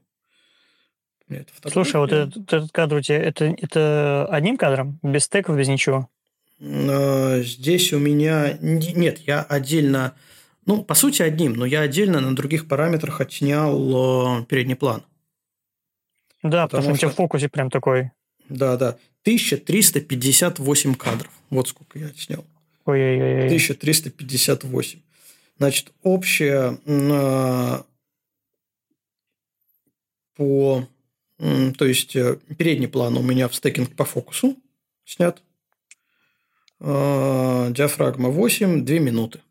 Слушай, 1.71 1.95
а 1.95 1.99
вот 1.99 2.11
этот, 2.11 2.51
этот 2.51 2.71
кадр 2.71 2.97
у 2.97 3.01
тебя, 3.01 3.17
это, 3.17 3.45
это 3.45 4.27
одним 4.29 4.57
кадром? 4.57 4.99
Без 5.01 5.23
стеков, 5.23 5.57
без 5.57 5.69
ничего? 5.69 6.09
А, 6.59 7.41
здесь 7.41 7.93
у 7.93 7.99
меня... 7.99 8.57
Нет, 8.59 9.19
я 9.19 9.41
отдельно 9.41 10.15
ну, 10.65 10.83
по 10.83 10.93
сути, 10.93 11.23
одним, 11.23 11.53
но 11.53 11.65
я 11.65 11.81
отдельно 11.81 12.19
на 12.19 12.35
других 12.35 12.67
параметрах 12.67 13.19
отснял 13.19 14.41
э, 14.41 14.45
передний 14.45 14.75
план. 14.75 15.03
Да, 16.43 16.67
потому, 16.67 16.81
потому 16.81 16.83
что, 16.83 16.91
у 16.91 16.97
тебя 16.97 17.09
в 17.09 17.15
фокусе 17.15 17.49
прям 17.49 17.69
такой. 17.69 18.11
Да, 18.49 18.77
да. 18.77 18.97
1358 19.23 20.95
кадров. 20.95 21.31
Вот 21.49 21.67
сколько 21.67 21.99
я 21.99 22.07
отснял. 22.07 22.45
Ой-ой-ой. 22.85 23.45
1358. 23.45 24.99
Значит, 25.57 25.91
общая 26.01 26.79
э, 26.85 27.77
по... 30.35 30.87
То 31.37 31.85
есть, 31.85 32.15
э, 32.15 32.37
передний 32.57 32.87
план 32.87 33.17
у 33.17 33.21
меня 33.21 33.47
в 33.47 33.55
стекинг 33.55 33.95
по 33.95 34.05
фокусу 34.05 34.57
снят. 35.05 35.41
Диафрагма 36.79 38.29
8, 38.29 38.83
2 38.83 38.99
минуты 38.99 39.41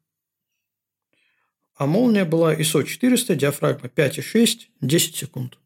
а 1.80 1.86
молния 1.86 2.26
была 2.26 2.54
ISO 2.54 2.84
400, 2.84 3.36
диафрагма 3.36 3.88
5,6, 3.88 4.66
10 4.82 5.16
секунд. 5.16 5.56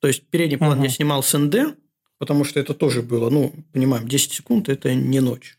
То 0.00 0.08
есть 0.08 0.26
передний 0.28 0.58
план 0.58 0.80
uh-huh. 0.80 0.84
я 0.84 0.88
снимал 0.90 1.22
с 1.22 1.36
НД, 1.36 1.76
потому 2.18 2.44
что 2.44 2.60
это 2.60 2.74
тоже 2.74 3.02
было, 3.02 3.30
ну, 3.30 3.52
понимаем, 3.72 4.06
10 4.08 4.32
секунд– 4.32 4.68
это 4.70 4.94
не 4.94 5.20
ночь. 5.20 5.58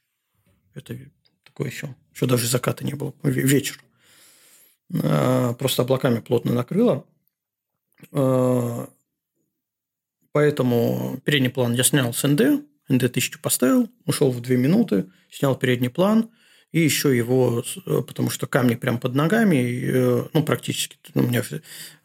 Это 0.75 0.97
такое 1.43 1.69
еще, 1.69 1.95
еще 2.13 2.25
даже 2.25 2.47
заката 2.47 2.85
не 2.85 2.93
было, 2.93 3.13
вечер. 3.23 3.81
А, 5.03 5.53
просто 5.53 5.81
облаками 5.81 6.19
плотно 6.19 6.53
накрыло. 6.53 7.05
А, 8.11 8.89
поэтому 10.31 11.19
передний 11.23 11.49
план 11.49 11.73
я 11.73 11.83
снял 11.83 12.13
с 12.13 12.27
НД, 12.27 12.63
НД 12.87 13.03
1000 13.03 13.39
поставил, 13.39 13.89
ушел 14.05 14.31
в 14.31 14.41
2 14.41 14.55
минуты, 14.55 15.09
снял 15.29 15.55
передний 15.55 15.89
план, 15.89 16.29
и 16.71 16.81
еще 16.81 17.15
его, 17.15 17.63
потому 17.85 18.29
что 18.29 18.45
камни 18.45 18.75
прям 18.75 18.99
под 18.99 19.15
ногами, 19.15 19.55
э, 19.55 20.27
ну, 20.33 20.43
практически, 20.43 20.97
ну, 21.15 21.23
у 21.23 21.27
меня 21.27 21.43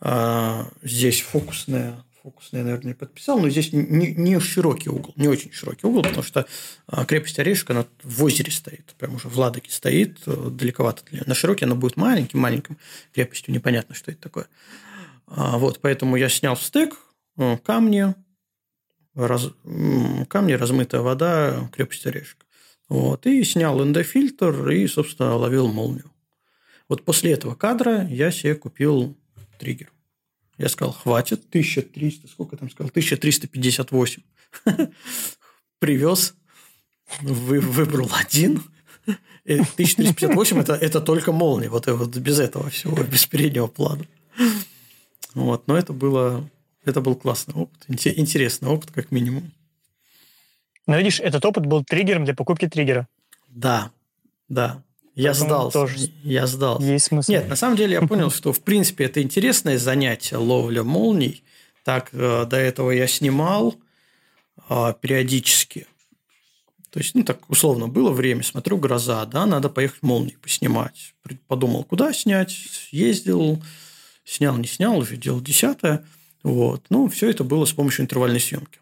а, 0.00 0.70
здесь 0.82 1.20
фокусная, 1.20 2.02
фокусная, 2.24 2.64
наверное, 2.64 2.88
не 2.88 2.94
подписал, 2.94 3.38
но 3.38 3.50
здесь 3.50 3.70
не, 3.74 4.14
не 4.14 4.40
широкий 4.40 4.88
угол, 4.88 5.12
не 5.16 5.28
очень 5.28 5.52
широкий 5.52 5.86
угол, 5.86 6.02
потому 6.02 6.22
что 6.22 6.46
а, 6.86 7.04
крепость 7.04 7.38
Орешек, 7.38 7.68
она 7.70 7.86
в 8.02 8.24
озере 8.24 8.50
стоит, 8.50 8.94
прям 8.96 9.16
уже 9.16 9.28
в 9.28 9.38
Ладоге 9.38 9.70
стоит, 9.70 10.20
э, 10.24 10.48
далековато. 10.50 11.02
На 11.26 11.34
широкий 11.34 11.66
она 11.66 11.74
будет 11.74 11.98
маленьким, 11.98 12.38
маленьким 12.38 12.78
крепостью, 13.12 13.52
непонятно, 13.52 13.94
что 13.94 14.10
это 14.10 14.22
такое. 14.22 14.46
А, 15.26 15.58
вот, 15.58 15.80
поэтому 15.82 16.16
я 16.16 16.30
снял 16.30 16.56
стек, 16.56 16.96
камни, 17.62 18.14
раз, 19.14 19.50
камни, 20.28 20.54
размытая 20.54 21.02
вода, 21.02 21.68
крепость 21.76 22.06
Орешек. 22.06 22.46
Вот, 22.88 23.26
и 23.26 23.44
снял 23.44 23.78
ND-фильтр 23.84 24.70
и, 24.70 24.86
собственно, 24.86 25.36
ловил 25.36 25.68
молнию. 25.68 26.10
Вот 26.88 27.04
после 27.04 27.32
этого 27.32 27.54
кадра 27.54 28.06
я 28.06 28.30
себе 28.30 28.54
купил 28.54 29.14
триггер. 29.58 29.93
Я 30.58 30.68
сказал, 30.68 30.92
хватит, 30.92 31.44
1300, 31.48 32.28
сколько 32.28 32.56
там 32.56 32.70
сказал, 32.70 32.90
1358. 32.90 34.22
Привез, 35.78 36.34
вы, 37.20 37.60
выбрал 37.60 38.10
один, 38.14 38.62
1458 39.44 40.58
это, 40.58 40.74
это 40.74 41.00
только 41.00 41.32
молния, 41.32 41.68
вот, 41.68 41.86
вот 41.86 42.16
без 42.16 42.38
этого 42.38 42.70
всего, 42.70 43.02
без 43.02 43.26
переднего 43.26 43.66
плана. 43.66 44.06
Вот, 45.34 45.66
но 45.66 45.76
это 45.76 45.92
было, 45.92 46.48
это 46.84 47.00
был 47.00 47.16
классный 47.16 47.54
опыт, 47.54 47.84
интересный 47.88 48.68
опыт, 48.68 48.90
как 48.92 49.10
минимум. 49.10 49.52
Но 50.86 50.96
видишь, 50.96 51.20
этот 51.20 51.44
опыт 51.44 51.66
был 51.66 51.84
триггером 51.84 52.24
для 52.24 52.34
покупки 52.34 52.68
триггера. 52.68 53.08
Да, 53.48 53.90
да. 54.48 54.82
Я 55.14 55.30
Поэтому 55.30 55.48
сдался. 55.48 55.78
Тоже 55.78 56.10
я 56.22 56.46
сдался. 56.46 56.86
Есть 56.86 57.06
смысл. 57.06 57.30
Нет, 57.30 57.48
на 57.48 57.56
самом 57.56 57.76
деле 57.76 57.94
я 57.94 58.02
понял, 58.02 58.30
что 58.30 58.52
в 58.52 58.60
принципе 58.60 59.04
это 59.04 59.22
интересное 59.22 59.78
занятие 59.78 60.36
ловля 60.36 60.82
молний. 60.82 61.44
Так 61.84 62.10
э, 62.12 62.46
до 62.46 62.56
этого 62.56 62.90
я 62.90 63.06
снимал 63.06 63.76
э, 64.68 64.94
периодически. 65.00 65.86
То 66.90 67.00
есть, 67.00 67.14
ну, 67.14 67.24
так 67.24 67.50
условно 67.50 67.88
было 67.88 68.12
время, 68.12 68.44
смотрю, 68.44 68.76
гроза, 68.76 69.24
да, 69.26 69.46
надо 69.46 69.68
поехать 69.68 70.02
молнии 70.02 70.38
поснимать. 70.40 71.14
Подумал, 71.48 71.82
куда 71.82 72.12
снять, 72.12 72.56
ездил, 72.92 73.60
снял, 74.24 74.56
не 74.56 74.68
снял, 74.68 74.96
уже 74.96 75.16
делал 75.16 75.40
десятое. 75.40 76.04
Вот. 76.44 76.84
Ну, 76.90 77.08
все 77.08 77.30
это 77.30 77.42
было 77.42 77.64
с 77.64 77.72
помощью 77.72 78.02
интервальной 78.04 78.38
съемки. 78.38 78.78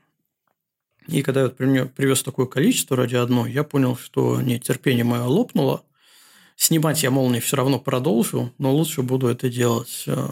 И 1.09 1.23
когда 1.23 1.41
я 1.41 1.47
вот 1.47 1.57
привез 1.57 2.23
такое 2.23 2.47
количество 2.47 2.97
ради 2.97 3.17
одной, 3.17 3.51
я 3.51 3.65
понял, 3.65 3.97
что 3.97 4.41
нет, 4.41 4.63
терпение 4.63 5.05
мое 5.05 5.25
лопнуло. 5.25 5.83
Снимать 6.63 7.03
я 7.03 7.11
молнии 7.11 7.41
все 7.41 7.57
равно 7.57 7.81
продолжу, 7.81 8.53
но 8.59 8.73
лучше 8.73 9.03
буду 9.03 9.27
это 9.27 9.51
делать, 9.51 10.05
э, 10.07 10.29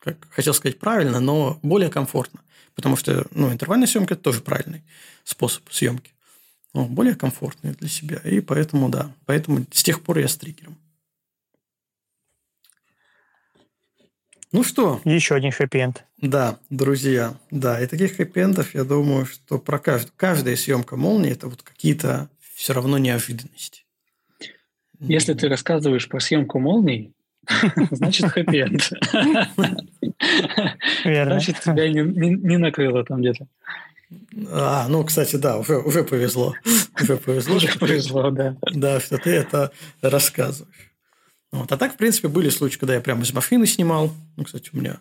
как 0.00 0.28
хотел 0.28 0.52
сказать, 0.52 0.78
правильно, 0.78 1.18
но 1.18 1.58
более 1.62 1.88
комфортно. 1.88 2.42
Потому 2.74 2.94
что 2.96 3.26
ну, 3.30 3.50
интервальная 3.50 3.86
съемка– 3.86 4.12
это 4.14 4.24
тоже 4.24 4.42
правильный 4.42 4.84
способ 5.24 5.62
съемки 5.72 6.12
ну, 6.74 6.84
более 6.84 7.14
комфортные 7.14 7.72
для 7.72 7.88
себя. 7.88 8.18
И 8.18 8.40
поэтому, 8.40 8.90
да, 8.90 9.10
поэтому 9.24 9.64
с 9.72 9.82
тех 9.82 10.02
пор 10.02 10.18
я 10.18 10.28
с 10.28 10.36
триггером. 10.36 10.76
Ну 14.52 14.62
что? 14.62 15.00
Еще 15.06 15.36
один 15.36 15.52
хэппи-энд. 15.52 16.04
Да, 16.18 16.58
друзья, 16.68 17.34
да. 17.50 17.80
И 17.80 17.86
таких 17.86 18.14
хэппи 18.14 18.76
я 18.76 18.84
думаю, 18.84 19.24
что 19.24 19.58
про 19.58 19.78
каждую, 19.78 20.12
каждая 20.18 20.54
съемка 20.54 20.96
молнии– 20.96 21.30
это 21.32 21.48
вот 21.48 21.62
какие-то 21.62 22.28
все 22.56 22.74
равно 22.74 22.98
неожиданности. 22.98 23.84
Если 25.00 25.34
ты 25.34 25.48
рассказываешь 25.48 26.08
про 26.08 26.20
съемку 26.20 26.58
молний, 26.58 27.12
значит 27.90 28.30
хэппи-энд. 28.30 28.92
Значит, 31.04 31.60
тебя 31.60 31.88
не 31.88 32.56
накрыло 32.56 33.04
там 33.04 33.20
где-то. 33.20 33.46
А, 34.50 34.88
ну, 34.88 35.04
кстати, 35.04 35.36
да, 35.36 35.58
уже, 35.58 35.78
уже 35.78 36.02
повезло. 36.02 36.54
Уже 37.00 37.16
повезло. 37.16 37.56
Уже 37.56 37.78
повезло, 37.78 38.30
да. 38.30 38.56
Да, 38.72 39.00
что 39.00 39.18
ты 39.18 39.30
это 39.30 39.70
рассказываешь. 40.00 40.92
Вот. 41.52 41.70
А 41.70 41.76
так, 41.76 41.94
в 41.94 41.96
принципе, 41.96 42.28
были 42.28 42.48
случаи, 42.48 42.78
когда 42.78 42.94
я 42.94 43.00
прямо 43.00 43.22
из 43.22 43.32
машины 43.32 43.66
снимал. 43.66 44.12
Ну, 44.36 44.44
кстати, 44.44 44.70
у 44.72 44.78
меня 44.78 44.98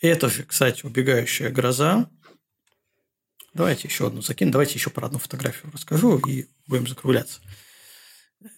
это 0.00 0.28
же, 0.28 0.44
кстати, 0.44 0.84
убегающая 0.84 1.50
гроза. 1.50 2.08
Давайте 3.52 3.88
еще 3.88 4.06
одну 4.06 4.22
закину. 4.22 4.52
Давайте 4.52 4.74
еще 4.74 4.90
про 4.90 5.06
одну 5.06 5.18
фотографию 5.18 5.72
расскажу 5.72 6.18
и 6.18 6.46
будем 6.66 6.86
закругляться. 6.86 7.40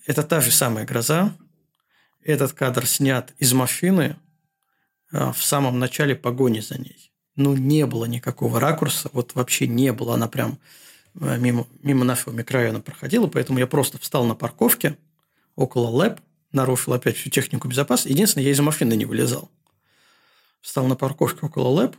Это 0.06 0.22
та 0.22 0.40
же 0.40 0.50
самая 0.50 0.84
гроза. 0.84 1.34
Этот 2.22 2.52
кадр 2.52 2.86
снят 2.86 3.32
из 3.38 3.52
машины 3.52 4.16
а, 5.10 5.32
в 5.32 5.42
самом 5.42 5.78
начале 5.78 6.14
погони 6.14 6.60
за 6.60 6.78
ней 6.78 7.12
ну, 7.36 7.54
не 7.54 7.86
было 7.86 8.04
никакого 8.04 8.60
ракурса, 8.60 9.10
вот 9.12 9.34
вообще 9.34 9.66
не 9.66 9.92
было, 9.92 10.14
она 10.14 10.28
прям 10.28 10.58
э, 11.20 11.38
мимо, 11.38 11.66
мимо 11.82 12.04
нашего 12.04 12.32
микрорайона 12.32 12.80
проходила, 12.80 13.26
поэтому 13.26 13.58
я 13.58 13.66
просто 13.66 13.98
встал 13.98 14.24
на 14.24 14.34
парковке 14.34 14.98
около 15.56 15.88
ЛЭП, 15.88 16.20
нарушил 16.52 16.92
опять 16.92 17.16
всю 17.16 17.30
технику 17.30 17.68
безопасности. 17.68 18.12
Единственное, 18.12 18.44
я 18.44 18.52
из 18.52 18.60
машины 18.60 18.94
не 18.94 19.06
вылезал. 19.06 19.50
Встал 20.60 20.86
на 20.86 20.96
парковке 20.96 21.46
около 21.46 21.68
ЛЭП, 21.68 21.96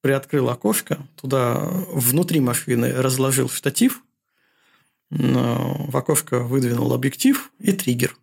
приоткрыл 0.00 0.48
окошко, 0.48 1.06
туда 1.16 1.58
внутри 1.58 2.40
машины 2.40 2.92
разложил 2.92 3.48
штатив, 3.48 4.02
в 5.12 5.94
окошко 5.96 6.40
выдвинул 6.40 6.92
объектив 6.92 7.52
и 7.58 7.72
триггер. 7.72 8.16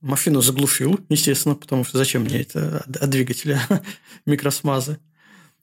Машину 0.00 0.42
заглушил, 0.42 1.00
естественно, 1.08 1.54
потому 1.54 1.82
что 1.84 1.98
зачем 1.98 2.22
мне 2.22 2.42
это 2.42 2.84
от 3.00 3.10
двигателя 3.10 3.60
микросмазы. 4.26 5.00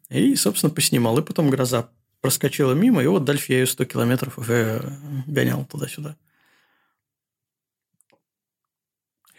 И, 0.10 0.36
собственно, 0.36 0.74
поснимал. 0.74 1.18
И 1.20 1.24
потом 1.24 1.50
гроза 1.50 1.90
проскочила 2.22 2.74
мимо, 2.74 3.04
и 3.04 3.08
вот 3.08 3.24
дальше 3.24 3.54
я 3.54 3.60
ее 3.60 3.68
100 3.68 3.86
километров 3.86 4.40
уже 4.40 4.82
гонял 5.28 5.64
туда-сюда. 5.66 6.18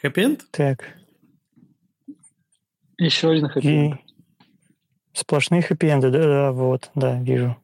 Хэппи 0.00 0.38
Так. 0.52 0.96
Еще 2.98 3.30
один 3.30 3.48
хэппи 3.48 4.00
Сплошные 5.12 5.62
хэппи 5.62 6.00
да, 6.00 6.10
да, 6.10 6.52
вот, 6.52 6.90
да, 6.94 7.20
вижу. 7.20 7.56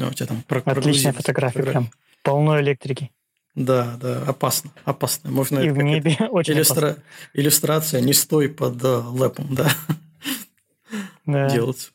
Ну, 0.00 0.08
у 0.08 0.12
тебя 0.14 0.28
там 0.28 0.42
Отличная 0.64 1.12
фотография, 1.12 1.62
прям 1.62 1.90
полно 2.22 2.58
электрики. 2.58 3.10
Да, 3.54 3.98
да, 4.00 4.22
опасно, 4.22 4.70
опасно. 4.86 5.30
Можно 5.30 5.58
и 5.58 5.68
в 5.68 5.76
небе 5.76 6.16
очень 6.30 6.54
иллюстра... 6.54 6.86
опасно. 6.86 7.02
Иллюстрация 7.34 8.00
«Не 8.00 8.14
стой 8.14 8.48
под 8.48 8.76
uh, 8.76 9.06
лэпом», 9.10 9.54
да, 9.54 9.70
да. 11.26 11.50
делать. 11.50 11.92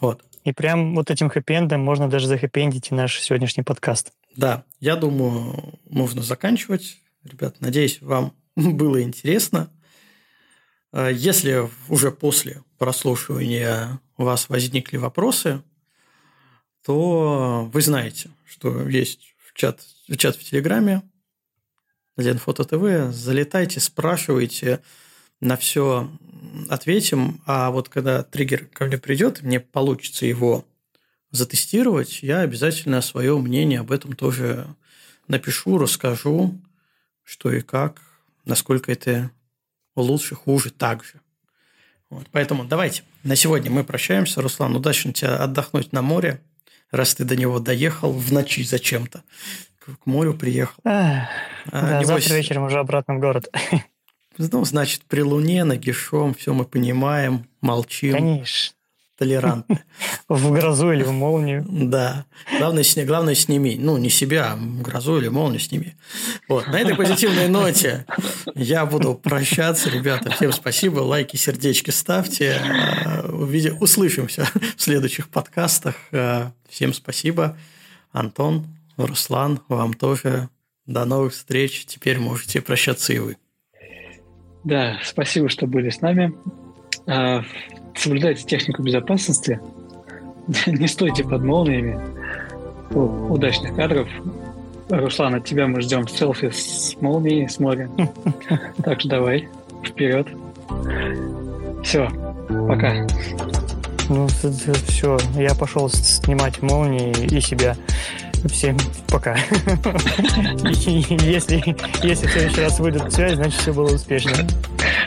Вот. 0.00 0.24
И 0.42 0.52
прям 0.52 0.96
вот 0.96 1.12
этим 1.12 1.28
хэппи 1.28 1.76
можно 1.76 2.10
даже 2.10 2.26
захэппендить 2.26 2.90
наш 2.90 3.20
сегодняшний 3.20 3.62
подкаст. 3.62 4.12
Да, 4.34 4.64
я 4.80 4.96
думаю, 4.96 5.78
можно 5.88 6.22
заканчивать. 6.22 6.96
Ребят, 7.22 7.60
надеюсь, 7.60 8.02
вам 8.02 8.34
было 8.56 9.00
интересно. 9.00 9.70
А 10.90 11.10
если 11.10 11.70
уже 11.88 12.10
после 12.10 12.62
прослушивания 12.78 14.00
у 14.16 14.24
вас 14.24 14.48
возникли 14.48 14.96
вопросы, 14.96 15.62
то 16.84 17.70
вы 17.72 17.82
знаете, 17.82 18.30
что 18.46 18.88
есть 18.88 19.34
в 19.38 19.54
чат, 19.54 19.80
в 20.08 20.16
чат 20.16 20.36
в 20.36 20.44
Телеграме, 20.44 21.02
Ленфото 22.16 22.64
ТВ, 22.64 23.14
залетайте, 23.14 23.80
спрашивайте, 23.80 24.80
на 25.40 25.56
все 25.56 26.10
ответим, 26.68 27.40
а 27.46 27.70
вот 27.70 27.88
когда 27.88 28.22
триггер 28.22 28.66
ко 28.66 28.84
мне 28.84 28.98
придет, 28.98 29.42
мне 29.42 29.60
получится 29.60 30.26
его 30.26 30.64
затестировать, 31.30 32.22
я 32.22 32.40
обязательно 32.40 33.00
свое 33.00 33.36
мнение 33.38 33.80
об 33.80 33.90
этом 33.90 34.12
тоже 34.14 34.66
напишу, 35.28 35.78
расскажу, 35.78 36.60
что 37.22 37.50
и 37.50 37.60
как, 37.60 38.02
насколько 38.44 38.92
это 38.92 39.30
лучше, 39.96 40.34
хуже, 40.34 40.70
так 40.70 41.04
же. 41.04 41.20
Вот. 42.10 42.26
Поэтому 42.30 42.64
давайте, 42.64 43.04
на 43.22 43.36
сегодня 43.36 43.70
мы 43.70 43.84
прощаемся. 43.84 44.42
Руслан, 44.42 44.76
удачно 44.76 45.12
тебе 45.12 45.30
отдохнуть 45.30 45.92
на 45.92 46.02
море 46.02 46.42
раз 46.92 47.14
ты 47.14 47.24
до 47.24 47.34
него 47.34 47.58
доехал 47.58 48.12
в 48.12 48.32
ночи 48.32 48.62
зачем-то. 48.62 49.24
К 49.80 50.06
морю 50.06 50.34
приехал. 50.34 50.80
А, 50.84 51.28
а, 51.72 52.00
да, 52.00 52.04
завтра 52.04 52.34
вечером 52.34 52.64
уже 52.64 52.78
обратно 52.78 53.16
в 53.16 53.20
город. 53.20 53.48
Ну, 54.38 54.64
значит, 54.64 55.02
при 55.02 55.20
луне, 55.20 55.62
нагишом, 55.62 56.32
все 56.32 56.54
мы 56.54 56.64
понимаем, 56.64 57.44
молчим. 57.60 58.14
Конечно. 58.14 58.74
Толерантны. 59.22 59.78
В 60.28 60.50
грозу 60.50 60.90
или 60.90 61.04
в 61.04 61.12
молнию. 61.12 61.64
Да. 61.68 62.26
Главное, 62.58 62.82
сни, 62.82 63.04
главное 63.04 63.36
сними. 63.36 63.76
Ну, 63.78 63.96
не 63.96 64.10
себя, 64.10 64.54
а 64.54 64.56
грозу 64.56 65.18
или 65.18 65.28
молнию 65.28 65.60
сними. 65.60 65.94
Вот. 66.48 66.66
На 66.66 66.80
этой 66.80 66.96
позитивной 66.96 67.46
ноте 67.46 68.04
я 68.56 68.84
буду 68.84 69.14
прощаться, 69.14 69.90
ребята. 69.90 70.30
Всем 70.32 70.50
спасибо. 70.50 70.98
Лайки, 70.98 71.36
сердечки 71.36 71.90
ставьте. 71.90 72.60
Увидим, 73.28 73.80
услышимся 73.80 74.48
в 74.76 74.82
следующих 74.82 75.28
подкастах. 75.28 75.94
Всем 76.68 76.92
спасибо. 76.92 77.56
Антон, 78.10 78.66
Руслан, 78.96 79.60
вам 79.68 79.94
тоже. 79.94 80.48
До 80.86 81.04
новых 81.04 81.32
встреч. 81.32 81.86
Теперь 81.86 82.18
можете 82.18 82.60
прощаться 82.60 83.12
и 83.12 83.20
вы. 83.20 83.36
Да, 84.64 84.98
спасибо, 85.04 85.48
что 85.48 85.68
были 85.68 85.90
с 85.90 86.00
нами. 86.00 86.34
А, 87.06 87.42
соблюдайте 87.94 88.44
технику 88.44 88.82
безопасности. 88.82 89.60
Не 90.66 90.88
стойте 90.88 91.24
под 91.24 91.42
молниями. 91.42 91.98
Удачных 92.94 93.74
кадров. 93.74 94.08
Руслан, 94.88 95.36
от 95.36 95.44
тебя 95.44 95.66
мы 95.66 95.80
ждем 95.80 96.06
селфи 96.06 96.50
с 96.50 96.96
молнией, 97.00 97.48
с 97.48 97.58
моря. 97.58 97.88
Так 98.84 99.00
что 99.00 99.08
давай, 99.08 99.48
вперед. 99.84 100.26
Все, 101.82 102.08
пока. 102.68 103.06
Ну, 104.08 104.26
все, 104.26 105.16
я 105.36 105.54
пошел 105.54 105.88
снимать 105.88 106.60
молнии 106.60 107.12
и 107.24 107.40
себя. 107.40 107.76
Всем 108.50 108.76
пока. 109.08 109.34
Если, 110.64 111.58
в 111.58 112.30
следующий 112.30 112.60
раз 112.60 112.80
выйдет 112.80 113.12
связь, 113.12 113.36
значит 113.36 113.60
все 113.60 113.72
было 113.72 113.94
успешно. 113.94 114.32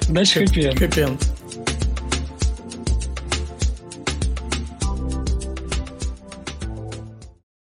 Значит, 0.01 0.49
хэппи 0.49 0.77
Хэппи 0.77 1.07